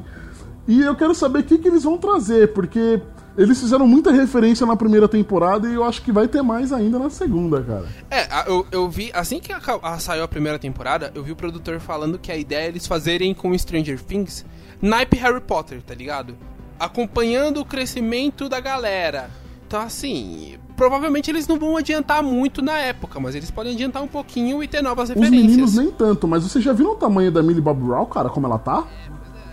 E 0.68 0.82
eu 0.82 0.96
quero 0.96 1.14
saber 1.16 1.40
o 1.40 1.44
que, 1.44 1.58
que 1.58 1.68
eles 1.68 1.84
vão 1.84 1.98
trazer, 1.98 2.52
porque 2.54 3.02
eles 3.38 3.60
fizeram 3.60 3.88
muita 3.88 4.12
referência 4.12 4.66
na 4.66 4.76
primeira 4.76 5.08
temporada 5.08 5.68
e 5.68 5.74
eu 5.74 5.84
acho 5.84 6.02
que 6.02 6.12
vai 6.12 6.28
ter 6.28 6.42
mais 6.42 6.72
ainda 6.72 6.98
na 7.00 7.10
segunda, 7.10 7.62
cara. 7.62 7.86
É, 8.10 8.22
a- 8.32 8.46
eu, 8.48 8.66
eu 8.72 8.90
vi, 8.90 9.12
assim 9.14 9.40
que 9.40 9.52
aca- 9.52 9.80
a- 9.82 10.00
saiu 10.00 10.24
a 10.24 10.28
primeira 10.28 10.58
temporada, 10.60 11.12
eu 11.16 11.24
vi 11.24 11.32
o 11.32 11.36
produtor 11.36 11.80
falando 11.80 12.18
que 12.18 12.32
a 12.32 12.38
ideia 12.38 12.66
é 12.66 12.68
eles 12.68 12.88
fazerem 12.88 13.34
com 13.34 13.58
Stranger 13.58 14.02
Things 14.02 14.46
naipe 14.82 15.18
Harry 15.18 15.42
Potter, 15.42 15.82
tá 15.82 15.94
ligado? 15.96 16.36
Acompanhando 16.80 17.62
o 17.62 17.66
crescimento 17.66 18.48
da 18.50 18.60
galera. 18.60 19.30
Então, 19.68 19.82
assim, 19.82 20.56
provavelmente 20.76 21.32
eles 21.32 21.48
não 21.48 21.58
vão 21.58 21.76
adiantar 21.78 22.22
muito 22.22 22.62
na 22.62 22.78
época, 22.78 23.20
mas 23.20 23.34
eles 23.34 23.50
podem 23.50 23.74
adiantar 23.74 24.04
um 24.04 24.08
pouquinho 24.08 24.62
e 24.62 24.68
ter 24.68 24.84
novas 24.84 25.10
Os 25.10 25.16
referências. 25.16 25.42
meninos 25.50 25.76
nem 25.76 25.90
tanto, 25.92 26.28
mas 26.28 26.44
você 26.44 26.62
já 26.62 26.72
viu 26.74 26.92
o 26.92 26.96
tamanho 26.96 27.32
da 27.32 27.42
Millie 27.42 27.62
Bob 27.62 27.82
Brown, 27.82 28.06
cara, 28.06 28.30
como 28.30 28.46
ela 28.46 28.60
tá? 28.60 28.84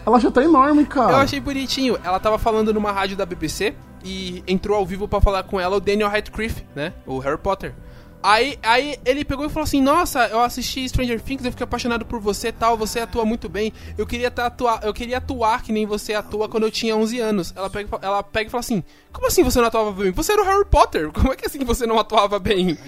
Ela 0.05 0.19
já 0.19 0.31
tá 0.31 0.43
enorme, 0.43 0.85
cara. 0.85 1.13
Eu 1.13 1.17
achei 1.17 1.41
bonitinho. 1.41 1.99
Ela 2.03 2.19
tava 2.19 2.39
falando 2.39 2.73
numa 2.75 2.91
rádio 2.93 3.17
da 3.17 3.25
BBC 3.25 3.75
e 4.05 4.43
entrou 4.47 4.77
ao 4.77 4.85
vivo 4.85 5.07
pra 5.07 5.21
falar 5.21 5.45
com 5.45 5.61
ela 5.61 5.77
o 5.77 5.81
Daniel 5.81 6.09
Radcliffe, 6.09 6.67
né? 6.75 6.93
O 7.07 7.19
Harry 7.19 7.39
Potter. 7.39 7.75
Aí, 8.23 8.57
aí 8.63 8.97
ele 9.05 9.25
pegou 9.25 9.45
e 9.45 9.49
falou 9.49 9.65
assim: 9.65 9.83
Nossa, 9.83 10.27
eu 10.29 10.41
assisti 10.41 10.89
Stranger 10.89 11.21
Things, 11.21 11.45
eu 11.45 11.51
fiquei 11.51 11.65
apaixonado 11.65 12.05
por 12.05 12.21
você 12.21 12.49
e 12.49 12.53
tal, 12.53 12.77
você 12.77 13.01
atua 13.01 13.25
muito 13.25 13.49
bem. 13.49 13.73
Eu 13.99 14.07
queria, 14.07 14.31
tá, 14.31 14.47
atuar, 14.47 14.85
eu 14.85 14.95
queria 14.95 15.19
atuar 15.19 15.63
que 15.63 15.73
nem 15.73 15.87
você 15.87 16.15
atua 16.15 16.49
quando 16.49 16.65
eu 16.65 16.71
tinha 16.71 16.97
11 16.97 17.19
anos. 17.19 17.53
Ela 17.57 17.69
pega, 17.69 17.89
e 17.91 18.05
ela 18.05 18.23
pega 18.23 18.47
e 18.47 18.51
fala 18.51 18.61
assim: 18.61 18.85
Como 19.13 19.27
assim 19.27 19.43
você 19.43 19.59
não 19.59 19.67
atuava 19.67 19.93
bem? 19.93 20.13
Você 20.13 20.33
era 20.33 20.43
o 20.43 20.45
Harry 20.45 20.65
Potter, 20.65 21.11
como 21.11 21.33
é 21.33 21.37
que 21.37 21.47
assim 21.47 21.65
você 21.65 21.87
não 21.87 21.99
atuava 21.99 22.39
bem? 22.39 22.79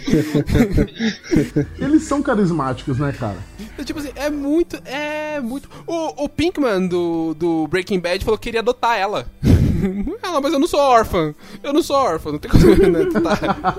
Eles 1.78 2.04
são 2.04 2.22
carismáticos, 2.22 2.98
né, 2.98 3.12
cara? 3.12 3.38
Então, 3.58 3.84
tipo 3.84 3.98
assim, 3.98 4.12
é 4.14 4.30
muito. 4.30 4.80
É 4.84 5.40
muito. 5.40 5.68
O, 5.86 6.24
o 6.24 6.28
Pinkman 6.28 6.86
do, 6.86 7.34
do 7.34 7.66
Breaking 7.66 7.98
Bad 7.98 8.24
falou 8.24 8.38
que 8.38 8.44
queria 8.44 8.60
adotar 8.60 8.98
ela. 8.98 9.26
ela, 10.22 10.40
mas 10.40 10.52
eu 10.52 10.58
não 10.58 10.68
sou 10.68 10.80
órfã. 10.80 11.34
Eu 11.62 11.72
não 11.72 11.82
sou 11.82 11.96
órfã, 11.96 12.32
não 12.32 12.38
tem 12.38 12.50
como 12.50 12.64
né, 12.88 13.02
adotar. 13.02 13.76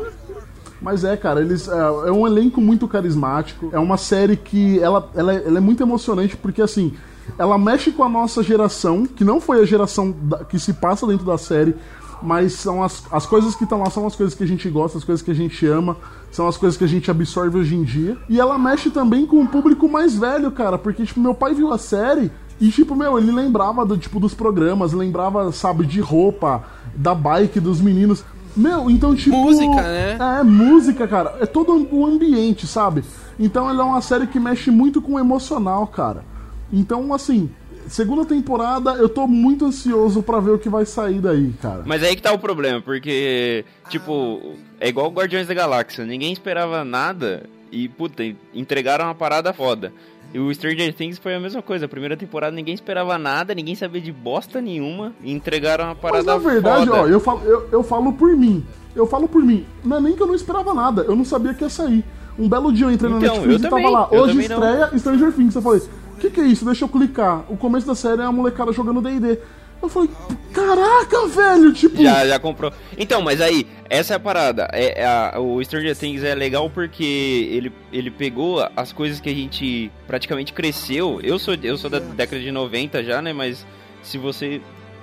Mas 0.85 1.03
é, 1.03 1.17
cara, 1.17 1.41
eles. 1.41 1.67
É, 1.67 1.77
é 2.07 2.11
um 2.11 2.27
elenco 2.27 2.61
muito 2.61 2.87
carismático. 2.87 3.69
É 3.73 3.79
uma 3.79 3.97
série 3.97 4.37
que 4.37 4.79
ela, 4.79 5.09
ela, 5.15 5.33
é- 5.33 5.43
ela 5.47 5.57
é 5.57 5.61
muito 5.61 5.81
emocionante 5.81 6.37
porque, 6.37 6.61
assim. 6.61 6.93
ela 7.39 7.57
mexe 7.57 7.91
com 7.91 8.03
a 8.03 8.07
nossa 8.09 8.43
geração, 8.43 9.03
que 9.03 9.23
não 9.23 9.41
foi 9.41 9.59
a 9.59 9.65
geração 9.65 10.13
da- 10.21 10.43
que 10.45 10.59
se 10.59 10.73
passa 10.73 11.07
dentro 11.07 11.25
da 11.25 11.39
série, 11.39 11.75
mas 12.21 12.53
são 12.53 12.83
as, 12.83 13.03
as 13.11 13.25
coisas 13.25 13.55
que 13.55 13.63
estão 13.63 13.79
lá, 13.79 13.89
são 13.89 14.05
as 14.05 14.15
coisas 14.15 14.35
que 14.35 14.43
a 14.43 14.47
gente 14.47 14.69
gosta, 14.69 14.99
as 14.99 15.03
coisas 15.03 15.23
que 15.25 15.31
a 15.31 15.33
gente 15.33 15.65
ama, 15.65 15.97
são 16.31 16.47
as 16.47 16.55
coisas 16.55 16.77
que 16.77 16.83
a 16.83 16.87
gente 16.87 17.09
absorve 17.09 17.57
hoje 17.57 17.75
em 17.75 17.83
dia. 17.83 18.15
E 18.29 18.39
ela 18.39 18.59
mexe 18.59 18.91
também 18.91 19.25
com 19.25 19.41
o 19.41 19.47
público 19.47 19.89
mais 19.89 20.15
velho, 20.15 20.51
cara, 20.51 20.77
porque, 20.77 21.03
tipo, 21.03 21.19
meu 21.19 21.33
pai 21.33 21.55
viu 21.55 21.73
a 21.73 21.79
série 21.79 22.29
e, 22.61 22.69
tipo, 22.69 22.95
meu, 22.95 23.17
ele 23.17 23.31
lembrava 23.31 23.83
do, 23.83 23.97
tipo, 23.97 24.19
dos 24.19 24.35
programas, 24.35 24.93
lembrava, 24.93 25.51
sabe, 25.51 25.83
de 25.83 25.99
roupa, 25.99 26.63
da 26.95 27.15
bike, 27.15 27.59
dos 27.59 27.81
meninos. 27.81 28.23
Meu, 28.55 28.89
então, 28.89 29.15
tipo. 29.15 29.35
Música, 29.35 29.81
né? 29.81 30.17
É, 30.39 30.43
música, 30.43 31.07
cara. 31.07 31.35
É 31.41 31.45
todo 31.45 31.87
o 31.91 32.05
ambiente, 32.05 32.65
sabe? 32.65 33.03
Então 33.39 33.69
ela 33.69 33.83
é 33.83 33.85
uma 33.85 34.01
série 34.01 34.27
que 34.27 34.39
mexe 34.39 34.71
muito 34.71 35.01
com 35.01 35.13
o 35.13 35.19
emocional, 35.19 35.85
cara. 35.87 36.23
Então, 36.71 37.13
assim, 37.13 37.49
segunda 37.87 38.25
temporada, 38.25 38.91
eu 38.93 39.09
tô 39.09 39.27
muito 39.27 39.65
ansioso 39.65 40.21
pra 40.23 40.39
ver 40.39 40.51
o 40.51 40.59
que 40.59 40.69
vai 40.69 40.85
sair 40.85 41.19
daí, 41.19 41.53
cara. 41.61 41.83
Mas 41.85 42.03
aí 42.03 42.15
que 42.15 42.21
tá 42.21 42.31
o 42.31 42.39
problema, 42.39 42.81
porque, 42.81 43.65
tipo, 43.89 44.55
é 44.79 44.87
igual 44.87 45.11
Guardiões 45.11 45.47
da 45.47 45.53
Galáxia, 45.53 46.05
ninguém 46.05 46.31
esperava 46.33 46.83
nada 46.83 47.43
e, 47.71 47.89
puta, 47.89 48.23
entregaram 48.53 49.05
uma 49.05 49.15
parada 49.15 49.53
foda. 49.53 49.91
E 50.35 50.37
o 50.39 50.53
Stranger 50.53 50.93
Things 50.93 51.17
foi 51.17 51.33
a 51.33 51.39
mesma 51.39 51.61
coisa, 51.61 51.85
a 51.85 51.87
primeira 51.87 52.17
temporada 52.17 52.53
ninguém 52.53 52.73
esperava 52.73 53.17
nada, 53.17 53.55
ninguém 53.55 53.73
sabia 53.73 54.01
de 54.01 54.11
bosta 54.11 54.59
nenhuma 54.59 55.13
e 55.23 55.31
entregaram 55.31 55.85
uma 55.85 55.93
Mas 55.93 56.01
parada 56.01 56.23
na 56.25 56.37
verdade, 56.37 56.87
foda. 56.87 57.01
ó, 57.03 57.07
eu 57.07 57.19
falo, 57.21 57.41
eu, 57.45 57.69
eu 57.71 57.81
falo 57.83 58.11
por 58.11 58.35
mim. 58.35 58.61
Eu 58.93 59.07
falo 59.07 59.29
por 59.29 59.41
mim. 59.41 59.65
Não 59.81 59.95
é 59.95 60.01
nem 60.01 60.13
que 60.13 60.21
eu 60.21 60.27
não 60.27 60.35
esperava 60.35 60.73
nada, 60.73 61.03
eu 61.03 61.15
não 61.15 61.23
sabia 61.23 61.53
que 61.53 61.63
ia 61.63 61.69
sair. 61.69 62.03
Um 62.37 62.49
belo 62.49 62.73
dia 62.73 62.85
eu 62.85 62.91
entrei 62.91 63.09
na 63.09 63.15
Então, 63.17 63.29
Netflix 63.35 63.53
eu 63.53 63.59
e 63.59 63.69
tava 63.69 63.75
também, 63.77 63.93
lá. 63.93 64.09
eu 64.11 64.21
Hoje 64.23 64.33
também 64.33 64.49
não. 64.49 64.55
estreia 64.57 64.99
Stranger 64.99 65.31
Things. 65.31 65.55
Eu 65.55 65.61
falei, 65.61 65.79
o 65.79 66.17
que, 66.19 66.29
que 66.29 66.41
é 66.41 66.45
isso? 66.47 66.65
Deixa 66.65 66.83
eu 66.83 66.89
clicar. 66.89 67.45
O 67.49 67.55
começo 67.55 67.87
da 67.87 67.95
série 67.95 68.21
é 68.21 68.25
a 68.25 68.31
molecada 68.33 68.73
jogando 68.73 68.99
DD. 69.01 69.39
Eu 69.85 69.89
falei, 69.89 70.09
caraca, 70.53 71.27
velho, 71.27 71.73
tipo. 71.73 72.01
Já, 72.01 72.25
já 72.27 72.39
comprou. 72.39 72.71
Então, 72.97 73.21
mas 73.21 73.39
aí, 73.41 73.67
essa 73.89 74.13
é 74.13 74.15
a 74.17 74.19
parada. 74.19 74.67
É, 74.73 75.01
é 75.01 75.05
a- 75.05 75.39
o 75.39 75.63
Stranger 75.63 75.95
Things 75.95 76.23
é 76.23 76.33
legal 76.35 76.69
porque 76.69 77.03
ele, 77.51 77.71
ele 77.91 78.09
pegou 78.09 78.67
as 78.75 78.91
coisas 78.91 79.19
que 79.19 79.29
a 79.29 79.33
gente 79.33 79.91
praticamente 80.07 80.53
cresceu. 80.53 81.19
Eu 81.23 81.37
sou, 81.39 81.55
eu 81.61 81.77
sou 81.77 81.89
da 81.89 81.99
década 81.99 82.41
de 82.41 82.51
90 82.51 83.03
já, 83.03 83.21
né? 83.21 83.33
Mas 83.33 83.65
se 84.01 84.17
você. 84.17 84.61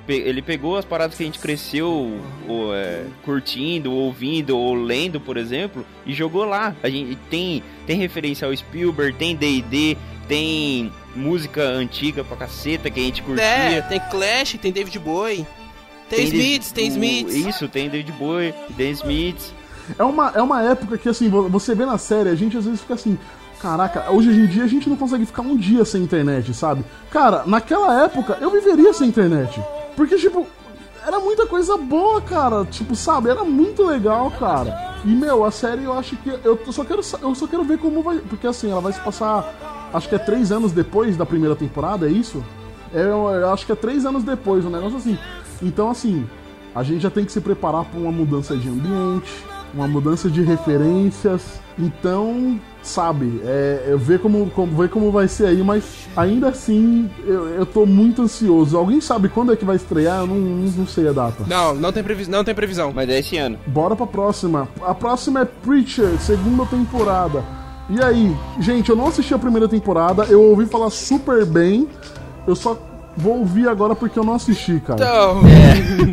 Ele 0.08 0.42
pegou 0.42 0.76
as 0.76 0.84
paradas 0.84 1.16
que 1.16 1.22
a 1.22 1.26
gente 1.26 1.38
cresceu 1.38 2.18
ou, 2.48 2.74
é, 2.74 3.04
curtindo, 3.24 3.92
ouvindo 3.92 4.58
ou 4.58 4.74
lendo, 4.74 5.20
por 5.20 5.36
exemplo, 5.36 5.86
e 6.04 6.12
jogou 6.12 6.44
lá. 6.44 6.74
A 6.82 6.88
gente 6.88 7.14
tem, 7.30 7.62
tem 7.86 7.98
referência 7.98 8.48
ao 8.48 8.56
Spielberg, 8.56 9.16
tem 9.16 9.36
DD, 9.36 9.96
tem 10.32 10.92
música 11.14 11.62
antiga 11.62 12.24
pra 12.24 12.36
caceta 12.38 12.90
que 12.90 12.98
a 12.98 13.02
gente 13.02 13.22
curtia. 13.22 13.44
É, 13.44 13.82
tem 13.82 14.00
Clash, 14.10 14.56
tem 14.60 14.72
David 14.72 14.98
Bowie. 14.98 15.46
Tem, 16.08 16.24
Smiths, 16.24 16.72
tem 16.72 16.86
Smiths. 16.88 17.34
Isso, 17.34 17.68
tem 17.68 17.88
David 17.90 18.12
Bowie, 18.12 18.54
tem 18.76 18.90
Smiths. 18.92 19.52
É 19.98 20.02
uma, 20.02 20.32
é 20.34 20.40
uma 20.40 20.62
época 20.62 20.96
que, 20.96 21.08
assim, 21.08 21.28
vo- 21.28 21.48
você 21.50 21.74
vê 21.74 21.84
na 21.84 21.98
série, 21.98 22.30
a 22.30 22.34
gente 22.34 22.56
às 22.56 22.64
vezes 22.64 22.80
fica 22.80 22.94
assim. 22.94 23.18
Caraca, 23.60 24.10
hoje 24.10 24.30
em 24.30 24.46
dia 24.46 24.64
a 24.64 24.66
gente 24.66 24.88
não 24.88 24.96
consegue 24.96 25.24
ficar 25.26 25.42
um 25.42 25.56
dia 25.56 25.84
sem 25.84 26.02
internet, 26.02 26.52
sabe? 26.54 26.82
Cara, 27.10 27.42
naquela 27.46 28.02
época 28.04 28.38
eu 28.40 28.50
viveria 28.50 28.92
sem 28.94 29.08
internet. 29.08 29.60
Porque, 29.94 30.16
tipo, 30.16 30.46
era 31.06 31.20
muita 31.20 31.46
coisa 31.46 31.76
boa, 31.76 32.20
cara. 32.22 32.64
Tipo, 32.64 32.96
sabe? 32.96 33.28
Era 33.28 33.44
muito 33.44 33.84
legal, 33.84 34.30
cara. 34.32 34.96
E, 35.04 35.08
meu, 35.08 35.44
a 35.44 35.50
série 35.50 35.84
eu 35.84 35.92
acho 35.92 36.16
que. 36.16 36.30
Eu 36.42 36.58
só 36.72 36.84
quero, 36.84 37.02
eu 37.20 37.34
só 37.34 37.46
quero 37.46 37.64
ver 37.64 37.78
como 37.78 38.02
vai. 38.02 38.16
Porque, 38.18 38.46
assim, 38.46 38.70
ela 38.70 38.80
vai 38.80 38.92
se 38.92 39.00
passar. 39.00 39.71
Acho 39.92 40.08
que 40.08 40.14
é 40.14 40.18
três 40.18 40.50
anos 40.50 40.72
depois 40.72 41.16
da 41.16 41.26
primeira 41.26 41.54
temporada, 41.54 42.06
é 42.06 42.10
isso? 42.10 42.42
É, 42.94 43.02
eu, 43.02 43.50
acho 43.52 43.66
que 43.66 43.72
é 43.72 43.74
três 43.74 44.04
anos 44.04 44.22
depois, 44.22 44.64
um 44.64 44.70
negócio 44.70 44.96
assim. 44.98 45.18
Então, 45.62 45.90
assim, 45.90 46.26
a 46.74 46.82
gente 46.82 47.02
já 47.02 47.10
tem 47.10 47.24
que 47.24 47.32
se 47.32 47.40
preparar 47.40 47.84
para 47.84 47.98
uma 47.98 48.12
mudança 48.12 48.56
de 48.56 48.68
ambiente, 48.68 49.32
uma 49.74 49.88
mudança 49.88 50.30
de 50.30 50.42
referências. 50.42 51.60
Então, 51.78 52.60
sabe, 52.82 53.40
é, 53.44 53.86
eu 53.88 53.98
ver 53.98 54.18
como, 54.20 54.50
como, 54.50 54.76
ver 54.76 54.90
como 54.90 55.10
vai 55.10 55.26
ser 55.26 55.46
aí, 55.46 55.62
mas 55.62 56.06
ainda 56.14 56.48
assim 56.48 57.08
eu, 57.24 57.48
eu 57.48 57.64
tô 57.64 57.86
muito 57.86 58.22
ansioso. 58.22 58.76
Alguém 58.76 59.00
sabe 59.00 59.28
quando 59.30 59.52
é 59.52 59.56
que 59.56 59.64
vai 59.64 59.76
estrear? 59.76 60.20
Eu 60.20 60.26
não, 60.26 60.36
não, 60.36 60.70
não 60.70 60.86
sei 60.86 61.08
a 61.08 61.12
data. 61.12 61.44
Não, 61.46 61.74
não 61.74 61.92
tem, 61.92 62.02
previs 62.02 62.28
não 62.28 62.44
tem 62.44 62.54
previsão. 62.54 62.92
Mas 62.94 63.08
é 63.08 63.18
esse 63.18 63.38
ano. 63.38 63.58
Bora 63.66 63.96
pra 63.96 64.06
próxima. 64.06 64.68
A 64.82 64.94
próxima 64.94 65.40
é 65.40 65.44
Preacher, 65.44 66.18
segunda 66.20 66.66
temporada. 66.66 67.61
E 67.92 68.02
aí, 68.02 68.34
gente, 68.58 68.88
eu 68.88 68.96
não 68.96 69.08
assisti 69.08 69.34
a 69.34 69.38
primeira 69.38 69.68
temporada, 69.68 70.24
eu 70.24 70.42
ouvi 70.42 70.64
falar 70.64 70.88
super 70.88 71.44
bem. 71.44 71.86
Eu 72.46 72.56
só 72.56 72.78
vou 73.14 73.40
ouvir 73.40 73.68
agora 73.68 73.94
porque 73.94 74.18
eu 74.18 74.24
não 74.24 74.32
assisti, 74.32 74.80
cara. 74.80 74.98
Então, 74.98 75.42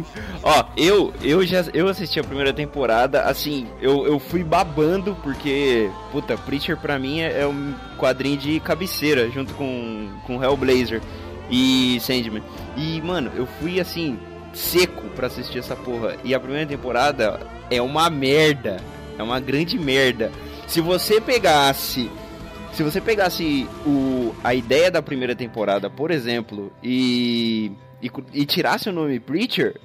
Ó, 0.43 0.65
eu, 0.75 1.13
eu 1.21 1.45
já 1.45 1.63
eu 1.73 1.88
assisti 1.88 2.19
a 2.19 2.23
primeira 2.23 2.51
temporada, 2.51 3.21
assim, 3.21 3.65
eu, 3.82 4.05
eu 4.05 4.19
fui 4.19 4.43
babando 4.43 5.15
porque, 5.23 5.89
puta, 6.11 6.38
Preacher 6.38 6.75
pra 6.75 6.99
mim 6.99 7.21
é, 7.21 7.41
é 7.41 7.47
um 7.47 7.73
quadrinho 7.97 8.38
de 8.38 8.59
cabeceira 8.59 9.30
junto 9.30 9.53
com, 9.53 10.09
com 10.27 10.43
Hellblazer 10.43 11.01
e 11.49 11.97
Sandman. 12.01 12.43
E, 12.75 13.01
mano, 13.01 13.32
eu 13.38 13.47
fui 13.59 13.80
assim, 13.80 14.19
seco 14.53 15.03
pra 15.15 15.27
assistir 15.27 15.59
essa 15.59 15.77
porra. 15.77 16.17
E 16.25 16.34
a 16.34 16.39
primeira 16.39 16.65
temporada 16.65 17.39
é 17.71 17.82
uma 17.82 18.09
merda. 18.09 18.77
É 19.17 19.23
uma 19.23 19.39
grande 19.39 19.77
merda. 19.77 20.32
Se 20.70 20.80
você 20.82 21.20
pegasse 21.20 22.09
se 22.74 22.84
você 22.84 23.01
pegasse 23.01 23.67
o, 23.86 24.34
a 24.43 24.53
ideia 24.53 24.89
da 24.91 25.01
primeira 25.01 25.36
temporada, 25.36 25.89
por 25.89 26.11
exemplo, 26.11 26.72
e, 26.82 27.72
e, 28.01 28.09
e 28.32 28.45
tirasse 28.45 28.88
o 28.88 28.93
nome 28.93 29.20
Preacher, 29.20 29.76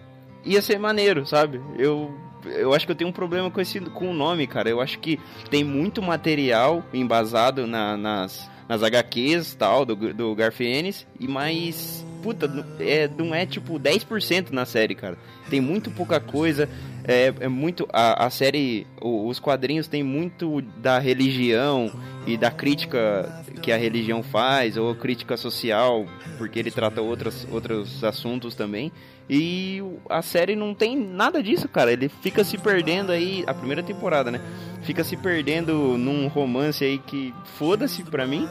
ia 0.45 0.61
ser 0.62 0.78
maneiro, 0.78 1.26
sabe? 1.26 1.61
Eu, 1.76 2.14
eu 2.45 2.72
acho 2.74 2.85
que 2.87 2.93
eu 2.93 2.97
tenho 2.97 3.09
um 3.11 3.12
problema 3.12 3.51
com, 3.51 3.61
esse, 3.61 3.80
com 3.80 4.11
o 4.11 4.14
nome, 4.14 4.47
cara. 4.47 4.68
Eu 4.68 4.80
acho 4.80 4.99
que 5.01 5.18
tem 5.51 5.64
muito 5.64 6.01
material 6.03 6.85
embasado 6.93 7.66
na- 7.66 7.97
nas, 7.97 8.49
nas 8.68 8.82
HQs 8.82 9.55
tal, 9.57 9.85
do, 9.85 9.97
do 10.14 10.35
Garfienes, 10.35 11.05
e 11.18 11.26
mais. 11.26 12.05
Puta, 12.25 12.51
é, 12.81 13.07
não 13.18 13.35
é 13.35 13.45
tipo 13.45 13.79
10% 13.79 14.51
na 14.51 14.64
série, 14.64 14.95
cara. 14.95 15.18
Tem 15.51 15.61
muito 15.61 15.91
pouca 15.91 16.18
coisa. 16.18 16.66
É, 17.07 17.35
é 17.39 17.49
muito. 17.49 17.87
A, 17.93 18.25
a 18.25 18.31
série. 18.31 18.87
o- 18.99 19.29
os 19.29 19.39
quadrinhos 19.39 19.87
tem 19.87 20.03
muito 20.03 20.62
da 20.79 20.99
religião 20.99 21.93
e 22.27 22.39
da 22.39 22.51
crítica 22.51 23.45
que 23.61 23.70
a 23.70 23.77
religião 23.77 24.22
faz, 24.22 24.79
ou 24.79 24.95
crítica 24.95 25.37
social, 25.37 26.07
porque 26.39 26.59
ele 26.59 26.70
trata 26.70 27.03
outras, 27.03 27.47
outros 27.53 28.03
assuntos 28.03 28.55
também. 28.55 28.91
E 29.29 29.83
a 30.09 30.22
série 30.22 30.57
não 30.57 30.75
tem 30.75 30.97
nada 30.97 31.43
disso, 31.43 31.68
cara. 31.68 31.93
Ele 31.93 32.09
fica 32.09 32.43
se 32.43 32.57
perdendo 32.57 33.12
aí. 33.12 33.45
A 33.47 33.53
primeira 33.53 33.83
temporada, 33.83 34.31
né? 34.31 34.41
Fica 34.83 35.05
se 35.05 35.14
perdendo 35.16 35.99
num 35.99 36.27
romance 36.29 36.83
aí 36.83 36.97
que 36.99 37.35
foda-se 37.59 38.03
pra 38.03 38.27
mim. 38.27 38.49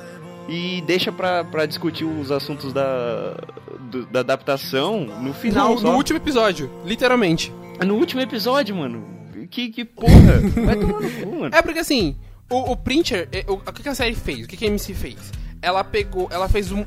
E 0.48 0.82
deixa 0.86 1.12
pra, 1.12 1.44
pra 1.44 1.66
discutir 1.66 2.04
os 2.06 2.32
assuntos 2.32 2.74
da, 2.74 3.34
do- 3.90 4.06
da 4.08 4.20
adaptação 4.20 5.02
no 5.06 5.34
final. 5.34 5.76
no, 5.76 5.82
no 5.82 5.92
último 5.96 6.18
episódio, 6.18 6.70
literalmente. 6.86 7.52
No 7.86 7.96
último 7.96 8.22
episódio, 8.22 8.76
mano. 8.76 9.04
Que, 9.50 9.70
que 9.70 9.86
porra. 9.86 10.40
Vai 10.66 10.76
tomar 10.76 11.00
no 11.02 11.10
cu, 11.12 11.40
mano. 11.40 11.56
É 11.56 11.62
porque 11.62 11.80
assim, 11.80 12.16
o, 12.50 12.72
o 12.72 12.76
Printer, 12.78 13.28
é, 13.32 13.46
o, 13.48 13.54
o 13.54 13.60
que 13.74 13.88
a 13.88 13.96
série 13.96 14.16
fez? 14.16 14.46
O 14.46 14.48
que, 14.48 14.64
a 14.66 14.68
MC 14.68 14.94
fez? 14.94 15.18
Ela 15.62 15.84
pegou, 15.84 16.28
ela 16.32 16.50
fez 16.50 16.72
um, 16.72 16.84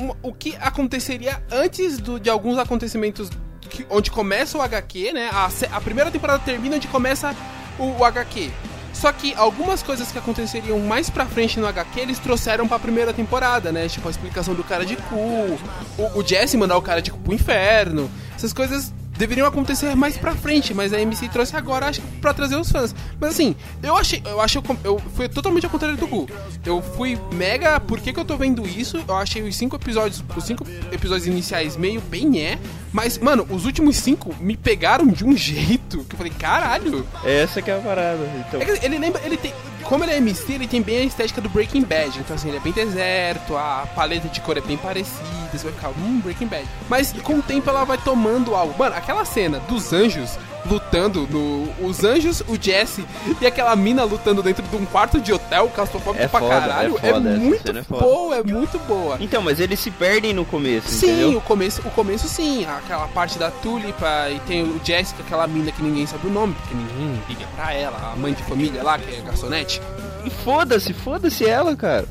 um- 0.00 0.12
o 0.22 0.32
que 0.32 0.54
aconteceria 0.60 1.42
antes 1.50 1.98
do- 1.98 2.20
de 2.20 2.28
alguns 2.28 2.58
acontecimentos 2.58 3.30
que- 3.70 3.86
onde 3.90 4.10
começa 4.10 4.58
o 4.58 4.62
HQ, 4.62 5.12
né? 5.12 5.30
A, 5.32 5.48
a 5.76 5.80
primeira 5.80 6.10
temporada 6.10 6.40
termina 6.44 6.76
onde 6.76 6.88
começa 6.88 7.34
o, 7.78 8.00
o 8.00 8.04
HQ. 8.04 8.50
Só 8.98 9.12
que 9.12 9.32
algumas 9.34 9.80
coisas 9.80 10.10
que 10.10 10.18
aconteceriam 10.18 10.76
mais 10.80 11.08
pra 11.08 11.24
frente 11.24 11.60
no 11.60 11.68
HQ, 11.68 12.00
eles 12.00 12.18
trouxeram 12.18 12.66
pra 12.66 12.80
primeira 12.80 13.12
temporada, 13.12 13.70
né? 13.70 13.88
Tipo, 13.88 14.08
a 14.08 14.10
explicação 14.10 14.54
do 14.54 14.64
cara 14.64 14.84
de 14.84 14.96
cu, 14.96 15.14
o, 15.14 16.18
o 16.18 16.26
Jesse 16.26 16.56
mandar 16.56 16.76
o 16.76 16.82
cara 16.82 17.00
de 17.00 17.12
cu 17.12 17.18
pro 17.18 17.32
inferno. 17.32 18.10
Essas 18.34 18.52
coisas 18.52 18.92
deveriam 19.18 19.46
acontecer 19.46 19.94
mais 19.96 20.16
pra 20.16 20.34
frente, 20.34 20.72
mas 20.72 20.92
a 20.92 21.00
MC 21.00 21.28
trouxe 21.28 21.54
agora, 21.56 21.88
acho 21.88 22.00
que 22.00 22.06
pra 22.18 22.32
trazer 22.32 22.56
os 22.56 22.70
fãs. 22.70 22.94
Mas 23.20 23.30
assim, 23.30 23.54
eu 23.82 23.96
achei, 23.96 24.22
eu 24.24 24.40
achei, 24.40 24.62
eu 24.84 24.98
fui 25.14 25.28
totalmente 25.28 25.64
ao 25.66 25.70
contrário 25.70 25.96
do 25.96 26.06
Gu. 26.06 26.28
Eu 26.64 26.80
fui 26.80 27.18
mega, 27.34 27.78
por 27.80 28.00
que 28.00 28.12
que 28.12 28.20
eu 28.20 28.24
tô 28.24 28.36
vendo 28.36 28.66
isso? 28.66 29.02
Eu 29.06 29.16
achei 29.16 29.42
os 29.42 29.56
cinco 29.56 29.76
episódios, 29.76 30.24
os 30.36 30.44
cinco 30.44 30.64
episódios 30.92 31.26
iniciais 31.26 31.76
meio 31.76 32.00
bem 32.00 32.40
é, 32.40 32.58
mas 32.92 33.18
mano, 33.18 33.46
os 33.50 33.64
últimos 33.64 33.96
cinco 33.96 34.34
me 34.40 34.56
pegaram 34.56 35.06
de 35.08 35.24
um 35.24 35.34
jeito 35.36 36.04
que 36.04 36.14
eu 36.14 36.16
falei, 36.16 36.32
caralho. 36.38 37.06
Essa 37.24 37.60
que 37.60 37.70
é 37.70 37.76
a 37.76 37.80
parada. 37.80 38.18
Então, 38.48 38.60
É 38.62 38.84
ele 38.84 38.98
lembra, 38.98 39.20
ele 39.24 39.36
tem, 39.36 39.52
como 39.88 40.04
ele 40.04 40.12
é 40.12 40.16
MC, 40.18 40.52
ele 40.52 40.68
tem 40.68 40.82
bem 40.82 40.98
a 40.98 41.04
estética 41.04 41.40
do 41.40 41.48
Breaking 41.48 41.82
Bad. 41.82 42.18
Então 42.18 42.36
assim, 42.36 42.48
ele 42.48 42.58
é 42.58 42.60
bem 42.60 42.72
deserto, 42.72 43.56
a 43.56 43.88
paleta 43.94 44.28
de 44.28 44.40
cor 44.42 44.58
é 44.58 44.60
bem 44.60 44.76
parecida, 44.76 45.24
você 45.50 45.64
vai 45.64 45.72
ficar, 45.72 45.88
hum, 45.88 46.20
Breaking 46.22 46.46
Bad. 46.46 46.66
Mas 46.88 47.12
com 47.22 47.38
o 47.38 47.42
tempo 47.42 47.70
ela 47.70 47.84
vai 47.84 47.96
tomando 47.96 48.54
algo. 48.54 48.78
Mano, 48.78 48.94
aquela 48.94 49.24
cena 49.24 49.58
dos 49.60 49.92
anjos 49.92 50.38
lutando 50.68 51.26
no. 51.30 51.68
Os 51.86 52.04
anjos, 52.04 52.42
o 52.48 52.56
Jesse 52.60 53.04
e 53.40 53.46
aquela 53.46 53.74
mina 53.76 54.04
lutando 54.04 54.42
dentro 54.42 54.62
de 54.62 54.76
um 54.76 54.84
quarto 54.84 55.20
de 55.20 55.32
hotel, 55.32 55.68
claustrofóbico 55.74 56.22
É 56.24 56.28
pra 56.28 56.40
foda, 56.40 56.60
caralho. 56.60 56.96
é 57.02 57.10
foda, 57.12 57.30
essa 57.30 57.38
muito 57.38 57.70
é 57.70 57.82
boa, 57.82 58.36
é 58.36 58.42
muito 58.42 58.78
boa. 58.80 59.16
Então, 59.20 59.42
mas 59.42 59.60
eles 59.60 59.78
se 59.80 59.90
perdem 59.90 60.32
no 60.32 60.44
começo, 60.44 60.88
Sim, 60.88 61.06
entendeu? 61.12 61.38
o 61.38 61.40
começo, 61.40 61.80
o 61.86 61.90
começo 61.90 62.28
sim, 62.28 62.64
aquela 62.66 63.06
parte 63.08 63.38
da 63.38 63.50
Tulipa 63.50 64.28
e 64.30 64.38
tem 64.40 64.62
o 64.62 64.80
Jessica, 64.84 65.22
aquela 65.22 65.46
mina 65.46 65.70
que 65.72 65.82
ninguém 65.82 66.06
sabe 66.06 66.26
o 66.26 66.30
nome, 66.30 66.54
porque 66.54 66.74
ninguém 66.74 67.22
liga 67.28 67.44
pra 67.56 67.72
ela, 67.72 68.12
a 68.12 68.16
mãe 68.16 68.32
de 68.32 68.42
família 68.42 68.82
lá, 68.82 68.98
que 68.98 69.14
é 69.14 69.20
garçonete. 69.20 69.80
E 70.24 70.30
foda-se, 70.30 70.92
foda-se 70.92 71.46
ela, 71.46 71.74
cara. 71.76 72.06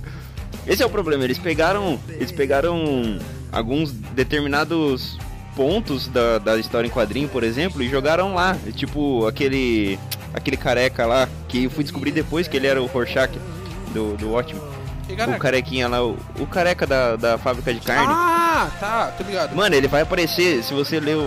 Esse 0.66 0.82
é 0.84 0.86
o 0.86 0.90
problema, 0.90 1.24
eles 1.24 1.38
pegaram. 1.38 2.00
Eles 2.10 2.32
pegaram 2.32 3.18
alguns 3.52 3.92
determinados 3.92 5.18
pontos 5.58 6.08
da, 6.08 6.38
da 6.38 6.56
história 6.58 6.88
em 6.88 6.92
quadrinho, 6.92 7.28
por 7.28 7.44
exemplo, 7.44 7.82
e 7.82 7.90
jogaram 7.90 8.36
lá. 8.36 8.56
Tipo, 8.76 9.26
aquele. 9.26 10.00
aquele 10.34 10.56
careca 10.56 11.06
lá, 11.06 11.28
que 11.50 11.64
eu 11.64 11.70
fui 11.72 11.84
descobrir 11.84 12.12
depois 12.12 12.48
que 12.48 12.56
ele 12.56 12.68
era 12.68 12.80
o 12.82 12.86
Rorschach 12.86 13.32
do, 13.92 14.16
do 14.16 14.32
Ótimo. 14.34 14.62
E, 15.10 15.14
O 15.14 15.40
carequinha 15.40 15.88
lá, 15.88 16.04
o, 16.04 16.18
o 16.38 16.46
careca 16.46 16.86
da, 16.86 17.16
da 17.16 17.38
fábrica 17.38 17.74
de 17.74 17.80
carne. 17.80 18.08
Ah, 18.14 18.68
tá, 18.80 19.14
tô 19.18 19.24
ligado. 19.24 19.56
Mano, 19.56 19.74
ele 19.74 19.88
vai 19.88 20.02
aparecer, 20.02 20.62
se 20.64 20.74
você 20.74 21.00
ler 21.00 21.16
o- 21.16 21.22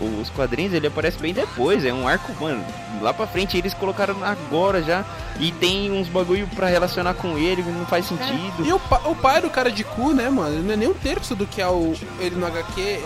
o- 0.00 0.20
os 0.20 0.28
quadrinhos, 0.30 0.74
ele 0.74 0.88
aparece 0.88 1.18
bem 1.18 1.32
depois. 1.32 1.84
É 1.84 1.92
um 1.94 2.06
arco, 2.08 2.32
mano, 2.42 2.64
lá 3.00 3.14
pra 3.14 3.26
frente 3.28 3.56
eles 3.56 3.72
colocaram 3.74 4.16
agora 4.24 4.82
já. 4.82 5.04
E 5.38 5.52
tem 5.52 5.90
uns 5.92 6.08
bagulho 6.08 6.48
pra 6.56 6.66
relacionar 6.66 7.14
com 7.14 7.38
ele, 7.38 7.62
não 7.62 7.86
faz 7.86 8.06
sentido. 8.06 8.66
E 8.66 8.72
o, 8.72 8.80
o 9.10 9.14
pai 9.14 9.40
do 9.40 9.48
cara 9.50 9.70
de 9.70 9.84
cu, 9.84 10.12
né, 10.12 10.28
mano? 10.28 10.56
Ele 10.56 10.62
não 10.66 10.74
é 10.74 10.76
nem 10.76 10.88
um 10.88 10.94
terço 10.94 11.34
do 11.36 11.46
que 11.46 11.62
é 11.62 11.68
o, 11.68 11.94
ele 12.18 12.34
no 12.34 12.44
HQ. 12.46 12.98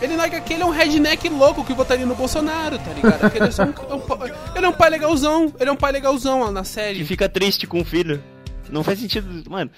Ele 0.00 0.14
HQ 0.20 0.52
ele 0.54 0.62
é 0.62 0.66
um 0.66 0.70
redneck 0.70 1.28
louco 1.28 1.64
que 1.64 1.72
votaria 1.72 2.04
no 2.04 2.14
Bolsonaro, 2.14 2.78
tá 2.78 2.92
ligado? 2.92 3.20
Porque 3.20 3.38
Ele 3.38 3.46
é, 3.48 3.62
um- 3.62 3.90
é 3.90 3.94
um 3.94 4.56
ele 4.56 4.66
é 4.66 4.68
um 4.68 4.72
pai 4.72 4.90
legalzão, 4.90 5.52
ele 5.58 5.70
é 5.70 5.72
um 5.72 5.76
pai 5.76 5.92
legalzão 5.92 6.40
ó, 6.42 6.50
na 6.50 6.60
E 6.60 6.64
série. 6.66 7.04
fica 7.04 7.28
triste 7.28 7.66
com 7.66 7.80
o 7.80 7.84
filho. 7.84 8.22
Não 8.70 8.84
faz 8.84 8.98
sentido, 8.98 9.48
mano. 9.50 9.70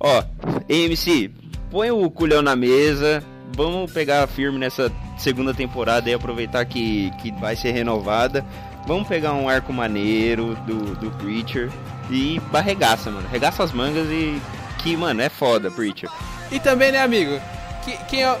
Ó, 0.00 0.22
AMC, 0.68 1.30
põe 1.70 1.90
o 1.90 2.10
culhão 2.10 2.42
na 2.42 2.56
mesa. 2.56 3.22
Vamos 3.56 3.92
pegar 3.92 4.26
firme 4.28 4.58
nessa 4.58 4.90
segunda 5.18 5.52
temporada 5.52 6.08
e 6.08 6.14
aproveitar 6.14 6.64
que, 6.64 7.10
que 7.20 7.30
vai 7.32 7.54
ser 7.56 7.72
renovada. 7.72 8.44
Vamos 8.86 9.06
pegar 9.08 9.34
um 9.34 9.48
arco 9.48 9.72
maneiro 9.72 10.54
do, 10.66 10.94
do 10.96 11.10
Preacher 11.12 11.68
e 12.10 12.40
arregaça, 12.52 13.10
mano. 13.10 13.26
Arregaça 13.28 13.62
as 13.62 13.72
mangas 13.72 14.08
e. 14.08 14.40
Que, 14.78 14.96
mano, 14.96 15.20
é 15.20 15.28
foda, 15.28 15.70
Preacher. 15.70 16.08
E 16.50 16.58
também, 16.58 16.90
né, 16.92 17.02
amigo? 17.02 17.38
Que- 17.84 17.98
quem, 18.08 18.22
é, 18.24 18.38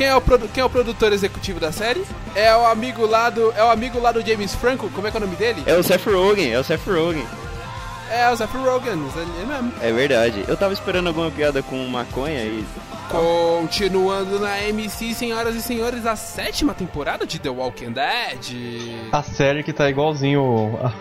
quem, 0.00 0.06
é 0.06 0.16
o 0.16 0.20
quem 0.22 0.62
é 0.62 0.64
o 0.64 0.70
produtor 0.70 1.12
executivo 1.12 1.60
da 1.60 1.70
série? 1.70 2.02
É 2.34 2.56
o 2.56 2.64
amigo 2.64 3.04
lá 3.04 3.28
do. 3.28 3.52
É 3.52 3.62
o 3.62 3.70
amigo 3.70 4.00
lá 4.00 4.10
do 4.10 4.26
James 4.26 4.54
Franco, 4.54 4.88
como 4.94 5.06
é 5.06 5.10
que 5.10 5.16
é 5.18 5.20
o 5.20 5.24
nome 5.24 5.36
dele? 5.36 5.62
É 5.66 5.74
o 5.74 5.82
Seth 5.82 6.06
Rogen, 6.06 6.50
é 6.50 6.58
o 6.58 6.64
Seth 6.64 6.86
Rogen. 6.86 7.26
É, 8.10 8.28
o 8.28 8.34
Zephyr 8.34 8.60
Rogan, 8.60 8.92
ele 8.92 9.46
mesmo. 9.46 9.72
É 9.80 9.92
verdade. 9.92 10.44
Eu 10.48 10.56
tava 10.56 10.72
esperando 10.72 11.06
alguma 11.08 11.30
piada 11.30 11.62
com 11.62 11.76
maconha 11.86 12.42
e. 12.42 12.64
Continuando 13.08 14.38
na 14.40 14.60
MC, 14.62 15.14
senhoras 15.14 15.54
e 15.54 15.62
senhores, 15.62 16.06
a 16.06 16.16
sétima 16.16 16.72
temporada 16.72 17.26
de 17.26 17.38
The 17.38 17.50
Walking 17.50 17.92
Dead. 17.92 19.10
A 19.12 19.22
série 19.22 19.62
que 19.62 19.72
tá 19.72 19.90
igualzinho 19.90 20.78
a, 20.82 20.92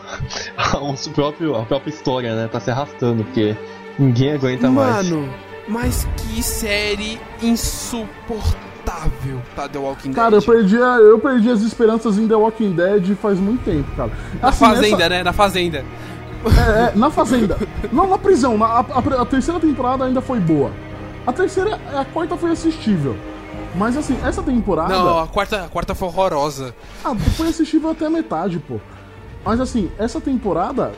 a, 0.57 0.77
o 0.77 0.95
próprio, 1.11 1.55
a 1.55 1.65
própria 1.65 1.89
história, 1.89 2.35
né? 2.35 2.49
Tá 2.51 2.59
se 2.59 2.69
arrastando, 2.69 3.23
porque 3.23 3.55
ninguém 3.97 4.33
aguenta 4.33 4.69
mais. 4.69 5.09
Mano, 5.09 5.33
mas 5.67 6.07
que 6.17 6.43
série 6.43 7.19
insuportável 7.41 8.68
tá 9.55 9.67
The 9.67 9.77
Walking 9.79 10.13
Cara, 10.13 10.35
eu 10.35 10.39
Dead. 10.41 10.49
perdi, 10.49 10.77
a- 10.81 10.97
eu 10.97 11.19
perdi 11.19 11.49
as 11.49 11.61
esperanças 11.61 12.17
em 12.17 12.27
The 12.27 12.35
Walking 12.35 12.71
Dead 12.73 13.15
faz 13.15 13.39
muito 13.39 13.63
tempo, 13.63 13.89
cara. 13.95 14.11
Na 14.41 14.49
Assim, 14.49 14.65
Fazenda, 14.65 14.87
essa- 14.97 15.09
né? 15.09 15.23
Na 15.23 15.33
Fazenda. 15.33 15.85
É, 16.45 16.81
é, 16.81 16.91
na 16.95 17.09
Fazenda. 17.09 17.57
Não, 17.91 18.07
na 18.07 18.17
prisão. 18.17 18.57
Na, 18.57 18.65
a, 18.65 18.79
a- 18.79 19.21
a 19.21 19.25
terceira 19.25 19.59
temporada 19.59 20.05
ainda 20.05 20.21
foi 20.21 20.39
boa. 20.39 20.71
A 21.27 21.33
terceira, 21.33 21.79
a 21.95 22.05
quarta 22.05 22.37
foi 22.37 22.51
assistível. 22.51 23.15
Mas 23.75 23.95
assim, 23.97 24.17
essa 24.23 24.41
temporada. 24.41 24.93
Não, 24.97 25.19
a 25.19 25.27
quarta, 25.27 25.65
a 25.65 25.67
quarta 25.69 25.93
foi 25.93 26.07
horrorosa. 26.07 26.73
Ah, 27.03 27.13
foi 27.35 27.49
assistível 27.49 27.91
até 27.91 28.05
a 28.07 28.09
metade, 28.09 28.57
pô. 28.59 28.77
Mas 29.45 29.59
assim, 29.59 29.91
essa 29.99 30.19
temporada, 30.19 30.91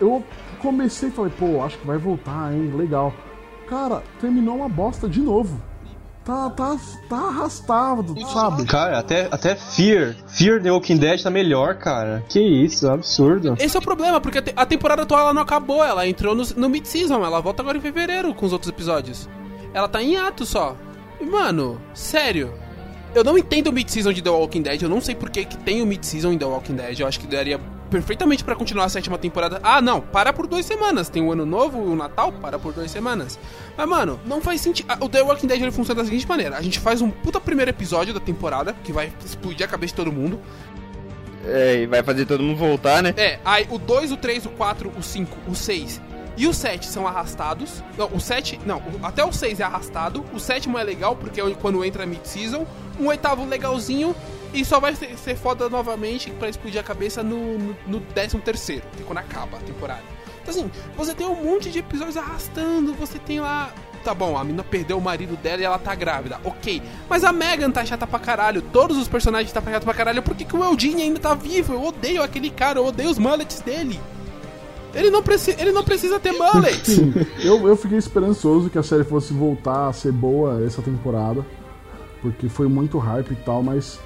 eu 0.00 0.24
comecei 0.60 1.08
e 1.10 1.12
falei, 1.12 1.32
pô, 1.38 1.62
acho 1.62 1.76
que 1.78 1.86
vai 1.86 1.98
voltar, 1.98 2.52
hein? 2.52 2.72
Legal. 2.76 3.12
Cara, 3.68 4.02
terminou 4.20 4.56
uma 4.56 4.68
bosta 4.68 5.08
de 5.08 5.20
novo. 5.20 5.60
Tá, 6.24 6.48
tá, 6.50 6.76
tá 7.08 7.16
arrastado, 7.16 8.14
sabe? 8.32 8.64
Cara, 8.64 8.98
até, 8.98 9.26
até 9.30 9.56
Fear. 9.56 10.14
Fear 10.28 10.62
The 10.62 10.70
Walking 10.70 10.96
Dead 10.98 11.20
tá 11.20 11.30
melhor, 11.30 11.74
cara. 11.76 12.24
Que 12.28 12.38
isso, 12.40 12.86
é 12.86 12.90
absurdo. 12.92 13.56
Esse 13.58 13.76
é 13.76 13.80
o 13.80 13.82
problema, 13.82 14.20
porque 14.20 14.38
a, 14.38 14.42
te- 14.42 14.52
a 14.54 14.64
temporada 14.64 15.02
atual 15.02 15.20
ela 15.22 15.34
não 15.34 15.42
acabou, 15.42 15.84
ela 15.84 16.06
entrou 16.06 16.32
no, 16.34 16.44
no 16.56 16.68
mid-season, 16.68 17.24
ela 17.24 17.40
volta 17.40 17.60
agora 17.62 17.76
em 17.76 17.80
fevereiro 17.80 18.32
com 18.34 18.46
os 18.46 18.52
outros 18.52 18.70
episódios. 18.70 19.28
Ela 19.74 19.88
tá 19.88 20.00
em 20.00 20.16
ato 20.16 20.46
só. 20.46 20.76
E, 21.20 21.24
mano, 21.26 21.80
sério. 21.92 22.52
Eu 23.14 23.24
não 23.24 23.36
entendo 23.36 23.66
o 23.66 23.72
mid-season 23.72 24.12
de 24.12 24.22
The 24.22 24.30
Walking 24.30 24.62
Dead, 24.62 24.80
eu 24.82 24.88
não 24.88 25.00
sei 25.00 25.14
por 25.16 25.28
que, 25.28 25.44
que 25.44 25.56
tem 25.58 25.82
o 25.82 25.86
mid-season 25.86 26.32
em 26.32 26.38
The 26.38 26.44
Walking 26.46 26.76
Dead. 26.76 27.00
Eu 27.00 27.06
acho 27.08 27.18
que 27.18 27.26
daria 27.26 27.60
perfeitamente 27.92 28.42
pra 28.42 28.56
continuar 28.56 28.86
a 28.86 28.88
sétima 28.88 29.18
temporada. 29.18 29.60
Ah, 29.62 29.82
não, 29.82 30.00
para 30.00 30.32
por 30.32 30.46
duas 30.46 30.64
semanas. 30.64 31.10
Tem 31.10 31.22
o 31.22 31.30
ano 31.30 31.44
novo, 31.44 31.78
o 31.78 31.94
Natal, 31.94 32.32
para 32.32 32.58
por 32.58 32.72
duas 32.72 32.90
semanas. 32.90 33.38
Mas, 33.76 33.86
mano, 33.88 34.18
não 34.24 34.40
faz 34.40 34.62
sentido. 34.62 34.86
Ah, 34.88 34.96
O 34.98 35.10
The 35.10 35.22
Walking 35.22 35.46
Dead 35.46 35.60
ele 35.60 35.70
funciona 35.70 36.00
da 36.00 36.06
seguinte 36.06 36.26
maneira: 36.26 36.56
a 36.56 36.62
gente 36.62 36.80
faz 36.80 37.02
um 37.02 37.10
puta 37.10 37.38
primeiro 37.38 37.70
episódio 37.70 38.14
da 38.14 38.20
temporada, 38.20 38.74
que 38.82 38.92
vai 38.92 39.12
explodir 39.22 39.66
a 39.66 39.68
cabeça 39.68 39.92
de 39.92 39.96
todo 39.96 40.10
mundo. 40.10 40.40
É, 41.44 41.82
e 41.82 41.86
vai 41.86 42.02
fazer 42.02 42.24
todo 42.24 42.42
mundo 42.42 42.56
voltar, 42.56 43.02
né? 43.02 43.12
É, 43.16 43.38
aí 43.44 43.66
o 43.68 43.78
2, 43.78 44.12
o 44.12 44.16
3, 44.16 44.46
o 44.46 44.50
4, 44.50 44.92
o 44.96 45.02
5, 45.02 45.36
o 45.50 45.54
6 45.54 46.00
e 46.36 46.46
o 46.46 46.54
7 46.54 46.86
são 46.86 47.06
arrastados. 47.06 47.82
Não, 47.98 48.08
o 48.12 48.20
7. 48.20 48.60
Não, 48.64 48.82
até 49.02 49.24
o 49.24 49.32
6 49.32 49.60
é 49.60 49.64
arrastado. 49.64 50.24
O 50.32 50.40
sétimo 50.40 50.78
é 50.78 50.82
legal, 50.82 51.14
porque 51.14 51.40
é 51.40 51.54
quando 51.60 51.84
entra 51.84 52.06
mid-season. 52.06 52.66
Um 52.98 53.06
oitavo 53.08 53.44
legalzinho. 53.44 54.14
E 54.52 54.64
só 54.64 54.78
vai 54.78 54.94
ser, 54.94 55.16
ser 55.16 55.36
foda 55.36 55.68
novamente 55.68 56.30
pra 56.30 56.48
explodir 56.48 56.80
a 56.80 56.84
cabeça 56.84 57.22
no, 57.22 57.58
no, 57.58 57.76
no 57.86 58.00
décimo 58.00 58.42
terceiro, 58.42 58.82
que 58.96 59.02
é 59.02 59.06
quando 59.06 59.18
acaba 59.18 59.56
a 59.56 59.60
temporada. 59.60 60.02
Então 60.42 60.52
assim, 60.52 60.70
você 60.96 61.14
tem 61.14 61.26
um 61.26 61.42
monte 61.42 61.70
de 61.70 61.78
episódios 61.78 62.16
arrastando, 62.16 62.92
você 62.94 63.18
tem 63.18 63.40
lá. 63.40 63.72
Tá 64.04 64.12
bom, 64.12 64.36
a 64.36 64.42
mina 64.42 64.64
perdeu 64.64 64.98
o 64.98 65.00
marido 65.00 65.36
dela 65.36 65.62
e 65.62 65.64
ela 65.64 65.78
tá 65.78 65.94
grávida, 65.94 66.40
ok. 66.42 66.82
Mas 67.08 67.22
a 67.22 67.32
Megan 67.32 67.70
tá 67.70 67.84
chata 67.84 68.04
pra 68.04 68.18
caralho, 68.18 68.60
todos 68.60 68.96
os 68.96 69.06
personagens 69.06 69.52
tá 69.52 69.62
chata 69.62 69.84
pra 69.84 69.94
caralho, 69.94 70.22
por 70.22 70.34
que, 70.34 70.44
que 70.44 70.56
o 70.56 70.64
Eldine 70.64 71.02
ainda 71.02 71.20
tá 71.20 71.34
vivo? 71.34 71.72
Eu 71.72 71.84
odeio 71.84 72.20
aquele 72.20 72.50
cara, 72.50 72.80
eu 72.80 72.86
odeio 72.86 73.08
os 73.10 73.18
mullets 73.18 73.60
dele. 73.60 74.00
Ele 74.94 75.10
não, 75.10 75.22
preci 75.22 75.54
ele 75.58 75.72
não 75.72 75.84
precisa 75.84 76.18
ter 76.18 76.32
mullets. 76.32 76.94
Sim, 76.94 77.14
eu, 77.42 77.66
eu 77.66 77.76
fiquei 77.76 77.96
esperançoso 77.96 78.68
que 78.68 78.76
a 78.76 78.82
série 78.82 79.04
fosse 79.04 79.32
voltar 79.32 79.88
a 79.88 79.92
ser 79.92 80.12
boa 80.12 80.62
essa 80.64 80.82
temporada. 80.82 81.44
Porque 82.20 82.48
foi 82.48 82.68
muito 82.68 82.98
hype 82.98 83.32
e 83.32 83.36
tal, 83.36 83.62
mas. 83.62 83.98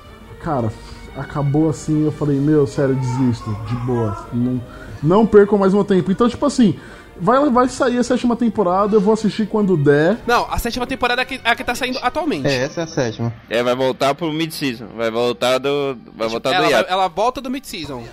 Cara, 0.46 0.72
acabou 1.16 1.68
assim, 1.68 2.04
eu 2.04 2.12
falei, 2.12 2.38
meu, 2.38 2.68
sério, 2.68 2.94
desisto, 2.94 3.50
de 3.66 3.74
boa. 3.84 4.28
Não, 4.32 4.62
não 5.02 5.26
percam 5.26 5.58
mais 5.58 5.74
meu 5.74 5.82
tempo. 5.82 6.12
Então, 6.12 6.28
tipo 6.28 6.46
assim, 6.46 6.78
vai, 7.20 7.50
vai 7.50 7.68
sair 7.68 7.98
a 7.98 8.04
sétima 8.04 8.36
temporada, 8.36 8.94
eu 8.94 9.00
vou 9.00 9.12
assistir 9.12 9.48
quando 9.48 9.76
der. 9.76 10.18
Não, 10.24 10.46
a 10.48 10.56
sétima 10.58 10.86
temporada 10.86 11.22
é 11.22 11.24
a 11.24 11.26
que, 11.26 11.40
é 11.42 11.50
a 11.50 11.56
que 11.56 11.64
tá 11.64 11.74
saindo 11.74 11.98
atualmente. 12.00 12.46
É, 12.46 12.62
essa 12.62 12.82
é 12.82 12.84
a 12.84 12.86
sétima. 12.86 13.34
É, 13.50 13.60
vai 13.60 13.74
voltar 13.74 14.14
pro 14.14 14.32
mid-season. 14.32 14.86
Vai 14.96 15.10
voltar 15.10 15.58
do. 15.58 15.98
Vai 16.16 16.28
voltar 16.28 16.50
do 16.50 16.54
ela, 16.54 16.62
vai- 16.62 16.72
hiato. 16.74 16.92
ela 16.92 17.08
volta 17.08 17.40
do 17.40 17.50
mid-season. 17.50 18.04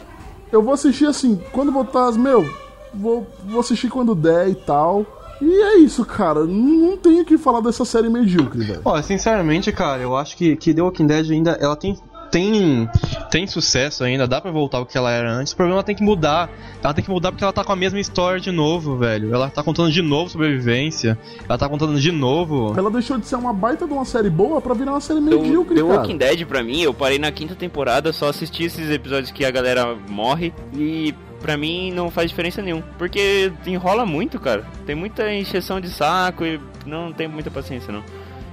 Eu 0.51 0.63
vou 0.63 0.73
assistir 0.73 1.05
assim, 1.05 1.39
quando 1.51 1.71
voltar, 1.71 2.11
meu, 2.13 2.51
vou, 2.91 3.27
vou 3.45 3.59
assistir 3.59 3.89
quando 3.89 4.15
der 4.15 4.49
e 4.49 4.55
tal. 4.55 5.05
E 5.39 5.51
é 5.51 5.77
isso, 5.77 6.03
cara. 6.03 6.45
Não, 6.45 6.89
não 6.89 6.97
tenho 6.97 7.21
o 7.21 7.25
que 7.25 7.37
falar 7.37 7.59
dessa 7.59 7.83
série 7.85 8.09
medíocre, 8.09 8.63
velho. 8.63 8.81
Ó, 8.83 8.99
sinceramente, 9.03 9.71
cara, 9.71 10.01
eu 10.01 10.15
acho 10.17 10.35
que, 10.37 10.55
que 10.55 10.73
The 10.73 10.81
Walking 10.81 11.05
Dead 11.05 11.29
ainda 11.31 11.51
ela 11.59 11.75
tem, 11.75 11.97
tem, 12.33 12.89
tem 13.29 13.45
sucesso 13.45 14.03
ainda, 14.03 14.27
dá 14.27 14.41
pra 14.41 14.49
voltar 14.49 14.79
ao 14.79 14.87
que 14.87 14.97
ela 14.97 15.11
era 15.11 15.31
antes. 15.31 15.53
O 15.53 15.55
problema 15.55 15.75
é 15.75 15.77
ela 15.77 15.83
tem 15.83 15.95
que 15.95 16.01
mudar. 16.01 16.49
Ela 16.83 16.91
tem 16.91 17.03
que 17.03 17.11
mudar 17.11 17.31
porque 17.31 17.43
ela 17.43 17.53
tá 17.53 17.63
com 17.63 17.71
a 17.71 17.75
mesma 17.75 17.99
história 17.99 18.39
de 18.39 18.51
novo, 18.51 18.97
velho. 18.97 19.31
Ela 19.31 19.51
tá 19.51 19.61
contando 19.61 19.91
de 19.91 20.01
novo 20.01 20.31
sobrevivência. 20.31 21.15
Ela 21.47 21.59
tá 21.59 21.69
contando 21.69 21.99
de 21.99 22.11
novo. 22.11 22.73
Ela 22.75 22.89
deixou 22.89 23.19
de 23.19 23.27
ser 23.27 23.35
uma 23.35 23.53
baita 23.53 23.85
de 23.85 23.93
uma 23.93 24.03
série 24.03 24.31
boa 24.31 24.59
pra 24.59 24.73
virar 24.73 24.93
uma 24.93 24.99
série 24.99 25.21
The, 25.21 25.29
medíocre, 25.29 25.75
The 25.75 25.81
cara. 25.81 25.93
Walking 25.93 26.17
Dead, 26.17 26.45
pra 26.47 26.63
mim, 26.63 26.81
eu 26.81 26.91
parei 26.91 27.19
na 27.19 27.31
quinta 27.31 27.53
temporada, 27.53 28.11
só 28.11 28.29
assisti 28.29 28.63
esses 28.63 28.89
episódios 28.89 29.29
que 29.29 29.45
a 29.45 29.51
galera 29.51 29.95
morre 30.09 30.51
e 30.75 31.13
pra 31.39 31.55
mim 31.55 31.91
não 31.91 32.09
faz 32.09 32.31
diferença 32.31 32.63
nenhuma. 32.63 32.83
Porque 32.97 33.53
enrola 33.67 34.07
muito, 34.07 34.39
cara. 34.39 34.65
Tem 34.87 34.95
muita 34.95 35.31
encheção 35.31 35.79
de 35.79 35.89
saco 35.89 36.43
e 36.43 36.59
não 36.83 37.13
tenho 37.13 37.29
muita 37.29 37.51
paciência, 37.51 37.93
não. 37.93 38.03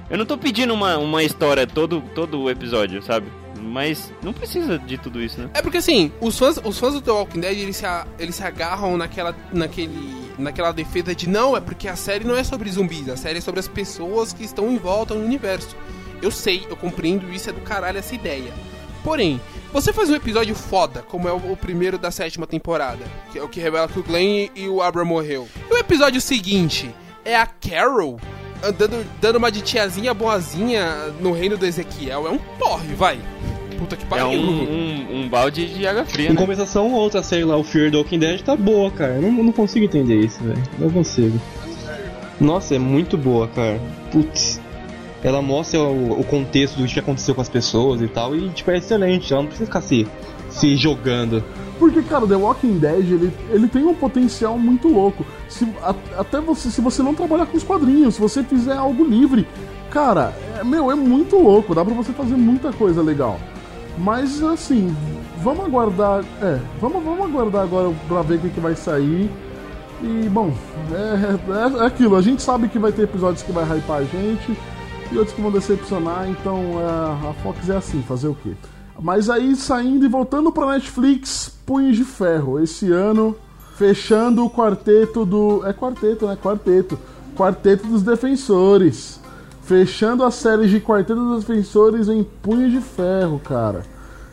Eu 0.07 0.19
não 0.19 0.25
tô 0.25 0.37
pedindo 0.37 0.71
uma, 0.71 0.99
uma 0.99 1.23
história 1.23 1.65
todo, 1.65 2.03
todo 2.13 2.47
episódio, 2.47 3.01
sabe? 3.01 3.40
Mas 3.61 4.11
não 4.21 4.33
precisa 4.33 4.77
de 4.79 4.97
tudo 4.97 5.21
isso, 5.21 5.39
né? 5.39 5.49
É 5.53 5.61
porque 5.61 5.77
assim, 5.77 6.11
os 6.19 6.37
fãs, 6.37 6.59
os 6.63 6.79
fãs 6.79 6.93
do 6.93 7.01
The 7.01 7.11
Walking 7.11 7.39
Dead, 7.39 7.57
eles 7.59 7.77
se, 7.77 7.85
eles 8.17 8.35
se 8.35 8.43
agarram 8.43 8.97
naquela, 8.97 9.35
naquele, 9.53 10.31
naquela 10.37 10.71
defesa 10.71 11.13
de 11.13 11.29
não, 11.29 11.55
é 11.55 11.61
porque 11.61 11.87
a 11.87 11.95
série 11.95 12.25
não 12.25 12.35
é 12.35 12.43
sobre 12.43 12.69
zumbis, 12.69 13.07
a 13.09 13.17
série 13.17 13.37
é 13.37 13.41
sobre 13.41 13.59
as 13.59 13.67
pessoas 13.67 14.33
que 14.33 14.43
estão 14.43 14.69
em 14.71 14.77
volta 14.77 15.13
no 15.13 15.23
universo. 15.23 15.75
Eu 16.21 16.31
sei, 16.31 16.65
eu 16.69 16.75
compreendo 16.75 17.31
isso, 17.31 17.49
é 17.49 17.53
do 17.53 17.61
caralho 17.61 17.97
essa 17.97 18.13
ideia. 18.13 18.53
Porém, 19.03 19.41
você 19.73 19.91
faz 19.91 20.09
um 20.09 20.15
episódio 20.15 20.53
foda, 20.53 21.01
como 21.01 21.27
é 21.27 21.33
o, 21.33 21.53
o 21.53 21.57
primeiro 21.57 21.97
da 21.97 22.11
sétima 22.11 22.45
temporada, 22.45 23.03
que 23.31 23.39
é 23.39 23.43
o 23.43 23.49
que 23.49 23.59
revela 23.59 23.87
que 23.87 23.99
o 23.99 24.03
Glenn 24.03 24.49
e 24.55 24.67
o 24.67 24.81
Abra 24.81 25.03
morreu. 25.03 25.47
E 25.69 25.73
o 25.73 25.77
episódio 25.77 26.21
seguinte 26.21 26.93
é 27.25 27.35
a 27.35 27.45
Carol 27.45 28.19
andando, 28.63 29.05
dando 29.19 29.37
uma 29.37 29.51
de 29.51 29.61
tiazinha 29.61 30.13
boazinha 30.13 31.07
no 31.19 31.31
reino 31.31 31.57
do 31.57 31.65
Ezequiel. 31.65 32.27
É 32.27 32.29
um 32.29 32.37
porre, 32.37 32.93
vai. 32.93 33.19
Puta 33.81 33.95
que 33.95 34.03
É 34.03 34.07
pariu. 34.07 34.27
um, 34.27 34.61
um, 34.61 35.21
um 35.23 35.27
balde 35.29 35.65
de 35.65 35.87
água 35.87 36.05
fria, 36.05 36.27
Em 36.29 36.33
né? 36.33 36.35
compensação, 36.39 36.93
outra 36.93 37.23
série 37.23 37.43
lá, 37.43 37.57
o 37.57 37.63
Fear 37.63 37.89
the 37.89 37.97
Walking 37.97 38.19
Dead, 38.19 38.41
tá 38.41 38.55
boa, 38.55 38.91
cara. 38.91 39.13
Eu 39.15 39.23
não, 39.23 39.31
não 39.45 39.51
consigo 39.51 39.83
entender 39.85 40.19
isso, 40.19 40.43
velho. 40.43 40.61
Não 40.77 40.89
consigo. 40.91 41.39
Nossa, 42.39 42.75
é 42.75 42.79
muito 42.79 43.17
boa, 43.17 43.47
cara. 43.47 43.79
Putz. 44.11 44.61
Ela 45.23 45.41
mostra 45.41 45.79
o, 45.81 46.19
o 46.19 46.23
contexto 46.23 46.77
do 46.77 46.85
que 46.87 46.99
aconteceu 46.99 47.33
com 47.33 47.41
as 47.41 47.49
pessoas 47.49 48.01
e 48.01 48.07
tal, 48.07 48.35
e 48.35 48.49
tipo, 48.49 48.69
é 48.71 48.77
excelente. 48.77 49.33
Ela 49.33 49.41
não 49.43 49.47
precisa 49.49 49.65
ficar 49.67 49.81
se, 49.81 50.07
se 50.49 50.75
jogando. 50.75 51.43
Porque, 51.79 52.03
cara, 52.03 52.27
The 52.27 52.35
Walking 52.35 52.77
Dead, 52.77 52.99
ele, 53.11 53.31
ele 53.49 53.67
tem 53.67 53.83
um 53.83 53.95
potencial 53.95 54.57
muito 54.59 54.87
louco. 54.87 55.25
Se, 55.49 55.67
a- 55.83 55.95
até 56.19 56.39
você, 56.39 56.69
se 56.69 56.81
você 56.81 57.01
não 57.01 57.15
trabalhar 57.15 57.47
com 57.47 57.57
os 57.57 57.63
quadrinhos, 57.63 58.13
se 58.15 58.21
você 58.21 58.43
fizer 58.43 58.73
algo 58.77 59.03
livre, 59.03 59.47
cara, 59.89 60.35
é, 60.59 60.63
meu, 60.63 60.91
é 60.91 60.95
muito 60.95 61.35
louco. 61.37 61.73
Dá 61.73 61.83
pra 61.83 61.93
você 61.95 62.11
fazer 62.13 62.35
muita 62.35 62.71
coisa 62.71 63.01
legal. 63.01 63.39
Mas, 63.97 64.41
assim, 64.43 64.95
vamos 65.41 65.65
aguardar. 65.65 66.23
É, 66.41 66.59
vamos, 66.79 67.03
vamos 67.03 67.25
aguardar 67.25 67.63
agora 67.63 67.93
pra 68.07 68.21
ver 68.21 68.35
o 68.35 68.39
que, 68.39 68.49
que 68.49 68.59
vai 68.59 68.75
sair. 68.75 69.29
E, 70.01 70.29
bom, 70.29 70.53
é, 70.91 71.79
é, 71.79 71.83
é 71.83 71.85
aquilo. 71.85 72.15
A 72.15 72.21
gente 72.21 72.41
sabe 72.41 72.67
que 72.67 72.79
vai 72.79 72.91
ter 72.91 73.03
episódios 73.03 73.43
que 73.43 73.51
vai 73.51 73.63
hypar 73.65 73.99
a 73.99 74.03
gente 74.03 74.57
e 75.11 75.17
outros 75.17 75.35
que 75.35 75.41
vão 75.41 75.51
decepcionar. 75.51 76.27
Então, 76.29 76.57
é, 76.79 77.29
a 77.29 77.33
Fox 77.43 77.69
é 77.69 77.77
assim, 77.77 78.01
fazer 78.01 78.27
o 78.27 78.35
quê? 78.35 78.53
Mas 78.99 79.29
aí, 79.29 79.55
saindo 79.55 80.05
e 80.05 80.09
voltando 80.09 80.51
pra 80.51 80.73
Netflix, 80.73 81.51
Punhos 81.65 81.97
de 81.97 82.03
Ferro. 82.03 82.59
Esse 82.59 82.91
ano, 82.91 83.35
fechando 83.75 84.45
o 84.45 84.49
quarteto 84.49 85.25
do. 85.25 85.65
É 85.65 85.73
quarteto, 85.73 86.27
né? 86.27 86.37
Quarteto. 86.41 86.99
Quarteto 87.35 87.87
dos 87.87 88.03
Defensores. 88.03 89.20
Fechando 89.63 90.23
a 90.23 90.31
série 90.31 90.67
de 90.67 90.79
Quarteto 90.79 91.15
dos 91.23 91.43
Defensores 91.45 92.09
em 92.09 92.23
Punhos 92.23 92.71
de 92.71 92.81
Ferro, 92.81 93.39
cara. 93.39 93.83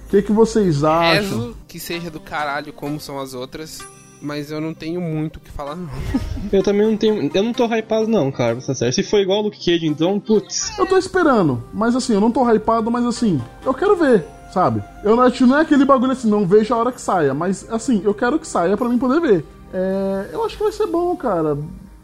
O 0.06 0.10
que, 0.10 0.22
que 0.22 0.32
vocês 0.32 0.82
acham? 0.84 1.22
Rezo 1.40 1.56
que 1.68 1.78
seja 1.78 2.10
do 2.10 2.18
caralho 2.18 2.72
como 2.72 2.98
são 2.98 3.20
as 3.20 3.34
outras, 3.34 3.80
mas 4.22 4.50
eu 4.50 4.58
não 4.60 4.72
tenho 4.72 5.00
muito 5.02 5.36
o 5.36 5.40
que 5.40 5.50
falar, 5.50 5.76
não. 5.76 5.88
Eu 6.50 6.62
também 6.62 6.86
não 6.86 6.96
tenho. 6.96 7.30
Eu 7.34 7.42
não 7.42 7.52
tô 7.52 7.66
hypado, 7.66 8.08
não, 8.08 8.32
cara, 8.32 8.54
pra 8.54 8.62
essa 8.64 8.74
série. 8.74 8.90
Se 8.92 9.02
for 9.02 9.18
igual 9.20 9.40
o 9.40 9.42
Luke 9.42 9.58
Cage, 9.62 9.86
então, 9.86 10.18
putz. 10.18 10.76
Eu 10.78 10.86
tô 10.86 10.96
esperando, 10.96 11.62
mas 11.74 11.94
assim, 11.94 12.14
eu 12.14 12.20
não 12.20 12.30
tô 12.30 12.42
hypado, 12.50 12.90
mas 12.90 13.04
assim, 13.04 13.38
eu 13.66 13.74
quero 13.74 13.94
ver, 13.96 14.24
sabe? 14.52 14.82
Eu 15.04 15.14
não, 15.14 15.22
acho- 15.24 15.46
não 15.46 15.58
é 15.58 15.60
aquele 15.60 15.84
bagulho 15.84 16.12
assim, 16.12 16.28
não 16.30 16.46
vejo 16.46 16.72
a 16.72 16.78
hora 16.78 16.90
que 16.92 17.00
saia, 17.02 17.34
mas 17.34 17.70
assim, 17.70 18.00
eu 18.02 18.14
quero 18.14 18.38
que 18.38 18.48
saia 18.48 18.78
pra 18.78 18.88
mim 18.88 18.96
poder 18.96 19.20
ver. 19.20 19.44
É, 19.74 20.30
eu 20.32 20.42
acho 20.42 20.56
que 20.56 20.62
vai 20.62 20.72
ser 20.72 20.86
bom, 20.86 21.14
cara. 21.16 21.56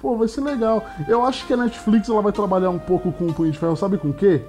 Pô, 0.04 0.18
vai 0.18 0.28
ser 0.28 0.42
legal. 0.42 0.84
Eu 1.08 1.24
acho 1.24 1.46
que 1.46 1.54
a 1.54 1.56
Netflix 1.56 2.10
ela 2.10 2.20
vai 2.20 2.30
trabalhar 2.30 2.68
um 2.68 2.78
pouco 2.78 3.10
com 3.10 3.28
o 3.28 3.32
Punho 3.32 3.50
de 3.50 3.58
Ferro, 3.58 3.74
sabe 3.74 3.96
com 3.96 4.08
o 4.08 4.12
quê? 4.12 4.42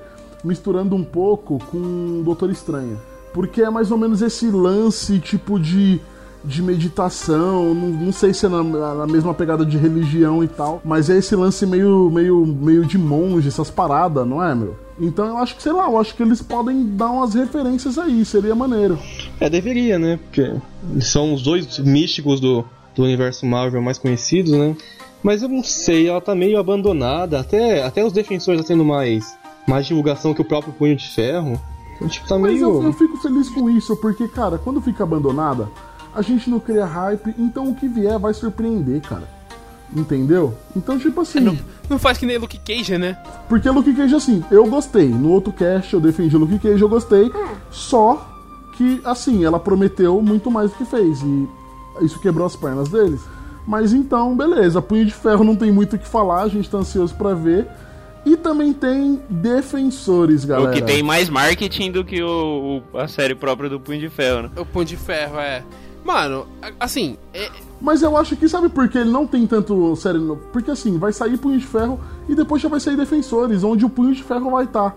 Misturando 0.43 0.97
um 0.97 1.03
pouco 1.03 1.59
com 1.71 1.77
o 1.77 2.23
Doutor 2.25 2.49
Estranho. 2.49 2.99
Porque 3.33 3.61
é 3.61 3.69
mais 3.69 3.89
ou 3.89 3.97
menos 3.97 4.21
esse 4.21 4.47
lance, 4.47 5.17
tipo, 5.17 5.57
de 5.57 6.01
de 6.43 6.61
meditação, 6.61 7.73
não, 7.73 7.89
não 7.89 8.11
sei 8.11 8.31
se 8.31 8.45
é 8.45 8.49
na, 8.49 8.61
na 8.63 9.07
mesma 9.07 9.33
pegada 9.33 9.65
de 9.65 9.79
religião 9.79 10.43
e 10.43 10.47
tal, 10.47 10.79
mas 10.85 11.09
é 11.09 11.17
esse 11.17 11.35
lance 11.35 11.65
meio, 11.65 12.07
meio, 12.11 12.45
meio 12.45 12.85
de 12.85 12.99
monge, 12.99 13.47
essas 13.47 13.71
paradas, 13.71 14.27
não 14.27 14.43
é, 14.43 14.53
meu? 14.53 14.75
Então 14.99 15.25
eu 15.25 15.37
acho 15.37 15.55
que, 15.55 15.63
sei 15.63 15.71
lá, 15.71 15.89
eu 15.89 15.97
acho 15.97 16.13
que 16.13 16.21
eles 16.21 16.43
podem 16.43 16.85
dar 16.95 17.09
umas 17.09 17.33
referências 17.33 17.97
aí, 17.97 18.23
seria 18.23 18.53
maneiro. 18.53 18.99
É, 19.39 19.49
deveria, 19.49 19.97
né? 19.97 20.19
Porque 20.23 20.53
são 21.01 21.33
os 21.33 21.41
dois 21.41 21.79
místicos 21.79 22.39
do, 22.39 22.63
do 22.95 23.03
universo 23.03 23.43
Marvel 23.43 23.81
mais 23.81 23.97
conhecidos, 23.97 24.51
né? 24.51 24.75
Mas 25.25 25.41
eu 25.41 25.49
não 25.49 25.63
sei, 25.63 26.07
ela 26.07 26.21
tá 26.21 26.35
meio 26.35 26.59
abandonada. 26.59 27.39
Até, 27.39 27.83
até 27.83 28.05
os 28.05 28.13
defensores 28.13 28.61
tá 28.61 28.67
tendo 28.67 28.85
mais, 28.85 29.35
mais 29.67 29.87
divulgação 29.87 30.35
que 30.35 30.41
o 30.41 30.45
próprio 30.45 30.71
Punho 30.71 30.95
de 30.95 31.09
Ferro. 31.09 31.59
Então, 31.95 32.07
tipo, 32.07 32.27
tá 32.27 32.37
Mas 32.37 32.61
eu, 32.61 32.75
eu 32.75 32.81
meio. 32.83 32.93
fico 32.93 33.17
feliz 33.17 33.49
com 33.49 33.67
isso, 33.67 33.97
porque, 33.97 34.27
cara, 34.27 34.59
quando 34.59 34.79
fica 34.79 35.01
abandonada, 35.01 35.67
a 36.13 36.21
gente 36.21 36.47
não 36.47 36.59
cria 36.59 36.85
hype, 36.85 37.33
então 37.39 37.67
o 37.69 37.73
que 37.73 37.87
vier 37.87 38.19
vai 38.19 38.35
surpreender, 38.35 39.01
cara. 39.01 39.27
Entendeu? 39.95 40.53
Então, 40.77 40.99
tipo 40.99 41.19
assim. 41.21 41.39
Não, 41.39 41.57
não 41.89 41.97
faz 41.97 42.19
que 42.19 42.27
nem 42.27 42.37
Luke 42.37 42.59
Cage, 42.59 42.95
né? 42.95 43.17
Porque 43.49 43.67
Luke 43.67 43.95
Cage, 43.95 44.13
assim, 44.13 44.45
eu 44.51 44.67
gostei. 44.67 45.09
No 45.09 45.31
outro 45.31 45.51
cast 45.51 45.91
eu 45.91 45.99
defendi 45.99 46.37
Luke 46.37 46.59
Cage, 46.59 46.83
eu 46.83 46.89
gostei. 46.89 47.31
Só 47.71 48.29
que, 48.77 49.01
assim, 49.03 49.43
ela 49.43 49.59
prometeu 49.59 50.21
muito 50.21 50.51
mais 50.51 50.69
do 50.69 50.77
que 50.77 50.85
fez. 50.85 51.19
E 51.23 51.49
isso 52.01 52.19
quebrou 52.19 52.45
as 52.45 52.55
pernas 52.55 52.89
deles. 52.89 53.21
Mas 53.67 53.93
então, 53.93 54.35
beleza. 54.35 54.81
Punho 54.81 55.05
de 55.05 55.11
Ferro 55.13 55.43
não 55.43 55.55
tem 55.55 55.71
muito 55.71 55.95
o 55.95 55.99
que 55.99 56.07
falar, 56.07 56.43
a 56.43 56.47
gente 56.47 56.69
tá 56.69 56.77
ansioso 56.77 57.15
pra 57.15 57.33
ver. 57.33 57.65
E 58.25 58.35
também 58.35 58.73
tem 58.73 59.19
Defensores, 59.29 60.45
galera. 60.45 60.69
O 60.71 60.73
que 60.73 60.81
tem 60.81 61.01
mais 61.03 61.29
marketing 61.29 61.91
do 61.91 62.03
que 62.03 62.21
o, 62.23 62.81
o- 62.93 62.97
a 62.97 63.07
série 63.07 63.35
própria 63.35 63.69
do 63.69 63.79
Punho 63.79 63.99
de 63.99 64.09
Ferro, 64.09 64.43
né? 64.43 64.49
O 64.57 64.65
Punho 64.65 64.85
de 64.85 64.97
Ferro, 64.97 65.39
é. 65.39 65.63
Mano, 66.03 66.45
assim, 66.79 67.17
é- 67.33 67.49
Mas 67.81 68.01
eu 68.01 68.15
acho 68.15 68.35
que 68.35 68.47
sabe 68.47 68.69
por 68.69 68.87
que 68.87 68.97
ele 68.97 69.09
não 69.11 69.27
tem 69.27 69.45
tanto 69.45 69.95
série. 69.95 70.17
no- 70.17 70.37
Porque 70.37 70.71
assim, 70.71 70.97
vai 70.97 71.11
sair 71.13 71.37
Punho 71.37 71.59
de 71.59 71.65
Ferro 71.65 71.99
e 72.29 72.33
depois 72.35 72.61
já 72.61 72.69
vai 72.69 72.79
sair 72.79 72.95
Defensores, 72.95 73.63
onde 73.63 73.85
o 73.85 73.89
Punho 73.89 74.13
de 74.13 74.23
Ferro 74.23 74.49
vai 74.51 74.63
estar. 74.65 74.95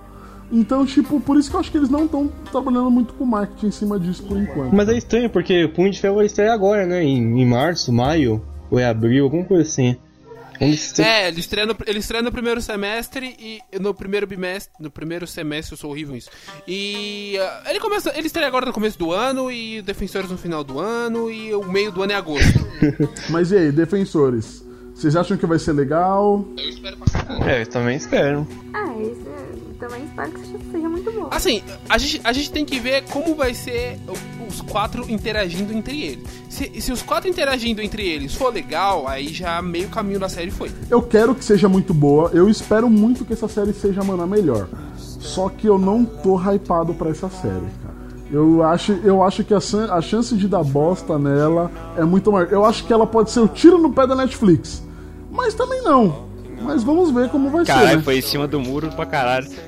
Então, 0.51 0.87
tipo, 0.87 1.21
por 1.21 1.37
isso 1.37 1.51
que 1.51 1.57
eu 1.57 1.61
acho 1.61 1.71
que 1.71 1.77
eles 1.77 1.91
não 1.91 2.05
estão 2.07 2.31
trabalhando 2.51 2.91
muito 2.91 3.13
com 3.15 3.27
marketing 3.27 3.67
em 3.67 3.71
cima 3.71 3.99
disso 4.01 4.23
por 4.23 4.39
enquanto. 4.39 4.75
Mas 4.75 4.89
é 4.89 4.97
estranho, 4.97 5.29
porque 5.29 5.65
o 5.65 5.69
Punho 5.69 5.91
de 5.91 6.01
Ferro 6.01 6.17
vai 6.17 6.27
estrear 6.27 6.55
agora, 6.55 6.87
né? 6.87 7.03
Em, 7.05 7.41
em 7.43 7.45
março, 7.47 7.93
maio, 7.93 8.41
ou 8.71 8.79
é 8.79 8.85
abril, 8.87 9.25
alguma 9.25 9.45
coisa 9.45 9.63
assim. 9.63 9.97
Estre- 10.61 11.05
É, 11.05 11.29
ele 11.29 11.39
estreia, 11.39 11.67
no, 11.67 11.77
ele 11.87 12.01
estreia 12.01 12.21
no 12.23 12.33
primeiro 12.33 12.61
semestre 12.61 13.37
e 13.39 13.61
no 13.79 13.95
primeiro 13.95 14.27
bimestre. 14.27 14.73
No 14.81 14.91
primeiro 14.91 15.25
semestre, 15.25 15.75
eu 15.75 15.79
sou 15.79 15.91
horrível 15.91 16.15
nisso. 16.15 16.31
E 16.67 17.37
ah, 17.41 17.63
ele 17.71 17.79
começa. 17.79 18.13
Ele 18.17 18.27
estreia 18.27 18.49
agora 18.49 18.67
no 18.67 18.73
começo 18.73 18.99
do 18.99 19.13
ano 19.13 19.53
e 19.53 19.81
Defensores 19.83 20.31
no 20.31 20.37
final 20.37 20.65
do 20.65 20.81
ano 20.81 21.31
e 21.31 21.55
o 21.55 21.63
meio 21.65 21.93
do 21.93 22.03
ano 22.03 22.13
é 22.13 22.17
agosto. 22.17 22.59
Mas 23.31 23.53
e 23.53 23.57
aí, 23.57 23.71
Defensores? 23.73 24.65
Vocês 24.95 25.15
acham 25.15 25.37
que 25.37 25.47
vai 25.47 25.61
ser 25.61 25.75
legal? 25.75 26.45
É, 27.47 27.63
eu 27.63 27.67
também 27.69 27.97
espero. 27.97 28.45
Ah, 28.75 28.85
isso 29.01 29.23
eu 29.29 29.68
também 29.79 30.05
espero 30.05 30.31
que 30.33 30.71
seja, 30.73 30.89
muito 30.89 31.11
bom. 31.13 31.29
Assim, 31.31 31.63
a 31.89 31.99
gente, 31.99 32.21
a 32.25 32.33
gente 32.33 32.51
tem 32.51 32.65
que 32.65 32.79
ver 32.81 33.05
como 33.05 33.35
vai 33.35 33.55
ser 33.55 33.99
os 34.49 34.61
quatro 34.61 35.09
interagindo 35.09 35.73
entre 35.73 36.03
eles. 36.03 36.29
Se, 36.49 36.81
se 36.81 36.93
os 36.93 37.03
quatro 37.03 37.29
interagindo 37.29 37.81
entre 37.81 38.07
eles 38.07 38.35
for 38.35 38.53
legal, 38.53 39.07
aí 39.07 39.29
já 39.29 39.63
meio 39.63 39.89
caminho 39.89 40.19
da 40.19 40.29
série 40.29 40.51
foi. 40.51 40.71
Eu 40.91 41.03
quero 41.03 41.35
que 41.35 41.45
seja 41.45 41.69
muito 41.69 41.95
boa. 41.95 42.31
Eu 42.33 42.49
espero 42.49 42.91
muito 42.91 43.25
que 43.25 43.33
essa 43.33 43.49
série 43.49 43.73
seja, 43.73 44.03
mano, 44.03 44.23
a 44.23 44.27
melhor. 44.27 44.69
Só 44.97 45.49
que 45.49 45.67
eu 45.67 45.79
não 45.79 46.05
tô 46.05 46.37
hypado 46.37 46.95
pra 46.95 47.11
essa 47.11 47.29
série, 47.29 47.67
cara. 47.83 47.99
Eu 48.31 48.63
acho, 48.63 48.93
eu 48.93 49.23
acho 49.23 49.43
que 49.43 49.55
a, 49.55 49.59
a 49.91 50.03
chance 50.03 50.37
de 50.37 50.47
dar 50.47 50.63
bosta 50.63 51.19
nela 51.19 51.71
é 51.97 52.05
muito 52.05 52.31
maior. 52.31 52.53
Eu 52.53 52.65
acho 52.65 52.85
que 52.85 52.93
ela 52.93 53.07
pode 53.07 53.31
ser 53.31 53.41
o 53.41 53.49
tiro 53.49 53.79
no 53.79 53.93
pé 53.93 54.07
da 54.07 54.15
Netflix. 54.15 54.83
Mas 55.31 55.55
também 55.55 55.83
não. 55.83 56.28
Mas 56.61 56.83
vamos 56.83 57.11
ver 57.11 57.29
como 57.29 57.51
vai 57.51 57.65
ser. 57.65 57.73
Caralho, 57.73 57.97
né? 57.99 58.03
foi 58.03 58.19
em 58.19 58.23
cima 58.23 58.47
do 58.47 58.61
muro 58.61 58.91
pra 58.93 59.07
caralho. 59.07 59.49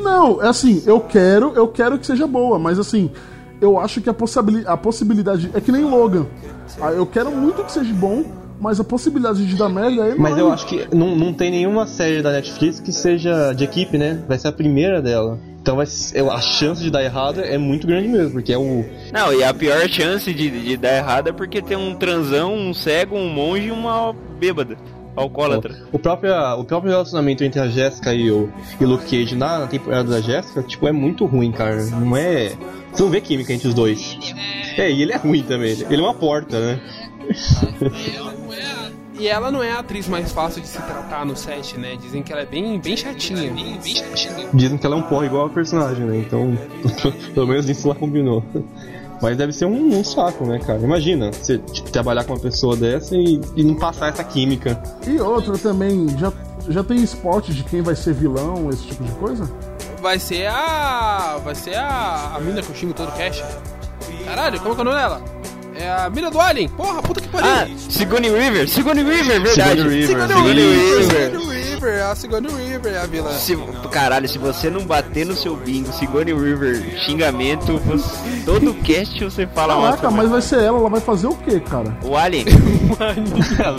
Não, 0.00 0.42
é 0.42 0.48
assim, 0.48 0.82
eu 0.86 1.00
quero, 1.00 1.52
eu 1.54 1.68
quero 1.68 1.98
que 1.98 2.06
seja 2.06 2.26
boa, 2.26 2.58
mas 2.58 2.78
assim, 2.78 3.10
eu 3.60 3.78
acho 3.78 4.00
que 4.00 4.08
a, 4.08 4.14
possibili 4.14 4.64
a 4.66 4.76
possibilidade. 4.76 5.50
É 5.52 5.60
que 5.60 5.70
nem 5.70 5.84
Logan. 5.84 6.26
Ah, 6.80 6.92
Eu 6.92 7.04
quero 7.06 7.30
muito 7.30 7.62
que 7.64 7.72
seja 7.72 7.92
bom, 7.92 8.24
mas 8.60 8.80
a 8.80 8.84
possibilidade 8.84 9.44
de 9.46 9.56
dar 9.56 9.68
merda 9.68 10.06
é. 10.08 10.14
Mas 10.14 10.38
eu 10.38 10.50
acho 10.50 10.66
que 10.66 10.88
não, 10.94 11.14
não 11.14 11.32
tem 11.34 11.50
nenhuma 11.50 11.86
série 11.86 12.22
da 12.22 12.32
Netflix 12.32 12.80
que 12.80 12.92
seja 12.92 13.52
de 13.52 13.64
equipe, 13.64 13.98
né? 13.98 14.22
Vai 14.26 14.38
ser 14.38 14.48
a 14.48 14.52
primeira 14.52 15.02
dela. 15.02 15.38
Então 15.62 15.78
a 15.78 16.40
chance 16.40 16.82
de 16.82 16.90
dar 16.90 17.04
errado 17.04 17.40
é 17.40 17.58
muito 17.58 17.86
grande 17.86 18.08
mesmo, 18.08 18.32
porque 18.32 18.52
é 18.52 18.58
o. 18.58 18.84
Não, 19.12 19.32
e 19.32 19.44
a 19.44 19.52
pior 19.52 19.86
chance 19.88 20.32
de, 20.32 20.50
de 20.50 20.76
dar 20.76 20.96
errado 20.96 21.28
é 21.28 21.32
porque 21.32 21.60
tem 21.60 21.76
um 21.76 21.94
transão, 21.94 22.54
um 22.54 22.72
cego, 22.72 23.16
um 23.16 23.28
monge 23.28 23.66
e 23.66 23.70
uma 23.70 24.14
bêbada. 24.38 24.76
Alcoólatra. 25.14 25.76
O 25.92 25.98
próprio, 25.98 26.32
o 26.58 26.64
próprio 26.64 26.90
relacionamento 26.90 27.44
entre 27.44 27.60
a 27.60 27.68
Jéssica 27.68 28.14
e 28.14 28.30
o, 28.30 28.50
e 28.80 28.84
Luke 28.84 29.04
Cage 29.04 29.34
na, 29.34 29.58
na 29.58 29.66
temporada 29.66 30.08
da 30.08 30.20
Jéssica, 30.20 30.62
tipo, 30.62 30.86
é 30.88 30.92
muito 30.92 31.26
ruim, 31.26 31.52
cara. 31.52 31.84
Não 31.86 32.16
é. 32.16 32.52
Você 32.92 33.02
não 33.02 33.10
vê 33.10 33.20
química 33.20 33.52
entre 33.52 33.68
os 33.68 33.74
dois. 33.74 34.18
É, 34.78 34.90
e 34.90 35.02
ele 35.02 35.12
é 35.12 35.16
ruim 35.16 35.42
também. 35.42 35.76
Ele 35.90 36.00
é 36.00 36.04
uma 36.04 36.14
porta, 36.14 36.58
né? 36.58 36.80
E 39.20 39.28
ela 39.28 39.50
não 39.50 39.62
é 39.62 39.72
a 39.72 39.80
atriz 39.80 40.08
mais 40.08 40.32
fácil 40.32 40.62
de 40.62 40.68
se 40.68 40.80
tratar 40.80 41.26
no 41.26 41.36
set, 41.36 41.76
né? 41.76 41.94
Dizem 42.00 42.22
que 42.22 42.32
ela 42.32 42.40
é 42.40 42.46
bem, 42.46 42.80
bem 42.80 42.96
chatinha. 42.96 43.52
Dizem 44.54 44.78
que 44.78 44.86
ela 44.86 44.96
é 44.96 44.98
um 44.98 45.02
porra 45.02 45.26
igual 45.26 45.46
a 45.46 45.50
personagem, 45.50 46.06
né? 46.06 46.16
Então, 46.16 46.56
pelo 47.34 47.46
menos 47.46 47.68
isso 47.68 47.86
lá 47.86 47.94
combinou. 47.94 48.42
Mas 49.20 49.36
deve 49.36 49.52
ser 49.52 49.66
um, 49.66 49.98
um 49.98 50.02
saco, 50.02 50.46
né, 50.46 50.58
cara? 50.58 50.80
Imagina 50.80 51.30
você 51.30 51.58
tipo, 51.58 51.90
trabalhar 51.90 52.24
com 52.24 52.32
uma 52.32 52.40
pessoa 52.40 52.74
dessa 52.74 53.14
e, 53.14 53.38
e 53.54 53.62
não 53.62 53.74
passar 53.74 54.08
essa 54.08 54.24
química. 54.24 54.82
E 55.06 55.20
outra 55.20 55.58
também, 55.58 56.08
já, 56.16 56.32
já 56.70 56.82
tem 56.82 57.02
spot 57.02 57.50
de 57.50 57.62
quem 57.64 57.82
vai 57.82 57.94
ser 57.94 58.14
vilão, 58.14 58.70
esse 58.70 58.86
tipo 58.86 59.04
de 59.04 59.12
coisa? 59.12 59.46
vai 60.00 60.18
ser 60.18 60.46
a. 60.46 61.38
Vai 61.44 61.54
ser 61.54 61.74
a. 61.74 62.32
A 62.34 62.40
mina 62.40 62.62
que 62.62 62.70
eu 62.70 62.74
xingo 62.74 62.94
todo 62.94 63.08
o 63.08 63.12
cast. 63.12 63.44
Caralho, 64.24 64.58
como 64.60 64.72
é 64.72 64.74
que 64.74 64.80
é 64.80 64.82
o 64.82 64.84
nome 64.84 64.96
dela? 64.96 65.39
É 65.80 65.90
a 65.90 66.10
mina 66.10 66.30
do 66.30 66.38
Alien. 66.40 66.68
Porra, 66.68 67.00
puta 67.02 67.20
que 67.20 67.28
pariu. 67.28 67.48
Ah, 67.48 67.66
Sigourney 67.88 68.30
Weaver, 68.30 68.68
Sigourney 68.68 69.02
Weaver, 69.04 69.40
verdade. 69.42 69.80
Sigourney 69.80 70.06
Weaver, 70.06 70.28
Sigourney 70.28 70.62
Weaver. 70.62 71.04
Sigourney 71.30 71.46
Weaver, 71.48 72.04
a 72.06 72.14
Sigourney 72.14 72.52
Weaver 72.54 72.92
é 72.92 72.98
a 73.00 73.06
vilã. 73.06 73.32
Se, 73.32 73.56
caralho, 73.90 74.28
se 74.28 74.36
você 74.38 74.68
não 74.68 74.84
bater 74.84 75.24
no 75.24 75.34
seu 75.34 75.56
bingo, 75.56 75.90
Sigourney 75.92 76.34
Weaver, 76.34 76.98
xingamento, 77.00 77.78
você, 77.78 78.42
todo 78.44 78.74
cast 78.82 79.24
você 79.24 79.46
fala. 79.46 79.80
Caraca, 79.82 80.10
mas 80.10 80.28
vai 80.28 80.42
ser 80.42 80.56
ela, 80.56 80.78
ela 80.78 80.90
vai 80.90 81.00
fazer 81.00 81.28
o 81.28 81.34
quê, 81.34 81.58
cara? 81.60 81.96
O 82.04 82.14
Alien, 82.16 82.44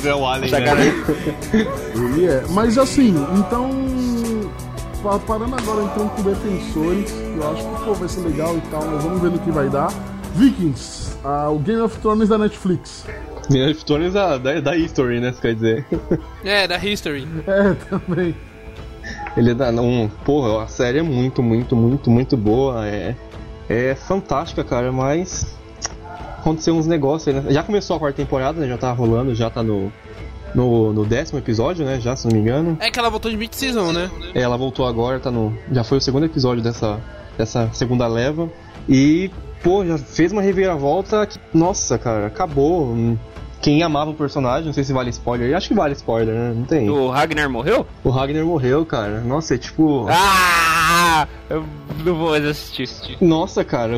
É 0.06 0.14
o 0.16 0.26
Alien, 0.28 0.52
né? 0.52 0.94
é. 2.28 2.44
Mas 2.50 2.78
assim, 2.80 3.14
então. 3.38 3.70
pa- 5.04 5.20
Parando 5.20 5.56
agora 5.56 5.84
então 5.84 6.08
com 6.10 6.22
defensores, 6.24 7.12
que 7.12 7.38
eu 7.38 7.52
acho 7.52 7.64
que 7.64 7.84
pô, 7.86 7.94
vai 7.94 8.10
ser 8.10 8.22
legal 8.22 8.58
e 8.58 8.62
tal, 8.72 8.86
mas 8.86 9.04
vamos 9.04 9.22
ver 9.22 9.30
no 9.32 9.40
que 9.40 9.52
vai 9.52 9.70
dar. 9.70 9.92
Vikings, 10.36 11.01
ah, 11.24 11.50
o 11.50 11.60
Game 11.60 11.82
of 11.82 11.98
Thrones 12.00 12.30
da 12.30 12.38
Netflix. 12.38 13.06
Game 13.50 13.72
of 13.72 13.84
Thrones 13.86 14.14
da, 14.14 14.38
da, 14.38 14.60
da 14.60 14.76
History, 14.76 15.20
né? 15.20 15.32
Você 15.32 15.42
quer 15.42 15.56
dizer? 15.56 15.86
É, 16.44 16.68
da 16.68 16.78
History. 16.78 17.28
É, 17.48 17.74
também. 17.90 18.36
Ele 19.36 19.52
é 19.52 19.54
da. 19.54 19.70
Um, 19.72 20.10
porra, 20.26 20.64
a 20.64 20.68
série 20.68 21.00
é 21.00 21.02
muito, 21.02 21.42
muito, 21.42 21.76
muito, 21.76 22.10
muito 22.10 22.38
boa. 22.38 22.88
É, 22.88 23.16
é 23.70 23.96
fantástica, 23.96 24.64
cara, 24.64 24.92
mas. 24.92 25.56
Aconteceu 26.40 26.76
uns 26.76 26.88
negócios 26.88 27.28
aí, 27.36 27.42
né? 27.42 27.52
Já 27.52 27.62
começou 27.62 27.96
a 27.96 28.00
quarta 28.00 28.18
temporada, 28.18 28.60
né? 28.60 28.68
Já 28.68 28.78
tá 28.78 28.92
rolando, 28.92 29.34
já 29.36 29.50
tá 29.50 29.62
no. 29.64 29.92
No, 30.54 30.92
no 30.92 31.06
décimo 31.06 31.40
episódio, 31.40 31.86
né? 31.86 31.98
Já, 32.02 32.14
se 32.14 32.28
não 32.28 32.34
me 32.36 32.42
engano. 32.42 32.78
É 32.82 32.92
que 32.92 33.00
ela 33.00 33.10
voltou 33.10 33.32
de 33.32 33.38
mid-season, 33.38 33.94
né? 33.94 34.12
É, 34.36 34.42
Ela 34.42 34.58
voltou 34.58 34.86
agora, 34.86 35.18
tá 35.18 35.32
no. 35.32 35.58
Já 35.72 35.82
foi 35.82 36.00
o 36.00 36.02
segundo 36.02 36.26
episódio 36.26 36.62
dessa, 36.62 37.00
dessa 37.38 37.70
segunda 37.72 38.06
leva. 38.06 38.50
E, 38.90 39.32
pô, 39.64 39.86
já 39.86 39.98
fez 39.98 40.32
uma 40.32 40.42
reviravolta 40.42 41.26
que, 41.26 41.40
nossa, 41.54 41.98
cara, 41.98 42.28
acabou. 42.28 42.96
Quem 43.62 43.84
amava 43.84 44.10
o 44.10 44.16
personagem, 44.16 44.66
não 44.66 44.74
sei 44.74 44.84
se 44.84 44.92
vale 44.92 45.12
spoiler 45.12 45.56
acho 45.56 45.68
que 45.68 45.76
vale 45.76 45.94
spoiler, 45.94 46.34
né? 46.34 46.54
Não 46.56 46.64
tem. 46.64 46.90
O 46.90 47.10
Ragnar 47.10 47.48
morreu? 47.48 47.86
O 48.04 48.10
Ragnar 48.10 48.44
morreu, 48.44 48.84
cara. 48.86 49.22
Nossa, 49.22 49.54
é 49.54 49.58
tipo. 49.58 50.08
Ah! 50.10 51.28
Eu 51.48 51.64
não 52.04 52.16
vou 52.16 52.32
mais 52.32 52.44
assistir, 52.44 52.84
assistir. 52.84 53.18
Nossa, 53.22 53.64
cara, 53.64 53.94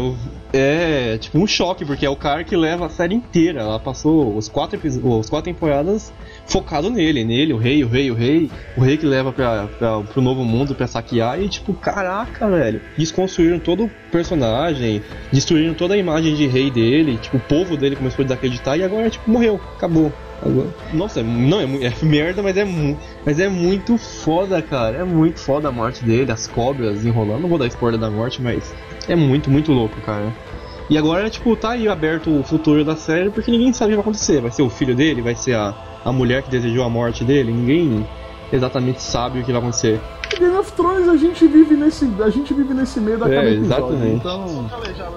é 0.52 1.18
tipo 1.18 1.40
um 1.40 1.48
choque, 1.48 1.86
porque 1.86 2.06
é 2.06 2.10
o 2.10 2.16
cara 2.16 2.44
que 2.44 2.58
leva 2.58 2.88
a 2.88 2.90
série 2.90 3.16
inteira. 3.16 3.62
Ela 3.62 3.80
passou 3.80 4.36
os 4.36 4.50
quatro, 4.50 4.78
os 4.86 5.30
quatro 5.30 5.54
temporadas 5.54 6.12
focado 6.46 6.90
nele, 6.90 7.24
nele, 7.24 7.54
o 7.54 7.58
rei, 7.58 7.84
o 7.84 7.88
rei, 7.88 8.12
o 8.12 8.14
rei, 8.14 8.50
o 8.76 8.82
rei 8.82 8.98
que 8.98 9.06
leva 9.06 9.32
pra, 9.32 9.68
pra, 9.80 10.02
pro 10.02 10.22
novo 10.22 10.44
mundo 10.44 10.76
pra 10.76 10.88
saquear 10.88 11.42
e 11.42 11.48
tipo, 11.50 11.74
caraca, 11.74 12.50
velho. 12.50 12.82
Desconstruíram 12.98 13.60
todo 13.60 13.86
o 13.86 13.92
personagem, 14.12 15.02
destruíram 15.32 15.74
toda 15.74 15.94
a 15.94 15.98
imagem 15.98 16.36
de 16.36 16.46
rei 16.48 16.70
dele, 16.70 17.18
tipo, 17.18 17.38
o 17.38 17.40
povo 17.40 17.76
dele 17.78 17.96
começou 17.96 18.24
a 18.24 18.26
desacreditar 18.28 18.78
e 18.78 18.84
agora, 18.84 19.10
tipo, 19.10 19.30
morreu, 19.30 19.60
acabou. 19.76 20.12
Agora- 20.42 20.68
Nossa, 20.94 21.22
é, 21.22 21.24
não, 21.24 21.62
é, 21.62 21.64
é 21.86 21.94
merda, 22.04 22.44
mas 22.44 22.58
é, 22.58 22.66
mas 23.26 23.40
é 23.40 23.48
muito 23.48 23.98
foda, 23.98 24.62
cara. 24.62 24.98
É 24.98 25.04
muito 25.06 25.40
foda 25.40 25.70
a 25.70 25.72
morte 25.72 26.04
dele, 26.04 26.32
as 26.32 26.48
cobras 26.48 27.06
enrolando. 27.06 27.42
Não 27.44 27.50
vou 27.50 27.58
dar 27.58 27.68
spoiler 27.68 27.98
da 28.00 28.10
morte, 28.12 28.42
mas 28.42 28.74
é 29.08 29.16
muito, 29.16 29.50
muito 29.50 29.72
louco, 29.72 30.02
cara. 30.02 30.34
E 30.90 30.98
agora, 30.98 31.30
tipo, 31.30 31.56
tá 31.56 31.72
aí 31.72 31.88
aberto 31.88 32.30
o 32.30 32.44
futuro 32.44 32.84
da 32.84 32.96
série 32.96 33.30
porque 33.30 33.50
ninguém 33.50 33.72
sabe 33.74 33.90
o 33.90 33.92
que 33.92 33.96
vai 33.98 34.02
acontecer. 34.04 34.42
Vai 34.42 34.52
ser 34.52 34.62
o 34.62 34.70
filho 34.70 34.96
dele? 34.96 35.22
Vai 35.22 35.36
ser 35.36 35.56
a, 35.56 35.74
a 36.04 36.12
mulher 36.12 36.44
que 36.44 36.50
desejou 36.50 36.84
a 36.84 36.90
morte 36.90 37.24
dele? 37.24 37.52
Ninguém 37.52 38.06
exatamente 38.56 39.02
sabe 39.02 39.40
o 39.40 39.44
que 39.44 39.52
vai 39.52 39.60
acontecer. 39.62 40.00
Game 40.40 40.58
of 40.58 40.72
Thrones 40.74 41.08
a 41.08 41.16
gente 41.16 41.46
vive 41.48 41.76
nesse, 41.76 42.10
a 42.20 42.30
gente 42.30 42.54
vive 42.56 42.74
nesse 42.74 43.00
meio 43.00 43.20
da 43.20 43.30
É, 43.32 43.36
cada 43.36 43.50
episódio. 43.52 43.86
exatamente. 43.94 44.16
Então, 44.16 44.66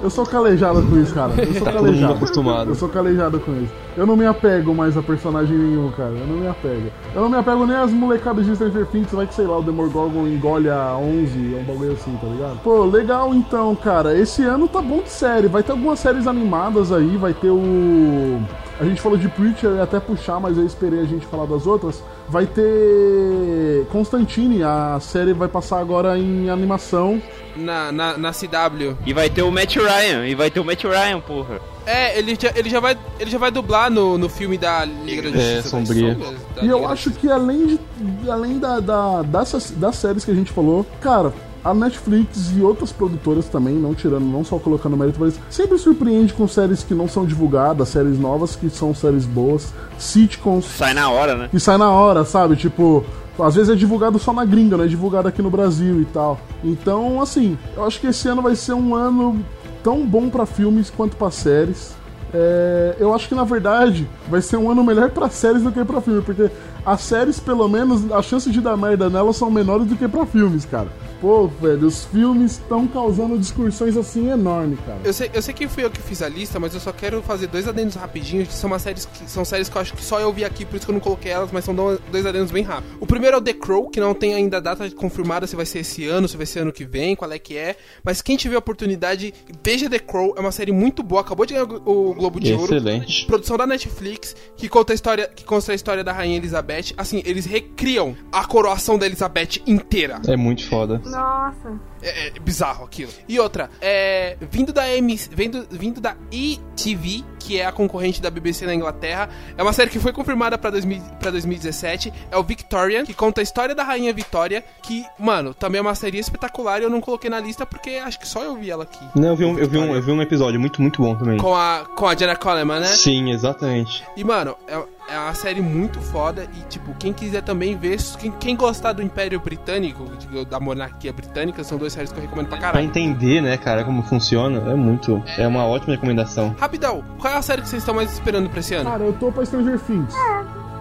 eu 0.03 0.11
sou 0.11 0.27
calejado 0.27 0.83
com 0.83 0.99
isso, 0.99 1.15
cara. 1.15 1.33
Eu 1.39 1.53
sou 1.55 1.63
Tá 1.65 1.73
calejado. 1.73 2.13
acostumado. 2.13 2.71
Eu 2.71 2.75
sou 2.75 2.89
calejado 2.91 3.41
com 3.41 3.53
isso. 3.63 3.73
Eu 3.97 4.07
não 4.07 4.15
me 4.15 4.27
apego 4.27 4.75
mais 4.75 4.95
a 4.95 5.03
personagem 5.03 5.57
nenhum, 5.57 5.91
cara. 5.93 6.11
Eu 6.11 6.27
não 6.27 6.37
me 6.37 6.47
apego. 6.47 6.91
Eu 7.15 7.23
não 7.23 7.29
me 7.31 7.37
apego 7.39 7.65
nem 7.67 7.77
às 7.77 7.91
molecadas 7.93 8.45
de 8.45 8.55
Stranger 8.55 8.87
Things, 8.87 9.11
vai 9.11 9.27
que 9.27 9.35
sei 9.35 9.47
lá, 9.47 9.59
o 9.59 9.63
Demogorgon 9.63 10.27
engole 10.27 10.69
a 10.69 10.95
11, 10.99 11.55
é 11.55 11.61
um 11.61 11.65
bagulho 11.65 11.93
assim, 11.93 12.15
tá 12.21 12.27
ligado? 12.27 12.59
Pô, 12.63 12.85
legal 12.85 13.35
então, 13.35 13.75
cara. 13.75 14.15
Esse 14.19 14.43
ano 14.43 14.69
tá 14.69 14.83
bom 14.83 15.01
de 15.01 15.09
série. 15.09 15.49
Vai 15.49 15.63
ter 15.63 15.73
algumas 15.73 15.99
séries 15.99 16.27
animadas 16.27 16.93
aí, 16.93 17.17
vai 17.17 17.33
ter 17.33 17.49
o 17.51 18.39
a 18.79 18.85
gente 18.85 19.01
falou 19.01 19.17
de 19.17 19.27
Preacher, 19.29 19.71
eu 19.71 19.77
ia 19.77 19.83
até 19.85 19.99
puxar, 19.99 20.39
mas 20.39 20.59
eu 20.59 20.67
esperei 20.67 21.01
a 21.01 21.05
gente 21.05 21.25
falar 21.25 21.47
das 21.47 21.67
outras. 21.67 22.03
Vai 22.29 22.45
ter 22.47 23.87
Constantine, 23.93 24.63
a 24.63 24.99
série 25.01 25.33
vai 25.33 25.49
passar 25.49 25.79
agora 25.79 26.19
em 26.19 26.51
animação. 26.51 27.21
Na, 27.57 27.91
na, 27.91 28.19
na 28.19 28.33
CW. 28.33 28.99
E 29.07 29.15
vai 29.15 29.31
ter 29.31 29.41
o 29.41 29.51
Matt 29.51 29.77
Ryan, 29.77 30.27
e 30.27 30.35
vai 30.35 30.51
ter 30.51 30.61
o 30.61 30.65
Matt 30.65 30.85
Ryan, 30.85 31.21
porra. 31.21 31.59
É, 31.87 32.19
ele 32.19 32.37
já, 32.39 32.53
ele 32.55 32.69
já, 32.69 32.81
vai, 32.81 32.99
ele 33.19 33.31
já 33.31 33.39
vai 33.39 33.51
dublar 33.51 33.91
no, 33.91 34.19
no 34.19 34.29
filme 34.29 34.59
da 34.59 34.85
Liga 34.85 35.23
da 35.23 35.29
É, 35.29 35.41
Justiça. 35.41 35.63
das 35.63 35.71
Sombria. 35.89 36.13
Sombras, 36.13 36.35
da 36.55 36.63
E 36.63 36.69
eu 36.69 36.77
Liga 36.77 36.89
da 36.89 36.93
acho 36.93 37.11
que 37.13 37.31
além, 37.31 37.79
de, 37.99 38.31
além 38.31 38.59
da, 38.59 38.79
da, 38.81 39.23
dessas, 39.23 39.71
das 39.71 39.97
séries 39.97 40.23
que 40.23 40.31
a 40.31 40.35
gente 40.35 40.53
falou, 40.53 40.85
cara, 41.01 41.33
a 41.71 41.75
Netflix 41.75 42.53
e 42.57 42.61
outras 42.61 42.93
produtoras 42.93 43.47
também, 43.47 43.75
não 43.75 43.93
tirando, 43.95 44.25
não 44.25 44.45
só 44.45 44.59
colocando 44.59 44.97
mérito, 44.97 45.19
mas 45.19 45.39
sempre 45.51 45.77
surpreende 45.79 46.33
com 46.33 46.47
séries 46.47 46.85
que 46.85 46.95
não 46.95 47.09
são 47.09 47.25
divulgadas, 47.25 47.89
séries 47.89 48.19
novas 48.19 48.55
que 48.55 48.71
são 48.71 48.95
séries 48.95 49.25
boas, 49.25 49.73
sitcoms 49.99 50.65
Sai 50.65 50.95
na 50.95 51.11
hora, 51.11 51.35
né? 51.37 51.49
que 51.51 51.59
sai 51.59 51.77
na 51.77 51.91
hora, 51.91 52.25
sabe? 52.25 52.55
Tipo, 52.55 53.05
às 53.39 53.55
vezes 53.57 53.71
é 53.71 53.75
divulgado 53.75 54.19
só 54.19 54.33
na 54.33 54.45
gringa, 54.45 54.77
não 54.77 54.85
é 54.85 54.89
divulgado 54.89 55.27
aqui 55.27 55.43
no 55.43 55.51
Brasil 55.51 56.01
e 56.01 56.05
tal. 56.05 56.39
Então, 56.63 57.21
assim, 57.21 57.59
eu 57.77 57.85
acho 57.85 58.01
que 58.01 58.07
esse 58.07 58.29
ano 58.29 58.43
vai 58.43 58.55
ser 58.55 58.73
um 58.73 58.95
ano 58.95 59.45
tão 59.83 60.07
bom 60.07 60.29
pra 60.29 60.47
filmes 60.47 60.89
quanto 60.89 61.17
pra 61.17 61.31
séries. 61.31 61.95
É, 62.33 62.97
eu 62.99 63.15
acho 63.15 63.29
que 63.29 63.35
na 63.35 63.45
verdade 63.45 64.09
vai 64.29 64.43
ser 64.43 64.57
um 64.57 64.71
ano 64.71 64.83
melhor 64.85 65.11
pra 65.11 65.29
séries 65.29 65.63
do 65.63 65.71
que 65.73 65.85
pra 65.85 66.01
filme, 66.01 66.23
porque 66.23 66.51
as 66.87 67.01
séries, 67.03 67.41
pelo 67.41 67.69
menos, 67.69 68.11
a 68.13 68.23
chance 68.23 68.49
de 68.51 68.61
dar 68.61 68.77
merda 68.77 69.11
nelas 69.11 69.37
são 69.37 69.51
menores 69.51 69.87
do 69.89 69.97
que 69.97 70.07
pra 70.07 70.25
filmes, 70.25 70.65
cara. 70.65 70.89
Pô, 71.21 71.49
velho, 71.49 71.87
os 71.87 72.05
filmes 72.05 72.53
estão 72.53 72.87
causando 72.87 73.39
discussões 73.39 73.97
assim 73.97 74.31
enormes, 74.31 74.79
cara. 74.87 74.99
Eu 75.03 75.13
sei, 75.15 75.31
eu 75.35 75.41
sei 75.43 75.53
que 75.55 75.67
fui 75.67 75.83
eu 75.83 75.91
que 75.91 76.01
fiz 76.01 76.21
a 76.23 76.29
lista, 76.29 76.61
mas 76.61 76.75
eu 76.75 76.81
só 76.81 76.93
quero 76.93 77.23
fazer 77.23 77.47
dois 77.47 77.67
adendos 77.67 77.97
rapidinhos, 77.97 78.49
que 78.49 78.55
são 78.55 78.69
umas 78.69 78.83
séries 78.83 79.07
que 79.07 79.29
são 79.29 79.43
séries 79.45 79.69
que 79.69 79.77
eu 79.77 79.81
acho 79.81 79.95
que 79.95 80.05
só 80.05 80.21
eu 80.21 80.31
vi 80.33 80.45
aqui, 80.45 80.65
por 80.67 80.77
isso 80.77 80.85
que 80.85 80.91
eu 80.91 80.95
não 80.95 81.01
coloquei 81.01 81.33
elas, 81.33 81.51
mas 81.51 81.65
são 81.65 81.75
do- 81.75 81.99
dois 82.13 82.25
adendos 82.27 82.51
bem 82.53 82.63
rápidos. 82.63 82.95
O 83.01 83.07
primeiro 83.07 83.35
é 83.37 83.39
o 83.39 83.43
The 83.43 83.55
Crow, 83.55 83.89
que 83.89 83.99
não 83.99 84.15
tem 84.15 84.35
ainda 84.35 84.61
data 84.61 84.89
confirmada 84.91 85.47
se 85.47 85.57
vai 85.57 85.65
ser 85.65 85.79
esse 85.81 86.07
ano, 86.07 86.29
se 86.29 86.37
vai 86.37 86.45
ser 86.47 86.61
ano 86.61 86.73
que 86.73 86.85
vem, 86.85 87.17
qual 87.17 87.33
é 87.33 87.39
que 87.39 87.57
é. 87.57 87.77
Mas 88.05 88.21
quem 88.21 88.37
tiver 88.37 88.57
a 88.57 88.59
oportunidade, 88.59 89.33
veja 89.65 89.89
The 89.89 89.99
Crow, 89.99 90.35
é 90.37 90.41
uma 90.41 90.53
série 90.53 90.71
muito 90.71 91.03
boa, 91.03 91.23
acabou 91.23 91.47
de 91.47 91.55
ganhar 91.55 91.65
o 91.67 92.15
Globo 92.15 92.39
de 92.39 92.53
Ouro. 92.53 92.65
Excelente. 92.77 93.25
Produção 93.27 93.57
da 93.57 93.67
Netflix, 93.67 94.37
que 94.55 94.69
conta 94.69 94.93
a 94.93 94.95
história, 94.95 95.27
que 95.35 95.45
consta 95.45 95.73
a 95.73 95.75
história 95.75 96.05
da 96.05 96.13
rainha 96.13 96.37
Elizabeth. 96.37 96.76
Assim, 96.97 97.23
eles 97.25 97.47
recriam 97.47 98.17
a 98.33 98.45
coroação 98.45 98.99
da 98.99 99.07
Elizabeth 99.07 99.63
inteira. 99.67 100.21
É 100.27 100.37
muito 100.37 100.69
foda. 100.69 101.01
Nossa. 101.05 101.81
É, 102.03 102.29
é 102.29 102.31
bizarro 102.41 102.85
aquilo. 102.85 103.11
E 103.29 103.39
outra, 103.41 103.71
é, 103.81 104.37
vindo 104.51 104.73
da 104.73 104.89
M, 104.95 105.15
vindo, 105.31 105.67
vindo 105.71 106.01
da 106.01 106.15
ETV, 106.31 107.25
que 107.39 107.59
é 107.61 107.67
a 107.67 107.73
concorrente 107.73 108.21
da 108.21 108.29
BBC 108.29 108.67
na 108.67 108.75
Inglaterra, 108.75 109.29
é 109.57 109.63
uma 109.63 109.73
série 109.73 109.91
que 109.91 109.99
foi 109.99 110.13
confirmada 110.13 110.59
pra, 110.59 110.71
2000, 110.71 111.01
pra 111.21 111.31
2017, 111.31 112.13
é 112.31 112.37
o 112.37 112.43
Victorian, 112.43 113.05
que 113.05 113.15
conta 113.15 113.41
a 113.41 113.43
história 113.43 113.75
da 113.75 113.85
rainha 113.85 114.13
Vitória, 114.13 114.65
que, 114.83 115.05
mano, 115.19 115.55
também 115.55 115.79
é 115.79 115.83
uma 115.83 115.95
série 115.95 116.19
espetacular 116.19 116.81
e 116.81 116.85
eu 116.85 116.91
não 116.91 117.01
coloquei 117.01 117.31
na 117.31 117.39
lista 117.39 117.65
porque 117.65 117.91
acho 117.91 118.19
que 118.19 118.27
só 118.27 118.43
eu 118.43 118.57
vi 118.57 118.71
ela 118.71 118.83
aqui. 118.83 119.05
Não, 119.15 119.29
eu 119.29 119.37
vi 119.37 119.45
um, 119.45 119.59
eu 119.59 119.69
vi 119.69 119.79
um, 119.79 119.95
eu 119.95 120.03
vi 120.03 120.11
um 120.11 120.21
episódio 120.21 120.59
muito, 120.59 120.83
muito 120.83 121.01
bom 121.01 121.15
também. 121.15 121.39
Com 121.39 121.55
a, 121.55 121.87
com 121.97 122.07
a 122.07 122.17
Jenna 122.17 122.37
Coleman, 122.37 122.81
né? 122.81 122.87
Sim, 122.87 123.31
exatamente. 123.31 124.05
E, 124.17 124.25
mano, 124.25 124.57
é, 124.67 124.83
é 125.09 125.19
uma 125.19 125.35
série 125.35 125.61
muito 125.61 126.01
foda. 126.01 126.47
E, 126.55 126.61
tipo, 126.69 126.95
quem 126.99 127.13
quiser 127.13 127.43
também 127.43 127.77
ver, 127.77 127.99
quem, 128.19 128.31
quem 128.33 128.57
gostar 128.57 128.93
do 128.93 129.03
Império 129.03 129.39
Britânico, 129.41 130.05
da 130.49 130.59
monarquia 130.61 131.13
britânica, 131.13 131.63
são 131.65 131.79
duas 131.79 131.93
séries 131.93 132.11
que 132.13 132.19
eu 132.19 132.23
recomendo 132.23 132.49
pra 132.49 132.59
Pra 132.59 132.67
caralho. 132.69 132.87
entender, 132.87 133.41
né, 133.41 133.57
cara, 133.57 133.85
como 133.85 134.03
funciona, 134.03 134.59
é 134.71 134.75
muito. 134.75 135.23
É 135.39 135.47
uma 135.47 135.65
ótima 135.67 135.95
recomendação. 135.95 136.55
Rapidão, 136.59 137.05
qual 137.19 137.33
é 137.33 137.37
a 137.37 137.43
série 137.43 137.63
que 137.63 137.69
vocês 137.69 137.83
estão 137.83 137.95
mais 137.95 138.13
esperando 138.13 138.49
pra 138.51 138.61
esse 138.61 138.75
ano? 138.75 138.91
Cara, 138.91 139.05
eu 139.05 139.13
tô 139.13 139.31
pra 139.33 139.45
Stranger 139.45 139.79
Things. 139.81 140.15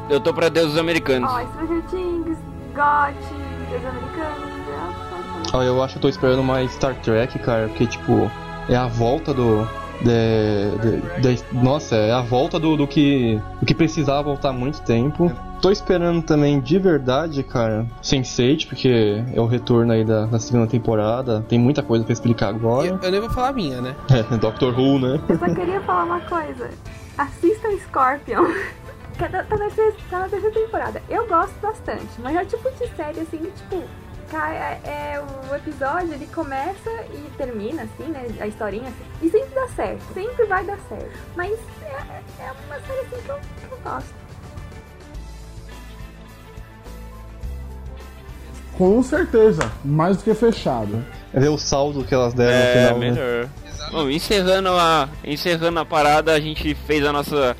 Eu 0.09 0.19
tô 0.19 0.33
pra 0.33 0.49
deuses 0.49 0.77
americanos. 0.77 1.29
Ó, 1.31 1.39
Stranger 1.51 1.81
Things, 1.89 2.37
GOT, 2.73 3.15
Os 3.75 3.85
Americanos. 3.85 4.49
é, 5.53 5.57
Ó, 5.57 5.63
eu 5.63 5.83
acho 5.83 5.93
que 5.93 5.97
eu 5.99 6.01
tô 6.01 6.09
esperando 6.09 6.43
mais 6.43 6.71
Star 6.71 6.95
Trek, 6.95 7.37
cara, 7.39 7.67
porque, 7.67 7.85
tipo, 7.87 8.29
é 8.69 8.75
a 8.75 8.87
volta 8.87 9.33
do. 9.33 9.67
De- 10.05 11.21
de- 11.21 11.35
de- 11.35 11.43
nossa, 11.51 11.95
é 11.95 12.11
a 12.11 12.21
volta 12.21 12.59
do, 12.59 12.77
do 12.77 12.87
que. 12.87 13.39
do 13.59 13.65
que 13.65 13.73
precisava 13.73 14.23
voltar 14.23 14.49
há 14.49 14.53
muito 14.53 14.81
tempo. 14.81 15.31
Tô 15.61 15.71
esperando 15.71 16.21
também 16.21 16.59
de 16.59 16.77
verdade, 16.77 17.41
cara, 17.41 17.85
Sense8, 18.03 18.67
porque 18.67 19.23
é 19.33 19.41
o 19.41 19.45
retorno 19.45 19.91
aí 19.93 20.03
da, 20.05 20.25
da 20.25 20.37
segunda 20.39 20.67
temporada. 20.67 21.43
Tem 21.49 21.57
muita 21.57 21.81
coisa 21.81 22.03
pra 22.03 22.13
explicar 22.13 22.49
Eu, 22.51 22.55
agora. 22.55 22.99
eu 23.01 23.11
nem 23.11 23.19
vou 23.19 23.29
falar 23.29 23.49
a 23.49 23.53
minha, 23.53 23.81
né? 23.81 23.95
É, 24.11 24.37
Doctor 24.37 24.77
Who, 24.79 24.99
né? 24.99 25.19
Eu 25.27 25.37
só 25.39 25.45
queria 25.53 25.81
falar 25.81 26.03
uma 26.03 26.19
coisa. 26.21 26.69
Assistam 27.17 27.71
Scorpion. 27.87 28.45
Que 29.17 29.29
Tá 29.29 29.43
tá 29.43 29.55
na, 29.57 29.57
terceira, 29.69 29.93
tá 30.09 30.19
na 30.19 30.27
terceira 30.27 30.53
temporada. 30.59 31.01
Eu 31.09 31.25
gosto 31.25 31.53
bastante, 31.61 32.05
mas 32.21 32.35
é 32.35 32.41
o 32.41 32.45
tipo 32.45 32.69
de 32.71 32.85
série 32.97 33.21
assim, 33.21 33.37
tipo, 33.37 33.81
é, 34.37 34.81
é, 34.85 35.23
o 35.51 35.55
episódio 35.55 36.13
ele 36.13 36.27
começa 36.27 36.89
e 37.13 37.31
termina, 37.37 37.83
assim, 37.83 38.09
né? 38.11 38.27
A 38.39 38.47
historinha. 38.47 38.91
E 39.21 39.29
sempre 39.29 39.53
dá 39.55 39.67
certo. 39.69 40.13
Sempre 40.13 40.45
vai 40.45 40.63
dar 40.65 40.77
certo. 40.89 41.11
Mas 41.35 41.51
é, 41.83 42.43
é 42.43 42.51
uma 42.67 42.79
série 42.81 42.99
assim 43.01 43.21
que 43.23 43.29
eu, 43.29 43.39
que 43.39 43.71
eu 43.73 43.77
gosto. 43.83 44.13
Com 48.77 49.01
certeza, 49.01 49.71
mais 49.85 50.17
do 50.17 50.23
que 50.23 50.33
fechado. 50.33 51.03
É 51.33 51.39
ver 51.39 51.47
o 51.49 51.57
saldo 51.57 52.03
que 52.03 52.13
elas 52.13 52.33
deram 52.33 52.51
É, 52.51 52.65
no 52.65 52.87
final, 52.87 52.99
né? 52.99 53.11
melhor. 53.11 53.49
Bom, 53.91 54.09
encerrando 54.09 54.69
a, 54.69 55.09
encerrando 55.23 55.79
a 55.79 55.85
parada, 55.85 56.33
a 56.33 56.39
gente 56.39 56.75
fez 56.87 57.05
a 57.05 57.11
nossa 57.11 57.55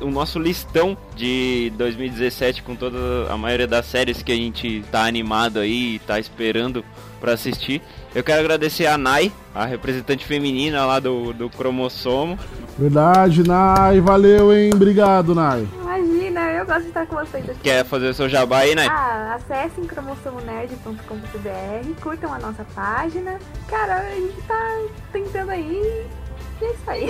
o 0.00 0.10
nosso 0.10 0.38
listão 0.38 0.96
de 1.16 1.72
2017 1.76 2.62
com 2.62 2.76
toda 2.76 2.98
a 3.30 3.36
maioria 3.36 3.66
das 3.66 3.86
séries 3.86 4.22
que 4.22 4.30
a 4.30 4.36
gente 4.36 4.84
tá 4.90 5.04
animado 5.04 5.58
aí 5.58 5.98
tá 6.00 6.18
esperando 6.18 6.84
pra 7.20 7.32
assistir. 7.32 7.82
Eu 8.18 8.24
quero 8.24 8.40
agradecer 8.40 8.86
a 8.86 8.98
Nai, 8.98 9.30
a 9.54 9.64
representante 9.64 10.26
feminina 10.26 10.84
lá 10.84 10.98
do, 10.98 11.32
do 11.32 11.48
Cromossomo. 11.48 12.36
Verdade, 12.76 13.46
Nai, 13.46 14.00
valeu, 14.00 14.52
hein? 14.52 14.72
Obrigado, 14.74 15.36
Nai. 15.36 15.64
Imagina, 15.80 16.50
eu 16.50 16.66
gosto 16.66 16.82
de 16.82 16.88
estar 16.88 17.06
com 17.06 17.14
vocês 17.14 17.48
aqui. 17.48 17.60
Quer 17.60 17.84
fazer 17.84 18.08
o 18.08 18.14
seu 18.14 18.28
jabá 18.28 18.58
aí, 18.58 18.74
Nai? 18.74 18.88
Ah, 18.88 19.36
acessem 19.36 19.84
cromossomonerd.com.br, 19.84 22.02
curtam 22.02 22.34
a 22.34 22.40
nossa 22.40 22.64
página. 22.74 23.38
Cara, 23.68 24.00
a 24.00 24.10
gente 24.10 24.42
tá 24.48 24.80
tentando 25.12 25.52
aí. 25.52 26.04
E 26.60 26.64
é 26.64 26.70
isso 26.70 26.90
aí. 26.90 27.06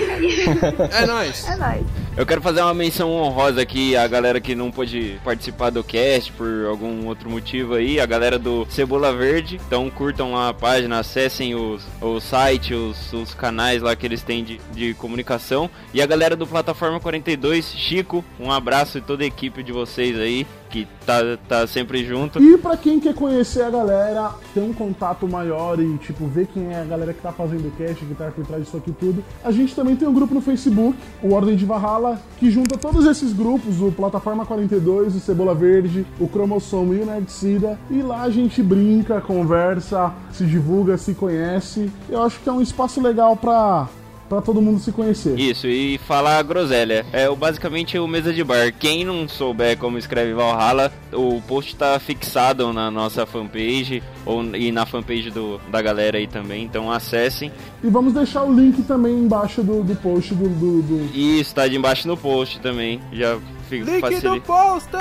É 0.93 1.07
nóis. 1.07 1.49
É 1.49 1.57
nóis. 1.57 1.87
Eu 2.17 2.27
quero 2.27 2.43
fazer 2.43 2.61
uma 2.61 2.75
menção 2.75 3.13
honrosa 3.13 3.63
aqui 3.63 3.97
à 3.97 4.07
galera 4.09 4.41
que 4.41 4.55
não 4.55 4.71
pôde 4.71 5.21
participar 5.23 5.71
do 5.71 5.85
cast 5.85 6.33
por 6.33 6.67
algum 6.67 7.07
outro 7.07 7.31
motivo 7.31 7.75
aí, 7.75 8.01
a 8.01 8.07
galera 8.07 8.39
do 8.39 8.67
Cebola 8.69 9.15
Verde. 9.15 9.61
Então 9.67 9.89
curtam 9.89 10.33
lá 10.33 10.49
a 10.49 10.55
página, 10.55 10.99
acessem 10.99 11.55
os, 11.55 11.87
o 12.01 12.19
site, 12.19 12.75
os, 12.75 13.13
os 13.13 13.35
canais 13.35 13.83
lá 13.83 13.95
que 13.95 14.05
eles 14.05 14.23
têm 14.23 14.43
de, 14.43 14.61
de 14.73 14.95
comunicação. 14.95 15.71
E 15.95 16.03
a 16.03 16.07
galera 16.07 16.35
do 16.35 16.47
Plataforma 16.47 16.99
42, 16.99 17.73
Chico, 17.73 18.25
um 18.39 18.51
abraço 18.51 18.99
e 18.99 19.01
toda 19.01 19.23
a 19.23 19.27
equipe 19.27 19.63
de 19.63 19.71
vocês 19.71 20.19
aí, 20.19 20.45
que 20.69 20.87
tá, 21.05 21.19
tá 21.49 21.67
sempre 21.67 22.05
junto. 22.05 22.43
E 22.43 22.59
pra 22.59 22.77
quem 22.77 23.01
quer 23.01 23.15
conhecer 23.15 23.63
a 23.63 23.71
galera, 23.71 24.31
ter 24.55 24.61
um 24.61 24.73
contato 24.73 25.27
maior 25.27 25.81
e, 25.81 25.97
tipo, 25.99 26.27
ver 26.27 26.47
quem 26.47 26.73
é 26.73 26.81
a 26.81 26.85
galera 26.85 27.13
que 27.13 27.21
tá 27.21 27.33
fazendo 27.33 27.69
o 27.69 27.71
cast, 27.73 28.05
que 28.05 28.15
tá 28.15 28.31
por 28.31 28.47
trás 28.47 28.65
disso 28.65 28.77
aqui 28.77 28.93
tudo, 28.93 29.25
a 29.45 29.51
gente 29.51 29.75
também 29.75 29.97
tem 29.97 30.07
um 30.07 30.13
grupo 30.13 30.35
no 30.35 30.41
Facebook, 30.41 30.97
o 31.23 31.33
Ordem 31.33 31.57
de 31.57 31.65
Valhalla, 31.65 32.21
que 32.39 32.51
junta 32.51 32.77
todos 32.77 33.07
esses 33.07 33.33
grupos, 33.33 33.81
o 33.81 33.91
Plataforma 33.91 34.45
42, 34.45 35.17
o 35.17 35.21
Cebola 35.21 35.55
Verde, 35.55 36.07
o 36.21 36.29
Cromossomo 36.29 36.95
e 36.95 37.01
o 37.01 37.07
Nerdcida, 37.07 37.79
e 37.91 38.03
lá 38.03 38.23
a 38.23 38.31
gente 38.31 38.63
brinca, 38.63 39.21
conversa, 39.21 40.13
se 40.33 40.45
divulga, 40.45 40.97
se 40.97 41.15
conhece. 41.15 41.91
Eu 42.09 42.23
acho 42.23 42.41
que 42.41 42.49
é 42.49 42.53
um 42.53 42.61
espaço 42.61 43.01
legal 43.01 43.37
pra, 43.37 43.89
pra 44.29 44.41
todo 44.43 44.61
mundo 44.61 44.79
se 44.81 44.93
conhecer. 44.93 45.39
Isso, 45.39 45.67
e 45.67 45.99
falar 45.99 46.43
groselha. 46.43 47.07
É 47.13 47.29
basicamente 47.35 47.99
o 47.99 48.07
mesa 48.07 48.33
de 48.33 48.45
bar. 48.45 48.73
Quem 48.79 49.05
não 49.05 49.29
souber 49.29 49.77
como 49.79 49.97
escreve 49.99 50.33
Valhalla, 50.35 50.93
o 51.13 51.41
post 51.43 51.75
tá 51.77 51.99
fixado 51.99 52.73
na 52.73 52.91
nossa 52.91 53.25
fanpage 53.27 54.03
ou, 54.27 54.45
e 54.57 54.71
na 54.73 54.85
fanpage 54.87 55.31
do, 55.31 55.59
da 55.71 55.81
galera 55.81 56.19
aí 56.19 56.27
também. 56.27 56.65
Então 56.65 56.91
acessem. 56.91 57.51
E 57.83 57.89
vamos 57.89 58.13
deixar 58.13 58.43
o 58.45 58.53
link 58.55 58.83
também 58.83 59.15
embaixo 59.15 59.63
do, 59.63 59.83
do 59.83 59.95
post 59.97 60.35
do- 60.35 60.49
do- 60.49 60.83
do, 60.83 61.17
Isso, 61.17 61.55
tá 61.55 61.67
de 61.67 61.77
embaixo 61.77 62.07
no 62.07 62.17
post 62.17 62.61
também. 62.61 63.01
Já 63.13 63.39
fica 63.69 63.85
Link 63.91 64.01
do 64.03 64.11
facilita. 64.11 64.47
poster! 64.47 65.01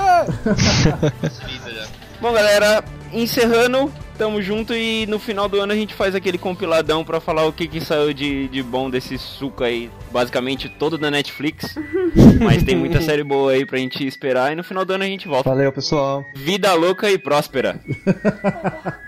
Bom, 2.20 2.34
galera, 2.34 2.84
encerrando, 3.14 3.94
tamo 4.18 4.42
junto 4.42 4.74
e 4.74 5.06
no 5.06 5.20
final 5.20 5.48
do 5.48 5.62
ano 5.62 5.72
a 5.72 5.76
gente 5.76 5.94
faz 5.94 6.16
aquele 6.16 6.38
compiladão 6.38 7.06
pra 7.06 7.20
falar 7.20 7.46
o 7.46 7.54
que 7.54 7.68
que 7.68 7.80
saiu 7.80 8.14
de, 8.14 8.48
de 8.48 8.64
bom 8.64 8.90
desse 8.90 9.18
suco 9.18 9.64
aí. 9.64 9.92
Basicamente 10.12 10.68
todo 10.68 10.98
da 10.98 11.12
Netflix. 11.12 11.76
Mas 12.42 12.64
tem 12.64 12.76
muita 12.76 13.02
série 13.02 13.24
boa 13.24 13.52
aí 13.52 13.66
pra 13.66 13.78
gente 13.78 14.06
esperar 14.06 14.52
e 14.52 14.56
no 14.56 14.64
final 14.64 14.84
do 14.84 14.94
ano 14.94 15.04
a 15.04 15.08
gente 15.08 15.28
volta. 15.28 15.50
Valeu, 15.50 15.72
pessoal. 15.72 16.26
Vida 16.34 16.74
louca 16.74 17.10
e 17.10 17.18
próspera. 17.18 17.80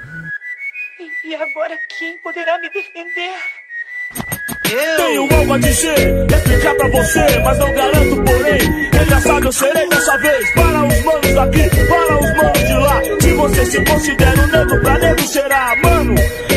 E 1.30 1.36
agora 1.36 1.78
quem 1.88 2.18
poderá 2.24 2.58
me 2.58 2.70
defender? 2.72 3.36
Tenho 4.70 5.28
algo 5.34 5.54
a 5.54 5.58
dizer, 5.58 6.26
explicar 6.30 6.76
pra 6.76 6.88
você, 6.90 7.40
mas 7.44 7.58
não 7.58 7.74
garanto, 7.74 8.24
porém. 8.24 8.90
Engraçado 9.02 9.46
eu 9.46 9.52
serei 9.52 9.90
dessa 9.90 10.18
vez. 10.20 10.54
Para 10.54 10.86
os 10.86 11.04
manos 11.04 11.34
daqui, 11.34 11.70
para 11.88 12.20
os 12.20 12.38
manos 12.38 12.68
de 12.68 12.74
lá. 12.74 13.02
Se 13.20 13.34
você 13.34 13.66
se 13.66 13.86
considera 13.86 14.42
um 14.42 14.48
negro, 14.48 14.82
pra 14.82 15.00
nego 15.00 15.22
será, 15.28 15.76
mano. 15.84 16.16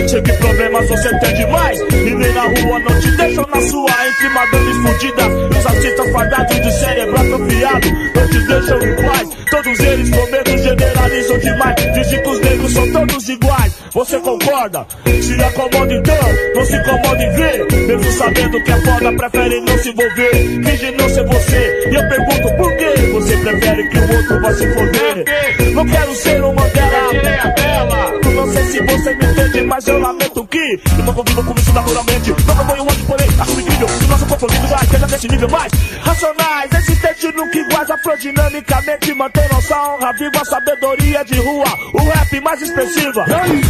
Sei 0.08 0.20
que 0.20 0.32
problemas 0.34 0.88
você 0.88 1.18
tem 1.20 1.34
demais. 1.34 1.80
E 1.80 2.14
nem 2.14 2.32
na 2.34 2.42
rua 2.42 2.78
não 2.80 3.00
te 3.00 3.10
deixam 3.16 3.46
na 3.54 3.60
sua. 3.62 3.90
Entre 4.06 4.28
madames 4.28 4.76
fudidas, 4.76 5.58
os 5.58 5.66
artistas 5.66 6.12
fardados 6.12 6.60
de 6.60 6.72
cérebro 6.72 7.16
atrofiado. 7.18 7.88
Não 8.14 8.28
te 8.28 8.46
deixam 8.46 8.82
em 8.82 8.96
paz. 8.96 9.28
Todos 9.50 9.80
eles 9.80 10.10
com 10.10 10.30
medo 10.30 10.58
generalizam 10.58 11.38
demais. 11.38 11.76
Dizem 11.94 12.22
que 12.22 12.28
os 12.28 12.40
negros 12.40 12.72
são 12.72 12.92
todos 12.92 13.28
iguais. 13.28 13.72
Você 13.92 14.18
concorda? 14.20 14.86
Se 15.22 15.42
acomoda 15.42 15.94
então, 15.94 16.16
não 16.54 16.64
se 16.64 16.76
incomoda 16.76 17.22
em 17.22 17.32
ver. 17.32 17.66
Mesmo 18.02 18.18
sabendo 18.18 18.62
que 18.64 18.72
é 18.72 18.80
foda, 18.80 19.12
prefere 19.16 19.60
não 19.60 19.78
se 19.78 19.90
envolver. 19.90 20.32
Finge 20.32 20.90
não 20.92 21.08
ser 21.08 21.24
você. 21.24 21.88
E 21.90 21.94
eu 21.94 22.08
pergunto 22.08 22.56
por 22.56 22.76
que 22.76 23.06
você 23.12 23.36
prefere 23.36 23.88
que 23.88 23.98
o 23.98 24.16
outro 24.16 24.40
vá 24.40 24.52
se 24.52 24.74
foder? 24.74 25.72
Não 25.72 25.86
quero 25.86 26.14
ser 26.16 26.44
um 26.44 26.52
Mandela. 26.52 28.20
Não 28.34 28.52
sei 28.52 28.64
se 28.64 28.82
você 28.82 29.14
me 29.14 29.24
entende, 29.24 29.62
mas 29.62 29.86
eu 29.86 29.98
lamento 30.00 30.44
que 30.46 30.80
eu 30.98 31.04
não 31.04 31.14
convivo 31.14 31.44
com 31.44 31.54
isso 31.60 31.72
naturalmente. 31.72 32.30
Não 32.46 32.56
proponho 32.56 32.82
ódio, 32.82 33.04
porém, 33.06 33.28
acho 33.38 33.60
incrível 33.60 33.86
que 33.86 34.04
o 34.04 34.08
nosso 34.08 34.26
compromisso 34.26 34.66
já 34.66 34.81
esteja 35.02 35.06
nesse 35.06 35.28
nível 35.28 35.48
mais 35.48 35.72
racionais. 36.02 36.70
Existente 36.72 37.32
nunca 37.32 37.58
iguais, 37.58 37.90
afrodinamicamente 37.90 39.14
mantém 39.14 39.48
nossa 39.48 39.76
honra 39.76 40.12
viva, 40.12 40.40
a 40.40 40.44
sabedoria 40.44 41.24
de 41.24 41.38
rua, 41.40 41.66
o 41.94 42.04
rap 42.04 42.40
mais 42.40 42.62
expressiva. 42.62 43.24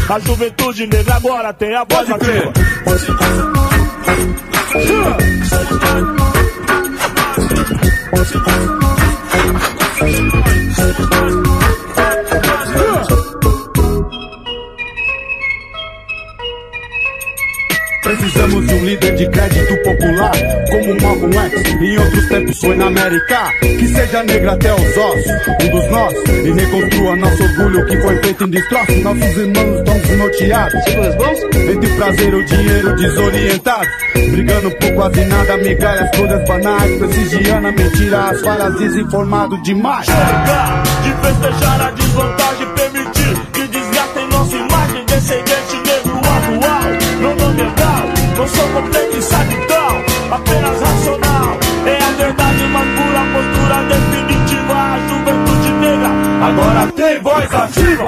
A 0.08 0.18
juventude 0.20 0.86
negra 0.86 1.14
agora 1.16 1.52
tem 1.52 1.74
a 1.74 1.84
voz 1.84 2.10
ativa. 2.10 2.52
Precisamos 18.42 18.66
de 18.66 18.74
um 18.74 18.84
líder 18.84 19.14
de 19.14 19.28
crédito 19.28 19.76
popular, 19.84 20.32
como 20.68 21.00
Malcolm 21.00 21.38
X, 21.38 21.74
em 21.80 21.96
outros 21.96 22.26
tempos 22.26 22.58
foi 22.58 22.76
na 22.76 22.86
América. 22.86 23.52
Que 23.60 23.86
seja 23.86 24.22
negra 24.24 24.52
até 24.54 24.74
os 24.74 24.96
ossos, 24.96 25.26
um 25.62 25.70
dos 25.70 25.90
nós, 25.92 26.14
e 26.26 26.50
reconstrua 26.50 27.16
nosso 27.16 27.40
orgulho 27.40 27.86
que 27.86 27.96
foi 27.98 28.16
feito 28.16 28.44
em 28.44 28.50
destroços. 28.50 29.02
Nossos 29.04 29.36
irmãos 29.36 29.78
estão 29.78 29.98
desnorteados. 30.00 30.80
Entre 31.54 31.96
prazer 31.96 32.32
e 32.32 32.34
o 32.34 32.44
dinheiro 32.46 32.96
desorientado, 32.96 33.88
brigando 34.14 34.70
por 34.72 34.92
quase 34.94 35.24
nada, 35.26 35.56
migalhas, 35.58 36.16
coisas 36.16 36.48
banais, 36.48 36.98
prestigiando 36.98 37.72
mentira, 37.72 38.30
as 38.30 38.40
falhas, 38.40 38.74
desinformado 38.76 39.62
demais. 39.62 40.06
Chega 40.06 40.82
de 41.04 41.28
festejar 41.28 41.80
a 41.80 41.90
desvantagem, 41.92 42.66
permitir 42.74 43.36
que 43.52 43.68
desgastem 43.68 44.28
nossa 44.30 44.56
imagem, 44.56 45.04
descendente 45.06 45.76
negro 45.86 46.11
não 48.36 48.48
sou 48.48 48.68
completo 48.68 49.22
sadicão, 49.22 50.04
apenas 50.30 50.80
racional. 50.80 51.58
É 51.86 52.02
a 52.02 52.10
verdade, 52.12 52.64
uma 52.64 52.80
pura 52.80 53.22
postura 53.32 53.82
definitiva. 53.88 54.74
A 54.74 54.98
juventude 55.08 55.70
negra 55.80 56.10
agora 56.40 56.92
tem 56.92 57.20
voz 57.20 57.54
ativa. 57.54 58.06